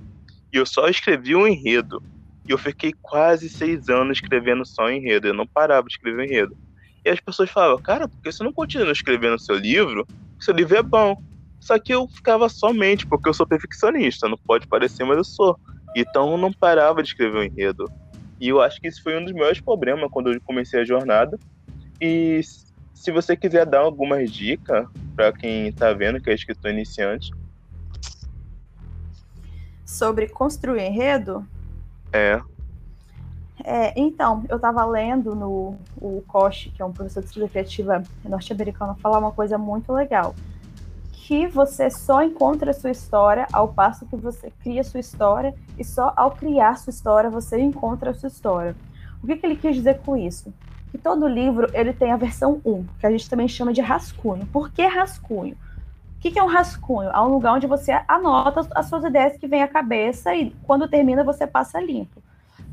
e 0.53 0.57
eu 0.57 0.65
só 0.65 0.87
escrevi 0.89 1.35
o 1.35 1.47
enredo. 1.47 2.03
E 2.47 2.51
eu 2.53 2.57
fiquei 2.57 2.93
quase 3.01 3.49
seis 3.49 3.89
anos 3.89 4.17
escrevendo 4.17 4.65
só 4.65 4.85
o 4.85 4.91
enredo, 4.91 5.27
eu 5.27 5.33
não 5.33 5.47
parava 5.47 5.87
de 5.87 5.93
escrever 5.93 6.21
o 6.21 6.25
enredo. 6.25 6.57
E 7.05 7.09
as 7.09 7.19
pessoas 7.19 7.49
falavam, 7.51 7.79
cara, 7.83 8.07
por 8.09 8.17
que 8.23 8.31
você 8.31 8.43
não 8.43 8.53
continua 8.53 8.91
escrevendo 8.91 9.39
seu 9.39 9.55
livro? 9.57 10.07
Seu 10.39 10.53
livro 10.55 10.77
é 10.77 10.83
bom. 10.83 11.15
Só 11.59 11.77
que 11.77 11.93
eu 11.93 12.07
ficava 12.07 12.47
somente 12.47 13.05
porque 13.05 13.27
eu 13.27 13.33
sou 13.33 13.45
perfeccionista, 13.45 14.29
não 14.29 14.37
pode 14.37 14.67
parecer, 14.67 15.03
mas 15.03 15.17
eu 15.17 15.23
sou. 15.23 15.59
Então 15.95 16.31
eu 16.31 16.37
não 16.37 16.51
parava 16.51 17.03
de 17.03 17.09
escrever 17.09 17.37
o 17.37 17.41
um 17.41 17.43
enredo. 17.43 17.91
E 18.39 18.47
eu 18.47 18.61
acho 18.61 18.79
que 18.79 18.87
isso 18.87 19.03
foi 19.03 19.17
um 19.19 19.25
dos 19.25 19.33
maiores 19.33 19.59
problemas 19.59 20.09
quando 20.09 20.31
eu 20.31 20.41
comecei 20.41 20.79
a 20.79 20.85
jornada. 20.85 21.37
E 21.99 22.39
se 22.93 23.11
você 23.11 23.35
quiser 23.35 23.65
dar 23.65 23.79
algumas 23.79 24.31
dicas 24.31 24.87
para 25.15 25.33
quem 25.33 25.67
está 25.67 25.91
vendo 25.93 26.21
que 26.21 26.29
é 26.29 26.33
escritor 26.33 26.71
iniciante. 26.71 27.31
Sobre 29.85 30.29
construir 30.29 30.83
enredo? 30.83 31.45
É. 32.13 32.41
É, 33.63 33.93
então, 33.99 34.45
eu 34.47 34.55
estava 34.55 34.85
lendo 34.85 35.35
no 35.35 35.77
o 35.97 36.23
Koch, 36.25 36.69
que 36.69 36.81
é 36.81 36.85
um 36.85 36.93
professor 36.93 37.21
de 37.21 37.27
escrita 37.27 37.49
criativa 37.49 38.03
norte-americano, 38.23 38.95
falar 39.01 39.19
uma 39.19 39.33
coisa 39.33 39.57
muito 39.57 39.91
legal 39.91 40.33
que 41.29 41.45
você 41.45 41.91
só 41.91 42.23
encontra 42.23 42.71
a 42.71 42.73
sua 42.73 42.89
história 42.89 43.45
ao 43.53 43.67
passo 43.67 44.03
que 44.07 44.15
você 44.15 44.51
cria 44.63 44.81
a 44.81 44.83
sua 44.83 44.99
história 44.99 45.53
e 45.77 45.83
só 45.83 46.11
ao 46.15 46.31
criar 46.31 46.75
sua 46.79 46.89
história 46.89 47.29
você 47.29 47.61
encontra 47.61 48.09
a 48.09 48.13
sua 48.15 48.25
história. 48.25 48.75
O 49.21 49.27
que, 49.27 49.35
que 49.35 49.45
ele 49.45 49.55
quis 49.55 49.75
dizer 49.75 49.99
com 49.99 50.17
isso? 50.17 50.51
Que 50.89 50.97
todo 50.97 51.27
livro 51.27 51.69
ele 51.71 51.93
tem 51.93 52.11
a 52.11 52.17
versão 52.17 52.59
1, 52.65 52.83
que 52.99 53.05
a 53.05 53.11
gente 53.11 53.29
também 53.29 53.47
chama 53.47 53.71
de 53.71 53.79
rascunho. 53.79 54.47
Por 54.47 54.71
que 54.71 54.83
rascunho? 54.87 55.53
O 55.53 56.19
que, 56.19 56.31
que 56.31 56.39
é 56.39 56.43
um 56.43 56.47
rascunho? 56.47 57.11
É 57.11 57.21
um 57.21 57.27
lugar 57.27 57.53
onde 57.53 57.67
você 57.67 57.91
anota 58.07 58.67
as 58.73 58.87
suas 58.87 59.03
ideias 59.03 59.37
que 59.37 59.45
vem 59.45 59.61
à 59.61 59.67
cabeça 59.67 60.33
e 60.33 60.49
quando 60.63 60.89
termina 60.89 61.23
você 61.23 61.45
passa 61.45 61.79
limpo. 61.79 62.23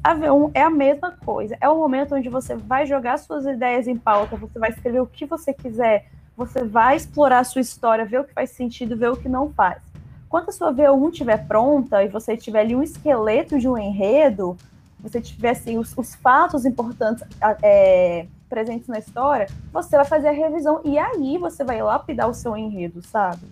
A 0.02 0.14
V1 0.14 0.52
é 0.54 0.62
a 0.62 0.70
mesma 0.70 1.10
coisa. 1.10 1.58
É 1.60 1.68
o 1.68 1.76
momento 1.76 2.14
onde 2.14 2.30
você 2.30 2.56
vai 2.56 2.86
jogar 2.86 3.18
suas 3.18 3.44
ideias 3.44 3.86
em 3.86 3.98
pauta, 3.98 4.34
você 4.34 4.58
vai 4.58 4.70
escrever 4.70 5.02
o 5.02 5.06
que 5.06 5.26
você 5.26 5.52
quiser, 5.52 6.06
você 6.36 6.64
vai 6.64 6.96
explorar 6.96 7.40
a 7.40 7.44
sua 7.44 7.60
história, 7.60 8.04
ver 8.04 8.20
o 8.20 8.24
que 8.24 8.32
faz 8.32 8.50
sentido, 8.50 8.96
ver 8.96 9.10
o 9.10 9.16
que 9.16 9.28
não 9.28 9.50
faz. 9.52 9.80
Quando 10.28 10.48
a 10.48 10.52
sua 10.52 10.72
V1 10.72 11.10
estiver 11.10 11.46
pronta 11.46 12.04
e 12.04 12.08
você 12.08 12.36
tiver 12.36 12.60
ali 12.60 12.76
um 12.76 12.82
esqueleto 12.82 13.58
de 13.58 13.68
um 13.68 13.78
enredo, 13.78 14.56
você 15.00 15.20
tiver 15.20 15.50
assim, 15.50 15.78
os, 15.78 15.96
os 15.96 16.14
fatos 16.16 16.66
importantes 16.66 17.24
é, 17.62 18.26
presentes 18.48 18.88
na 18.88 18.98
história, 18.98 19.46
você 19.72 19.96
vai 19.96 20.04
fazer 20.04 20.28
a 20.28 20.32
revisão 20.32 20.80
e 20.84 20.98
aí 20.98 21.38
você 21.38 21.64
vai 21.64 21.80
lapidar 21.82 22.28
o 22.28 22.34
seu 22.34 22.56
enredo, 22.56 23.02
sabe? 23.02 23.46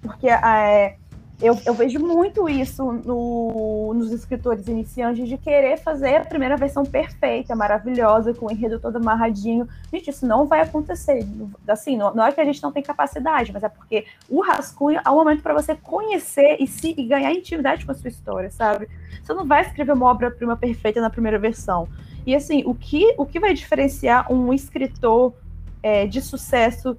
Porque 0.00 0.28
é, 0.28 0.96
eu, 1.40 1.58
eu, 1.66 1.74
vejo 1.74 1.98
muito 1.98 2.48
isso 2.48 2.92
no, 2.92 3.92
nos 3.94 4.10
escritores 4.10 4.66
iniciantes 4.68 5.28
de 5.28 5.36
querer 5.36 5.76
fazer 5.76 6.16
a 6.16 6.24
primeira 6.24 6.56
versão 6.56 6.82
perfeita, 6.82 7.54
maravilhosa, 7.54 8.32
com 8.32 8.46
o 8.46 8.50
enredo 8.50 8.80
todo 8.80 8.96
amarradinho. 8.96 9.68
Gente, 9.92 10.08
isso 10.08 10.26
não 10.26 10.46
vai 10.46 10.62
acontecer. 10.62 11.26
Assim, 11.68 11.96
não, 11.96 12.14
não 12.14 12.24
é 12.24 12.32
que 12.32 12.40
a 12.40 12.44
gente 12.44 12.62
não 12.62 12.72
tem 12.72 12.82
capacidade, 12.82 13.52
mas 13.52 13.62
é 13.62 13.68
porque 13.68 14.06
o 14.30 14.40
rascunho 14.40 14.98
é 15.04 15.10
o 15.10 15.14
momento 15.14 15.42
para 15.42 15.52
você 15.52 15.74
conhecer 15.74 16.56
e, 16.58 16.66
se, 16.66 16.94
e 16.96 17.04
ganhar 17.04 17.30
intimidade 17.32 17.84
com 17.84 17.92
a 17.92 17.94
sua 17.94 18.08
história, 18.08 18.50
sabe? 18.50 18.88
Você 19.22 19.34
não 19.34 19.46
vai 19.46 19.60
escrever 19.60 19.92
uma 19.92 20.06
obra-prima 20.06 20.56
perfeita 20.56 21.02
na 21.02 21.10
primeira 21.10 21.38
versão. 21.38 21.86
E 22.26 22.34
assim, 22.34 22.62
o 22.64 22.74
que, 22.74 23.14
o 23.18 23.26
que 23.26 23.38
vai 23.38 23.52
diferenciar 23.52 24.32
um 24.32 24.54
escritor 24.54 25.34
é, 25.82 26.06
de 26.06 26.22
sucesso 26.22 26.96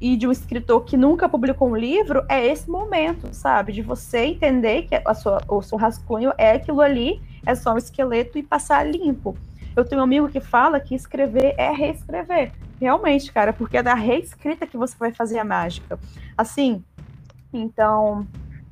e 0.00 0.16
de 0.16 0.26
um 0.26 0.32
escritor 0.32 0.84
que 0.84 0.96
nunca 0.96 1.28
publicou 1.28 1.68
um 1.68 1.76
livro 1.76 2.24
é 2.28 2.46
esse 2.46 2.70
momento, 2.70 3.28
sabe? 3.32 3.72
De 3.72 3.82
você 3.82 4.26
entender 4.26 4.82
que 4.82 5.00
a 5.04 5.14
sua, 5.14 5.42
o 5.48 5.60
seu 5.60 5.76
rascunho 5.76 6.32
é 6.38 6.52
aquilo 6.52 6.80
ali, 6.80 7.20
é 7.44 7.54
só 7.54 7.74
um 7.74 7.78
esqueleto 7.78 8.38
e 8.38 8.42
passar 8.42 8.86
limpo. 8.86 9.36
Eu 9.74 9.84
tenho 9.84 10.00
um 10.00 10.04
amigo 10.04 10.28
que 10.28 10.40
fala 10.40 10.80
que 10.80 10.94
escrever 10.94 11.54
é 11.56 11.70
reescrever. 11.70 12.52
Realmente, 12.80 13.32
cara, 13.32 13.52
porque 13.52 13.76
é 13.76 13.82
da 13.82 13.94
reescrita 13.94 14.66
que 14.66 14.76
você 14.76 14.96
vai 14.98 15.12
fazer 15.12 15.38
a 15.38 15.44
mágica. 15.44 15.98
Assim, 16.36 16.82
então, 17.52 18.26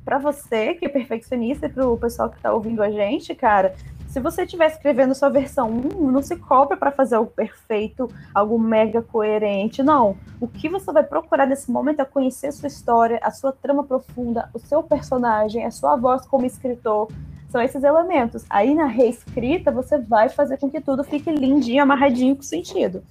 para 0.05 0.17
você 0.17 0.73
que 0.73 0.85
é 0.85 0.89
perfeccionista 0.89 1.65
e 1.65 1.69
para 1.69 1.87
o 1.87 1.97
pessoal 1.97 2.29
que 2.29 2.37
está 2.37 2.53
ouvindo 2.53 2.81
a 2.81 2.89
gente, 2.89 3.35
cara, 3.35 3.75
se 4.17 4.21
você 4.21 4.45
estiver 4.45 4.65
escrevendo 4.65 5.13
sua 5.13 5.29
versão 5.29 5.69
1, 5.69 6.09
não 6.09 6.23
se 6.23 6.35
cobra 6.37 6.75
para 6.75 6.91
fazer 6.91 7.17
algo 7.17 7.29
perfeito, 7.29 8.09
algo 8.33 8.57
mega 8.57 8.99
coerente. 8.99 9.83
Não. 9.83 10.17
O 10.41 10.47
que 10.47 10.67
você 10.67 10.91
vai 10.91 11.03
procurar 11.03 11.45
nesse 11.45 11.69
momento 11.69 11.99
é 11.99 12.05
conhecer 12.05 12.47
a 12.47 12.51
sua 12.51 12.65
história, 12.65 13.19
a 13.21 13.29
sua 13.29 13.51
trama 13.51 13.83
profunda, 13.83 14.49
o 14.55 14.59
seu 14.59 14.81
personagem, 14.81 15.63
a 15.63 15.69
sua 15.69 15.95
voz 15.95 16.25
como 16.25 16.47
escritor. 16.47 17.11
São 17.49 17.61
esses 17.61 17.83
elementos. 17.83 18.43
Aí 18.49 18.73
na 18.73 18.87
reescrita, 18.87 19.71
você 19.71 19.99
vai 19.99 20.29
fazer 20.29 20.57
com 20.57 20.67
que 20.67 20.81
tudo 20.81 21.03
fique 21.03 21.29
lindinho, 21.29 21.83
amarradinho 21.83 22.35
com 22.35 22.41
sentido. 22.41 23.03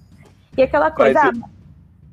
E 0.57 0.63
aquela 0.63 0.91
coisa. 0.91 1.21
Ah, 1.21 1.33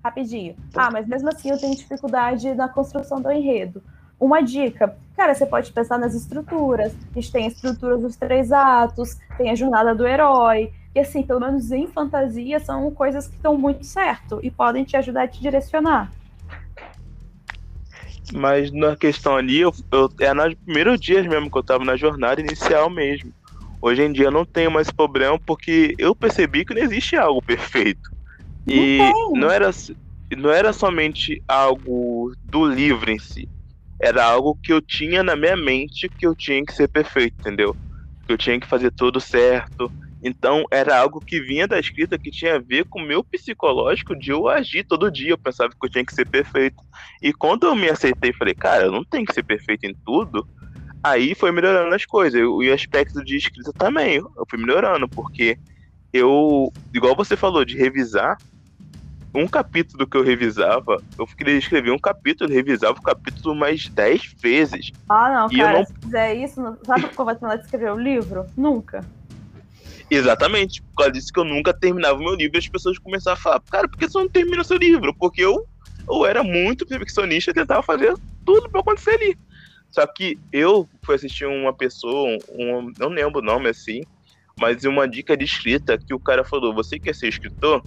rapidinho. 0.03 0.55
Ah, 0.75 0.91
mas 0.91 1.07
mesmo 1.07 1.29
assim 1.29 1.49
eu 1.49 1.59
tenho 1.59 1.75
dificuldade 1.75 2.53
na 2.53 2.69
construção 2.69 3.19
do 3.19 3.31
enredo. 3.31 3.81
Uma 4.19 4.41
dica, 4.41 4.95
cara, 5.15 5.33
você 5.33 5.45
pode 5.45 5.71
pensar 5.71 5.97
nas 5.97 6.13
estruturas. 6.13 6.93
A 6.93 7.19
gente 7.19 7.31
tem 7.31 7.45
a 7.45 7.47
estrutura 7.47 7.97
dos 7.97 8.15
três 8.15 8.51
atos, 8.51 9.17
tem 9.37 9.49
a 9.49 9.55
jornada 9.55 9.93
do 9.93 10.07
herói. 10.07 10.71
E 10.95 10.99
assim, 10.99 11.23
pelo 11.23 11.39
menos 11.39 11.71
em 11.71 11.87
fantasia, 11.87 12.59
são 12.59 12.89
coisas 12.91 13.27
que 13.27 13.35
estão 13.35 13.57
muito 13.57 13.85
certo 13.85 14.39
e 14.43 14.51
podem 14.51 14.83
te 14.83 14.95
ajudar 14.95 15.23
a 15.23 15.27
te 15.27 15.41
direcionar. 15.41 16.11
Mas 18.31 18.71
na 18.71 18.95
questão 18.95 19.35
ali, 19.35 19.59
eu, 19.59 19.73
eu, 19.91 20.09
é 20.19 20.33
nos 20.33 20.53
primeiros 20.53 20.99
dias 20.99 21.25
mesmo 21.25 21.51
que 21.51 21.57
eu 21.57 21.63
tava 21.63 21.83
na 21.83 21.95
jornada 21.95 22.39
inicial 22.39 22.89
mesmo. 22.89 23.31
Hoje 23.81 24.03
em 24.03 24.13
dia 24.13 24.25
eu 24.25 24.31
não 24.31 24.45
tenho 24.45 24.71
mais 24.71 24.89
problema 24.89 25.37
porque 25.37 25.93
eu 25.97 26.15
percebi 26.15 26.63
que 26.63 26.73
não 26.73 26.81
existe 26.81 27.17
algo 27.17 27.41
perfeito. 27.41 28.09
E 28.65 28.97
não, 28.97 29.31
não 29.41 29.51
era, 29.51 29.69
não 30.37 30.49
era 30.49 30.71
somente 30.71 31.43
algo 31.47 32.31
do 32.45 32.65
livro 32.65 33.11
em 33.11 33.19
si 33.19 33.49
era 34.01 34.23
algo 34.23 34.57
que 34.61 34.73
eu 34.73 34.81
tinha 34.81 35.23
na 35.23 35.35
minha 35.35 35.55
mente 35.55 36.09
que 36.09 36.25
eu 36.25 36.35
tinha 36.35 36.63
que 36.65 36.73
ser 36.73 36.87
perfeito, 36.87 37.35
entendeu? 37.39 37.75
Que 38.27 38.33
eu 38.33 38.37
tinha 38.37 38.59
que 38.59 38.67
fazer 38.67 38.91
tudo 38.91 39.19
certo. 39.19 39.91
Então 40.23 40.63
era 40.71 40.97
algo 40.97 41.19
que 41.19 41.41
vinha 41.41 41.67
da 41.67 41.79
escrita 41.79 42.17
que 42.17 42.31
tinha 42.31 42.55
a 42.55 42.59
ver 42.59 42.85
com 42.85 42.99
o 42.99 43.05
meu 43.05 43.23
psicológico 43.23 44.15
de 44.15 44.31
eu 44.31 44.47
agir 44.47 44.85
todo 44.85 45.11
dia. 45.11 45.31
Eu 45.31 45.37
pensava 45.37 45.69
que 45.71 45.85
eu 45.85 45.89
tinha 45.89 46.05
que 46.05 46.13
ser 46.13 46.27
perfeito. 46.27 46.77
E 47.21 47.33
quando 47.33 47.67
eu 47.67 47.75
me 47.75 47.89
aceitei 47.89 48.33
falei, 48.33 48.53
cara, 48.53 48.85
eu 48.85 48.91
não 48.91 49.03
tenho 49.03 49.25
que 49.25 49.33
ser 49.33 49.43
perfeito 49.43 49.85
em 49.85 49.95
tudo, 50.05 50.47
aí 51.03 51.35
foi 51.35 51.51
melhorando 51.51 51.93
as 51.93 52.05
coisas. 52.05 52.39
E 52.39 52.43
o 52.43 52.73
aspecto 52.73 53.23
de 53.23 53.35
escrita 53.35 53.73
também, 53.73 54.15
eu 54.15 54.45
fui 54.49 54.59
melhorando, 54.59 55.09
porque 55.09 55.57
eu, 56.13 56.71
igual 56.93 57.15
você 57.15 57.35
falou, 57.35 57.65
de 57.65 57.75
revisar, 57.77 58.37
um 59.33 59.47
capítulo 59.47 60.05
que 60.05 60.15
eu 60.15 60.23
revisava, 60.23 61.01
eu 61.17 61.25
queria 61.25 61.57
escrever 61.57 61.91
um 61.91 61.97
capítulo, 61.97 62.51
revisava 62.51 62.99
o 62.99 63.01
capítulo 63.01 63.55
mais 63.55 63.87
10 63.87 64.35
vezes. 64.39 64.91
Ah, 65.09 65.31
não, 65.33 65.51
e 65.51 65.57
cara, 65.57 65.79
não... 65.79 65.85
se 65.85 65.93
fizer 66.01 66.35
isso, 66.35 66.77
sabe 66.83 67.09
como 67.15 67.25
vai 67.25 67.35
terminar 67.35 67.57
de 67.57 67.63
escrever 67.63 67.91
o 67.91 67.99
livro? 67.99 68.45
Nunca. 68.55 69.03
Exatamente, 70.09 70.81
por 70.83 70.97
causa 70.97 71.11
disso 71.13 71.33
que 71.33 71.39
eu 71.39 71.45
nunca 71.45 71.73
terminava 71.73 72.19
o 72.19 72.23
meu 72.23 72.35
livro 72.35 72.57
e 72.57 72.59
as 72.59 72.67
pessoas 72.67 72.99
começaram 72.99 73.37
a 73.37 73.39
falar, 73.39 73.59
cara, 73.61 73.87
por 73.87 73.97
que 73.97 74.07
você 74.07 74.17
não 74.17 74.29
termina 74.29 74.63
seu 74.63 74.77
livro? 74.77 75.13
Porque 75.15 75.41
eu, 75.41 75.65
eu 76.07 76.25
era 76.25 76.43
muito 76.43 76.85
perfeccionista 76.85 77.49
e 77.49 77.53
tentava 77.55 77.81
fazer 77.81 78.15
tudo 78.45 78.69
pra 78.69 78.81
acontecer 78.81 79.11
ali. 79.11 79.37
Só 79.89 80.05
que 80.05 80.37
eu 80.51 80.87
fui 81.01 81.15
assistir 81.15 81.45
uma 81.45 81.73
pessoa, 81.73 82.37
um, 82.49 82.91
não 82.99 83.09
lembro 83.09 83.39
o 83.39 83.45
nome 83.45 83.69
assim, 83.69 84.01
mas 84.59 84.83
uma 84.83 85.07
dica 85.07 85.35
de 85.35 85.45
escrita 85.45 85.97
que 85.97 86.13
o 86.13 86.19
cara 86.19 86.43
falou: 86.43 86.73
você 86.73 86.99
quer 86.99 87.15
ser 87.15 87.27
escritor? 87.27 87.83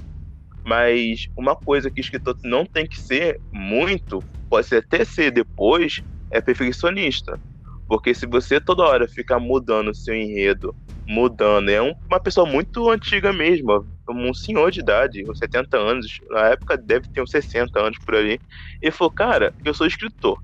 Mas 0.67 1.29
uma 1.37 1.55
coisa 1.55 1.89
que 1.89 2.01
o 2.01 2.03
escritor 2.03 2.37
não 2.43 2.67
tem 2.67 2.87
que 2.87 2.99
ser 2.99 3.41
muito, 3.53 4.23
pode 4.51 4.75
até 4.75 5.05
ser 5.05 5.31
depois, 5.31 6.03
é 6.31 6.41
perfeccionista. 6.41 7.41
Porque 7.87 8.13
se 8.13 8.27
você 8.27 8.61
toda 8.61 8.83
hora 8.83 9.07
ficar 9.07 9.39
mudando 9.39 9.91
o 9.91 9.95
seu 9.95 10.13
enredo, 10.13 10.75
mudando, 11.07 11.69
é 11.69 11.81
uma 11.81 12.19
pessoa 12.19 12.45
muito 12.45 12.91
antiga 12.91 13.33
mesmo, 13.33 13.87
um 14.11 14.35
senhor 14.35 14.73
de 14.73 14.81
idade, 14.81 15.25
uns 15.31 15.39
70 15.39 15.77
anos, 15.77 16.21
na 16.29 16.49
época 16.49 16.77
deve 16.77 17.09
ter 17.11 17.23
uns 17.23 17.31
60 17.31 17.79
anos 17.79 17.99
por 18.05 18.17
ali, 18.17 18.41
e 18.83 18.91
falou, 18.91 19.13
cara, 19.13 19.55
eu 19.65 19.73
sou 19.73 19.87
escritor. 19.87 20.37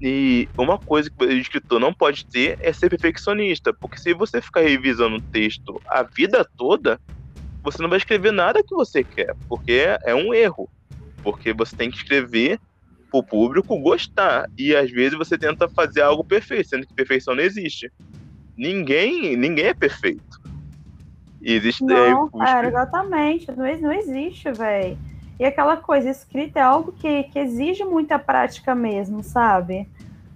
E 0.00 0.48
uma 0.56 0.78
coisa 0.78 1.10
que 1.10 1.24
o 1.24 1.30
escritor 1.30 1.78
não 1.78 1.92
pode 1.92 2.24
ter 2.24 2.56
é 2.62 2.72
ser 2.72 2.88
perfeccionista, 2.88 3.74
porque 3.74 3.98
se 3.98 4.14
você 4.14 4.40
ficar 4.40 4.62
revisando 4.62 5.16
o 5.16 5.20
texto 5.20 5.78
a 5.86 6.02
vida 6.02 6.42
toda, 6.56 6.98
você 7.62 7.82
não 7.82 7.88
vai 7.88 7.98
escrever 7.98 8.32
nada 8.32 8.62
que 8.62 8.74
você 8.74 9.02
quer, 9.04 9.34
porque 9.48 9.84
é 10.04 10.14
um 10.14 10.32
erro. 10.32 10.68
Porque 11.22 11.52
você 11.52 11.76
tem 11.76 11.90
que 11.90 11.96
escrever 11.96 12.60
pro 13.10 13.22
público 13.22 13.78
gostar. 13.78 14.48
E 14.56 14.74
às 14.74 14.90
vezes 14.90 15.16
você 15.16 15.36
tenta 15.36 15.68
fazer 15.68 16.02
algo 16.02 16.24
perfeito, 16.24 16.68
sendo 16.68 16.86
que 16.86 16.94
perfeição 16.94 17.34
não 17.34 17.42
existe. 17.42 17.92
Ninguém, 18.56 19.36
ninguém 19.36 19.66
é 19.66 19.74
perfeito. 19.74 20.40
existe 21.40 21.84
Não, 21.84 22.30
é, 22.42 22.66
exatamente. 22.66 23.48
Não, 23.50 23.80
não 23.80 23.92
existe, 23.92 24.50
velho. 24.52 24.98
E 25.38 25.44
aquela 25.44 25.76
coisa, 25.76 26.10
escrita 26.10 26.58
é 26.58 26.62
algo 26.62 26.92
que, 26.92 27.24
que 27.24 27.38
exige 27.38 27.84
muita 27.84 28.18
prática 28.18 28.74
mesmo, 28.74 29.22
sabe? 29.22 29.88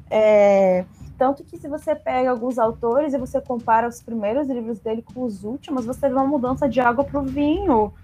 É, 0.08 0.84
tanto 1.22 1.44
que 1.44 1.56
se 1.56 1.68
você 1.68 1.94
pega 1.94 2.28
alguns 2.28 2.58
autores 2.58 3.14
e 3.14 3.16
você 3.16 3.40
compara 3.40 3.86
os 3.86 4.02
primeiros 4.02 4.48
livros 4.48 4.80
dele 4.80 5.04
com 5.14 5.22
os 5.22 5.44
últimos, 5.44 5.86
você 5.86 6.08
vê 6.08 6.14
uma 6.16 6.26
mudança 6.26 6.68
de 6.68 6.80
água 6.80 7.04
para 7.04 7.20
o 7.20 7.22
vinho. 7.22 7.94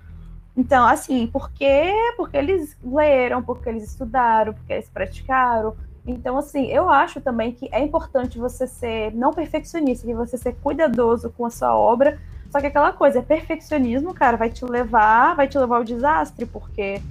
Então, 0.56 0.86
assim, 0.86 1.26
por 1.26 1.50
quê? 1.50 1.92
Porque 2.16 2.36
eles 2.36 2.78
leram, 2.80 3.42
porque 3.42 3.68
eles 3.68 3.82
estudaram, 3.82 4.54
porque 4.54 4.72
eles 4.72 4.88
praticaram. 4.88 5.74
Então, 6.06 6.38
assim, 6.38 6.66
eu 6.66 6.88
acho 6.88 7.20
também 7.20 7.50
que 7.50 7.68
é 7.72 7.82
importante 7.82 8.38
você 8.38 8.68
ser 8.68 9.12
não 9.12 9.32
perfeccionista, 9.32 10.06
que 10.06 10.14
você 10.14 10.38
ser 10.38 10.54
cuidadoso 10.62 11.28
com 11.36 11.44
a 11.44 11.50
sua 11.50 11.76
obra. 11.76 12.20
Só 12.52 12.60
que 12.60 12.68
aquela 12.68 12.92
coisa, 12.92 13.20
perfeccionismo, 13.20 14.14
cara, 14.14 14.36
vai 14.36 14.48
te 14.48 14.64
levar, 14.64 15.34
vai 15.34 15.48
te 15.48 15.58
levar 15.58 15.78
ao 15.78 15.84
desastre, 15.84 16.46
porque 16.46 17.02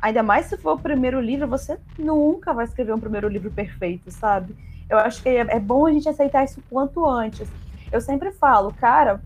ainda 0.00 0.22
mais 0.22 0.46
se 0.46 0.56
for 0.56 0.76
o 0.76 0.78
primeiro 0.78 1.20
livro, 1.20 1.46
você 1.46 1.78
nunca 1.98 2.54
vai 2.54 2.64
escrever 2.64 2.94
um 2.94 3.00
primeiro 3.00 3.28
livro 3.28 3.50
perfeito, 3.50 4.10
sabe? 4.10 4.56
Eu 4.88 4.98
acho 4.98 5.22
que 5.22 5.28
é, 5.28 5.40
é 5.40 5.60
bom 5.60 5.86
a 5.86 5.92
gente 5.92 6.08
aceitar 6.08 6.44
isso 6.44 6.62
quanto 6.70 7.04
antes. 7.04 7.48
Eu 7.90 8.00
sempre 8.00 8.30
falo, 8.32 8.72
cara, 8.72 9.20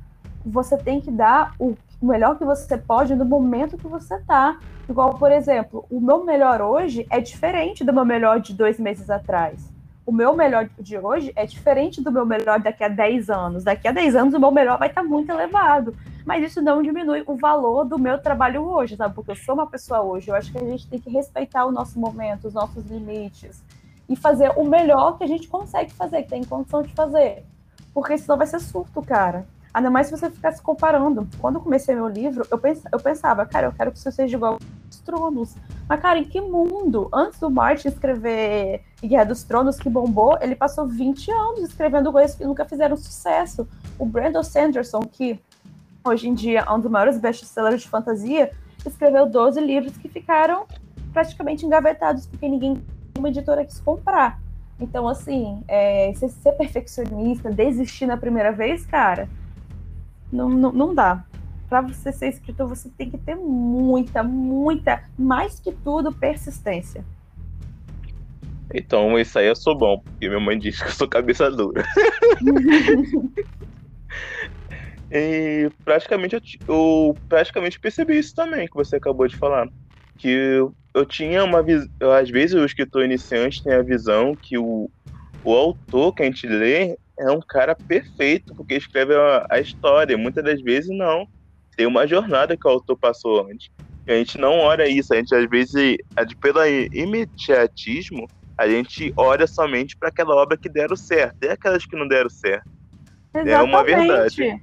você 0.45 0.77
tem 0.77 1.01
que 1.01 1.11
dar 1.11 1.55
o 1.59 1.77
melhor 2.03 2.39
que 2.39 2.45
você 2.45 2.79
pode 2.79 3.15
no 3.15 3.25
momento 3.25 3.77
que 3.77 3.87
você 3.87 4.19
tá. 4.21 4.59
Igual, 4.89 5.15
por 5.15 5.31
exemplo, 5.31 5.85
o 5.91 6.01
meu 6.01 6.25
melhor 6.25 6.61
hoje 6.61 7.07
é 7.11 7.21
diferente 7.21 7.85
do 7.85 7.93
meu 7.93 8.05
melhor 8.05 8.41
de 8.41 8.55
dois 8.55 8.79
meses 8.79 9.11
atrás. 9.11 9.71
O 10.07 10.13
meu 10.13 10.35
melhor 10.35 10.69
de 10.79 10.99
hoje 10.99 11.31
é 11.37 11.47
diferente 11.47 12.03
do 12.03 12.11
meu 12.11 12.27
melhor 12.27 12.59
daqui 12.59 12.83
a 12.83 12.89
10 12.89 13.31
anos. 13.31 13.65
Daqui 13.65 13.87
a 13.87 13.93
10 13.93 14.17
anos 14.17 14.35
o 14.35 14.41
meu 14.41 14.51
melhor 14.51 14.79
vai 14.79 14.89
estar 14.89 15.03
tá 15.03 15.09
muito 15.09 15.31
elevado. 15.31 15.95
Mas 16.25 16.43
isso 16.43 16.61
não 16.61 16.83
diminui 16.83 17.23
o 17.27 17.37
valor 17.37 17.85
do 17.85 17.99
meu 17.99 18.19
trabalho 18.19 18.63
hoje, 18.65 18.97
sabe? 18.97 19.15
Porque 19.15 19.31
eu 19.31 19.37
sou 19.37 19.55
uma 19.55 19.67
pessoa 19.67 20.01
hoje. 20.01 20.29
Eu 20.29 20.35
acho 20.35 20.51
que 20.51 20.59
a 20.59 20.65
gente 20.65 20.89
tem 20.89 20.99
que 20.99 21.11
respeitar 21.11 21.65
o 21.65 21.71
nosso 21.71 21.99
momento, 21.99 22.49
os 22.49 22.55
nossos 22.55 22.85
limites. 22.91 23.63
E 24.11 24.17
fazer 24.17 24.53
o 24.57 24.65
melhor 24.65 25.17
que 25.17 25.25
a 25.25 25.27
gente 25.27 25.49
consegue 25.49 25.95
fazer, 25.95 26.25
que 26.25 26.29
tem 26.29 26.45
condição 26.45 26.83
de 26.83 26.93
fazer. 26.93 27.47
Porque 27.95 28.19
senão 28.19 28.37
vai 28.37 28.47
ser 28.47 28.61
surto, 28.61 29.01
cara. 29.01 29.47
Ainda 29.73 29.89
mais 29.89 30.09
se 30.09 30.17
você 30.17 30.29
ficar 30.29 30.51
se 30.53 30.61
comparando. 30.61 31.29
Quando 31.39 31.57
eu 31.57 31.61
comecei 31.61 31.95
meu 31.95 32.09
livro, 32.09 32.45
eu, 32.51 32.59
pens 32.59 32.83
eu 32.93 32.99
pensava, 32.99 33.47
cara, 33.47 33.69
eu 33.69 33.73
quero 33.73 33.93
que 33.93 33.99
isso 33.99 34.11
seja 34.11 34.37
igual 34.37 34.55
aos 34.55 35.01
Tronos. 35.01 35.55
Mas, 35.89 36.01
cara, 36.01 36.19
em 36.19 36.25
que 36.25 36.41
mundo? 36.41 37.09
Antes 37.13 37.39
do 37.39 37.49
Martin 37.49 37.89
escrever 37.89 38.83
Guerra 39.01 39.25
dos 39.25 39.45
Tronos, 39.45 39.79
que 39.79 39.89
bombou, 39.89 40.37
ele 40.41 40.57
passou 40.57 40.87
20 40.89 41.31
anos 41.31 41.61
escrevendo 41.61 42.11
coisas 42.11 42.37
que 42.37 42.45
nunca 42.45 42.65
fizeram 42.65 42.97
sucesso. 42.97 43.69
O 43.97 44.05
Brandon 44.05 44.43
Sanderson, 44.43 45.01
que 45.01 45.41
hoje 46.05 46.29
em 46.29 46.35
dia 46.35 46.65
é 46.67 46.73
um 46.73 46.81
dos 46.81 46.91
maiores 46.91 47.19
best-sellers 47.19 47.83
de 47.83 47.89
fantasia, 47.89 48.51
escreveu 48.85 49.27
12 49.27 49.61
livros 49.61 49.97
que 49.97 50.09
ficaram 50.09 50.67
praticamente 51.13 51.65
engavetados, 51.65 52.27
porque 52.27 52.49
ninguém, 52.49 52.83
uma 53.19 53.29
editora 53.29 53.65
quis 53.65 53.81
comprar. 53.81 54.41
Então, 54.81 55.07
assim, 55.07 55.63
é, 55.69 56.13
ser 56.15 56.53
perfeccionista, 56.53 57.51
desistir 57.51 58.07
na 58.07 58.17
primeira 58.17 58.51
vez, 58.51 58.87
cara, 58.87 59.29
não, 60.33 60.49
não, 60.49 60.73
não 60.73 60.95
dá. 60.95 61.23
Para 61.69 61.83
você 61.83 62.11
ser 62.11 62.29
escritor, 62.29 62.67
você 62.67 62.89
tem 62.89 63.11
que 63.11 63.19
ter 63.19 63.37
muita, 63.37 64.23
muita, 64.23 65.05
mais 65.19 65.61
que 65.61 65.71
tudo, 65.71 66.13
persistência. 66.13 67.05
Então, 68.73 69.19
isso 69.19 69.39
aí 69.39 69.49
eu 69.49 69.57
sou 69.57 69.77
bom, 69.77 69.99
porque 69.99 70.29
minha 70.29 70.41
mãe 70.41 70.59
diz 70.59 70.81
que 70.81 70.89
eu 70.89 70.93
sou 70.93 71.09
cabeça 71.09 71.51
dura. 71.51 71.85
e 75.11 75.71
praticamente 75.85 76.37
eu, 76.37 76.43
eu, 76.69 77.17
praticamente 77.29 77.81
percebi 77.81 78.19
isso 78.19 78.35
também 78.35 78.67
que 78.67 78.75
você 78.75 78.97
acabou 78.97 79.27
de 79.27 79.37
falar. 79.37 79.69
Que 80.17 80.61
eu, 80.95 81.05
tinha 81.05 81.45
uma 81.45 81.63
visão. 81.63 81.89
Às 82.13 82.31
vezes 82.31 82.55
o 82.55 82.65
escritor 82.65 83.05
iniciante 83.05 83.63
tem 83.63 83.73
a 83.73 83.83
visão 83.83 84.35
que 84.35 84.59
o, 84.59 84.91
o 85.45 85.55
autor 85.55 86.15
que 86.15 86.23
a 86.23 86.27
gente 86.27 86.47
lê 86.47 86.97
é 87.19 87.31
um 87.31 87.41
cara 87.41 87.75
perfeito, 87.75 88.55
porque 88.55 88.75
escreve 88.75 89.15
a, 89.15 89.47
a 89.51 89.61
história. 89.61 90.17
Muitas 90.17 90.45
das 90.45 90.61
vezes 90.61 90.91
não. 90.97 91.27
Tem 91.77 91.87
uma 91.87 92.07
jornada 92.07 92.57
que 92.57 92.67
o 92.67 92.71
autor 92.71 92.97
passou 92.97 93.47
antes. 93.49 93.71
E 94.07 94.13
a 94.13 94.17
gente 94.17 94.39
não 94.39 94.59
olha 94.59 94.89
isso. 94.89 95.13
A 95.13 95.17
gente, 95.17 95.35
às 95.35 95.49
vezes, 95.49 95.97
pelo 96.41 96.65
imediatismo, 96.67 98.27
a 98.57 98.69
gente 98.69 99.13
olha 99.17 99.47
somente 99.47 99.97
para 99.97 100.09
aquela 100.09 100.35
obra 100.35 100.57
que 100.57 100.69
deram 100.69 100.97
certo. 100.97 101.37
E 101.43 101.49
aquelas 101.49 101.87
que 101.87 101.97
não 101.97 102.09
deram 102.09 102.29
certo. 102.29 102.69
Exatamente. 103.35 103.51
É 103.51 103.63
uma 103.63 103.85
verdade. 103.85 104.63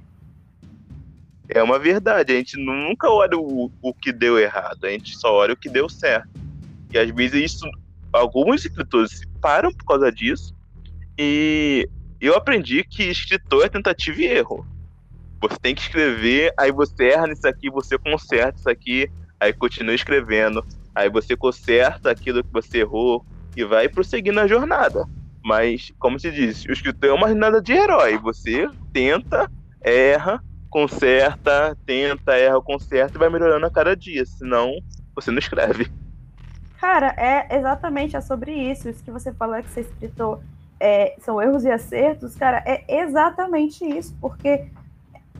É 1.48 1.62
uma 1.62 1.78
verdade. 1.78 2.32
A 2.32 2.36
gente 2.36 2.56
nunca 2.56 3.10
olha 3.10 3.38
o, 3.38 3.70
o 3.80 3.94
que 3.94 4.12
deu 4.12 4.38
errado. 4.38 4.84
A 4.84 4.90
gente 4.90 5.16
só 5.16 5.32
olha 5.32 5.54
o 5.54 5.56
que 5.56 5.68
deu 5.68 5.88
certo. 5.88 6.28
E 6.92 6.98
às 6.98 7.10
vezes 7.10 7.52
isso, 7.52 7.70
alguns 8.12 8.64
escritores 8.64 9.22
param 9.40 9.72
por 9.72 9.84
causa 9.84 10.10
disso 10.10 10.54
e 11.18 11.88
eu 12.20 12.34
aprendi 12.34 12.84
que 12.84 13.02
escritor 13.02 13.64
é 13.64 13.68
tentativa 13.68 14.20
e 14.20 14.26
erro. 14.26 14.66
Você 15.40 15.56
tem 15.60 15.74
que 15.74 15.82
escrever, 15.82 16.52
aí 16.56 16.70
você 16.70 17.10
erra 17.10 17.26
nisso 17.26 17.46
aqui, 17.46 17.70
você 17.70 17.98
conserta 17.98 18.58
isso 18.58 18.70
aqui, 18.70 19.10
aí 19.38 19.52
continua 19.52 19.94
escrevendo, 19.94 20.64
aí 20.94 21.08
você 21.08 21.36
conserta 21.36 22.10
aquilo 22.10 22.42
que 22.42 22.52
você 22.52 22.78
errou 22.78 23.24
e 23.56 23.64
vai 23.64 23.88
prosseguir 23.88 24.32
na 24.32 24.46
jornada. 24.46 25.06
Mas, 25.44 25.92
como 25.98 26.18
se 26.18 26.30
diz, 26.30 26.64
o 26.64 26.72
escritor 26.72 27.10
é 27.10 27.12
uma 27.12 27.28
jornada 27.28 27.62
de 27.62 27.72
herói. 27.72 28.18
Você 28.18 28.68
tenta, 28.92 29.50
erra, 29.80 30.42
conserta, 30.70 31.76
tenta, 31.86 32.32
erra, 32.36 32.60
conserta 32.60 33.16
e 33.16 33.18
vai 33.18 33.28
melhorando 33.28 33.66
a 33.66 33.70
cada 33.70 33.96
dia. 33.96 34.24
Senão, 34.26 34.72
você 35.14 35.30
não 35.30 35.38
escreve. 35.38 35.90
Cara, 36.80 37.14
é 37.16 37.56
exatamente 37.56 38.16
é 38.16 38.20
sobre 38.20 38.52
isso. 38.52 38.88
Isso 38.88 39.02
que 39.02 39.10
você 39.10 39.32
falou 39.32 39.60
que 39.62 39.70
ser 39.70 39.80
escritor 39.80 40.40
é, 40.80 41.16
são 41.20 41.42
erros 41.42 41.64
e 41.64 41.70
acertos, 41.70 42.36
cara, 42.36 42.62
é 42.64 43.02
exatamente 43.02 43.84
isso, 43.84 44.14
porque, 44.20 44.68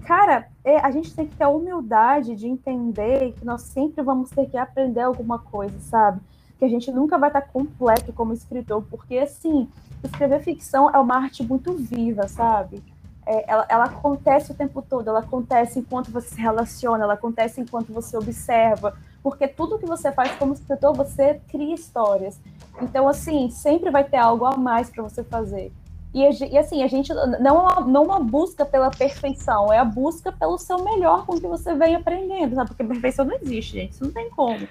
cara, 0.04 0.48
é, 0.64 0.78
a 0.78 0.90
gente 0.90 1.14
tem 1.14 1.26
que 1.26 1.36
ter 1.36 1.44
a 1.44 1.48
humildade 1.48 2.34
de 2.34 2.46
entender 2.46 3.32
que 3.32 3.44
nós 3.44 3.62
sempre 3.62 4.02
vamos 4.02 4.30
ter 4.30 4.48
que 4.48 4.56
aprender 4.56 5.00
alguma 5.00 5.38
coisa, 5.38 5.78
sabe? 5.80 6.20
Que 6.58 6.64
a 6.64 6.68
gente 6.68 6.90
nunca 6.90 7.16
vai 7.16 7.28
estar 7.28 7.42
completo 7.42 8.12
como 8.12 8.32
escritor, 8.32 8.84
porque, 8.90 9.18
assim, 9.18 9.68
escrever 10.02 10.42
ficção 10.42 10.90
é 10.90 10.98
uma 10.98 11.16
arte 11.16 11.42
muito 11.44 11.72
viva, 11.74 12.26
sabe? 12.26 12.82
É, 13.30 13.44
ela, 13.46 13.66
ela, 13.68 13.84
acontece 13.84 14.52
o 14.52 14.54
tempo 14.54 14.80
todo, 14.80 15.10
ela 15.10 15.18
acontece 15.18 15.78
enquanto 15.78 16.10
você 16.10 16.28
se 16.28 16.40
relaciona, 16.40 17.04
ela 17.04 17.12
acontece 17.12 17.60
enquanto 17.60 17.92
você 17.92 18.16
observa, 18.16 18.96
porque 19.22 19.46
tudo 19.46 19.78
que 19.78 19.84
você 19.84 20.10
faz 20.10 20.32
como 20.36 20.54
escritor, 20.54 20.96
você 20.96 21.38
cria 21.46 21.74
histórias. 21.74 22.40
Então, 22.80 23.06
assim, 23.06 23.50
sempre 23.50 23.90
vai 23.90 24.02
ter 24.02 24.16
algo 24.16 24.46
a 24.46 24.56
mais 24.56 24.88
para 24.88 25.02
você 25.02 25.22
fazer. 25.22 25.70
E, 26.14 26.22
e, 26.22 26.56
assim, 26.56 26.82
a 26.82 26.86
gente 26.86 27.12
não 27.12 27.68
é 27.68 27.84
não 27.84 28.04
uma 28.04 28.18
busca 28.18 28.64
pela 28.64 28.90
perfeição, 28.90 29.70
é 29.70 29.78
a 29.78 29.84
busca 29.84 30.32
pelo 30.32 30.56
seu 30.56 30.82
melhor 30.82 31.26
com 31.26 31.34
o 31.34 31.40
que 31.40 31.46
você 31.46 31.74
vem 31.74 31.96
aprendendo, 31.96 32.54
sabe? 32.54 32.70
Porque 32.70 32.82
perfeição 32.82 33.26
não 33.26 33.36
existe, 33.36 33.74
gente, 33.74 33.92
isso 33.92 34.04
não 34.04 34.12
tem 34.12 34.30
como. 34.30 34.66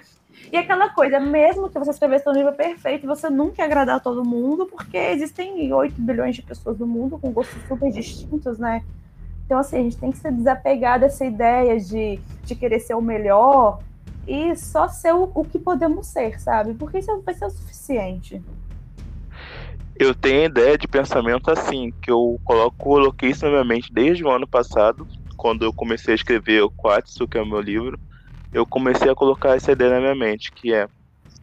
E 0.50 0.56
aquela 0.56 0.88
coisa, 0.88 1.20
mesmo 1.20 1.68
que 1.68 1.78
você 1.78 1.90
escrevesse 1.90 2.28
um 2.28 2.32
livro 2.32 2.52
perfeito, 2.52 3.06
você 3.06 3.28
nunca 3.28 3.62
ia 3.62 3.66
agradar 3.66 4.00
todo 4.00 4.24
mundo, 4.24 4.66
porque 4.66 4.96
existem 4.96 5.72
8 5.72 6.00
bilhões 6.00 6.36
de 6.36 6.42
pessoas 6.42 6.78
no 6.78 6.86
mundo 6.86 7.18
com 7.18 7.30
gostos 7.30 7.60
super 7.68 7.90
distintos, 7.90 8.58
né? 8.58 8.82
Então, 9.44 9.58
assim, 9.58 9.78
a 9.78 9.82
gente 9.82 9.96
tem 9.96 10.10
que 10.10 10.18
se 10.18 10.30
desapegar 10.30 11.00
dessa 11.00 11.24
ideia 11.24 11.78
de, 11.78 12.18
de 12.44 12.54
querer 12.54 12.80
ser 12.80 12.94
o 12.94 13.02
melhor 13.02 13.80
e 14.26 14.54
só 14.56 14.88
ser 14.88 15.14
o, 15.14 15.30
o 15.34 15.44
que 15.44 15.58
podemos 15.58 16.06
ser, 16.06 16.38
sabe? 16.40 16.74
Porque 16.74 16.98
isso 16.98 17.22
vai 17.22 17.34
ser 17.34 17.46
o 17.46 17.50
suficiente. 17.50 18.42
Eu 19.96 20.14
tenho 20.14 20.44
ideia 20.44 20.78
de 20.78 20.86
pensamento 20.86 21.50
assim, 21.50 21.92
que 22.02 22.10
eu 22.10 22.38
coloco, 22.44 22.76
coloquei 22.76 23.30
isso 23.30 23.44
na 23.44 23.50
minha 23.50 23.64
mente 23.64 23.92
desde 23.92 24.24
o 24.24 24.30
ano 24.30 24.46
passado, 24.46 25.06
quando 25.36 25.64
eu 25.64 25.72
comecei 25.72 26.12
a 26.12 26.14
escrever 26.14 26.62
o 26.62 26.70
Quatsu, 26.70 27.26
que 27.26 27.38
é 27.38 27.42
o 27.42 27.46
meu 27.46 27.60
livro, 27.60 27.98
eu 28.52 28.66
comecei 28.66 29.10
a 29.10 29.14
colocar 29.14 29.56
essa 29.56 29.72
ideia 29.72 29.92
na 29.92 30.00
minha 30.00 30.14
mente, 30.14 30.52
que 30.52 30.72
é 30.72 30.88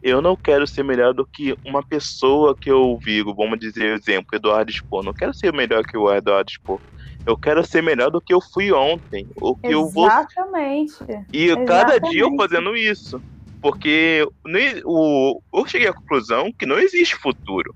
eu 0.02 0.22
não 0.22 0.36
quero 0.36 0.66
ser 0.66 0.84
melhor 0.84 1.12
do 1.12 1.26
que 1.26 1.56
uma 1.64 1.82
pessoa 1.82 2.56
que 2.56 2.70
eu 2.70 2.98
vivo, 3.04 3.34
vamos 3.34 3.58
dizer, 3.58 3.92
exemplo, 3.92 4.36
Eduardo 4.36 4.70
Spor. 4.70 5.02
Não 5.02 5.12
quero 5.12 5.34
ser 5.34 5.52
melhor 5.52 5.82
que 5.84 5.96
o 5.96 6.12
Eduardo 6.12 6.50
Spor. 6.50 6.80
Eu 7.26 7.36
quero 7.36 7.66
ser 7.66 7.82
melhor 7.82 8.10
do 8.10 8.20
que 8.20 8.32
eu 8.32 8.40
fui 8.40 8.70
ontem. 8.72 9.26
O 9.34 9.56
que 9.56 9.66
eu 9.66 9.88
vou. 9.88 10.06
Exatamente. 10.06 10.98
E 11.32 11.46
Exatamente. 11.46 11.66
cada 11.66 11.98
dia 11.98 12.22
eu 12.22 12.36
fazendo 12.36 12.76
isso. 12.76 13.20
Porque 13.60 14.24
o, 14.84 15.40
eu 15.52 15.66
cheguei 15.66 15.88
à 15.88 15.92
conclusão 15.92 16.52
que 16.56 16.66
não 16.66 16.78
existe 16.78 17.16
futuro. 17.16 17.74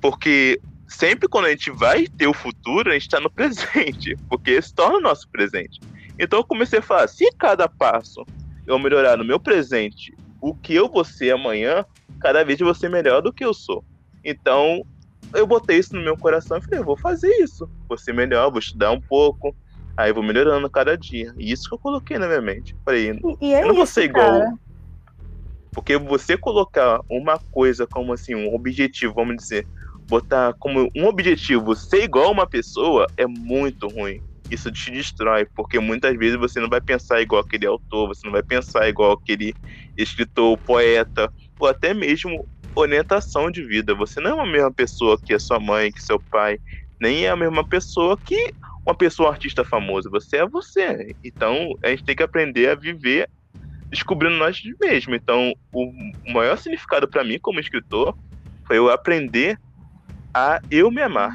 Porque 0.00 0.60
sempre 0.86 1.28
quando 1.28 1.46
a 1.46 1.50
gente 1.50 1.72
vai 1.72 2.06
ter 2.06 2.28
o 2.28 2.34
futuro, 2.34 2.90
a 2.90 2.92
gente 2.92 3.02
está 3.02 3.18
no 3.18 3.30
presente. 3.32 4.16
Porque 4.28 4.62
se 4.62 4.72
torna 4.72 4.98
o 4.98 5.02
nosso 5.02 5.28
presente. 5.30 5.80
Então 6.16 6.38
eu 6.38 6.44
comecei 6.44 6.78
a 6.78 6.82
falar: 6.82 7.08
se 7.08 7.28
cada 7.36 7.68
passo 7.68 8.24
eu 8.72 8.78
melhorar 8.78 9.16
no 9.16 9.24
meu 9.24 9.38
presente 9.38 10.14
o 10.40 10.54
que 10.54 10.74
eu 10.74 10.88
vou 10.88 11.04
ser 11.04 11.32
amanhã, 11.32 11.84
cada 12.20 12.42
vez 12.44 12.58
você 12.58 12.88
melhor 12.88 13.20
do 13.20 13.32
que 13.32 13.44
eu 13.44 13.52
sou. 13.52 13.84
Então, 14.24 14.84
eu 15.34 15.46
botei 15.46 15.78
isso 15.78 15.94
no 15.94 16.02
meu 16.02 16.16
coração 16.16 16.58
e 16.58 16.62
falei, 16.62 16.80
eu 16.80 16.84
vou 16.84 16.96
fazer 16.96 17.28
isso. 17.40 17.68
Vou 17.88 17.98
ser 17.98 18.14
melhor, 18.14 18.50
vou 18.50 18.58
estudar 18.58 18.90
um 18.90 19.00
pouco. 19.00 19.54
Aí 19.96 20.12
vou 20.12 20.22
melhorando 20.22 20.68
cada 20.70 20.96
dia. 20.96 21.34
E 21.36 21.52
isso 21.52 21.68
que 21.68 21.74
eu 21.74 21.78
coloquei 21.78 22.18
na 22.18 22.26
minha 22.26 22.40
mente. 22.40 22.74
Falei, 22.84 23.10
e, 23.10 23.46
e 23.46 23.52
é 23.52 23.62
eu 23.62 23.68
não 23.68 23.74
vou 23.74 23.86
ser 23.86 24.04
igual. 24.04 24.40
Cara. 24.40 24.58
Porque 25.72 25.96
você 25.98 26.36
colocar 26.36 27.00
uma 27.08 27.38
coisa 27.38 27.86
como 27.86 28.12
assim, 28.12 28.34
um 28.34 28.54
objetivo, 28.54 29.14
vamos 29.14 29.36
dizer, 29.36 29.66
botar 30.08 30.54
como 30.54 30.90
um 30.96 31.06
objetivo 31.06 31.76
ser 31.76 32.04
igual 32.04 32.26
a 32.26 32.30
uma 32.30 32.46
pessoa 32.46 33.06
é 33.16 33.26
muito 33.26 33.86
ruim. 33.88 34.20
Isso 34.50 34.70
te 34.72 34.90
destrói, 34.90 35.46
porque 35.54 35.78
muitas 35.78 36.16
vezes 36.16 36.36
você 36.36 36.60
não 36.60 36.68
vai 36.68 36.80
pensar 36.80 37.20
igual 37.20 37.42
aquele 37.42 37.66
autor, 37.66 38.08
você 38.08 38.26
não 38.26 38.32
vai 38.32 38.42
pensar 38.42 38.88
igual 38.88 39.12
aquele 39.12 39.54
escritor, 39.96 40.58
poeta, 40.58 41.32
ou 41.58 41.68
até 41.68 41.94
mesmo 41.94 42.48
orientação 42.74 43.50
de 43.50 43.62
vida. 43.64 43.94
Você 43.94 44.20
não 44.20 44.40
é 44.40 44.42
a 44.42 44.46
mesma 44.46 44.72
pessoa 44.72 45.18
que 45.22 45.34
a 45.34 45.38
sua 45.38 45.60
mãe, 45.60 45.92
que 45.92 46.02
seu 46.02 46.20
pai, 46.30 46.58
nem 47.00 47.24
é 47.26 47.30
a 47.30 47.36
mesma 47.36 47.66
pessoa 47.66 48.18
que 48.24 48.52
uma 48.84 48.94
pessoa 48.94 49.30
artista 49.30 49.64
famosa. 49.64 50.10
Você 50.10 50.38
é 50.38 50.46
você. 50.46 51.14
Então 51.22 51.70
a 51.84 51.88
gente 51.88 52.04
tem 52.04 52.16
que 52.16 52.22
aprender 52.22 52.70
a 52.70 52.74
viver 52.74 53.28
descobrindo 53.90 54.36
nós 54.36 54.60
mesmos. 54.80 55.16
Então 55.16 55.52
o 55.72 55.92
maior 56.32 56.56
significado 56.56 57.08
para 57.08 57.24
mim 57.24 57.38
como 57.40 57.60
escritor 57.60 58.16
foi 58.66 58.78
eu 58.78 58.90
aprender 58.90 59.58
a 60.32 60.60
eu 60.70 60.90
me 60.90 61.02
amar. 61.02 61.32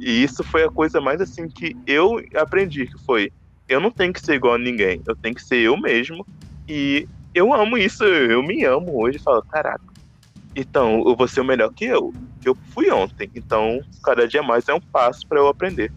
E 0.00 0.22
isso 0.22 0.42
foi 0.42 0.64
a 0.64 0.70
coisa 0.70 1.00
mais 1.00 1.20
assim 1.20 1.48
que 1.48 1.76
eu 1.86 2.22
aprendi, 2.36 2.86
que 2.86 2.98
foi 3.04 3.32
eu 3.68 3.80
não 3.80 3.90
tenho 3.90 4.12
que 4.12 4.20
ser 4.20 4.34
igual 4.34 4.54
a 4.54 4.58
ninguém, 4.58 5.00
eu 5.06 5.14
tenho 5.14 5.34
que 5.34 5.42
ser 5.42 5.58
eu 5.58 5.76
mesmo. 5.76 6.26
E 6.68 7.08
eu 7.32 7.54
amo 7.54 7.78
isso, 7.78 8.04
eu 8.04 8.42
me 8.42 8.64
amo 8.64 9.00
hoje 9.00 9.18
e 9.18 9.22
falo, 9.22 9.42
caraca, 9.42 9.90
então, 10.54 11.04
eu 11.06 11.14
vou 11.14 11.28
ser 11.28 11.40
o 11.40 11.44
melhor 11.44 11.72
que 11.72 11.84
eu. 11.84 12.12
Eu 12.44 12.54
fui 12.72 12.90
ontem. 12.90 13.30
Então, 13.34 13.80
cada 14.02 14.26
dia 14.26 14.42
mais 14.42 14.68
é 14.68 14.74
um 14.74 14.80
passo 14.80 15.26
para 15.26 15.38
eu 15.38 15.48
aprender. 15.48 15.92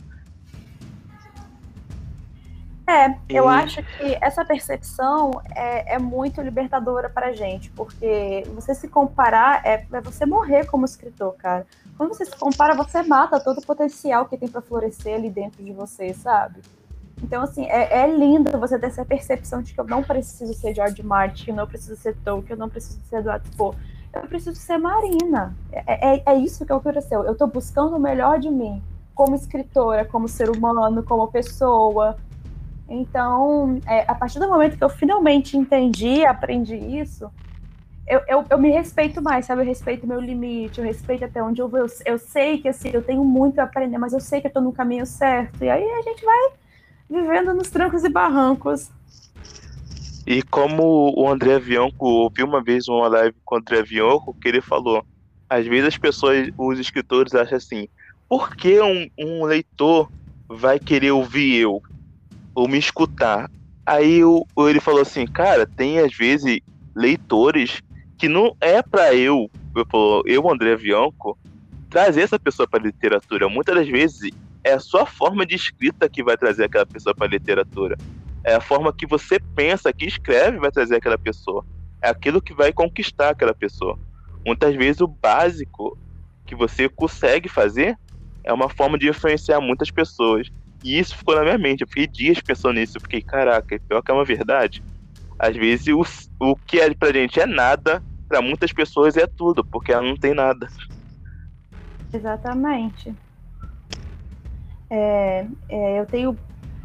É, 2.85 3.15
eu 3.29 3.47
acho 3.47 3.81
que 3.81 4.17
essa 4.21 4.43
percepção 4.43 5.31
é, 5.55 5.95
é 5.95 5.99
muito 5.99 6.41
libertadora 6.41 7.09
para 7.09 7.31
gente, 7.31 7.69
porque 7.69 8.43
você 8.53 8.75
se 8.75 8.89
comparar 8.89 9.65
é, 9.65 9.85
é 9.89 10.01
você 10.01 10.25
morrer 10.25 10.65
como 10.65 10.83
escritor, 10.83 11.33
cara. 11.35 11.65
Quando 12.03 12.15
você 12.15 12.25
se 12.25 12.35
compara, 12.35 12.75
você 12.75 13.01
mata 13.01 13.39
todo 13.39 13.59
o 13.59 13.65
potencial 13.65 14.25
que 14.25 14.37
tem 14.37 14.49
para 14.49 14.61
florescer 14.61 15.15
ali 15.15 15.29
dentro 15.29 15.63
de 15.63 15.71
você, 15.71 16.13
sabe? 16.13 16.59
Então, 17.23 17.41
assim, 17.41 17.65
é, 17.67 18.01
é, 18.01 18.07
lindo 18.13 18.59
você 18.59 18.77
ter 18.77 18.87
essa 18.87 19.05
percepção 19.05 19.61
de 19.61 19.73
que 19.73 19.79
eu 19.79 19.85
não 19.85 20.03
preciso 20.03 20.53
ser 20.53 20.75
George 20.75 21.01
Martin, 21.01 21.45
que 21.45 21.51
eu 21.51 21.55
não 21.55 21.65
preciso 21.65 21.95
ser 21.95 22.13
Tolkien, 22.17 22.51
eu 22.51 22.57
não 22.57 22.67
preciso 22.67 22.99
ser 23.05 23.19
Eduardo 23.19 23.49
Poe 23.55 23.73
eu 24.13 24.27
preciso 24.27 24.59
ser 24.59 24.77
Marina. 24.77 25.55
É, 25.71 26.17
é, 26.17 26.23
é 26.25 26.35
isso 26.35 26.65
que 26.65 26.71
eu. 26.71 26.81
Eu 27.25 27.31
estou 27.31 27.47
buscando 27.47 27.95
o 27.95 27.99
melhor 27.99 28.37
de 28.37 28.49
mim, 28.49 28.83
como 29.15 29.33
escritora, 29.33 30.03
como 30.03 30.27
ser 30.27 30.49
humano, 30.49 31.01
como 31.03 31.27
pessoa. 31.29 32.17
Então, 32.87 33.79
é, 33.87 34.01
a 34.01 34.13
partir 34.13 34.39
do 34.39 34.47
momento 34.47 34.77
que 34.77 34.83
eu 34.83 34.89
finalmente 34.89 35.57
entendi, 35.57 36.25
aprendi 36.25 36.75
isso, 36.75 37.31
eu, 38.05 38.21
eu, 38.27 38.45
eu, 38.49 38.57
me 38.57 38.69
respeito 38.69 39.21
mais, 39.21 39.45
sabe? 39.45 39.61
Eu 39.61 39.65
respeito 39.65 40.05
meu 40.05 40.19
limite, 40.19 40.79
eu 40.79 40.85
respeito 40.85 41.23
até 41.23 41.41
onde 41.41 41.61
eu 41.61 41.69
vou. 41.69 41.79
Eu, 41.79 41.87
eu 42.05 42.19
sei 42.19 42.57
que 42.57 42.67
assim, 42.67 42.89
eu 42.93 43.01
tenho 43.01 43.23
muito 43.23 43.59
a 43.59 43.63
aprender, 43.63 43.97
mas 43.97 44.13
eu 44.13 44.19
sei 44.19 44.41
que 44.41 44.47
eu 44.47 44.49
estou 44.49 44.61
no 44.61 44.73
caminho 44.73 45.05
certo. 45.05 45.63
E 45.63 45.69
aí 45.69 45.83
a 45.83 46.01
gente 46.01 46.23
vai 46.23 46.51
vivendo 47.09 47.53
nos 47.53 47.69
trancos 47.69 48.03
e 48.03 48.09
barrancos. 48.09 48.89
E 50.27 50.41
como 50.41 51.13
o 51.17 51.29
André 51.29 51.59
Bianco, 51.59 52.05
ouvi 52.05 52.43
uma 52.43 52.61
vez 52.61 52.87
uma 52.87 53.07
live 53.07 53.35
com 53.43 53.55
o 53.55 53.57
André 53.57 53.83
Bianco, 53.83 54.33
que 54.33 54.47
ele 54.47 54.61
falou, 54.61 55.05
às 55.49 55.65
vezes 55.65 55.89
as 55.89 55.97
pessoas, 55.97 56.49
os 56.57 56.79
escritores 56.79 57.33
acham 57.33 57.57
assim, 57.57 57.87
por 58.27 58.55
que 58.55 58.81
um, 58.81 59.09
um 59.19 59.45
leitor 59.45 60.09
vai 60.47 60.79
querer 60.79 61.11
ouvir 61.11 61.55
eu? 61.55 61.81
Ou 62.55 62.67
me 62.67 62.77
escutar? 62.77 63.49
Aí 63.85 64.19
eu, 64.19 64.45
ele 64.57 64.79
falou 64.79 65.01
assim, 65.01 65.25
cara, 65.25 65.65
tem 65.65 65.99
às 65.99 66.15
vezes 66.15 66.59
leitores 66.95 67.81
que 68.24 68.30
não 68.30 68.55
é 68.61 68.82
para 68.82 69.13
eu, 69.13 69.51
eu, 69.76 70.24
eu 70.26 70.49
André 70.49 70.78
Bianco, 70.78 71.38
trazer 71.89 72.21
essa 72.21 72.39
pessoa 72.39 72.65
para 72.65 72.82
literatura. 72.82 73.49
Muitas 73.49 73.76
das 73.76 73.86
vezes 73.86 74.32
é 74.63 74.71
a 74.71 74.80
sua 74.80 75.05
forma 75.05 75.45
de 75.45 75.55
escrita 75.55 76.07
que 76.07 76.24
vai 76.24 76.38
trazer 76.38 76.63
aquela 76.63 76.86
pessoa 76.86 77.13
para 77.13 77.28
literatura. 77.28 77.97
É 78.41 78.53
a 78.55 78.61
forma 78.61 78.93
que 78.93 79.05
você 79.05 79.41
pensa, 79.53 79.91
que 79.91 80.05
escreve, 80.05 80.57
vai 80.57 80.71
trazer 80.71 80.95
aquela 80.95 81.17
pessoa. 81.17 81.65
É 82.01 82.07
aquilo 82.07 82.41
que 82.41 82.53
vai 82.53 82.71
conquistar 82.71 83.32
aquela 83.32 83.53
pessoa. 83.53 83.99
Muitas 84.45 84.74
vezes 84.74 85.01
o 85.01 85.07
básico 85.07 85.97
que 86.45 86.55
você 86.55 86.88
consegue 86.88 87.49
fazer 87.49 87.97
é 88.41 88.53
uma 88.53 88.69
forma 88.69 88.97
de 88.97 89.09
influenciar 89.09 89.59
muitas 89.59 89.91
pessoas. 89.91 90.47
E 90.82 90.97
isso 90.97 91.17
ficou 91.17 91.36
na 91.36 91.41
minha 91.41 91.57
mente. 91.57 91.82
Eu 91.82 91.89
fiquei 91.89 92.07
dias 92.07 92.39
pensando 92.39 92.76
nisso. 92.76 92.95
Eu 92.95 93.01
fiquei, 93.01 93.21
caraca, 93.21 93.78
pior 93.86 94.01
que 94.01 94.11
é 94.11 94.13
uma 94.13 94.24
verdade. 94.24 94.82
Às 95.38 95.57
vezes 95.57 95.88
o, 95.88 96.05
o 96.39 96.55
que 96.55 96.80
é 96.80 96.93
pra 96.93 97.11
gente 97.11 97.38
é 97.38 97.45
nada, 97.45 98.01
para 98.34 98.41
muitas 98.41 98.73
pessoas 98.73 99.15
é 99.15 99.27
tudo, 99.27 99.63
porque 99.63 99.93
ela 99.93 100.01
não 100.01 100.17
tem 100.17 100.34
nada. 100.34 100.67
Exatamente. 102.11 103.13
É, 104.89 105.45
é, 105.69 105.99
eu 105.99 106.05
tenho 106.07 106.36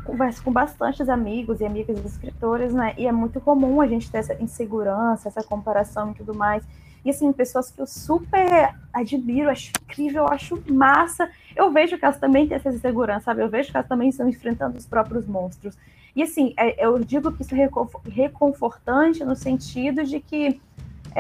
converso 0.05 0.43
com 0.43 0.53
bastantes 0.53 1.09
amigos 1.09 1.63
e 1.63 1.65
amigas 1.65 2.05
escritores, 2.05 2.75
né? 2.75 2.93
E 2.99 3.07
é 3.07 3.13
muito 3.13 3.41
comum 3.41 3.81
a 3.81 3.87
gente 3.87 4.11
ter 4.11 4.19
essa 4.19 4.35
insegurança, 4.43 5.29
essa 5.29 5.43
comparação 5.43 6.11
e 6.11 6.17
tudo 6.17 6.35
mais. 6.35 6.63
E 7.03 7.09
assim, 7.09 7.33
pessoas 7.33 7.71
que 7.71 7.81
eu 7.81 7.87
super 7.87 8.75
admiro, 8.93 9.49
acho 9.49 9.73
incrível, 9.83 10.27
acho 10.29 10.63
massa. 10.71 11.31
Eu 11.57 11.73
vejo 11.73 11.97
que 11.97 12.05
elas 12.05 12.19
também 12.19 12.47
têm 12.47 12.59
essa 12.59 12.69
insegurança, 12.69 13.25
sabe? 13.25 13.41
Eu 13.41 13.49
vejo 13.49 13.71
que 13.71 13.77
elas 13.79 13.89
também 13.89 14.11
estão 14.11 14.29
enfrentando 14.29 14.77
os 14.77 14.85
próprios 14.85 15.27
monstros. 15.27 15.79
E 16.15 16.23
assim, 16.23 16.53
é, 16.59 16.85
eu 16.85 16.99
digo 16.99 17.33
que 17.33 17.41
isso 17.41 17.55
é 17.55 17.71
reconfortante 18.11 19.25
no 19.25 19.35
sentido 19.35 20.05
de 20.05 20.21
que 20.21 20.61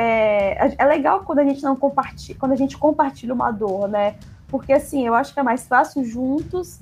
é, 0.00 0.74
é 0.78 0.84
legal 0.84 1.24
quando 1.24 1.40
a 1.40 1.44
gente 1.44 1.62
não 1.62 1.74
compartilha, 1.74 2.38
quando 2.38 2.52
a 2.52 2.56
gente 2.56 2.78
compartilha 2.78 3.34
uma 3.34 3.50
dor, 3.50 3.88
né? 3.88 4.14
Porque 4.46 4.72
assim, 4.72 5.04
eu 5.04 5.12
acho 5.12 5.34
que 5.34 5.40
é 5.40 5.42
mais 5.42 5.66
fácil 5.66 6.04
juntos 6.04 6.78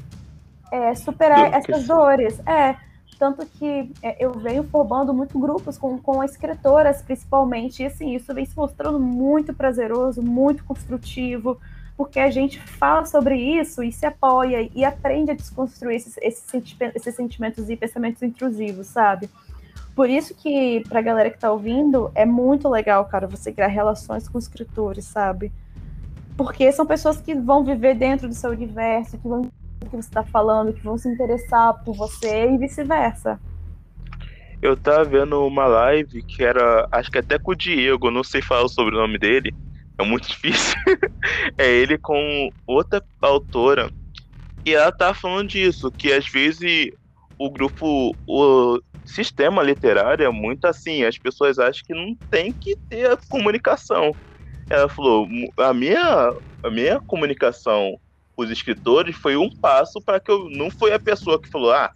é, 0.70 0.94
superar 0.94 1.52
essas 1.54 1.86
dores. 1.86 2.38
É, 2.46 2.76
tanto 3.18 3.46
que 3.46 3.90
é, 4.02 4.22
eu 4.22 4.32
venho 4.32 4.64
formando 4.64 5.14
muito 5.14 5.38
grupos 5.38 5.78
com, 5.78 5.98
com 5.98 6.22
escritoras, 6.22 7.00
principalmente, 7.00 7.82
e 7.82 7.86
assim, 7.86 8.14
isso 8.14 8.34
vem 8.34 8.44
se 8.44 8.54
mostrando 8.54 9.00
muito 9.00 9.54
prazeroso, 9.54 10.22
muito 10.22 10.62
construtivo, 10.64 11.58
porque 11.96 12.20
a 12.20 12.30
gente 12.30 12.60
fala 12.60 13.06
sobre 13.06 13.36
isso 13.36 13.82
e 13.82 13.90
se 13.90 14.04
apoia 14.04 14.70
e 14.74 14.84
aprende 14.84 15.30
a 15.30 15.34
desconstruir 15.34 15.96
esses, 15.96 16.18
esses, 16.18 16.42
sentimentos, 16.42 16.96
esses 16.96 17.14
sentimentos 17.14 17.70
e 17.70 17.76
pensamentos 17.76 18.22
intrusivos, 18.22 18.88
sabe? 18.88 19.30
Por 19.96 20.10
isso 20.10 20.34
que, 20.34 20.84
pra 20.90 21.00
galera 21.00 21.30
que 21.30 21.38
tá 21.38 21.50
ouvindo, 21.50 22.12
é 22.14 22.26
muito 22.26 22.68
legal, 22.68 23.02
cara, 23.06 23.26
você 23.26 23.50
criar 23.50 23.68
relações 23.68 24.28
com 24.28 24.38
escritores, 24.38 25.06
sabe? 25.06 25.50
Porque 26.36 26.70
são 26.70 26.84
pessoas 26.84 27.18
que 27.18 27.34
vão 27.34 27.64
viver 27.64 27.94
dentro 27.94 28.28
do 28.28 28.34
seu 28.34 28.50
universo, 28.50 29.16
que 29.16 29.26
vão 29.26 29.48
que 29.80 29.96
você 29.96 30.08
está 30.08 30.22
falando, 30.22 30.72
que 30.72 30.82
vão 30.82 30.98
se 30.98 31.08
interessar 31.08 31.82
por 31.82 31.94
você 31.94 32.50
e 32.50 32.58
vice-versa. 32.58 33.40
Eu 34.60 34.76
tava 34.76 35.04
vendo 35.04 35.46
uma 35.46 35.66
live 35.66 36.22
que 36.22 36.42
era, 36.42 36.88
acho 36.90 37.10
que 37.10 37.18
até 37.18 37.38
com 37.38 37.52
o 37.52 37.56
Diego, 37.56 38.10
não 38.10 38.24
sei 38.24 38.42
falar 38.42 38.64
o 38.64 38.68
sobrenome 38.68 39.18
dele, 39.18 39.54
é 39.98 40.04
muito 40.04 40.28
difícil. 40.28 40.76
é 41.56 41.70
ele 41.70 41.96
com 41.96 42.50
outra 42.66 43.02
autora. 43.22 43.90
E 44.64 44.74
ela 44.74 44.92
tá 44.92 45.14
falando 45.14 45.48
disso, 45.48 45.90
que 45.90 46.12
às 46.12 46.28
vezes 46.28 46.90
o 47.38 47.50
grupo, 47.50 48.14
o 48.26 48.80
sistema 49.06 49.62
literário 49.62 50.26
é 50.26 50.30
muito 50.30 50.66
assim, 50.66 51.04
as 51.04 51.16
pessoas 51.18 51.58
acham 51.58 51.82
que 51.86 51.94
não 51.94 52.16
tem 52.30 52.52
que 52.52 52.76
ter 52.88 53.16
comunicação. 53.28 54.14
Ela 54.68 54.88
falou, 54.88 55.28
a 55.58 55.72
minha, 55.72 56.32
a 56.62 56.70
minha 56.70 57.00
comunicação 57.00 57.96
os 58.36 58.50
escritores 58.50 59.16
foi 59.16 59.36
um 59.36 59.48
passo 59.48 60.00
para 60.00 60.20
que 60.20 60.30
eu 60.30 60.50
não 60.50 60.70
foi 60.70 60.92
a 60.92 60.98
pessoa 60.98 61.40
que 61.40 61.48
falou, 61.48 61.72
ah, 61.72 61.90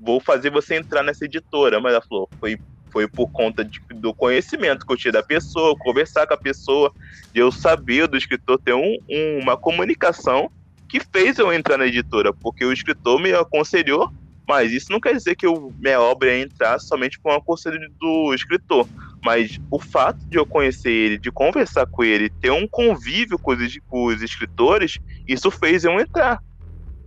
vou 0.00 0.20
fazer 0.20 0.50
você 0.50 0.76
entrar 0.76 1.02
nessa 1.02 1.26
editora, 1.26 1.80
mas 1.80 1.92
ela 1.92 2.02
falou, 2.02 2.28
foi, 2.40 2.58
foi 2.90 3.06
por 3.06 3.30
conta 3.30 3.64
de, 3.64 3.78
do 3.94 4.14
conhecimento 4.14 4.86
que 4.86 4.92
eu 4.92 4.96
tinha 4.96 5.12
da 5.12 5.22
pessoa, 5.22 5.76
conversar 5.78 6.26
com 6.26 6.34
a 6.34 6.38
pessoa, 6.38 6.90
de 7.32 7.40
eu 7.40 7.52
saber 7.52 8.08
do 8.08 8.16
escritor 8.16 8.58
ter 8.58 8.72
um, 8.72 8.96
um, 9.08 9.40
uma 9.42 9.56
comunicação 9.56 10.50
que 10.88 11.00
fez 11.00 11.38
eu 11.38 11.52
entrar 11.52 11.76
na 11.76 11.86
editora, 11.86 12.32
porque 12.32 12.64
o 12.64 12.72
escritor 12.72 13.20
me 13.20 13.32
aconselhou, 13.32 14.10
mas 14.52 14.70
isso 14.70 14.92
não 14.92 15.00
quer 15.00 15.14
dizer 15.14 15.34
que 15.34 15.46
eu, 15.46 15.72
minha 15.78 15.98
obra 15.98 16.30
ia 16.30 16.42
entrar 16.42 16.78
somente 16.78 17.18
com 17.18 17.30
o 17.30 17.32
aconselho 17.32 17.80
do 17.98 18.34
escritor. 18.34 18.86
Mas 19.24 19.58
o 19.70 19.78
fato 19.78 20.18
de 20.26 20.36
eu 20.36 20.44
conhecer 20.44 20.90
ele, 20.90 21.16
de 21.16 21.32
conversar 21.32 21.86
com 21.86 22.04
ele, 22.04 22.28
ter 22.28 22.50
um 22.50 22.68
convívio 22.68 23.38
com 23.38 23.52
os, 23.52 23.78
com 23.88 24.04
os 24.08 24.20
escritores, 24.20 24.98
isso 25.26 25.50
fez 25.50 25.84
eu 25.84 25.98
entrar. 25.98 26.42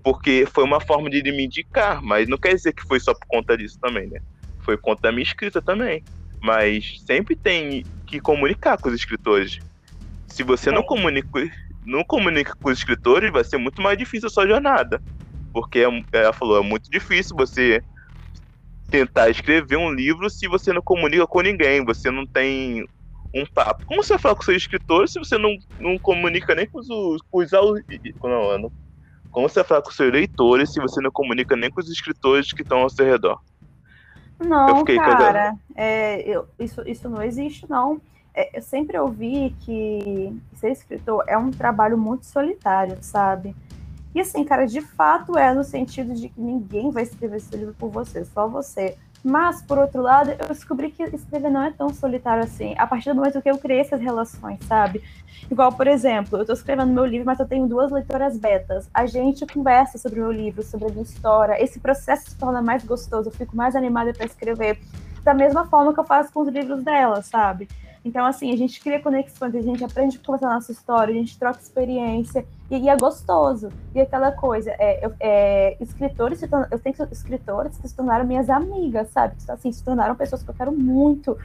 Porque 0.03 0.47
foi 0.51 0.63
uma 0.63 0.81
forma 0.81 1.07
de 1.07 1.17
ele 1.17 1.31
me 1.33 1.45
indicar, 1.45 2.01
mas 2.01 2.27
não 2.27 2.35
quer 2.35 2.55
dizer 2.55 2.73
que 2.73 2.81
foi 2.81 2.99
só 2.99 3.13
por 3.13 3.27
conta 3.27 3.55
disso 3.55 3.77
também, 3.79 4.07
né? 4.07 4.19
Foi 4.61 4.75
por 4.75 4.81
conta 4.81 5.03
da 5.03 5.11
minha 5.11 5.21
escrita 5.21 5.61
também. 5.61 6.03
mas 6.41 6.99
sempre 7.05 7.35
tem 7.35 7.85
que 8.07 8.19
comunicar 8.19 8.79
com 8.79 8.89
os 8.89 8.95
escritores. 8.95 9.59
Se 10.27 10.41
você 10.41 10.71
não 10.71 10.81
comunica, 10.81 11.29
não 11.85 12.03
comunica 12.03 12.55
com 12.55 12.69
os 12.71 12.79
escritores, 12.79 13.31
vai 13.31 13.43
ser 13.43 13.57
muito 13.57 13.83
mais 13.83 13.99
difícil 13.99 14.29
a 14.29 14.31
sua 14.31 14.47
jornada. 14.47 14.99
Porque 15.55 15.79
é, 15.79 16.03
ela 16.11 16.33
falou, 16.33 16.57
é 16.57 16.61
muito 16.61 16.91
difícil 16.91 17.33
você 17.33 17.81
tentar 18.89 19.29
escrever 19.29 19.77
um 19.77 19.89
livro 19.89 20.29
se 20.29 20.49
você 20.49 20.73
não 20.73 20.81
comunica 20.81 21.25
com 21.25 21.39
ninguém, 21.39 21.85
você 21.85 22.11
não 22.11 22.25
tem 22.27 22.85
um 23.33 23.45
papo. 23.45 23.85
Como 23.85 24.03
você 24.03 24.09
vai 24.09 24.19
falar 24.19 24.35
com 24.35 24.41
seus 24.41 24.57
escritores 24.57 25.13
se 25.13 25.19
você 25.19 25.37
não, 25.37 25.57
não 25.79 25.97
comunica 25.97 26.53
nem 26.53 26.67
com 26.67 26.79
os, 26.79 26.87
com 27.31 27.37
os 27.39 27.51
não, 27.53 28.59
não, 28.59 28.71
Como 29.31 29.47
você 29.47 29.61
vai 29.61 29.63
falar 29.63 29.81
com 29.81 29.91
seus 29.91 30.11
leitores 30.11 30.73
se 30.73 30.81
você 30.81 30.99
não 30.99 31.09
comunica 31.09 31.55
nem 31.55 31.71
com 31.71 31.79
os 31.79 31.89
escritores 31.89 32.51
que 32.51 32.61
estão 32.61 32.79
ao 32.79 32.89
seu 32.89 33.05
redor? 33.05 33.41
Não, 34.37 34.83
cara, 34.83 35.55
é, 35.73 36.21
eu, 36.29 36.49
isso, 36.59 36.81
isso 36.85 37.07
não 37.07 37.23
existe, 37.23 37.65
não. 37.69 38.01
É, 38.33 38.57
eu 38.57 38.61
sempre 38.61 38.99
ouvi 38.99 39.55
que 39.61 40.37
ser 40.55 40.71
escritor 40.71 41.23
é 41.27 41.37
um 41.37 41.49
trabalho 41.49 41.97
muito 41.97 42.25
solitário, 42.25 42.97
sabe? 42.99 43.55
E 44.15 44.21
assim, 44.21 44.45
cara, 44.45 44.65
de 44.65 44.79
fato 44.79 45.37
é 45.37 45.53
no 45.53 45.61
sentido 45.61 46.13
de 46.13 46.29
que 46.29 46.39
ninguém 46.39 46.89
vai 46.89 47.03
escrever 47.03 47.35
esse 47.35 47.53
livro 47.53 47.75
por 47.77 47.89
você, 47.89 48.23
só 48.23 48.47
você. 48.47 48.97
Mas, 49.21 49.61
por 49.61 49.77
outro 49.77 50.01
lado, 50.01 50.31
eu 50.31 50.47
descobri 50.47 50.89
que 50.89 51.03
escrever 51.03 51.49
não 51.49 51.63
é 51.63 51.71
tão 51.71 51.89
solitário 51.89 52.41
assim. 52.41 52.75
A 52.77 52.87
partir 52.87 53.09
do 53.09 53.15
momento 53.15 53.41
que 53.41 53.49
eu 53.49 53.57
criei 53.57 53.81
essas 53.81 53.99
relações, 53.99 54.59
sabe? 54.67 55.03
Igual, 55.51 55.73
por 55.73 55.85
exemplo, 55.85 56.37
eu 56.37 56.43
estou 56.43 56.55
escrevendo 56.55 56.93
meu 56.93 57.05
livro, 57.05 57.25
mas 57.25 57.39
eu 57.39 57.45
tenho 57.45 57.67
duas 57.67 57.91
leitoras 57.91 58.37
betas. 58.37 58.89
A 58.93 59.05
gente 59.05 59.45
conversa 59.47 59.97
sobre 59.97 60.21
o 60.21 60.23
meu 60.23 60.31
livro, 60.31 60.63
sobre 60.63 60.85
a 60.85 60.91
minha 60.91 61.03
história. 61.03 61.61
Esse 61.61 61.79
processo 61.81 62.29
se 62.29 62.37
torna 62.37 62.61
mais 62.61 62.85
gostoso, 62.85 63.27
eu 63.27 63.33
fico 63.33 63.53
mais 63.53 63.75
animada 63.75 64.13
para 64.13 64.25
escrever. 64.25 64.79
Da 65.25 65.33
mesma 65.33 65.65
forma 65.65 65.93
que 65.93 65.99
eu 65.99 66.05
faço 66.05 66.31
com 66.31 66.39
os 66.39 66.47
livros 66.47 66.83
dela, 66.83 67.21
sabe? 67.21 67.67
Então, 68.05 68.23
assim, 68.23 68.53
a 68.53 68.55
gente 68.55 68.79
cria 68.79 69.01
conexões, 69.01 69.55
a 69.55 69.61
gente 69.61 69.83
aprende 69.83 70.21
a 70.21 70.25
contar 70.25 70.51
a 70.51 70.53
nossa 70.53 70.71
história, 70.71 71.11
a 71.11 71.17
gente 71.17 71.39
troca 71.39 71.59
experiência, 71.59 72.45
e, 72.69 72.77
e 72.77 72.87
é 72.87 72.95
gostoso. 72.95 73.69
E 73.95 73.99
aquela 73.99 74.31
coisa, 74.31 74.69
é, 74.77 75.09
é, 75.19 75.77
escritores, 75.81 76.39
eu 76.43 76.79
tenho 76.79 76.95
escritores 77.11 77.75
que 77.79 77.87
se 77.87 77.95
tornaram 77.95 78.23
minhas 78.23 78.47
amigas, 78.47 79.09
sabe? 79.09 79.33
Assim, 79.47 79.71
se 79.71 79.83
tornaram 79.83 80.13
pessoas 80.13 80.43
que 80.43 80.49
eu 80.51 80.53
quero 80.53 80.71
muito 80.71 81.35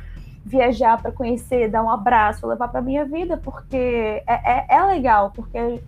viajar 0.44 1.00
para 1.00 1.10
conhecer, 1.10 1.70
dar 1.70 1.82
um 1.82 1.90
abraço, 1.90 2.46
levar 2.46 2.68
para 2.68 2.82
minha 2.82 3.06
vida, 3.06 3.38
porque 3.38 3.76
é, 3.76 4.22
é, 4.26 4.66
é, 4.68 4.82
legal, 4.84 5.32
porque 5.34 5.80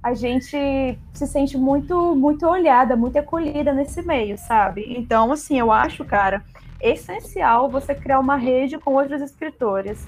a 0.00 0.14
gente 0.14 0.98
se 1.12 1.26
sente 1.26 1.58
muito, 1.58 2.14
muito 2.14 2.46
olhada, 2.46 2.94
muito 2.94 3.18
acolhida 3.18 3.72
nesse 3.72 4.02
meio, 4.02 4.38
sabe? 4.38 4.84
Então, 4.96 5.32
assim, 5.32 5.58
eu 5.58 5.72
acho, 5.72 6.04
cara, 6.04 6.44
essencial 6.82 7.70
você 7.70 7.94
criar 7.94 8.18
uma 8.18 8.36
rede 8.36 8.78
com 8.78 8.94
outros 8.94 9.22
escritores. 9.22 10.06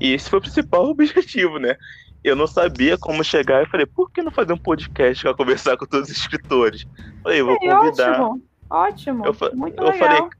E 0.00 0.12
esse 0.12 0.28
foi 0.28 0.38
o 0.38 0.42
principal 0.42 0.86
objetivo, 0.90 1.58
né? 1.58 1.76
Eu 2.24 2.34
não 2.34 2.46
sabia 2.46 2.98
como 2.98 3.22
chegar 3.22 3.62
e 3.62 3.68
falei, 3.68 3.86
por 3.86 4.10
que 4.10 4.20
não 4.20 4.32
fazer 4.32 4.52
um 4.52 4.58
podcast 4.58 5.22
para 5.22 5.34
conversar 5.34 5.76
com 5.76 5.86
todos 5.86 6.10
os 6.10 6.16
escritores? 6.16 6.84
Falei, 7.22 7.42
vou 7.42 7.54
é, 7.54 7.58
convidar. 7.58 8.20
Ótimo, 8.20 8.42
ótimo. 8.68 9.24
Eu, 9.24 9.56
muito 9.56 9.80
eu 9.80 9.90
legal. 9.90 9.98
falei, 9.98 10.30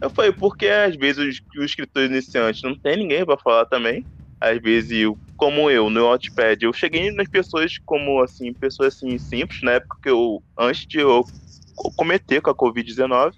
eu 0.00 0.10
falei, 0.10 0.32
porque 0.32 0.66
às 0.66 0.96
vezes 0.96 1.18
os, 1.18 1.58
os 1.58 1.64
escritores 1.66 2.10
iniciantes 2.10 2.62
não 2.62 2.74
tem 2.74 2.96
ninguém 2.96 3.26
para 3.26 3.36
falar 3.36 3.66
também. 3.66 4.06
Às 4.40 4.58
vezes, 4.62 4.92
eu, 4.92 5.18
como 5.36 5.68
eu, 5.68 5.90
no 5.90 6.00
Notepad, 6.00 6.62
eu 6.62 6.72
cheguei 6.72 7.10
nas 7.10 7.28
pessoas 7.28 7.76
como, 7.84 8.22
assim, 8.22 8.52
pessoas 8.52 8.94
assim, 8.94 9.18
simples, 9.18 9.62
na 9.62 9.72
época 9.72 9.98
que 10.02 10.08
eu, 10.08 10.40
antes 10.56 10.86
de 10.86 10.98
eu 10.98 11.24
cometer 11.96 12.40
com 12.40 12.50
a 12.50 12.54
Covid-19, 12.54 13.34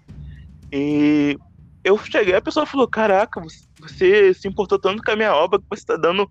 e 0.73 1.37
eu 1.83 1.99
cheguei, 1.99 2.35
a 2.35 2.43
pessoa 2.43 2.67
falou: 2.67 2.87
Caraca, 2.87 3.41
você 3.81 4.35
se 4.35 4.47
importou 4.47 4.79
tanto 4.79 5.03
com 5.03 5.11
a 5.11 5.17
minha 5.17 5.35
obra 5.35 5.59
que 5.59 5.65
você 5.69 5.81
está 5.81 5.97
dando 5.97 6.31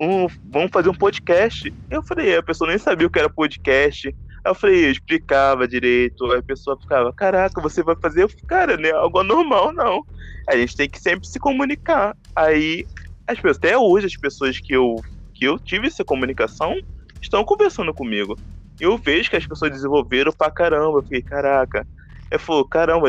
um. 0.00 0.26
Vamos 0.50 0.70
fazer 0.72 0.88
um 0.88 0.94
podcast. 0.94 1.72
Eu 1.90 2.02
falei: 2.02 2.36
A 2.36 2.42
pessoa 2.42 2.68
nem 2.68 2.78
sabia 2.78 3.06
o 3.06 3.10
que 3.10 3.18
era 3.18 3.28
podcast. 3.28 4.08
Aí 4.08 4.14
eu 4.50 4.54
falei: 4.54 4.86
Eu 4.86 4.92
explicava 4.92 5.68
direito. 5.68 6.24
Aí 6.32 6.38
a 6.38 6.42
pessoa 6.42 6.78
ficava: 6.80 7.12
Caraca, 7.12 7.60
você 7.60 7.82
vai 7.82 7.96
fazer? 7.96 8.22
Eu 8.22 8.28
falei, 8.28 8.44
Cara, 8.46 8.76
não 8.76 8.88
é 8.88 8.92
algo 8.92 9.22
normal, 9.22 9.72
não. 9.72 10.04
A 10.48 10.56
gente 10.56 10.76
tem 10.76 10.88
que 10.88 11.00
sempre 11.00 11.28
se 11.28 11.38
comunicar. 11.38 12.16
Aí, 12.34 12.86
as 13.26 13.36
pessoas, 13.36 13.58
até 13.58 13.76
hoje, 13.76 14.06
as 14.06 14.16
pessoas 14.16 14.58
que 14.58 14.72
eu, 14.72 14.96
que 15.34 15.44
eu 15.44 15.58
tive 15.58 15.86
essa 15.86 16.04
comunicação 16.04 16.74
estão 17.20 17.44
conversando 17.44 17.92
comigo. 17.92 18.38
Eu 18.80 18.96
vejo 18.96 19.28
que 19.28 19.36
as 19.36 19.46
pessoas 19.46 19.70
desenvolveram 19.70 20.32
pra 20.32 20.50
caramba. 20.50 20.98
Eu 20.98 21.02
fiquei: 21.02 21.22
Caraca 21.22 21.86
eu 22.30 22.38
falou, 22.38 22.68
caramba, 22.68 23.08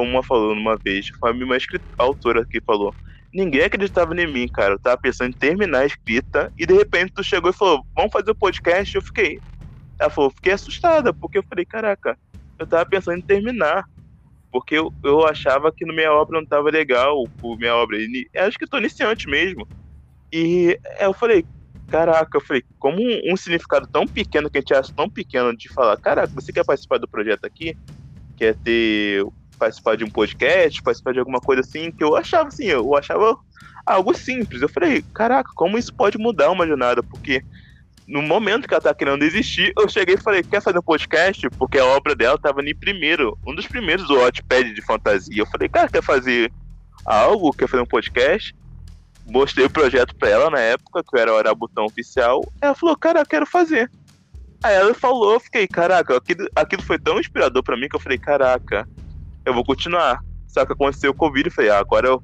uma 0.00 0.22
falou 0.22 0.54
numa 0.54 0.78
vez, 0.84 1.06
foi 1.20 1.32
uma 1.32 1.56
autora 1.98 2.44
que 2.48 2.60
falou, 2.62 2.94
ninguém 3.32 3.62
acreditava 3.62 4.14
em 4.14 4.32
mim, 4.32 4.48
cara. 4.48 4.74
Eu 4.74 4.78
tava 4.78 4.98
pensando 4.98 5.30
em 5.30 5.36
terminar 5.38 5.80
a 5.80 5.86
escrita 5.86 6.52
e 6.56 6.66
de 6.66 6.74
repente 6.74 7.12
tu 7.14 7.22
chegou 7.24 7.50
e 7.50 7.54
falou, 7.54 7.84
vamos 7.96 8.12
fazer 8.12 8.30
o 8.30 8.34
podcast. 8.36 8.94
Eu 8.94 9.02
fiquei. 9.02 9.40
Ela 10.00 10.10
falou, 10.10 10.30
fiquei 10.30 10.52
assustada, 10.52 11.12
porque 11.14 11.38
eu 11.38 11.44
falei, 11.48 11.64
caraca, 11.66 12.18
eu 12.58 12.66
tava 12.66 12.86
pensando 12.86 13.18
em 13.18 13.22
terminar. 13.22 13.84
Porque 14.52 14.76
eu, 14.76 14.94
eu 15.04 15.26
achava 15.26 15.72
que 15.72 15.84
minha 15.84 16.12
obra 16.12 16.38
não 16.40 16.46
tava 16.46 16.70
legal, 16.70 17.24
minha 17.58 17.74
obra. 17.76 17.98
E, 17.98 18.28
acho 18.36 18.58
que 18.58 18.66
tô 18.68 18.78
iniciante 18.78 19.28
mesmo. 19.28 19.68
E 20.32 20.78
eu 21.00 21.12
falei, 21.14 21.44
caraca, 21.88 22.36
eu 22.38 22.40
falei, 22.40 22.62
como 22.78 23.00
um, 23.02 23.32
um 23.32 23.36
significado 23.36 23.88
tão 23.92 24.06
pequeno 24.08 24.50
que 24.50 24.58
a 24.58 24.60
gente 24.60 24.74
acha 24.74 24.92
tão 24.96 25.10
pequeno 25.10 25.56
de 25.56 25.72
falar, 25.72 25.96
caraca, 25.98 26.32
você 26.34 26.52
quer 26.52 26.64
participar 26.64 26.98
do 26.98 27.08
projeto 27.08 27.44
aqui? 27.44 27.76
Quer 28.36 28.54
ter 28.56 29.24
participar 29.58 29.96
de 29.96 30.04
um 30.04 30.10
podcast, 30.10 30.82
participar 30.82 31.12
de 31.12 31.18
alguma 31.18 31.40
coisa 31.40 31.60
assim, 31.60 31.90
que 31.90 32.02
eu 32.02 32.16
achava 32.16 32.48
assim, 32.48 32.66
eu 32.66 32.96
achava 32.96 33.36
algo 33.86 34.14
simples. 34.14 34.62
Eu 34.62 34.68
falei, 34.68 35.02
caraca, 35.14 35.50
como 35.54 35.78
isso 35.78 35.94
pode 35.94 36.18
mudar 36.18 36.50
uma 36.50 36.66
jornada? 36.66 37.02
Porque 37.02 37.42
no 38.06 38.22
momento 38.22 38.68
que 38.68 38.74
ela 38.74 38.80
tá 38.80 38.94
querendo 38.94 39.22
existir, 39.22 39.72
eu 39.78 39.88
cheguei 39.88 40.16
e 40.16 40.20
falei, 40.20 40.42
quer 40.42 40.60
fazer 40.60 40.78
um 40.78 40.82
podcast? 40.82 41.48
Porque 41.50 41.78
a 41.78 41.86
obra 41.86 42.14
dela 42.14 42.38
tava 42.38 42.62
em 42.62 42.74
primeiro, 42.74 43.38
um 43.46 43.54
dos 43.54 43.66
primeiros 43.66 44.06
do 44.06 44.18
Hotpad 44.18 44.74
de 44.74 44.82
fantasia. 44.82 45.40
Eu 45.40 45.46
falei, 45.46 45.68
cara, 45.68 45.88
quer 45.88 46.02
fazer 46.02 46.52
algo? 47.04 47.52
Quer 47.52 47.68
fazer 47.68 47.82
um 47.82 47.86
podcast? 47.86 48.54
Mostrei 49.26 49.64
o 49.64 49.70
projeto 49.70 50.14
pra 50.16 50.28
ela 50.28 50.50
na 50.50 50.60
época, 50.60 51.02
que 51.02 51.16
eu 51.16 51.20
era 51.20 51.32
o 51.32 51.38
Arabutão 51.38 51.86
oficial. 51.86 52.44
Ela 52.60 52.74
falou, 52.74 52.96
cara, 52.96 53.24
quero 53.24 53.46
fazer. 53.46 53.90
Aí 54.64 54.76
ela 54.76 54.94
falou, 54.94 55.34
eu 55.34 55.40
fiquei, 55.40 55.68
caraca, 55.68 56.16
aquilo, 56.16 56.48
aquilo 56.56 56.82
foi 56.82 56.98
tão 56.98 57.20
inspirador 57.20 57.62
para 57.62 57.76
mim 57.76 57.86
que 57.86 57.96
eu 57.96 58.00
falei, 58.00 58.16
caraca, 58.16 58.88
eu 59.44 59.52
vou 59.52 59.62
continuar. 59.62 60.18
Só 60.48 60.64
que 60.64 60.72
aconteceu 60.72 61.10
o 61.10 61.14
Covid, 61.14 61.46
eu 61.46 61.52
falei, 61.52 61.70
ah, 61.70 61.78
agora 61.78 62.08
eu, 62.08 62.22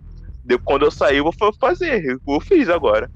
quando 0.65 0.87
eu 0.87 0.91
sair, 0.91 1.19
eu 1.19 1.25
vou 1.25 1.35
fazer, 1.61 2.19
eu 2.27 2.41
fiz 2.41 2.71
agora. 2.71 3.11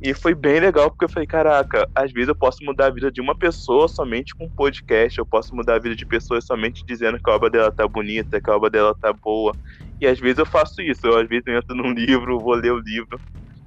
E 0.00 0.14
foi 0.14 0.34
bem 0.34 0.58
legal, 0.58 0.88
porque 0.88 1.04
eu 1.04 1.08
falei, 1.10 1.26
caraca, 1.26 1.86
às 1.94 2.10
vezes 2.10 2.28
eu 2.28 2.34
posso 2.34 2.64
mudar 2.64 2.86
a 2.86 2.90
vida 2.90 3.12
de 3.12 3.20
uma 3.20 3.36
pessoa 3.36 3.88
somente 3.88 4.34
com 4.34 4.46
um 4.46 4.50
podcast, 4.50 5.18
eu 5.18 5.26
posso 5.26 5.54
mudar 5.54 5.74
a 5.74 5.78
vida 5.78 5.94
de 5.94 6.06
pessoas 6.06 6.46
somente 6.46 6.82
dizendo 6.88 7.18
que 7.22 7.30
a 7.30 7.34
obra 7.34 7.50
dela 7.50 7.70
tá 7.70 7.86
bonita, 7.86 8.40
que 8.40 8.48
a 8.48 8.56
obra 8.56 8.70
dela 8.70 8.96
tá 8.98 9.12
boa. 9.12 9.52
E 10.00 10.06
às 10.06 10.18
vezes 10.18 10.38
eu 10.38 10.46
faço 10.46 10.80
isso, 10.80 11.06
eu 11.06 11.18
às 11.18 11.28
vezes 11.28 11.46
entro 11.46 11.76
num 11.76 11.92
livro, 11.94 12.40
vou 12.40 12.54
ler 12.54 12.72
o 12.72 12.78
livro 12.78 13.20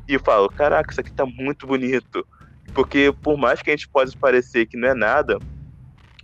e 0.08 0.18
falo, 0.18 0.50
caraca, 0.50 0.92
isso 0.92 1.00
aqui 1.00 1.14
tá 1.14 1.28
muito 1.28 1.68
bonito 1.68 2.26
porque 2.74 3.14
por 3.22 3.38
mais 3.38 3.62
que 3.62 3.70
a 3.70 3.76
gente 3.76 3.88
possa 3.88 4.18
parecer 4.18 4.66
que 4.66 4.78
não 4.78 4.88
é 4.88 4.94
nada, 4.94 5.38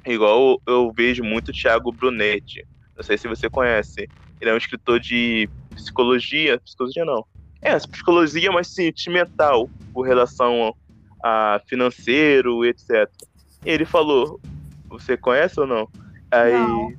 igual 0.06 0.62
eu, 0.66 0.92
vejo 0.96 1.24
muito 1.24 1.50
o 1.50 1.54
Thiago 1.54 1.92
Brunetti. 1.92 2.66
Não 2.96 3.04
sei 3.04 3.18
se 3.18 3.28
você 3.28 3.50
conhece. 3.50 4.10
Ele 4.40 4.50
é 4.50 4.54
um 4.54 4.58
escritor 4.58 5.00
de 5.00 5.50
psicologia. 5.72 6.60
Psicologia 6.60 7.04
não. 7.04 7.26
É, 7.62 7.76
psicologia, 7.80 8.52
mas 8.52 8.68
sentimental, 8.68 9.70
por 9.94 10.04
relação 10.04 10.74
a 11.24 11.60
financeiro, 11.68 12.64
etc. 12.64 13.10
E 13.66 13.70
ele 13.70 13.86
falou. 13.86 14.40
Você 14.90 15.18
conhece 15.18 15.60
ou 15.60 15.68
não? 15.68 15.90
Aí, 16.32 16.54
não. 16.54 16.94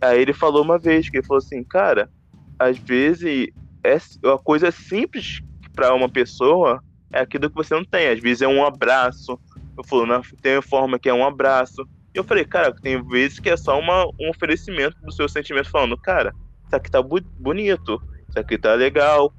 aí 0.00 0.20
ele 0.20 0.32
falou 0.32 0.62
uma 0.62 0.78
vez 0.78 1.08
que 1.08 1.18
ele 1.18 1.26
falou 1.26 1.38
assim, 1.38 1.62
cara, 1.62 2.10
às 2.58 2.76
vezes 2.78 3.48
é 3.84 3.98
uma 4.24 4.38
coisa 4.38 4.70
simples 4.70 5.40
para 5.74 5.94
uma 5.94 6.08
pessoa 6.08 6.82
é 7.12 7.20
aquilo 7.20 7.48
que 7.48 7.56
você 7.56 7.74
não 7.74 7.84
tem. 7.84 8.08
Às 8.08 8.20
vezes 8.20 8.42
é 8.42 8.48
um 8.48 8.64
abraço. 8.64 9.38
Eu 9.76 9.84
falo, 9.84 10.06
não, 10.06 10.22
tem 10.42 10.60
forma 10.60 10.98
que 10.98 11.08
é 11.08 11.14
um 11.14 11.24
abraço. 11.24 11.88
E 12.14 12.18
eu 12.18 12.24
falei, 12.24 12.44
cara, 12.44 12.74
tem 12.74 13.02
vezes 13.08 13.38
que 13.38 13.50
é 13.50 13.56
só 13.56 13.78
uma, 13.78 14.06
um 14.20 14.30
oferecimento 14.30 14.96
do 15.02 15.12
seu 15.12 15.28
sentimento 15.28 15.70
falando, 15.70 15.96
cara, 15.96 16.34
isso 16.66 16.76
aqui 16.76 16.90
tá 16.90 17.02
bu 17.02 17.20
bonito, 17.38 18.00
isso 18.28 18.38
aqui 18.38 18.58
tá 18.58 18.74
legal. 18.74 19.32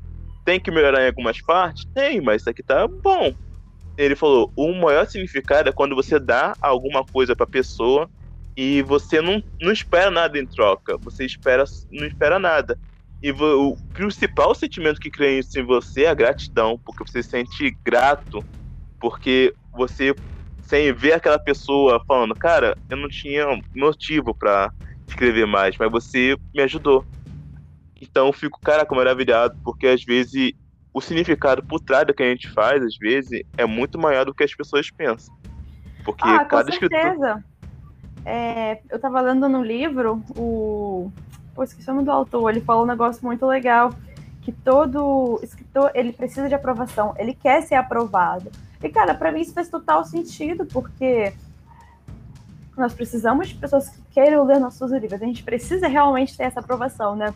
Tem 0.46 0.60
que 0.60 0.72
melhorar 0.72 1.04
em 1.04 1.08
algumas 1.08 1.42
partes? 1.42 1.86
Tem, 1.94 2.22
mas 2.22 2.42
isso 2.42 2.50
aqui 2.50 2.64
tá 2.64 2.88
bom. 2.88 3.34
Ele 3.98 4.16
falou, 4.16 4.52
o 4.56 4.74
maior 4.74 5.06
significado 5.06 5.70
é 5.70 5.74
quando 5.74 5.96
você 5.96 6.18
dá 6.20 6.54
alguma 6.62 7.04
coisa 7.04 7.36
pra 7.36 7.46
pessoa 7.46 8.10
e 8.56 8.82
você 8.84 9.22
não, 9.22 9.44
não 9.62 9.72
espera 9.72 10.10
nada 10.10 10.40
em 10.40 10.46
troca. 10.46 10.98
Você 10.98 11.26
espera, 11.26 11.66
não 11.92 12.08
espera 12.08 12.40
nada. 12.40 12.80
E 13.22 13.32
o 13.32 13.76
principal 13.94 14.56
sentimento 14.56 15.00
que 15.00 15.10
cria 15.10 15.40
isso 15.40 15.60
em 15.60 15.66
você 15.66 16.04
é 16.04 16.10
a 16.10 16.14
gratidão, 16.14 16.80
porque 16.86 17.04
você 17.04 17.22
se 17.22 17.30
sente 17.30 17.78
grato, 17.84 18.44
porque 19.00 19.54
você 19.74 20.16
sem 20.62 20.94
ver 20.94 21.14
aquela 21.14 21.40
pessoa 21.40 22.02
falando, 22.08 22.36
cara, 22.36 22.78
eu 22.90 22.96
não 22.96 23.10
tinha 23.10 23.46
motivo 23.76 24.36
para 24.36 24.72
escrever 25.08 25.48
mais, 25.48 25.76
mas 25.78 25.92
você 25.92 26.38
me 26.54 26.62
ajudou. 26.62 27.04
Então 28.00 28.28
eu 28.28 28.34
fico, 28.34 28.60
caraca, 28.62 28.94
maravilhado, 28.96 29.58
porque 29.64 29.88
às 29.88 30.04
vezes 30.04 30.54
o 30.94 31.02
significado 31.02 31.64
por 31.64 31.80
trás 31.80 32.06
do 32.06 32.14
que 32.14 32.24
a 32.24 32.30
gente 32.30 32.50
faz, 32.50 32.84
às 32.84 32.98
vezes, 32.98 33.42
é 33.58 33.66
muito 33.66 33.98
maior 33.98 34.26
do 34.26 34.34
que 34.34 34.44
as 34.44 34.54
pessoas 34.54 34.90
pensam. 34.92 35.36
Porque 36.04 36.24
ah, 36.28 36.46
cada 36.46 36.72
com 36.72 36.80
certeza. 36.80 37.10
Escritor... 37.12 37.44
É, 38.26 38.82
eu 38.90 39.00
tava 39.00 39.22
lendo 39.22 39.48
no 39.48 39.64
livro, 39.64 40.24
o. 40.36 41.12
Pô, 41.60 41.64
esqueci 41.64 41.90
o 41.90 41.94
nome 41.94 42.06
do 42.06 42.12
autor, 42.12 42.52
ele 42.52 42.62
falou 42.62 42.86
um 42.86 42.88
negócio 42.88 43.22
muito 43.22 43.46
legal. 43.46 43.94
Que 44.44 44.54
todo 44.54 45.42
escritor 45.44 45.92
ele 45.94 46.14
precisa 46.14 46.48
de 46.48 46.56
aprovação, 46.56 47.14
ele 47.18 47.34
quer 47.34 47.62
ser 47.64 47.76
aprovado. 47.76 48.50
E, 48.82 48.88
cara, 48.88 49.14
para 49.14 49.30
mim 49.30 49.42
isso 49.42 49.54
faz 49.54 49.68
total 49.68 50.06
sentido, 50.06 50.66
porque 50.66 51.34
nós 52.78 52.94
precisamos 52.94 53.50
de 53.50 53.56
pessoas 53.56 53.90
que 53.90 54.00
queiram 54.10 54.46
ler 54.46 54.58
nossos 54.58 54.90
livros. 54.90 55.22
A 55.22 55.26
gente 55.26 55.44
precisa 55.44 55.86
realmente 55.90 56.38
ter 56.38 56.44
essa 56.44 56.62
aprovação, 56.62 57.14
né? 57.14 57.34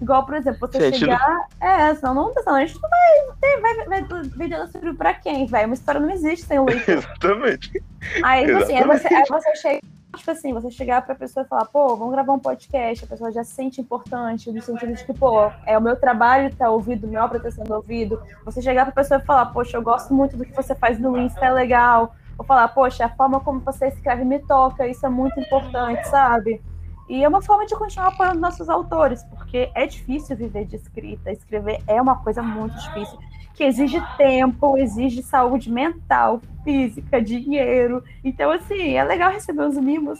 Igual, 0.00 0.24
por 0.24 0.36
exemplo, 0.36 0.60
você 0.60 0.78
gente, 0.78 1.00
chegar. 1.00 1.46
Não... 1.60 1.68
É, 1.68 1.92
senão 1.96 2.14
não, 2.14 2.34
senão 2.34 2.54
a 2.54 2.64
gente 2.64 2.80
não 2.80 2.88
vai 2.88 3.36
ter, 3.40 3.60
vai, 3.60 3.74
vai, 3.74 4.04
vai 4.04 4.22
vender 4.22 4.58
nosso 4.58 4.78
livro 4.78 4.94
pra 4.94 5.12
quem, 5.12 5.44
velho? 5.44 5.66
Uma 5.66 5.74
história 5.74 6.00
não 6.00 6.10
existe 6.10 6.46
sem 6.46 6.60
o 6.60 6.66
leitor. 6.66 6.98
Exatamente. 7.02 7.82
Aí, 8.22 8.48
assim, 8.48 8.76
aí 8.76 8.84
você, 8.84 9.12
aí 9.12 9.24
você 9.28 9.56
chega. 9.56 9.95
Tipo 10.16 10.30
assim, 10.30 10.52
você 10.52 10.70
chegar 10.70 11.02
pra 11.02 11.14
pessoa 11.14 11.44
e 11.44 11.48
falar, 11.48 11.66
pô, 11.66 11.94
vamos 11.94 12.12
gravar 12.12 12.32
um 12.32 12.38
podcast, 12.38 13.04
a 13.04 13.06
pessoa 13.06 13.30
já 13.30 13.44
se 13.44 13.52
sente 13.52 13.80
importante, 13.80 14.50
no 14.50 14.62
sentido 14.62 14.94
de 14.94 15.04
que, 15.04 15.12
pô, 15.12 15.50
é 15.66 15.76
o 15.76 15.80
meu 15.80 15.96
trabalho 15.96 16.54
tá 16.54 16.68
ouvido, 16.70 17.06
minha 17.06 17.24
obra 17.24 17.38
tá 17.38 17.50
sendo 17.50 17.74
ouvido. 17.74 18.20
Você 18.44 18.60
chegar 18.60 18.84
pra 18.84 18.94
pessoa 18.94 19.20
e 19.20 19.24
falar, 19.24 19.46
poxa, 19.46 19.76
eu 19.76 19.82
gosto 19.82 20.12
muito 20.12 20.36
do 20.36 20.44
que 20.44 20.54
você 20.54 20.74
faz 20.74 20.98
no 20.98 21.16
Insta, 21.16 21.46
é 21.46 21.50
legal. 21.50 22.14
Ou 22.38 22.44
falar, 22.44 22.68
poxa, 22.68 23.04
a 23.04 23.08
forma 23.08 23.40
como 23.40 23.60
você 23.60 23.88
escreve 23.88 24.24
me 24.24 24.38
toca, 24.38 24.86
isso 24.86 25.06
é 25.06 25.08
muito 25.08 25.38
importante, 25.38 26.06
sabe? 26.08 26.60
E 27.08 27.22
é 27.22 27.28
uma 27.28 27.40
forma 27.40 27.64
de 27.66 27.76
continuar 27.76 28.08
apoiando 28.08 28.40
nossos 28.40 28.68
autores, 28.68 29.22
porque 29.24 29.70
é 29.74 29.86
difícil 29.86 30.36
viver 30.36 30.64
de 30.64 30.76
escrita. 30.76 31.30
Escrever 31.30 31.80
é 31.86 32.02
uma 32.02 32.16
coisa 32.16 32.42
muito 32.42 32.74
difícil, 32.74 33.18
que 33.56 33.64
exige 33.64 34.00
tempo, 34.18 34.76
exige 34.76 35.22
saúde 35.22 35.72
mental, 35.72 36.42
física, 36.62 37.20
dinheiro. 37.22 38.04
Então, 38.22 38.50
assim, 38.50 38.92
é 38.92 39.02
legal 39.02 39.32
receber 39.32 39.62
os 39.62 39.76
mimos. 39.76 40.18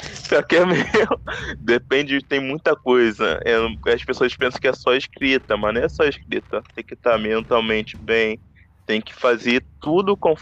Só 0.00 0.42
que 0.42 0.56
é 0.56 0.64
meio. 0.64 0.84
Depende, 1.60 2.24
tem 2.24 2.40
muita 2.40 2.74
coisa. 2.74 3.40
É, 3.44 3.54
as 3.92 4.04
pessoas 4.04 4.34
pensam 4.34 4.58
que 4.58 4.68
é 4.68 4.72
só 4.72 4.94
escrita, 4.94 5.56
mas 5.56 5.74
não 5.74 5.82
é 5.82 5.88
só 5.88 6.04
escrita. 6.04 6.62
Tem 6.74 6.82
que 6.82 6.94
estar 6.94 7.18
mentalmente 7.18 7.94
bem, 7.96 8.40
tem 8.86 9.00
que 9.00 9.14
fazer 9.14 9.62
tudo 9.80 10.16
com. 10.16 10.34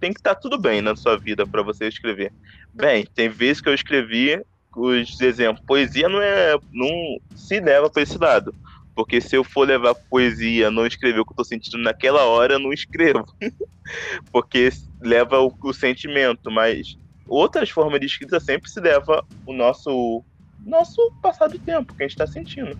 Tem 0.00 0.12
que 0.12 0.18
estar 0.18 0.34
tudo 0.34 0.58
bem 0.58 0.82
na 0.82 0.96
sua 0.96 1.16
vida 1.16 1.46
para 1.46 1.62
você 1.62 1.86
escrever. 1.86 2.32
Bem, 2.74 3.06
tem 3.14 3.28
vezes 3.28 3.60
que 3.60 3.68
eu 3.68 3.74
escrevi 3.74 4.42
os 4.76 5.20
exemplos. 5.20 5.64
Poesia 5.64 6.08
não 6.08 6.20
é. 6.20 6.58
não 6.72 7.18
se 7.34 7.60
leva 7.60 7.88
para 7.88 8.02
esse 8.02 8.18
lado. 8.18 8.52
Porque 8.98 9.20
se 9.20 9.36
eu 9.36 9.44
for 9.44 9.64
levar 9.64 9.94
poesia, 9.94 10.72
não 10.72 10.84
escrever 10.84 11.20
o 11.20 11.24
que 11.24 11.30
eu 11.30 11.36
tô 11.36 11.44
sentindo 11.44 11.78
naquela 11.78 12.24
hora, 12.24 12.54
eu 12.54 12.58
não 12.58 12.72
escrevo. 12.72 13.24
Porque 14.32 14.70
leva 15.00 15.38
o, 15.38 15.56
o, 15.62 15.72
sentimento, 15.72 16.50
mas 16.50 16.98
outras 17.28 17.70
formas 17.70 18.00
de 18.00 18.06
escrita 18.06 18.40
sempre 18.40 18.68
se 18.68 18.80
leva 18.80 19.24
o 19.46 19.52
nosso 19.52 20.24
nosso 20.66 21.12
passado 21.22 21.56
tempo 21.60 21.94
que 21.94 22.02
a 22.02 22.08
gente 22.08 22.20
está 22.20 22.26
sentindo. 22.26 22.76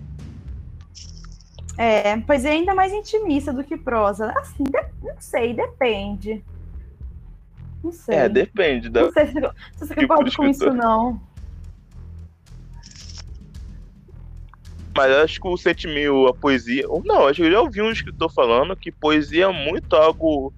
É, 1.77 2.17
pois 2.17 2.45
é 2.45 2.51
ainda 2.51 2.75
mais 2.75 2.93
intimista 2.93 3.53
do 3.53 3.63
que 3.63 3.77
prosa. 3.77 4.33
Assim, 4.39 4.65
de, 4.65 4.85
não 5.01 5.21
sei, 5.21 5.55
depende. 5.55 6.45
Não 7.81 7.93
sei. 7.93 8.17
É, 8.17 8.29
depende. 8.29 8.89
Da... 8.89 9.03
Não 9.03 9.13
sei 9.13 9.27
se, 9.27 9.35
se 9.35 9.87
você 9.87 9.95
tipo 9.95 10.09
concorda 10.09 10.33
com 10.35 10.49
isso, 10.49 10.73
não. 10.73 11.28
Mas 14.99 15.13
acho 15.13 15.41
que 15.41 15.47
o 15.47 15.57
sentimento, 15.57 16.27
a 16.27 16.35
poesia. 16.35 16.83
Não, 17.05 17.29
acho 17.29 17.41
que 17.41 17.47
eu 17.47 17.53
já 17.53 17.61
ouvi 17.61 17.81
um 17.81 17.93
escritor 17.93 18.33
falando 18.33 18.77
que 18.77 18.91
poesia 18.91 19.45
é 19.45 19.53
muito 19.53 19.95
algo. 19.95 20.53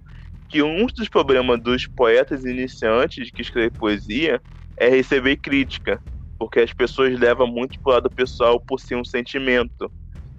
Que 0.48 0.62
um 0.62 0.86
dos 0.86 1.10
problemas 1.10 1.62
dos 1.62 1.86
poetas 1.86 2.44
iniciantes 2.46 3.30
que 3.30 3.42
escrevem 3.42 3.70
poesia 3.78 4.40
é 4.78 4.88
receber 4.88 5.36
crítica. 5.36 6.00
Porque 6.38 6.60
as 6.60 6.72
pessoas 6.72 7.20
levam 7.20 7.46
muito 7.46 7.78
pro 7.82 7.92
lado 7.92 8.10
pessoal 8.10 8.58
por 8.66 8.80
ser 8.80 8.96
um 8.96 9.04
sentimento. 9.04 9.92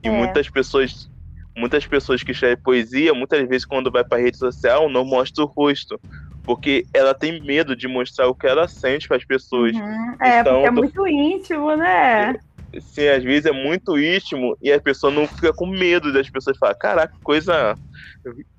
E 0.03 0.07
é. 0.07 0.11
muitas 0.11 0.49
pessoas 0.49 1.09
muitas 1.55 1.85
pessoas 1.85 2.23
que 2.23 2.31
escrevem 2.31 2.57
poesia, 2.63 3.13
muitas 3.13 3.47
vezes 3.47 3.65
quando 3.65 3.91
vai 3.91 4.03
para 4.03 4.21
rede 4.21 4.37
social, 4.37 4.89
não 4.89 5.05
mostra 5.05 5.43
o 5.43 5.47
rosto 5.47 5.99
porque 6.45 6.85
ela 6.93 7.13
tem 7.13 7.41
medo 7.41 7.75
de 7.75 7.87
mostrar 7.87 8.27
o 8.27 8.35
que 8.35 8.47
ela 8.47 8.67
sente 8.67 9.07
para 9.07 9.17
as 9.17 9.25
pessoas. 9.25 9.73
Uhum. 9.73 10.15
É, 10.21 10.39
então, 10.39 10.53
porque 10.53 10.67
é 10.67 10.71
muito 10.71 11.07
íntimo, 11.07 11.75
né? 11.75 12.35
Sim, 12.79 13.07
às 13.09 13.23
vezes 13.23 13.45
é 13.45 13.51
muito 13.51 13.99
íntimo 13.99 14.55
e 14.61 14.71
a 14.71 14.79
pessoa 14.79 15.11
não 15.11 15.27
fica 15.27 15.51
com 15.53 15.67
medo 15.67 16.13
das 16.13 16.29
pessoas 16.29 16.57
falar, 16.57 16.75
caraca, 16.75 17.13
coisa 17.21 17.75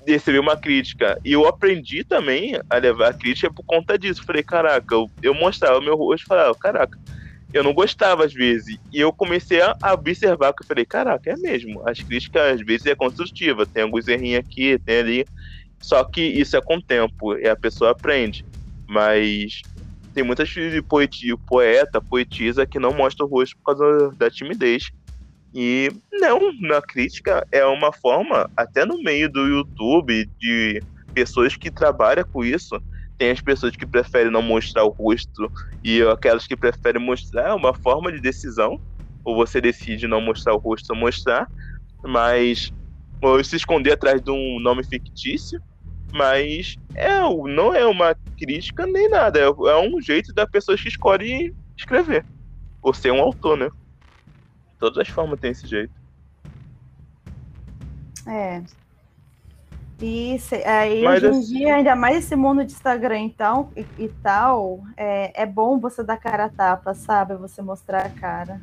receber 0.06 0.38
uma 0.38 0.56
crítica. 0.56 1.18
E 1.24 1.32
eu 1.32 1.46
aprendi 1.46 2.04
também 2.04 2.58
a 2.68 2.76
levar 2.76 3.08
a 3.08 3.14
crítica 3.14 3.50
por 3.52 3.64
conta 3.64 3.98
disso. 3.98 4.22
Falei, 4.26 4.42
caraca, 4.42 4.94
eu, 4.94 5.06
eu 5.22 5.34
mostrava 5.34 5.78
o 5.78 5.82
meu 5.82 5.96
rosto 5.96 6.24
e 6.24 6.26
falava, 6.26 6.54
caraca, 6.60 6.98
eu 7.52 7.62
não 7.62 7.72
gostava 7.72 8.24
às 8.24 8.32
vezes. 8.32 8.76
E 8.92 9.00
eu 9.00 9.12
comecei 9.12 9.60
a 9.62 9.76
observar 9.92 10.52
que 10.52 10.62
eu 10.62 10.66
falei, 10.66 10.84
caraca, 10.84 11.30
é 11.30 11.36
mesmo. 11.36 11.86
As 11.88 12.02
críticas 12.02 12.60
às 12.60 12.66
vezes 12.66 12.86
é 12.86 12.94
construtiva, 12.94 13.66
tem 13.66 13.82
alguns 13.82 14.08
errinhos 14.08 14.40
aqui, 14.40 14.78
tem 14.84 14.98
ali. 14.98 15.24
Só 15.80 16.04
que 16.04 16.22
isso 16.22 16.56
é 16.56 16.60
com 16.60 16.76
o 16.76 16.82
tempo, 16.82 17.36
e 17.36 17.48
a 17.48 17.56
pessoa 17.56 17.90
aprende. 17.90 18.44
Mas 18.88 19.64
tem 20.12 20.22
muitas 20.22 20.48
de 20.48 20.82
poeta, 21.46 22.00
poetisa 22.00 22.66
que 22.66 22.78
não 22.78 22.92
mostra 22.92 23.24
o 23.24 23.28
rosto 23.28 23.56
por 23.56 23.74
causa 23.74 24.10
da 24.16 24.30
timidez. 24.30 24.90
E 25.54 25.90
não, 26.10 26.52
na 26.60 26.80
crítica 26.80 27.46
é 27.52 27.64
uma 27.64 27.92
forma, 27.92 28.50
até 28.56 28.84
no 28.84 29.02
meio 29.02 29.30
do 29.30 29.46
YouTube, 29.46 30.28
de 30.38 30.82
pessoas 31.12 31.56
que 31.56 31.70
trabalham 31.70 32.24
com 32.24 32.44
isso. 32.44 32.80
Tem 33.18 33.30
as 33.30 33.40
pessoas 33.40 33.76
que 33.76 33.86
preferem 33.86 34.32
não 34.32 34.42
mostrar 34.42 34.84
o 34.84 34.88
rosto 34.88 35.50
e 35.84 36.02
aquelas 36.02 36.46
que 36.46 36.56
preferem 36.56 37.04
mostrar 37.04 37.50
é 37.50 37.54
uma 37.54 37.74
forma 37.74 38.10
de 38.10 38.20
decisão. 38.20 38.80
Ou 39.24 39.36
você 39.36 39.60
decide 39.60 40.08
não 40.08 40.20
mostrar 40.20 40.54
o 40.54 40.58
rosto 40.58 40.90
ou 40.90 40.96
mostrar, 40.96 41.46
mas 42.02 42.72
ou 43.20 43.42
se 43.44 43.54
esconder 43.54 43.92
atrás 43.92 44.20
de 44.20 44.30
um 44.30 44.58
nome 44.58 44.82
fictício 44.82 45.62
mas 46.12 46.76
é, 46.94 47.20
não 47.20 47.74
é 47.74 47.86
uma 47.86 48.14
crítica 48.36 48.86
nem 48.86 49.08
nada. 49.08 49.38
É, 49.38 49.44
é 49.44 49.76
um 49.78 50.00
jeito 50.00 50.32
da 50.32 50.46
pessoa 50.46 50.76
que 50.76 50.88
escolhe 50.88 51.54
escrever. 51.76 52.24
Por 52.80 52.94
ser 52.94 53.12
um 53.12 53.20
autor, 53.20 53.56
né? 53.56 53.70
Todas 54.78 54.98
as 54.98 55.08
formas 55.08 55.40
tem 55.40 55.52
esse 55.52 55.66
jeito. 55.66 55.92
É. 58.26 58.62
E 60.04 60.36
aí, 60.66 61.04
Mas 61.04 61.22
hoje 61.22 61.26
em 61.26 61.38
assim... 61.38 61.54
dia, 61.54 61.74
ainda 61.76 61.94
mais 61.94 62.24
esse 62.24 62.34
mundo 62.34 62.64
de 62.64 62.72
Instagram 62.72 63.20
então, 63.20 63.70
e, 63.76 63.86
e 63.98 64.08
tal, 64.20 64.80
é, 64.96 65.42
é 65.42 65.46
bom 65.46 65.78
você 65.78 66.02
dar 66.02 66.16
cara 66.16 66.46
a 66.46 66.48
tapa, 66.48 66.92
sabe? 66.92 67.36
Você 67.36 67.62
mostrar 67.62 68.06
a 68.06 68.10
cara. 68.10 68.60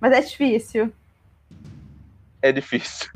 Mas 0.00 0.12
é 0.12 0.20
difícil. 0.20 0.92
É 2.42 2.50
difícil. 2.50 3.08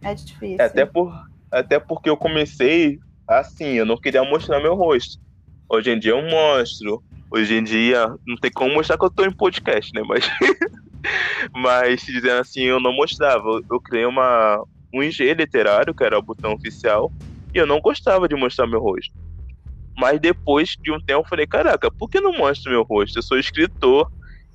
É 0.00 0.14
difícil. 0.14 0.56
É 0.58 0.64
até 0.64 0.86
por, 0.86 1.12
até 1.50 1.78
porque 1.78 2.08
eu 2.10 2.16
comecei 2.16 2.98
assim, 3.28 3.74
eu 3.74 3.86
não 3.86 3.96
queria 3.96 4.22
mostrar 4.24 4.60
meu 4.60 4.74
rosto. 4.74 5.18
Hoje 5.68 5.90
em 5.90 5.98
dia 5.98 6.12
eu 6.12 6.22
mostro. 6.22 7.02
Hoje 7.30 7.54
em 7.54 7.64
dia 7.64 8.06
não 8.26 8.36
tem 8.36 8.50
como 8.50 8.74
mostrar 8.74 8.96
que 8.96 9.04
eu 9.04 9.10
tô 9.10 9.24
em 9.24 9.32
podcast, 9.32 9.90
né? 9.94 10.02
Mas, 10.06 10.24
mas 11.54 12.02
dizendo 12.02 12.40
assim, 12.40 12.62
eu 12.62 12.80
não 12.80 12.92
mostrava. 12.92 13.60
Eu 13.70 13.80
criei 13.80 14.06
uma, 14.06 14.62
um 14.94 15.02
IG 15.02 15.34
literário, 15.34 15.94
que 15.94 16.04
era 16.04 16.18
o 16.18 16.22
botão 16.22 16.52
oficial, 16.52 17.12
e 17.54 17.58
eu 17.58 17.66
não 17.66 17.80
gostava 17.80 18.28
de 18.28 18.36
mostrar 18.36 18.66
meu 18.66 18.80
rosto. 18.80 19.12
Mas 19.98 20.20
depois 20.20 20.76
de 20.82 20.92
um 20.92 21.00
tempo 21.00 21.20
eu 21.20 21.28
falei, 21.28 21.46
caraca, 21.46 21.90
por 21.90 22.08
que 22.08 22.20
não 22.20 22.32
mostro 22.32 22.70
meu 22.70 22.82
rosto? 22.82 23.18
Eu 23.18 23.22
sou 23.22 23.38
escritor, 23.38 24.08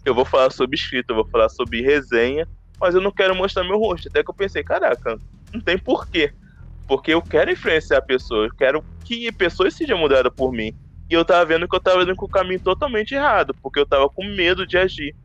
eu 0.06 0.14
vou 0.14 0.24
falar 0.24 0.52
sobre 0.52 0.76
escrita, 0.76 1.12
eu 1.12 1.16
vou 1.18 1.28
falar 1.30 1.50
sobre 1.50 1.82
resenha, 1.82 2.48
mas 2.80 2.96
eu 2.96 3.02
não 3.02 3.12
quero 3.12 3.36
mostrar 3.36 3.64
meu 3.64 3.78
rosto. 3.78 4.08
Até 4.08 4.24
que 4.24 4.30
eu 4.30 4.36
pensei, 4.36 4.64
caraca, 4.64 5.18
não 5.54 5.62
tem 5.62 5.78
porquê. 5.78 6.32
Porque 6.92 7.14
eu 7.14 7.22
quero 7.22 7.50
influenciar 7.50 8.02
pessoas, 8.02 8.50
eu 8.50 8.56
quero 8.58 8.84
que 9.06 9.32
pessoas 9.32 9.74
sejam 9.76 9.98
mudadas 9.98 10.30
por 10.36 10.52
mim. 10.52 10.74
E 11.10 11.14
eu 11.14 11.24
tava 11.24 11.46
vendo 11.46 11.66
que 11.66 11.74
eu 11.74 11.80
tava 11.80 12.04
indo 12.04 12.14
com 12.18 12.26
o 12.26 12.30
caminho 12.30 12.60
totalmente 12.62 13.16
errado, 13.16 13.56
porque 13.62 13.80
eu 13.80 13.86
tava 13.86 14.10
com 14.10 14.26
medo 14.26 14.68
de 14.68 14.78
agir. 14.78 15.16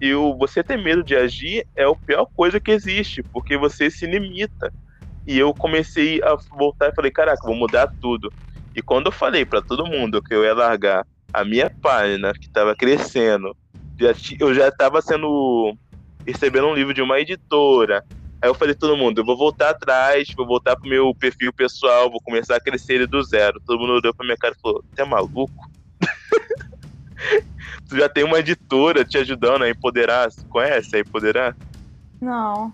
E 0.00 0.14
o, 0.14 0.38
você 0.38 0.62
ter 0.62 0.76
medo 0.76 1.02
de 1.02 1.16
agir 1.16 1.66
é 1.76 1.82
a 1.82 1.92
pior 2.06 2.24
coisa 2.36 2.60
que 2.60 2.70
existe, 2.70 3.24
porque 3.32 3.56
você 3.58 3.90
se 3.90 4.06
limita. 4.06 4.72
E 5.26 5.36
eu 5.36 5.52
comecei 5.52 6.22
a 6.22 6.36
voltar 6.56 6.90
e 6.90 6.94
falei, 6.94 7.10
caraca, 7.10 7.44
vou 7.44 7.56
mudar 7.56 7.88
tudo. 8.00 8.32
E 8.72 8.80
quando 8.80 9.06
eu 9.06 9.12
falei 9.12 9.44
para 9.44 9.60
todo 9.60 9.86
mundo 9.88 10.22
que 10.22 10.32
eu 10.32 10.44
ia 10.44 10.54
largar 10.54 11.04
a 11.32 11.44
minha 11.44 11.68
página, 11.82 12.32
que 12.32 12.46
estava 12.46 12.76
crescendo, 12.76 13.56
eu 14.38 14.54
já 14.54 14.68
estava 14.68 15.02
sendo 15.02 15.74
recebendo 16.24 16.68
um 16.68 16.74
livro 16.74 16.94
de 16.94 17.02
uma 17.02 17.18
editora, 17.18 18.04
Aí 18.40 18.48
eu 18.48 18.54
falei 18.54 18.74
todo 18.74 18.96
mundo, 18.96 19.20
eu 19.20 19.24
vou 19.24 19.36
voltar 19.36 19.70
atrás, 19.70 20.28
vou 20.36 20.46
voltar 20.46 20.76
pro 20.76 20.88
meu 20.88 21.12
perfil 21.14 21.52
pessoal, 21.52 22.10
vou 22.10 22.20
começar 22.20 22.56
a 22.56 22.60
crescer 22.60 22.94
ele 22.94 23.06
do 23.06 23.22
zero. 23.22 23.60
Todo 23.66 23.80
mundo 23.80 23.94
olhou 23.94 24.14
pra 24.14 24.24
minha 24.24 24.36
cara 24.36 24.54
e 24.56 24.60
falou, 24.60 24.84
você 24.88 25.02
é 25.02 25.04
maluco? 25.04 25.70
tu 27.88 27.96
já 27.96 28.08
tem 28.08 28.22
uma 28.22 28.38
editora 28.38 29.04
te 29.04 29.18
ajudando 29.18 29.62
a 29.62 29.70
empoderar. 29.70 30.28
Conhece 30.48 30.96
a 30.96 31.00
empoderar? 31.00 31.56
Não. 32.20 32.72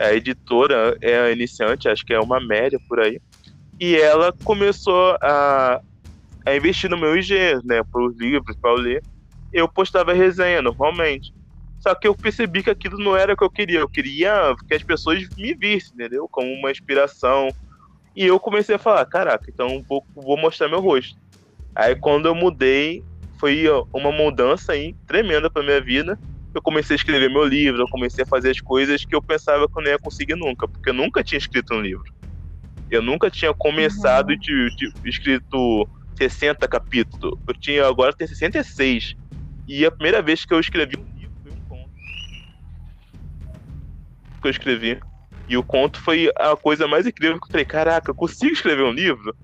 A 0.00 0.12
editora 0.12 0.96
é 1.00 1.20
a 1.20 1.30
iniciante, 1.30 1.88
acho 1.88 2.04
que 2.04 2.12
é 2.12 2.18
uma 2.18 2.40
média 2.40 2.80
por 2.88 2.98
aí. 2.98 3.20
E 3.78 3.96
ela 3.96 4.32
começou 4.44 5.16
a, 5.22 5.80
a 6.44 6.56
investir 6.56 6.90
no 6.90 6.98
meu 6.98 7.16
IG, 7.16 7.34
né? 7.64 7.82
Para 7.84 8.02
os 8.02 8.16
livros, 8.18 8.56
para 8.56 8.70
eu 8.70 8.76
ler. 8.76 9.02
Eu 9.52 9.68
postava 9.68 10.12
resenha 10.12 10.60
normalmente. 10.60 11.32
Só 11.80 11.94
que 11.94 12.06
eu 12.06 12.14
percebi 12.14 12.62
que 12.62 12.70
aquilo 12.70 12.98
não 12.98 13.16
era 13.16 13.32
o 13.32 13.36
que 13.36 13.42
eu 13.42 13.50
queria. 13.50 13.80
Eu 13.80 13.88
queria 13.88 14.54
que 14.68 14.74
as 14.74 14.82
pessoas 14.82 15.26
me 15.36 15.54
vissem, 15.54 15.94
entendeu? 15.94 16.28
Como 16.28 16.52
uma 16.52 16.70
inspiração. 16.70 17.48
E 18.14 18.26
eu 18.26 18.38
comecei 18.38 18.74
a 18.74 18.78
falar: 18.78 19.04
caraca, 19.06 19.46
então 19.48 19.82
vou, 19.88 20.04
vou 20.14 20.36
mostrar 20.36 20.68
meu 20.68 20.80
rosto. 20.80 21.18
Aí 21.74 21.96
quando 21.96 22.26
eu 22.26 22.34
mudei, 22.34 23.02
foi 23.38 23.64
uma 23.92 24.12
mudança 24.12 24.72
aí 24.72 24.94
tremenda 25.06 25.48
para 25.48 25.62
minha 25.62 25.80
vida. 25.80 26.18
Eu 26.52 26.60
comecei 26.60 26.94
a 26.94 26.98
escrever 26.98 27.30
meu 27.30 27.44
livro, 27.44 27.80
eu 27.80 27.88
comecei 27.88 28.24
a 28.24 28.26
fazer 28.26 28.50
as 28.50 28.60
coisas 28.60 29.04
que 29.04 29.14
eu 29.14 29.22
pensava 29.22 29.68
que 29.68 29.78
eu 29.78 29.82
não 29.82 29.90
ia 29.90 29.98
conseguir 29.98 30.34
nunca, 30.34 30.66
porque 30.66 30.90
eu 30.90 30.94
nunca 30.94 31.22
tinha 31.22 31.38
escrito 31.38 31.72
um 31.72 31.80
livro. 31.80 32.12
Eu 32.90 33.00
nunca 33.00 33.30
tinha 33.30 33.54
começado 33.54 34.30
uhum. 34.30 34.36
de, 34.36 34.76
de, 34.76 34.92
escrito 35.04 35.88
60 36.16 36.66
capítulos. 36.66 37.38
Eu 37.46 37.54
tinha 37.54 37.86
agora 37.86 38.12
tem 38.12 38.26
66. 38.26 39.16
E 39.68 39.86
a 39.86 39.92
primeira 39.92 40.20
vez 40.20 40.44
que 40.44 40.52
eu 40.52 40.58
escrevi 40.58 40.96
um 40.98 41.19
um 41.19 41.19
Que 44.40 44.48
eu 44.48 44.50
escrevi. 44.50 45.00
E 45.48 45.56
o 45.56 45.62
conto 45.62 46.00
foi 46.00 46.30
a 46.36 46.56
coisa 46.56 46.86
mais 46.86 47.06
incrível 47.06 47.38
que 47.38 47.46
eu 47.46 47.50
falei, 47.50 47.64
caraca, 47.64 48.10
eu 48.10 48.14
consigo 48.14 48.52
escrever 48.52 48.84
um 48.84 48.92
livro? 48.92 49.34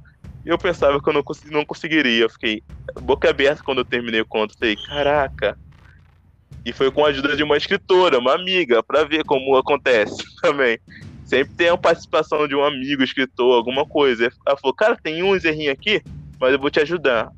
eu 0.47 0.57
pensava 0.57 1.03
que 1.03 1.09
eu 1.09 1.12
não, 1.12 1.24
consegui, 1.24 1.53
não 1.53 1.64
conseguiria. 1.64 2.22
Eu 2.22 2.30
fiquei 2.30 2.62
boca 3.03 3.28
aberta 3.28 3.64
quando 3.64 3.78
eu 3.78 3.84
terminei 3.84 4.20
o 4.20 4.26
conto. 4.26 4.57
Falei, 4.57 4.76
caraca. 4.76 5.59
E 6.64 6.72
foi 6.72 6.90
com 6.90 7.05
a 7.05 7.09
ajuda 7.09 7.36
de 7.36 7.42
uma 7.42 7.57
escritora, 7.57 8.18
uma 8.18 8.34
amiga, 8.34 8.82
para 8.82 9.05
ver 9.05 9.24
como 9.24 9.57
acontece 9.57 10.22
também. 10.40 10.78
Sempre 11.24 11.55
tem 11.55 11.68
a 11.68 11.76
participação 11.76 12.47
de 12.47 12.55
um 12.55 12.64
amigo, 12.64 13.03
escritor, 13.03 13.57
alguma 13.57 13.84
coisa. 13.84 14.30
Ela 14.47 14.57
falou, 14.57 14.74
cara, 14.74 14.97
tem 14.97 15.24
uns 15.24 15.44
errinhos 15.44 15.72
aqui, 15.72 16.01
mas 16.40 16.53
eu 16.53 16.61
vou 16.61 16.70
te 16.70 16.78
ajudar. 16.78 17.32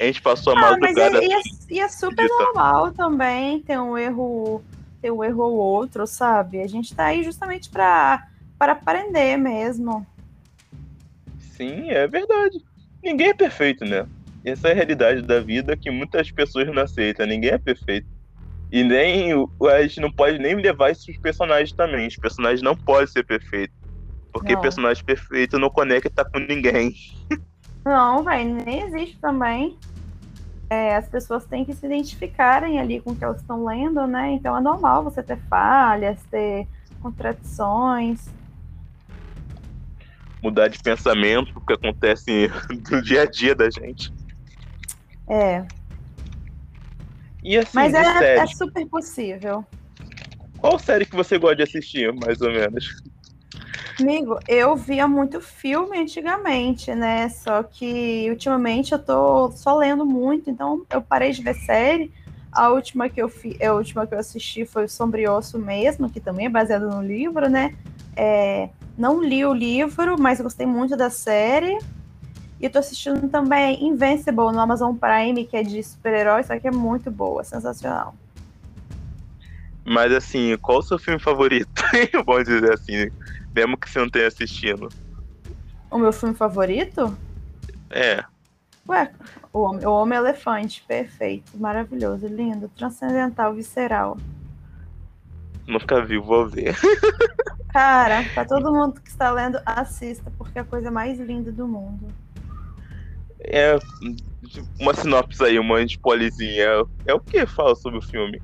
A 0.00 0.04
gente 0.04 0.20
passou 0.20 0.52
a 0.52 0.58
ah, 0.58 0.60
madrugada. 0.60 1.10
Mas 1.12 1.22
é, 1.22 1.26
e, 1.26 1.32
é, 1.32 1.40
e 1.70 1.80
é 1.80 1.88
super 1.88 2.28
normal 2.28 2.92
também 2.92 3.60
ter 3.62 3.78
um 3.78 3.96
erro, 3.96 4.62
ter 5.00 5.10
um 5.10 5.22
erro 5.22 5.42
ou 5.42 5.56
outro, 5.56 6.06
sabe? 6.06 6.60
A 6.60 6.66
gente 6.66 6.94
tá 6.94 7.06
aí 7.06 7.22
justamente 7.22 7.68
para 7.68 8.26
para 8.58 8.72
aprender 8.72 9.36
mesmo. 9.36 10.04
Sim, 11.38 11.90
é 11.90 12.06
verdade. 12.08 12.58
Ninguém 13.02 13.28
é 13.28 13.34
perfeito, 13.34 13.84
né? 13.84 14.06
Essa 14.44 14.68
é 14.68 14.72
a 14.72 14.74
realidade 14.74 15.22
da 15.22 15.40
vida 15.40 15.76
que 15.76 15.90
muitas 15.90 16.30
pessoas 16.30 16.66
não 16.66 16.82
aceitam. 16.82 17.26
Ninguém 17.26 17.50
é 17.50 17.58
perfeito. 17.58 18.06
E 18.70 18.82
nem 18.82 19.32
a 19.32 19.82
gente 19.82 20.00
não 20.00 20.12
pode 20.12 20.38
nem 20.38 20.54
levar 20.56 20.92
pros 20.92 21.18
personagens 21.18 21.72
também. 21.72 22.08
Os 22.08 22.16
personagens 22.16 22.62
não 22.62 22.76
podem 22.76 23.06
ser 23.06 23.24
perfeitos. 23.24 23.76
Porque 24.32 24.54
não. 24.54 24.60
personagem 24.60 25.04
perfeito 25.04 25.58
não 25.58 25.70
conecta 25.70 26.24
com 26.24 26.38
ninguém. 26.38 26.94
Não, 27.84 28.22
velho, 28.22 28.62
nem 28.66 28.82
existe 28.82 29.16
também. 29.18 29.78
É, 30.70 30.96
as 30.96 31.08
pessoas 31.08 31.44
têm 31.46 31.64
que 31.64 31.74
se 31.74 31.86
identificarem 31.86 32.78
ali 32.78 33.00
com 33.00 33.12
o 33.12 33.16
que 33.16 33.24
elas 33.24 33.40
estão 33.40 33.64
lendo, 33.64 34.06
né? 34.06 34.32
Então 34.32 34.56
é 34.56 34.60
normal 34.60 35.02
você 35.02 35.22
ter 35.22 35.38
falhas, 35.48 36.22
ter 36.30 36.66
contradições 37.00 38.28
mudar 40.42 40.68
de 40.68 40.78
pensamento, 40.78 41.52
o 41.56 41.60
que 41.60 41.72
acontece 41.72 42.50
no 42.90 43.02
dia 43.02 43.22
a 43.22 43.26
dia 43.26 43.54
da 43.54 43.68
gente. 43.70 44.12
É. 45.28 45.64
E 47.42 47.56
assim, 47.56 47.70
Mas 47.74 47.94
é, 47.94 48.36
é, 48.36 48.46
super 48.46 48.86
possível. 48.86 49.64
Qual 50.58 50.78
série 50.78 51.06
que 51.06 51.14
você 51.14 51.38
gosta 51.38 51.56
de 51.56 51.62
assistir, 51.62 52.12
mais 52.12 52.40
ou 52.40 52.50
menos? 52.50 53.02
Amigo, 54.00 54.38
eu 54.46 54.76
via 54.76 55.08
muito 55.08 55.40
filme 55.40 55.98
antigamente, 55.98 56.94
né? 56.94 57.28
Só 57.30 57.64
que 57.64 58.28
ultimamente 58.30 58.92
eu 58.92 58.98
tô 58.98 59.50
só 59.50 59.76
lendo 59.76 60.06
muito, 60.06 60.48
então 60.48 60.86
eu 60.88 61.02
parei 61.02 61.32
de 61.32 61.42
ver 61.42 61.54
série. 61.54 62.12
A 62.52 62.68
última 62.68 63.08
que 63.08 63.20
eu, 63.20 63.28
fi, 63.28 63.58
a 63.62 63.72
última 63.74 64.06
que 64.06 64.14
eu 64.14 64.18
assisti 64.20 64.64
foi 64.64 64.84
o 64.84 64.88
Sombrioso 64.88 65.58
mesmo, 65.58 66.08
que 66.08 66.20
também 66.20 66.46
é 66.46 66.48
baseado 66.48 66.88
no 66.88 67.02
livro, 67.02 67.48
né? 67.50 67.74
É, 68.16 68.68
não 68.96 69.20
li 69.20 69.44
o 69.44 69.52
livro, 69.52 70.16
mas 70.16 70.40
gostei 70.40 70.64
muito 70.64 70.96
da 70.96 71.10
série. 71.10 71.76
E 72.60 72.66
eu 72.66 72.70
tô 72.70 72.78
assistindo 72.78 73.28
também 73.28 73.84
Invincible 73.84 74.52
no 74.52 74.60
Amazon 74.60 74.94
Prime, 74.94 75.44
que 75.44 75.56
é 75.56 75.64
de 75.64 75.82
super-heróis, 75.82 76.46
só 76.46 76.56
que 76.56 76.68
é 76.68 76.72
muito 76.72 77.10
boa, 77.10 77.42
sensacional. 77.42 78.14
Mas 79.84 80.12
assim, 80.12 80.56
qual 80.58 80.78
o 80.78 80.82
seu 80.82 80.98
filme 80.98 81.18
favorito? 81.18 81.68
Vamos 82.26 82.44
dizer 82.44 82.74
assim, 82.74 83.10
mesmo 83.58 83.76
que 83.76 83.90
você 83.90 83.98
não 83.98 84.08
tenha 84.08 84.28
assistido. 84.28 84.88
O 85.90 85.98
meu 85.98 86.12
filme 86.12 86.34
favorito? 86.34 87.16
É. 87.90 88.24
Ué, 88.88 89.10
o 89.52 89.60
Homem, 89.60 89.86
o 89.86 89.92
Homem 89.92 90.18
Elefante, 90.18 90.84
perfeito, 90.86 91.58
maravilhoso, 91.58 92.26
lindo, 92.26 92.70
transcendental, 92.70 93.52
visceral. 93.54 94.16
Nunca 95.66 96.02
vi, 96.02 96.18
vou 96.18 96.48
ver. 96.48 96.74
Cara, 97.68 98.24
pra 98.32 98.44
todo 98.44 98.72
mundo 98.72 99.00
que 99.00 99.10
está 99.10 99.30
lendo, 99.30 99.60
assista, 99.66 100.32
porque 100.38 100.58
é 100.58 100.62
a 100.62 100.64
coisa 100.64 100.90
mais 100.90 101.18
linda 101.18 101.52
do 101.52 101.68
mundo. 101.68 102.08
É 103.40 103.78
uma 104.80 104.94
sinopse 104.94 105.44
aí, 105.44 105.58
uma 105.58 105.82
spoilerzinha. 105.82 106.86
É 107.06 107.12
o 107.12 107.20
que 107.20 107.44
fala 107.46 107.74
sobre 107.76 107.98
o 107.98 108.02
filme? 108.02 108.40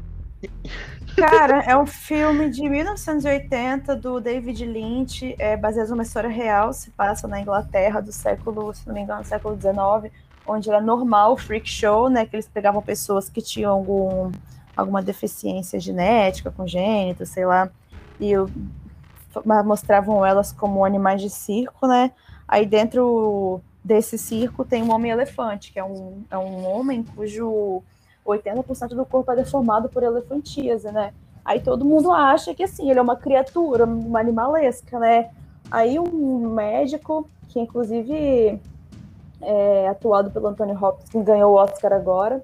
Cara, 1.16 1.60
é 1.60 1.76
um 1.76 1.86
filme 1.86 2.50
de 2.50 2.68
1980 2.68 3.94
do 3.96 4.20
David 4.20 4.64
Lynch, 4.64 5.34
é 5.38 5.56
baseado 5.56 5.90
numa 5.90 6.02
história 6.02 6.28
real, 6.28 6.72
se 6.72 6.90
passa 6.90 7.28
na 7.28 7.40
Inglaterra 7.40 8.00
do 8.00 8.10
século, 8.10 8.74
se 8.74 8.86
não 8.86 8.94
me 8.94 9.02
engano, 9.02 9.24
século 9.24 9.54
XIX, 9.54 10.12
onde 10.46 10.68
era 10.68 10.80
normal 10.80 11.32
o 11.32 11.36
freak 11.36 11.68
show, 11.68 12.08
né? 12.08 12.26
Que 12.26 12.36
eles 12.36 12.48
pegavam 12.48 12.82
pessoas 12.82 13.28
que 13.28 13.40
tinham 13.40 13.72
algum, 13.72 14.32
alguma 14.76 15.00
deficiência 15.00 15.78
genética, 15.78 16.50
congênita, 16.50 17.24
sei 17.24 17.46
lá, 17.46 17.70
e 18.20 18.32
mostravam 19.64 20.24
elas 20.24 20.52
como 20.52 20.84
animais 20.84 21.20
de 21.20 21.30
circo, 21.30 21.86
né? 21.86 22.10
Aí 22.46 22.66
dentro 22.66 23.60
desse 23.82 24.18
circo 24.18 24.64
tem 24.64 24.82
um 24.82 24.92
homem-elefante, 24.92 25.72
que 25.72 25.78
é 25.78 25.84
um, 25.84 26.24
é 26.30 26.38
um 26.38 26.66
homem 26.66 27.02
cujo 27.02 27.82
80% 28.27 28.89
do 28.89 29.05
corpo 29.05 29.31
é 29.33 29.37
deformado 29.37 29.89
por 29.89 30.03
elefantíase, 30.03 30.91
né? 30.91 31.12
Aí 31.45 31.61
todo 31.61 31.85
mundo 31.85 32.11
acha 32.11 32.55
que 32.55 32.62
assim, 32.62 32.91
ele 32.91 32.99
é 32.99 33.03
uma 33.03 33.16
criatura, 33.16 33.85
uma 33.85 34.20
animalesca, 34.20 34.99
né? 34.99 35.31
Aí 35.70 35.99
um 35.99 36.49
médico, 36.51 37.29
que 37.49 37.61
inclusive 37.61 38.61
é 39.43 39.89
atuado 39.89 40.31
pelo 40.31 40.49
Anthony 40.49 40.72
Hopkins, 40.72 41.11
que 41.11 41.22
ganhou 41.22 41.53
o 41.53 41.57
Oscar 41.57 41.93
agora, 41.93 42.43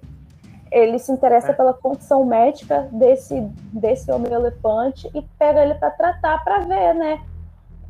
ele 0.70 0.98
se 0.98 1.10
interessa 1.10 1.50
é. 1.50 1.54
pela 1.54 1.72
condição 1.72 2.24
médica 2.24 2.88
desse, 2.92 3.40
desse 3.72 4.10
homem-elefante 4.12 5.10
e 5.14 5.22
pega 5.38 5.62
ele 5.62 5.74
para 5.74 5.90
tratar, 5.90 6.44
para 6.44 6.60
ver, 6.60 6.94
né? 6.94 7.20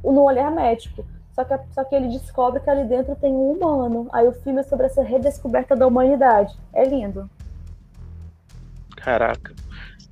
No 0.03 0.23
olhar 0.23 0.51
médico. 0.51 1.05
Só 1.35 1.45
que, 1.45 1.59
só 1.73 1.85
que 1.85 1.95
ele 1.95 2.09
descobre 2.09 2.61
que 2.61 2.71
ali 2.71 2.85
dentro 2.85 3.15
tem 3.17 3.33
um 3.33 3.53
humano. 3.53 4.09
Aí 4.13 4.27
o 4.27 4.33
filme 4.33 4.61
é 4.61 4.63
sobre 4.63 4.87
essa 4.87 5.03
redescoberta 5.03 5.77
da 5.77 5.87
humanidade. 5.87 6.57
É 6.73 6.85
lindo. 6.85 7.29
Caraca. 9.03 9.55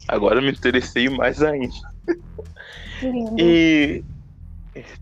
Agora 0.06 0.38
eu 0.38 0.42
me 0.42 0.50
interessei 0.50 1.08
mais 1.08 1.42
ainda. 1.42 1.74
Lindo. 3.02 3.40
E 3.40 4.04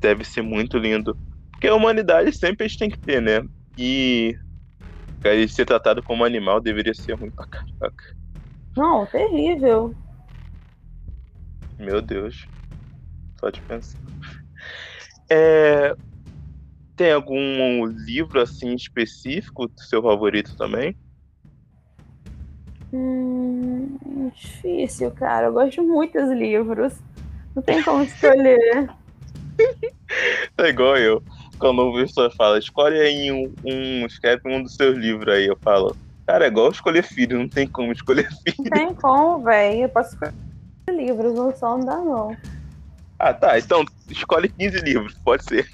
deve 0.00 0.24
ser 0.24 0.42
muito 0.42 0.78
lindo. 0.78 1.16
Porque 1.52 1.68
a 1.68 1.74
humanidade 1.74 2.32
sempre 2.32 2.64
a 2.64 2.68
gente 2.68 2.78
tem 2.78 2.90
que 2.90 2.98
ter, 2.98 3.22
né? 3.22 3.40
E 3.76 4.34
ser 5.48 5.64
tratado 5.64 6.02
como 6.02 6.24
animal 6.24 6.60
deveria 6.60 6.94
ser 6.94 7.14
ruim 7.14 7.30
pra 7.30 7.46
caraca. 7.46 8.04
Não, 8.76 9.06
terrível. 9.06 9.94
Meu 11.78 12.02
Deus. 12.02 12.48
Só 13.40 13.50
de 13.50 13.60
pensar. 13.62 13.98
É... 15.30 15.94
Tem 16.96 17.12
algum 17.12 17.84
livro 17.86 18.40
assim 18.40 18.74
específico 18.74 19.66
do 19.66 19.80
seu 19.82 20.02
favorito 20.02 20.56
também? 20.56 20.96
Hum, 22.96 24.30
difícil, 24.34 25.10
cara. 25.10 25.46
Eu 25.46 25.52
gosto 25.52 25.72
de 25.72 25.80
muitos 25.80 26.30
livros. 26.30 26.94
Não 27.54 27.62
tem 27.62 27.82
como 27.82 28.02
escolher. 28.02 28.90
é 30.58 30.68
igual 30.68 30.96
eu 30.96 31.22
quando 31.58 31.82
o 31.82 31.92
professor 31.92 32.30
fala, 32.34 32.58
escolhe 32.58 33.00
aí 33.00 33.32
um, 33.32 33.52
um, 33.64 34.06
escreve 34.06 34.42
um 34.46 34.62
dos 34.62 34.74
seus 34.74 34.96
livros 34.96 35.32
aí, 35.34 35.46
eu 35.46 35.56
falo, 35.62 35.96
cara, 36.26 36.44
é 36.44 36.48
igual 36.48 36.70
escolher 36.70 37.02
filho, 37.02 37.38
não 37.38 37.48
tem 37.48 37.66
como 37.66 37.92
escolher 37.92 38.28
filho. 38.44 38.70
Não 38.70 38.70
tem 38.70 38.94
como, 38.94 39.42
velho. 39.42 39.82
Eu 39.82 39.88
posso 39.88 40.10
escolher 40.14 40.34
livros, 40.90 41.34
não 41.34 41.54
só 41.54 41.76
não 41.76 41.84
dá, 41.84 41.96
não. 41.96 42.36
Ah, 43.18 43.32
tá. 43.32 43.58
Então, 43.58 43.84
escolhe 44.08 44.48
15 44.48 44.78
livros, 44.78 45.14
pode 45.24 45.44
ser. 45.44 45.66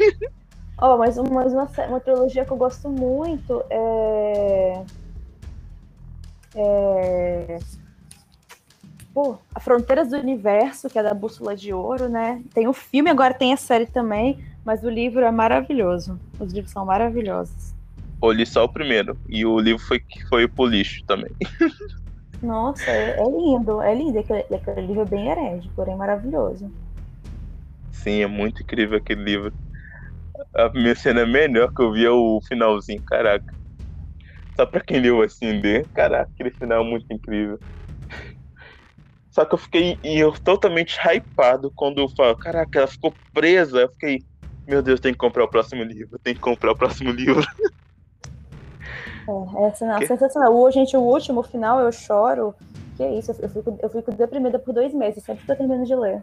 Oh, 0.80 0.96
mas, 0.96 1.16
mas 1.16 1.52
uma, 1.52 1.68
uma 1.88 2.00
trilogia 2.00 2.44
que 2.44 2.52
eu 2.52 2.56
gosto 2.56 2.88
muito 2.88 3.62
é. 3.70 4.82
É... 6.54 7.58
Pô, 9.14 9.36
A 9.54 9.60
Fronteiras 9.60 10.08
do 10.08 10.16
Universo, 10.16 10.88
que 10.88 10.98
é 10.98 11.02
da 11.02 11.12
Bússola 11.12 11.54
de 11.54 11.72
Ouro, 11.72 12.08
né? 12.08 12.42
Tem 12.54 12.66
o 12.66 12.72
filme, 12.72 13.10
agora 13.10 13.34
tem 13.34 13.52
a 13.52 13.58
série 13.58 13.86
também, 13.86 14.42
mas 14.64 14.82
o 14.82 14.88
livro 14.88 15.20
é 15.20 15.30
maravilhoso. 15.30 16.18
Os 16.40 16.52
livros 16.52 16.72
são 16.72 16.86
maravilhosos. 16.86 17.74
Eu 18.22 18.30
li 18.30 18.46
só 18.46 18.64
o 18.64 18.68
primeiro, 18.68 19.18
e 19.28 19.44
o 19.44 19.58
livro 19.58 19.82
foi, 19.82 20.02
foi 20.28 20.48
pro 20.48 20.64
lixo 20.64 21.04
também. 21.06 21.32
Nossa, 22.42 22.90
é, 22.90 23.20
é 23.20 23.24
lindo, 23.24 23.82
é 23.82 23.94
lindo. 23.94 24.18
Aquele, 24.18 24.54
aquele 24.54 24.86
livro 24.86 25.02
é 25.02 25.04
bem 25.04 25.28
herege, 25.28 25.70
porém 25.76 25.96
maravilhoso. 25.96 26.70
Sim, 27.90 28.22
é 28.22 28.26
muito 28.26 28.62
incrível 28.62 28.98
aquele 28.98 29.22
livro. 29.22 29.52
A 30.54 30.68
minha 30.70 30.94
cena 30.94 31.20
é 31.20 31.26
melhor 31.26 31.72
que 31.72 31.82
eu 31.82 31.92
vi 31.92 32.06
o 32.08 32.40
finalzinho, 32.48 33.02
caraca. 33.02 33.54
Só 34.56 34.66
pra 34.66 34.80
quem 34.80 35.00
leu 35.00 35.22
assim, 35.22 35.60
ler, 35.60 35.86
caraca, 35.94 36.30
aquele 36.32 36.50
final 36.50 36.84
é 36.84 36.88
muito 36.88 37.06
incrível. 37.10 37.58
Só 39.30 39.46
que 39.46 39.54
eu 39.54 39.58
fiquei 39.58 39.98
eu, 40.04 40.32
totalmente 40.32 40.98
hypado 40.98 41.72
quando 41.74 41.98
eu 42.00 42.08
falo, 42.10 42.36
caraca, 42.36 42.80
ela 42.80 42.86
ficou 42.86 43.14
presa. 43.32 43.80
Eu 43.80 43.88
fiquei, 43.88 44.22
meu 44.66 44.82
Deus, 44.82 45.00
tem 45.00 45.12
que 45.12 45.18
comprar 45.18 45.44
o 45.44 45.48
próximo 45.48 45.82
livro, 45.82 46.18
tem 46.18 46.34
que 46.34 46.40
comprar 46.40 46.72
o 46.72 46.76
próximo 46.76 47.10
livro. 47.10 47.42
É, 49.28 49.68
essa 49.68 49.86
é 49.86 50.06
sensacional. 50.06 50.54
O, 50.54 50.70
gente, 50.70 50.96
o 50.96 51.00
último 51.00 51.42
final 51.42 51.80
eu 51.80 51.90
choro. 51.90 52.54
Que 52.96 53.04
é 53.04 53.18
isso, 53.18 53.32
eu 53.40 53.48
fico, 53.48 53.78
eu 53.82 53.88
fico 53.88 54.12
deprimida 54.12 54.58
por 54.58 54.74
dois 54.74 54.92
meses, 54.92 55.24
sempre 55.24 55.46
tô 55.46 55.56
terminando 55.56 55.86
de 55.86 55.94
ler. 55.94 56.22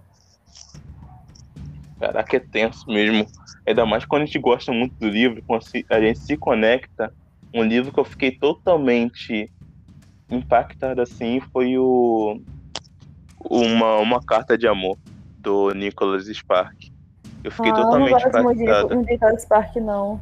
Caraca, 2.00 2.38
é 2.38 2.40
tenso 2.40 2.86
mesmo. 2.88 3.26
Ainda 3.68 3.86
mais 3.88 4.06
quando 4.06 4.22
a 4.22 4.26
gente 4.26 4.38
gosta 4.38 4.72
muito 4.72 4.96
do 5.00 5.10
livro, 5.10 5.44
quando 5.48 5.64
a 5.90 6.00
gente 6.00 6.20
se 6.20 6.38
conecta. 6.38 7.12
Um 7.54 7.64
livro 7.64 7.92
que 7.92 8.00
eu 8.00 8.06
fiquei 8.06 8.32
totalmente 8.32 9.52
impactado 10.30 11.02
assim 11.02 11.40
foi 11.52 11.78
o 11.78 12.40
uma, 13.40 13.98
uma 13.98 14.24
carta 14.24 14.58
de 14.58 14.68
amor 14.68 14.98
do 15.38 15.72
Nicholas 15.74 16.26
Spark. 16.28 16.92
Eu 17.44 17.52
fiquei 17.52 17.72
ah, 17.72 17.76
totalmente 17.76 18.12
impactado. 18.12 18.38
Não 18.38 18.44
gosto 18.44 18.94
muito 18.94 19.06
de 19.06 19.14
Nicholas 19.14 19.42
Spark, 19.42 19.76
não 19.78 20.22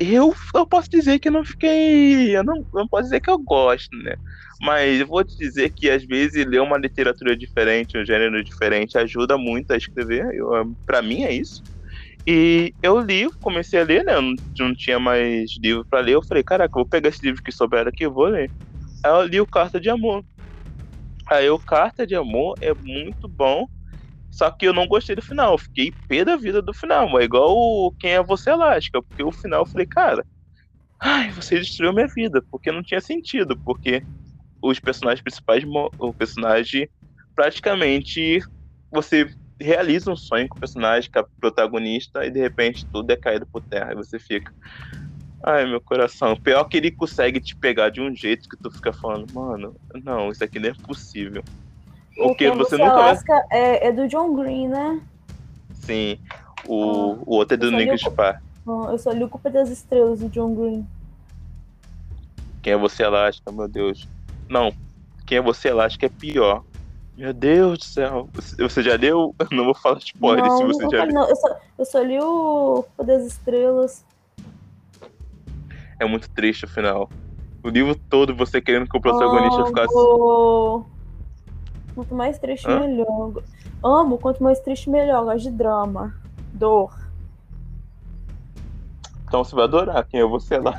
eu, 0.00 0.34
eu 0.54 0.66
posso 0.66 0.90
dizer 0.90 1.18
que 1.18 1.28
não 1.28 1.44
fiquei. 1.44 2.34
Eu 2.34 2.42
não, 2.42 2.64
não 2.72 2.88
posso 2.88 3.04
dizer 3.04 3.20
que 3.20 3.30
eu 3.30 3.38
gosto, 3.38 3.94
né? 3.98 4.16
Mas 4.62 4.98
eu 4.98 5.06
vou 5.06 5.22
te 5.22 5.36
dizer 5.36 5.70
que 5.70 5.90
às 5.90 6.02
vezes 6.04 6.46
ler 6.46 6.62
uma 6.62 6.78
literatura 6.78 7.36
diferente, 7.36 7.98
um 7.98 8.04
gênero 8.04 8.42
diferente, 8.42 8.96
ajuda 8.96 9.36
muito 9.36 9.72
a 9.72 9.76
escrever. 9.76 10.26
Para 10.86 11.02
mim 11.02 11.24
é 11.24 11.32
isso. 11.32 11.62
E 12.26 12.74
eu 12.82 13.00
li, 13.00 13.28
comecei 13.40 13.80
a 13.80 13.84
ler, 13.84 14.04
né? 14.04 14.14
Eu 14.14 14.22
não, 14.22 14.34
não 14.60 14.74
tinha 14.74 14.98
mais 15.00 15.50
livro 15.62 15.84
para 15.88 16.00
ler. 16.00 16.14
Eu 16.14 16.22
falei, 16.26 16.44
caraca, 16.44 16.78
eu 16.78 16.82
vou 16.82 16.88
pegar 16.88 17.08
esse 17.08 17.24
livro 17.24 17.42
que 17.42 17.52
souber 17.52 17.86
aqui 17.88 18.04
e 18.04 18.08
vou 18.08 18.26
ler. 18.26 18.52
Aí 19.04 19.12
eu 19.12 19.22
li 19.24 19.40
o 19.40 19.46
Carta 19.46 19.80
de 19.80 19.90
Amor. 19.90 20.24
Aí 21.30 21.48
o 21.50 21.58
Carta 21.58 22.06
de 22.06 22.14
Amor 22.14 22.56
é 22.60 22.74
muito 22.74 23.28
bom 23.28 23.66
só 24.30 24.50
que 24.50 24.66
eu 24.66 24.72
não 24.72 24.86
gostei 24.86 25.16
do 25.16 25.22
final, 25.22 25.58
fiquei 25.58 25.94
pé 26.08 26.24
da 26.24 26.36
vida 26.36 26.62
do 26.62 26.72
final, 26.74 27.18
é 27.20 27.24
igual 27.24 27.50
o 27.56 27.92
Quem 27.98 28.12
é 28.12 28.22
Você 28.22 28.50
Elástica, 28.50 29.02
porque 29.02 29.24
o 29.24 29.32
final 29.32 29.62
eu 29.62 29.66
falei, 29.66 29.86
cara, 29.86 30.24
ai, 31.02 31.30
você 31.32 31.58
destruiu 31.60 31.92
minha 31.94 32.08
vida, 32.14 32.42
porque 32.50 32.72
não 32.72 32.82
tinha 32.82 33.00
sentido, 33.00 33.58
porque 33.64 34.04
os 34.62 34.80
personagens 34.80 35.22
principais, 35.22 35.64
o 35.98 36.14
personagem 36.14 36.90
praticamente 37.36 38.40
você 38.92 39.26
realiza 39.60 40.10
um 40.10 40.16
sonho 40.16 40.48
com 40.48 40.56
o 40.56 40.60
personagem, 40.60 41.10
com 41.10 41.18
a 41.18 41.24
protagonista, 41.40 42.24
e 42.24 42.30
de 42.30 42.40
repente 42.40 42.86
tudo 42.86 43.10
é 43.10 43.16
caído 43.16 43.46
por 43.46 43.62
terra, 43.62 43.92
e 43.92 43.96
você 43.96 44.18
fica. 44.18 44.52
Ai, 45.42 45.64
meu 45.66 45.80
coração. 45.80 46.36
Pior 46.36 46.64
que 46.64 46.76
ele 46.76 46.90
consegue 46.90 47.40
te 47.40 47.56
pegar 47.56 47.90
de 47.90 48.00
um 48.00 48.14
jeito 48.14 48.48
que 48.48 48.56
tu 48.56 48.70
fica 48.70 48.92
falando, 48.92 49.32
mano, 49.32 49.74
não, 50.02 50.30
isso 50.30 50.44
aqui 50.44 50.58
não 50.58 50.70
é 50.70 50.74
possível. 50.74 51.42
Porque 52.16 52.48
o 52.48 52.56
você 52.56 52.76
nunca 52.76 52.92
Alaska 52.92 53.32
vai... 53.32 53.58
é, 53.58 53.86
é, 53.86 53.92
do 53.92 54.06
John 54.08 54.34
Green, 54.34 54.68
né? 54.68 55.00
Sim. 55.74 56.18
O, 56.66 56.82
ah, 56.82 57.22
o 57.24 57.34
outro 57.36 57.54
é 57.54 57.56
do 57.56 57.70
Nick 57.70 57.96
Spark. 57.98 58.40
eu 58.66 58.98
só 58.98 59.12
li 59.12 59.24
o 59.24 59.28
Culpa 59.28 59.48
das 59.48 59.70
Estrelas 59.70 60.20
do 60.20 60.28
John 60.28 60.54
Green. 60.54 60.86
Quem 62.62 62.74
é 62.74 62.76
você, 62.76 63.02
Alaska? 63.02 63.50
Meu 63.50 63.66
Deus. 63.66 64.06
Não. 64.48 64.70
Quem 65.26 65.38
é 65.38 65.40
você, 65.40 65.70
Alaska 65.70 66.04
é 66.04 66.10
pior. 66.10 66.62
Meu 67.16 67.32
Deus 67.32 67.78
do 67.78 67.84
céu. 67.84 68.28
Você 68.58 68.82
já 68.82 68.96
leu? 68.96 69.34
Não 69.52 69.64
vou 69.64 69.74
falar 69.74 69.98
spoiler 69.98 70.44
não, 70.44 70.56
se 70.56 70.64
você 70.64 70.96
já 70.96 71.04
leu. 71.04 71.14
Não, 71.14 71.28
eu 71.28 71.36
só, 71.36 71.56
eu 71.78 71.84
só 71.84 72.02
li 72.02 72.18
o 72.18 72.84
Culpa 72.96 73.04
das 73.04 73.26
Estrelas. 73.26 74.04
É 75.98 76.06
muito 76.06 76.30
triste 76.30 76.64
o 76.64 76.68
final. 76.68 77.10
O 77.62 77.68
livro 77.68 77.94
todo 78.08 78.34
você 78.34 78.60
querendo 78.60 78.88
que 78.88 78.96
o 78.96 79.00
protagonista 79.00 79.60
oh, 79.60 79.66
ficasse. 79.66 79.94
Quanto 81.94 82.14
mais 82.14 82.38
triste, 82.38 82.66
Hã? 82.66 82.80
melhor. 82.80 83.42
Amo, 83.84 84.16
quanto 84.16 84.42
mais 84.42 84.58
triste, 84.60 84.88
melhor. 84.88 85.24
Gosto 85.24 85.42
de 85.42 85.50
drama. 85.50 86.14
Dor. 86.54 86.98
Então 89.30 89.44
você 89.44 89.54
vai 89.54 89.64
adorar 89.64 90.04
quem 90.04 90.20
é 90.20 90.24
você 90.24 90.58
lá. 90.58 90.74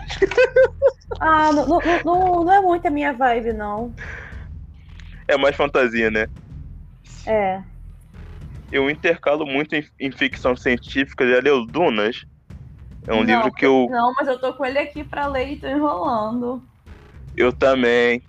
ah, 1.20 1.54
não, 1.54 1.68
não, 1.68 1.80
não, 2.04 2.44
não 2.44 2.52
é 2.52 2.60
muito 2.60 2.86
a 2.88 2.90
minha 2.90 3.14
vibe, 3.14 3.54
não. 3.54 3.94
É 5.32 5.38
mais 5.38 5.56
fantasia, 5.56 6.12
né? 6.12 6.28
É. 7.26 7.62
Eu 8.70 8.90
intercalo 8.90 9.46
muito 9.46 9.74
em, 9.74 9.86
em 9.98 10.12
ficção 10.12 10.58
científica. 10.58 11.26
Já 11.26 11.40
leu 11.40 11.66
Dunas? 11.66 12.26
É 13.08 13.14
um 13.14 13.24
não, 13.24 13.24
livro 13.24 13.52
que 13.54 13.66
eu. 13.66 13.88
Não, 13.90 14.14
mas 14.14 14.28
eu 14.28 14.38
tô 14.38 14.54
com 14.54 14.66
ele 14.66 14.78
aqui 14.78 15.06
pra 15.06 15.28
ler 15.28 15.54
e 15.54 15.56
tô 15.56 15.68
enrolando. 15.68 16.62
Eu 17.36 17.54
também 17.54 18.22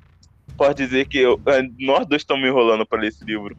pode 0.56 0.84
dizer 0.84 1.06
que 1.06 1.18
eu, 1.18 1.40
é, 1.46 1.62
nós 1.80 2.06
dois 2.06 2.22
estamos 2.22 2.46
enrolando 2.48 2.86
para 2.86 3.00
ler 3.00 3.08
esse 3.08 3.24
livro. 3.24 3.56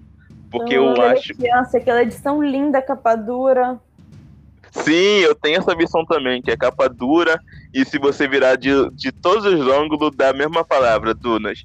Porque 0.49 0.75
eu 0.75 1.01
acho. 1.01 1.33
Criança, 1.35 1.77
aquela 1.77 2.01
edição 2.01 2.41
linda, 2.41 2.81
capa 2.81 3.15
dura. 3.15 3.77
Sim, 4.71 5.19
eu 5.19 5.35
tenho 5.35 5.59
essa 5.59 5.75
versão 5.75 6.05
também, 6.05 6.41
que 6.41 6.49
é 6.49 6.57
capa 6.57 6.87
dura, 6.87 7.39
e 7.73 7.85
se 7.85 7.99
você 7.99 8.27
virar 8.27 8.55
de, 8.55 8.89
de 8.91 9.11
todos 9.11 9.45
os 9.45 9.67
ângulos, 9.67 10.15
dá 10.15 10.29
a 10.29 10.33
mesma 10.33 10.63
palavra, 10.63 11.13
Dunas. 11.13 11.63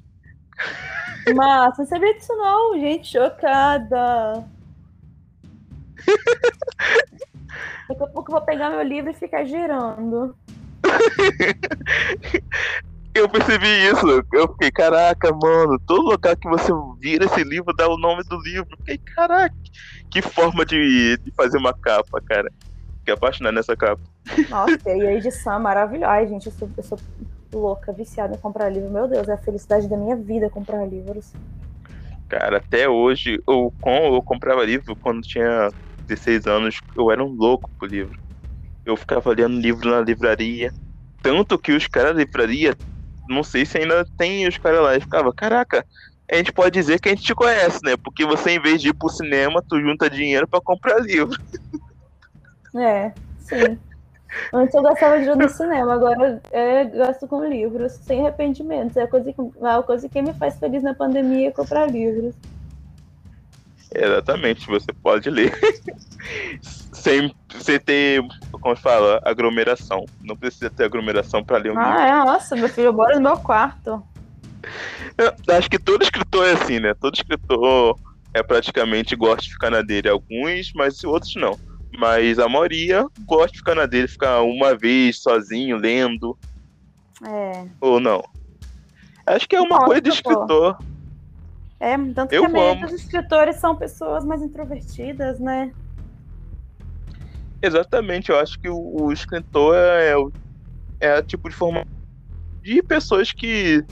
Massa, 1.33 1.83
você 1.83 1.89
sabia 1.89 2.13
disso 2.13 2.35
não, 2.35 2.79
gente, 2.79 3.11
chocada. 3.11 4.45
Daqui 7.87 8.03
a 8.03 8.07
pouco 8.07 8.31
eu 8.31 8.37
vou 8.37 8.41
pegar 8.45 8.69
meu 8.69 8.83
livro 8.83 9.11
e 9.11 9.15
ficar 9.15 9.43
girando. 9.45 10.35
eu 13.13 13.27
percebi 13.27 13.67
isso. 13.67 14.23
Eu 14.31 14.47
fiquei, 14.49 14.71
caraca, 14.71 15.31
mano, 15.33 15.79
todo 15.85 16.09
lugar 16.09 16.35
que 16.35 16.47
você 16.47 16.71
vira 16.99 17.25
esse 17.25 17.43
livro 17.43 17.73
dá 17.73 17.87
o 17.87 17.97
nome 17.97 18.23
do 18.23 18.39
livro. 18.41 18.67
Eu 18.71 18.77
fiquei, 18.77 18.97
caraca, 18.97 19.55
que 20.09 20.21
forma 20.21 20.65
de, 20.65 21.17
de 21.17 21.31
fazer 21.31 21.57
uma 21.57 21.73
capa, 21.73 22.21
cara. 22.21 22.51
Fiquei 22.99 23.13
apaixonado 23.13 23.55
nessa 23.55 23.75
capa. 23.75 24.01
Nossa, 24.49 24.89
e 24.89 25.07
a 25.07 25.13
edição 25.13 25.55
é 25.55 25.59
maravilhosa. 25.59 26.27
Gente, 26.27 26.45
eu 26.45 26.51
sou, 26.51 26.69
eu 26.77 26.83
sou 26.83 26.99
louca, 27.53 27.91
viciada 27.91 28.33
em 28.33 28.37
comprar 28.37 28.69
livro. 28.69 28.89
Meu 28.89 29.07
Deus, 29.07 29.27
é 29.27 29.33
a 29.33 29.37
felicidade 29.37 29.87
da 29.87 29.97
minha 29.97 30.15
vida 30.15 30.49
comprar 30.49 30.85
livros. 30.85 31.33
Cara, 32.27 32.57
até 32.57 32.87
hoje, 32.87 33.41
eu, 33.47 33.73
eu 33.85 34.21
comprava 34.21 34.63
livro 34.63 34.95
quando 35.01 35.21
tinha 35.21 35.69
16 36.07 36.45
anos, 36.45 36.77
eu 36.95 37.11
era 37.11 37.23
um 37.23 37.29
louco 37.29 37.69
pro 37.77 37.87
livro. 37.87 38.17
Eu 38.85 38.95
ficava 38.95 39.31
lendo 39.31 39.59
livro 39.59 39.89
na 39.89 40.01
livraria. 40.01 40.71
Tanto 41.21 41.57
que 41.57 41.71
os 41.71 41.87
caras 41.87 42.13
da 42.15 42.19
livraria 42.19 42.75
não 43.29 43.43
sei 43.43 43.65
se 43.65 43.77
ainda 43.77 44.05
tem 44.17 44.47
os 44.47 44.57
caras 44.57 44.81
lá. 44.81 44.95
E 44.95 45.01
ficava, 45.01 45.31
caraca, 45.33 45.85
a 46.31 46.35
gente 46.35 46.51
pode 46.51 46.71
dizer 46.71 46.99
que 46.99 47.09
a 47.09 47.11
gente 47.11 47.23
te 47.23 47.35
conhece, 47.35 47.79
né? 47.83 47.95
Porque 48.03 48.25
você, 48.25 48.51
em 48.51 48.61
vez 48.61 48.81
de 48.81 48.89
ir 48.89 48.93
pro 48.93 49.09
cinema, 49.09 49.63
tu 49.67 49.79
junta 49.79 50.09
dinheiro 50.09 50.47
para 50.47 50.61
comprar 50.61 50.99
livro. 50.99 51.35
É, 52.75 53.11
sim. 53.39 53.79
Antes 54.53 54.75
eu 54.75 54.83
gastava 54.83 55.17
dinheiro 55.17 55.39
no 55.39 55.49
cinema, 55.49 55.93
agora 55.93 56.41
é, 56.51 56.85
gasto 56.85 57.27
com 57.27 57.43
livros, 57.45 57.93
sem 57.93 58.21
arrependimentos. 58.21 58.95
É 58.97 59.03
a 59.03 59.07
coisa 59.07 59.33
que, 59.33 59.41
a 59.63 59.83
coisa 59.83 60.09
que 60.09 60.21
me 60.21 60.33
faz 60.33 60.57
feliz 60.59 60.83
na 60.83 60.93
pandemia 60.93 61.49
é 61.49 61.51
comprar 61.51 61.89
livros. 61.89 62.35
Exatamente, 63.93 64.67
você 64.67 64.93
pode 65.01 65.29
ler 65.31 65.51
sem, 66.61 67.33
sem 67.59 67.79
ter, 67.79 68.23
como 68.51 68.75
fala, 68.75 69.19
aglomeração. 69.25 70.05
Não 70.21 70.35
precisa 70.35 70.69
ter 70.69 70.83
aglomeração 70.83 71.43
para 71.43 71.57
ler 71.57 71.71
um 71.71 71.79
ah, 71.79 71.83
livro. 71.83 71.99
Ah, 71.99 72.07
é? 72.07 72.25
Nossa, 72.25 72.55
meu 72.55 72.69
filho, 72.69 72.93
bora 72.93 73.15
no 73.15 73.21
meu 73.21 73.37
quarto. 73.37 74.03
Eu 75.17 75.55
acho 75.55 75.69
que 75.69 75.79
todo 75.79 76.03
escritor 76.03 76.45
é 76.47 76.51
assim, 76.51 76.79
né? 76.79 76.93
Todo 76.93 77.15
escritor 77.15 77.97
é 78.33 78.43
praticamente 78.43 79.15
gosta 79.15 79.41
de 79.41 79.53
ficar 79.53 79.71
na 79.71 79.81
dele. 79.81 80.07
Alguns, 80.07 80.71
mas 80.73 81.03
outros 81.03 81.35
não. 81.35 81.57
Mas 81.97 82.39
a 82.39 82.47
maioria 82.47 83.05
gosta 83.25 83.51
de 83.51 83.57
ficar 83.59 83.75
na 83.75 83.85
dele, 83.85 84.07
ficar 84.07 84.41
uma 84.41 84.75
vez 84.75 85.19
sozinho, 85.19 85.77
lendo. 85.77 86.37
É. 87.23 87.65
Ou 87.81 87.99
não. 87.99 88.23
Acho 89.25 89.47
que 89.47 89.55
é 89.55 89.61
uma 89.61 89.85
coisa 89.85 90.01
de 90.01 90.09
escritor. 90.09 90.77
É, 91.79 91.97
tanto 92.13 92.33
eu 92.33 92.41
que 92.41 92.47
a 92.47 92.49
maioria 92.49 92.87
dos 92.87 92.93
escritores 92.93 93.55
são 93.57 93.75
pessoas 93.75 94.25
mais 94.25 94.41
introvertidas, 94.41 95.39
né? 95.39 95.71
Exatamente, 97.61 98.29
eu 98.29 98.39
acho 98.39 98.59
que 98.59 98.69
o, 98.69 99.03
o 99.03 99.11
escritor 99.11 99.75
é, 99.75 100.13
é, 100.99 101.17
é 101.17 101.21
tipo 101.21 101.49
de 101.49 101.55
forma 101.55 101.85
de 102.61 102.81
pessoas 102.81 103.31
que 103.31 103.83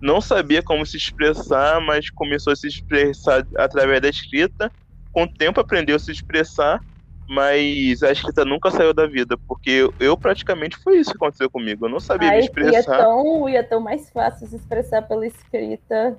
não 0.00 0.20
sabia 0.20 0.62
como 0.62 0.84
se 0.84 0.96
expressar, 0.96 1.80
mas 1.80 2.10
começou 2.10 2.52
a 2.52 2.56
se 2.56 2.66
expressar 2.66 3.46
através 3.56 4.02
da 4.02 4.08
escrita. 4.08 4.70
Com 5.12 5.24
o 5.24 5.32
tempo 5.32 5.60
aprendeu 5.60 5.96
a 5.96 5.98
se 5.98 6.10
expressar, 6.10 6.80
mas 7.28 8.02
a 8.02 8.12
escrita 8.12 8.44
nunca 8.44 8.70
saiu 8.70 8.92
da 8.92 9.06
vida, 9.06 9.36
porque 9.48 9.88
eu 9.98 10.16
praticamente 10.16 10.76
foi 10.76 10.98
isso 10.98 11.10
que 11.10 11.16
aconteceu 11.16 11.50
comigo. 11.50 11.86
Eu 11.86 11.90
não 11.90 12.00
sabia 12.00 12.28
Ai, 12.28 12.38
me 12.38 12.44
expressar. 12.44 12.72
Ia 12.72 12.84
tão, 12.84 13.48
ia 13.48 13.64
tão 13.64 13.80
mais 13.80 14.10
fácil 14.10 14.46
se 14.46 14.56
expressar 14.56 15.02
pela 15.02 15.26
escrita. 15.26 16.18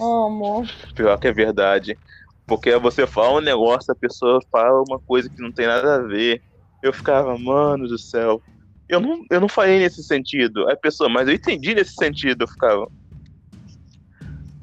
Amo. 0.00 0.66
Pior 0.94 1.18
que 1.18 1.28
é 1.28 1.32
verdade. 1.32 1.98
Porque 2.46 2.74
você 2.78 3.06
fala 3.06 3.38
um 3.38 3.42
negócio, 3.42 3.92
a 3.92 3.96
pessoa 3.96 4.40
fala 4.50 4.82
uma 4.88 4.98
coisa 4.98 5.28
que 5.28 5.42
não 5.42 5.52
tem 5.52 5.66
nada 5.66 5.96
a 5.96 5.98
ver. 5.98 6.40
Eu 6.82 6.92
ficava, 6.92 7.36
mano 7.36 7.86
do 7.86 7.98
céu, 7.98 8.40
eu 8.88 9.00
não, 9.00 9.24
eu 9.30 9.40
não 9.40 9.48
falei 9.48 9.78
nesse 9.78 10.02
sentido. 10.02 10.68
A 10.70 10.76
pessoa, 10.76 11.10
mas 11.10 11.28
eu 11.28 11.34
entendi 11.34 11.74
nesse 11.74 11.94
sentido. 11.94 12.44
Eu 12.44 12.48
ficava. 12.48 12.90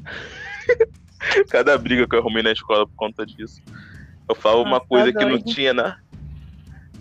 Cada 1.49 1.77
briga 1.77 2.07
que 2.07 2.15
eu 2.15 2.19
arrumei 2.19 2.41
na 2.41 2.51
escola 2.51 2.87
por 2.87 2.95
conta 2.95 3.25
disso. 3.25 3.61
Eu 4.27 4.35
falo 4.35 4.63
uma 4.63 4.79
tá 4.79 4.85
coisa 4.87 5.13
tá 5.13 5.19
que 5.19 5.25
não 5.25 5.41
tinha 5.41 5.73
nada. 5.73 5.97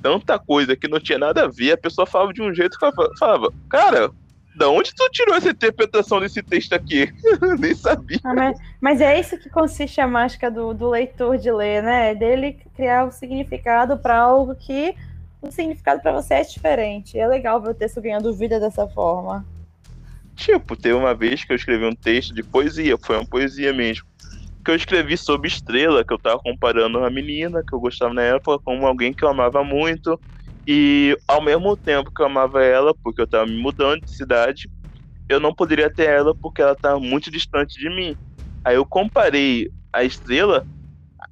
Tanta 0.02 0.38
coisa 0.38 0.76
que 0.76 0.86
não 0.86 1.00
tinha 1.00 1.18
nada 1.18 1.44
a 1.44 1.48
ver. 1.48 1.72
A 1.72 1.78
pessoa 1.78 2.06
falava 2.06 2.32
de 2.32 2.42
um 2.42 2.52
jeito 2.52 2.78
que 2.78 2.84
eu 2.84 2.92
falava, 3.18 3.50
cara, 3.70 4.10
da 4.54 4.68
onde 4.68 4.94
tu 4.94 5.08
tirou 5.10 5.34
essa 5.34 5.50
interpretação 5.50 6.20
desse 6.20 6.42
texto 6.42 6.74
aqui? 6.74 7.12
Nem 7.58 7.74
sabia. 7.74 8.18
Ah, 8.22 8.34
mas, 8.34 8.58
mas, 8.80 9.00
é 9.00 9.18
isso 9.18 9.38
que 9.38 9.48
consiste 9.50 10.00
a 10.00 10.06
mágica 10.06 10.50
do, 10.50 10.72
do 10.72 10.88
leitor 10.90 11.38
de 11.38 11.50
ler, 11.50 11.82
né? 11.82 12.14
Dele 12.14 12.58
criar 12.76 13.06
um 13.06 13.10
significado 13.10 13.96
para 13.96 14.18
algo 14.18 14.54
que 14.54 14.94
o 15.42 15.50
significado 15.50 16.00
para 16.00 16.12
você 16.12 16.34
é 16.34 16.42
diferente. 16.42 17.18
É 17.18 17.26
legal 17.26 17.60
ver 17.60 17.70
o 17.70 17.74
texto 17.74 18.00
ganhando 18.00 18.32
vida 18.34 18.60
dessa 18.60 18.86
forma. 18.86 19.44
Tipo, 20.36 20.76
teve 20.76 20.94
uma 20.94 21.14
vez 21.14 21.44
que 21.44 21.52
eu 21.52 21.56
escrevi 21.56 21.84
um 21.84 21.94
texto 21.94 22.34
de 22.34 22.42
poesia, 22.42 22.96
foi 22.98 23.16
uma 23.16 23.26
poesia 23.26 23.72
mesmo. 23.72 24.06
Que 24.64 24.70
eu 24.70 24.76
escrevi 24.76 25.16
sobre 25.16 25.48
estrela, 25.48 26.04
que 26.04 26.12
eu 26.12 26.18
tava 26.18 26.40
comparando 26.40 26.98
uma 26.98 27.10
menina 27.10 27.62
que 27.66 27.74
eu 27.74 27.80
gostava 27.80 28.14
na 28.14 28.22
época 28.22 28.62
com 28.64 28.86
alguém 28.86 29.14
que 29.14 29.24
eu 29.24 29.28
amava 29.28 29.62
muito. 29.64 30.18
E 30.66 31.16
ao 31.28 31.42
mesmo 31.42 31.76
tempo 31.76 32.10
que 32.14 32.22
eu 32.22 32.26
amava 32.26 32.62
ela, 32.64 32.94
porque 33.02 33.20
eu 33.20 33.28
tava 33.28 33.46
me 33.46 33.58
mudando 33.58 34.00
de 34.00 34.10
cidade, 34.16 34.70
eu 35.28 35.40
não 35.40 35.54
poderia 35.54 35.92
ter 35.92 36.08
ela 36.08 36.34
porque 36.40 36.62
ela 36.62 36.76
tava 36.76 37.00
muito 37.00 37.30
distante 37.30 37.78
de 37.80 37.90
mim. 37.90 38.16
Aí 38.64 38.76
eu 38.76 38.86
comparei 38.86 39.70
a 39.92 40.04
estrela 40.04 40.64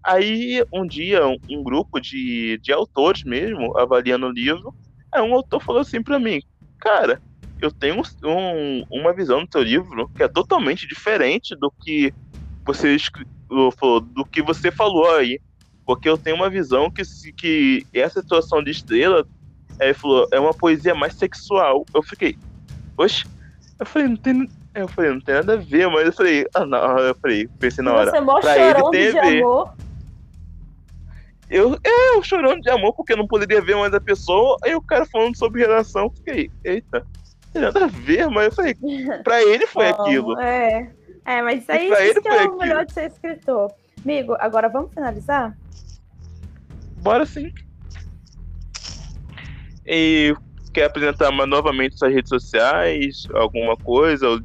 Aí, 0.05 0.65
um 0.73 0.87
dia, 0.87 1.27
um, 1.27 1.37
um, 1.49 1.63
grupo 1.63 2.01
de, 2.01 2.59
de 2.63 2.73
autores 2.73 3.23
mesmo, 3.25 3.77
avaliando 3.79 4.27
o 4.27 4.33
livro, 4.33 4.75
aí 5.13 5.23
um 5.23 5.35
autor 5.35 5.63
falou 5.63 5.81
assim 5.83 6.03
para 6.03 6.19
mim, 6.19 6.41
cara, 6.81 7.21
eu 7.61 7.71
tenho 7.73 8.03
um, 8.25 8.83
uma 8.91 9.15
visão 9.15 9.43
do 9.43 9.49
teu 9.49 9.63
livro 9.63 10.11
que 10.17 10.23
é 10.25 10.29
totalmente 10.29 10.87
diferente 10.89 11.55
do 11.57 11.73
que 11.83 12.13
você 12.64 12.97
falou, 13.78 14.01
do 14.01 14.24
que 14.24 14.43
você 14.43 14.70
falou 14.70 15.10
aí. 15.16 15.40
Porque 15.84 16.09
eu 16.09 16.16
tenho 16.16 16.36
uma 16.36 16.48
visão 16.48 16.90
que, 16.90 17.02
que 17.32 17.84
essa 17.93 18.20
situação 18.20 18.62
de 18.62 18.70
estrela 18.70 19.26
ele 19.80 19.94
falou, 19.94 20.28
é 20.30 20.39
uma 20.39 20.55
poesia 20.55 20.94
mais 20.94 21.14
sexual. 21.14 21.84
Eu 21.94 22.02
fiquei, 22.02 22.39
oxe, 22.97 23.24
eu 23.78 23.86
falei, 23.86 24.09
não 24.09 24.16
tem. 24.16 24.48
Eu 24.74 24.89
falei, 24.89 25.10
não 25.10 25.20
tem 25.20 25.34
nada 25.34 25.55
a 25.55 25.56
ver, 25.56 25.86
mas 25.89 26.06
eu 26.06 26.12
falei, 26.12 26.47
ah 26.55 26.64
não, 26.64 26.98
eu 26.98 27.14
falei, 27.16 27.47
pensei 27.59 27.84
na 27.84 27.93
hora. 27.93 28.10
Você 28.10 28.20
mó 28.20 28.40
chorando 28.40 28.90
de 28.90 29.18
amor. 29.18 29.74
Eu, 31.51 31.74
é, 31.84 32.16
eu 32.16 32.22
chorando 32.22 32.62
de 32.62 32.70
amor 32.70 32.94
porque 32.94 33.14
não 33.14 33.26
poderia 33.26 33.60
ver 33.60 33.76
mais 33.76 33.93
a 33.93 34.01
pessoa. 34.01 34.56
Aí 34.64 34.74
o 34.74 34.80
cara 34.80 35.05
falando 35.05 35.36
sobre 35.36 35.60
relação, 35.60 36.10
fiquei, 36.10 36.51
eita, 36.64 37.06
tem 37.52 37.60
nada 37.60 37.84
a 37.84 37.89
ver, 37.89 38.28
mas 38.28 38.47
eu 38.47 38.52
falei, 38.52 38.74
pra 39.22 39.43
ele 39.43 39.66
foi 39.66 39.89
aquilo. 39.90 40.40
É, 40.40 40.90
é 41.24 41.43
mas 41.43 41.69
aí 41.69 41.89
isso 41.90 42.01
ele 42.01 42.20
que 42.20 42.28
é 42.28 42.44
o 42.44 42.59
melhor 42.59 42.85
de 42.85 42.93
ser 42.93 43.07
escritor. 43.07 43.73
Amigo, 44.03 44.36
agora 44.39 44.69
vamos 44.69 44.93
finalizar? 44.93 45.57
Bora 47.03 47.24
sim. 47.24 47.53
E 49.86 50.35
quer 50.73 50.86
apresentar 50.86 51.28
uma, 51.31 51.47
novamente 51.47 51.99
suas 51.99 52.12
redes 52.12 52.28
sociais, 52.28 53.28
alguma 53.35 53.77
coisa, 53.77 54.28
o, 54.28 54.40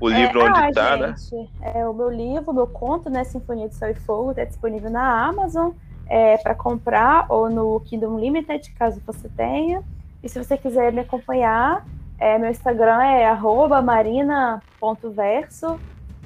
o 0.00 0.10
é, 0.10 0.14
livro 0.14 0.44
onde 0.44 0.58
ah, 0.58 0.70
tá, 0.72 0.96
né? 0.96 1.14
gente, 1.16 1.34
né? 1.60 1.72
É 1.76 1.86
o 1.86 1.94
meu 1.94 2.10
livro, 2.10 2.52
meu 2.52 2.66
conto, 2.66 3.08
né, 3.08 3.24
Sinfonia 3.24 3.68
de 3.68 3.74
Céu 3.74 3.90
e 3.90 3.94
Fogo, 3.94 4.34
tá 4.34 4.44
disponível 4.44 4.90
na 4.90 5.26
Amazon 5.26 5.72
é, 6.10 6.36
para 6.38 6.54
comprar 6.54 7.26
ou 7.28 7.48
no 7.48 7.80
Kingdom 7.80 8.18
Limited, 8.18 8.72
caso 8.72 9.00
você 9.06 9.28
tenha. 9.28 9.82
E 10.22 10.28
se 10.28 10.42
você 10.42 10.58
quiser 10.58 10.92
me 10.92 11.00
acompanhar, 11.00 11.86
é, 12.18 12.36
meu 12.36 12.50
Instagram 12.50 13.02
é 13.02 13.32
marina.verso. 13.82 15.80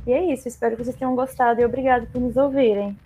E 0.07 0.13
é 0.13 0.33
isso, 0.33 0.47
espero 0.49 0.77
que 0.77 0.85
vocês 0.85 0.97
tenham 0.97 1.15
gostado 1.15 1.61
e 1.61 1.65
obrigado 1.65 2.07
por 2.07 2.21
nos 2.21 2.37
ouvirem. 2.37 2.97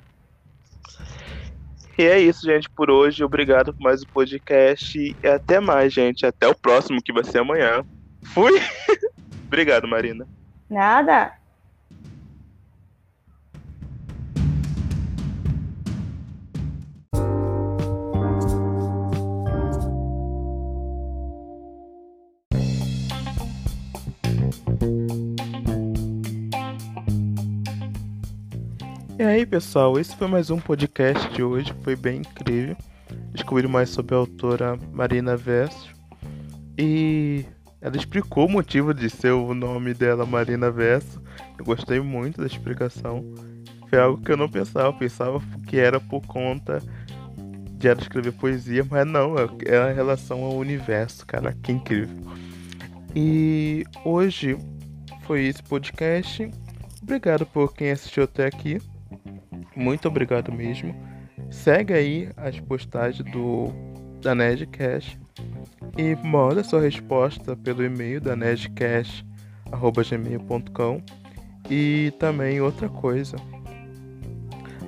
E 1.99 2.03
é 2.05 2.19
isso, 2.21 2.47
gente, 2.47 2.71
por 2.71 2.91
hoje. 2.91 3.25
Obrigado 3.25 3.75
por 3.75 3.83
mais 3.83 4.03
um 4.03 4.07
podcast. 4.07 4.97
E 4.97 5.27
até 5.27 5.59
mais, 5.59 5.93
gente. 5.93 6.25
Até 6.25 6.47
o 6.47 6.55
próximo, 6.55 7.03
que 7.03 7.13
vai 7.13 7.25
ser 7.25 7.39
amanhã. 7.39 7.85
Fui! 8.23 8.53
obrigado, 9.49 9.89
Marina. 9.89 10.25
Nada. 10.71 11.38
Aí, 29.29 29.45
pessoal, 29.45 29.99
esse 30.01 30.17
foi 30.17 30.27
mais 30.27 30.49
um 30.49 30.59
podcast 30.59 31.29
de 31.35 31.43
hoje, 31.43 31.75
foi 31.83 31.95
bem 31.95 32.21
incrível. 32.21 32.75
Descobrir 33.33 33.69
mais 33.69 33.91
sobre 33.91 34.15
a 34.15 34.19
autora 34.19 34.79
Marina 34.91 35.37
Verso. 35.37 35.93
E 36.79 37.45
ela 37.81 37.97
explicou 37.97 38.47
o 38.47 38.51
motivo 38.51 38.95
de 38.95 39.11
ser 39.11 39.33
o 39.33 39.53
nome 39.53 39.93
dela 39.93 40.25
Marina 40.25 40.71
Verso. 40.71 41.23
Eu 41.59 41.65
gostei 41.65 42.01
muito 42.01 42.41
da 42.41 42.47
explicação. 42.47 43.23
Foi 43.91 43.99
algo 43.99 44.23
que 44.23 44.33
eu 44.33 44.37
não 44.37 44.49
pensava, 44.49 44.89
eu 44.89 44.95
pensava 44.95 45.43
que 45.67 45.79
era 45.79 46.01
por 46.01 46.23
conta 46.27 46.83
de 47.77 47.87
ela 47.87 48.01
escrever 48.01 48.33
poesia, 48.33 48.85
mas 48.91 49.07
não, 49.07 49.39
é, 49.39 49.47
é 49.67 49.77
a 49.77 49.93
relação 49.93 50.43
ao 50.43 50.57
universo, 50.57 51.27
cara, 51.27 51.55
que 51.63 51.71
incrível. 51.71 52.17
E 53.15 53.85
hoje 54.07 54.57
foi 55.27 55.45
esse 55.45 55.63
podcast. 55.63 56.51
Obrigado 57.03 57.45
por 57.45 57.75
quem 57.75 57.91
assistiu 57.91 58.25
até 58.25 58.47
aqui. 58.47 58.81
Muito 59.79 60.09
obrigado 60.09 60.53
mesmo. 60.53 60.95
Segue 61.51 61.95
aí 61.95 62.29
as 62.37 62.59
postagens 62.59 63.23
do 63.31 63.69
da 64.21 64.35
Nerdcast 64.35 65.17
e 65.97 66.17
manda 66.17 66.65
sua 66.65 66.81
resposta 66.81 67.55
pelo 67.57 67.85
e-mail 67.85 68.21
da 68.21 68.35
nerdcast@gmail.com. 68.35 71.01
E 71.71 72.13
também 72.19 72.61
outra 72.61 72.89
coisa. 72.89 73.37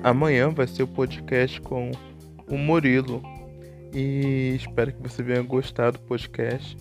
Amanhã 0.03 0.49
vai 0.49 0.67
ser 0.67 0.83
o 0.83 0.87
podcast 0.87 1.61
com 1.61 1.91
o 2.49 2.57
Murilo. 2.57 3.23
E 3.93 4.55
espero 4.55 4.91
que 4.91 5.01
você 5.01 5.23
venha 5.23 5.41
gostar 5.41 5.91
do 5.91 5.99
podcast. 5.99 6.75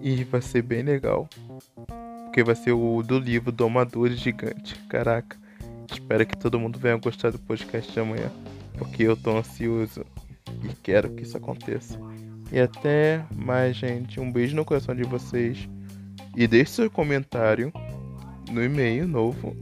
E 0.00 0.24
vai 0.24 0.40
ser 0.40 0.62
bem 0.62 0.82
legal. 0.82 1.28
Porque 2.24 2.42
vai 2.42 2.54
ser 2.54 2.72
o 2.72 3.02
do 3.02 3.18
livro 3.18 3.52
Domadores 3.52 4.18
Gigante. 4.18 4.74
Caraca. 4.88 5.43
Espero 5.90 6.26
que 6.26 6.36
todo 6.36 6.58
mundo 6.58 6.78
venha 6.78 6.96
gostar 6.96 7.30
do 7.30 7.38
podcast 7.38 7.90
de 7.92 8.00
amanhã, 8.00 8.30
porque 8.76 9.02
eu 9.04 9.16
tô 9.16 9.36
ansioso 9.36 10.04
e 10.62 10.68
quero 10.82 11.10
que 11.10 11.22
isso 11.22 11.36
aconteça. 11.36 11.98
E 12.52 12.60
até 12.60 13.24
mais, 13.34 13.76
gente. 13.76 14.20
Um 14.20 14.30
beijo 14.30 14.54
no 14.54 14.64
coração 14.64 14.94
de 14.94 15.02
vocês. 15.02 15.68
E 16.36 16.46
deixe 16.46 16.72
seu 16.72 16.90
comentário 16.90 17.72
no 18.50 18.62
e-mail 18.62 19.06
novo. 19.06 19.56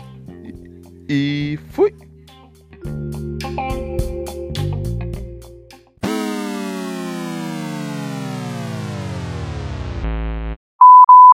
E 1.09 1.59
fui! 1.71 1.95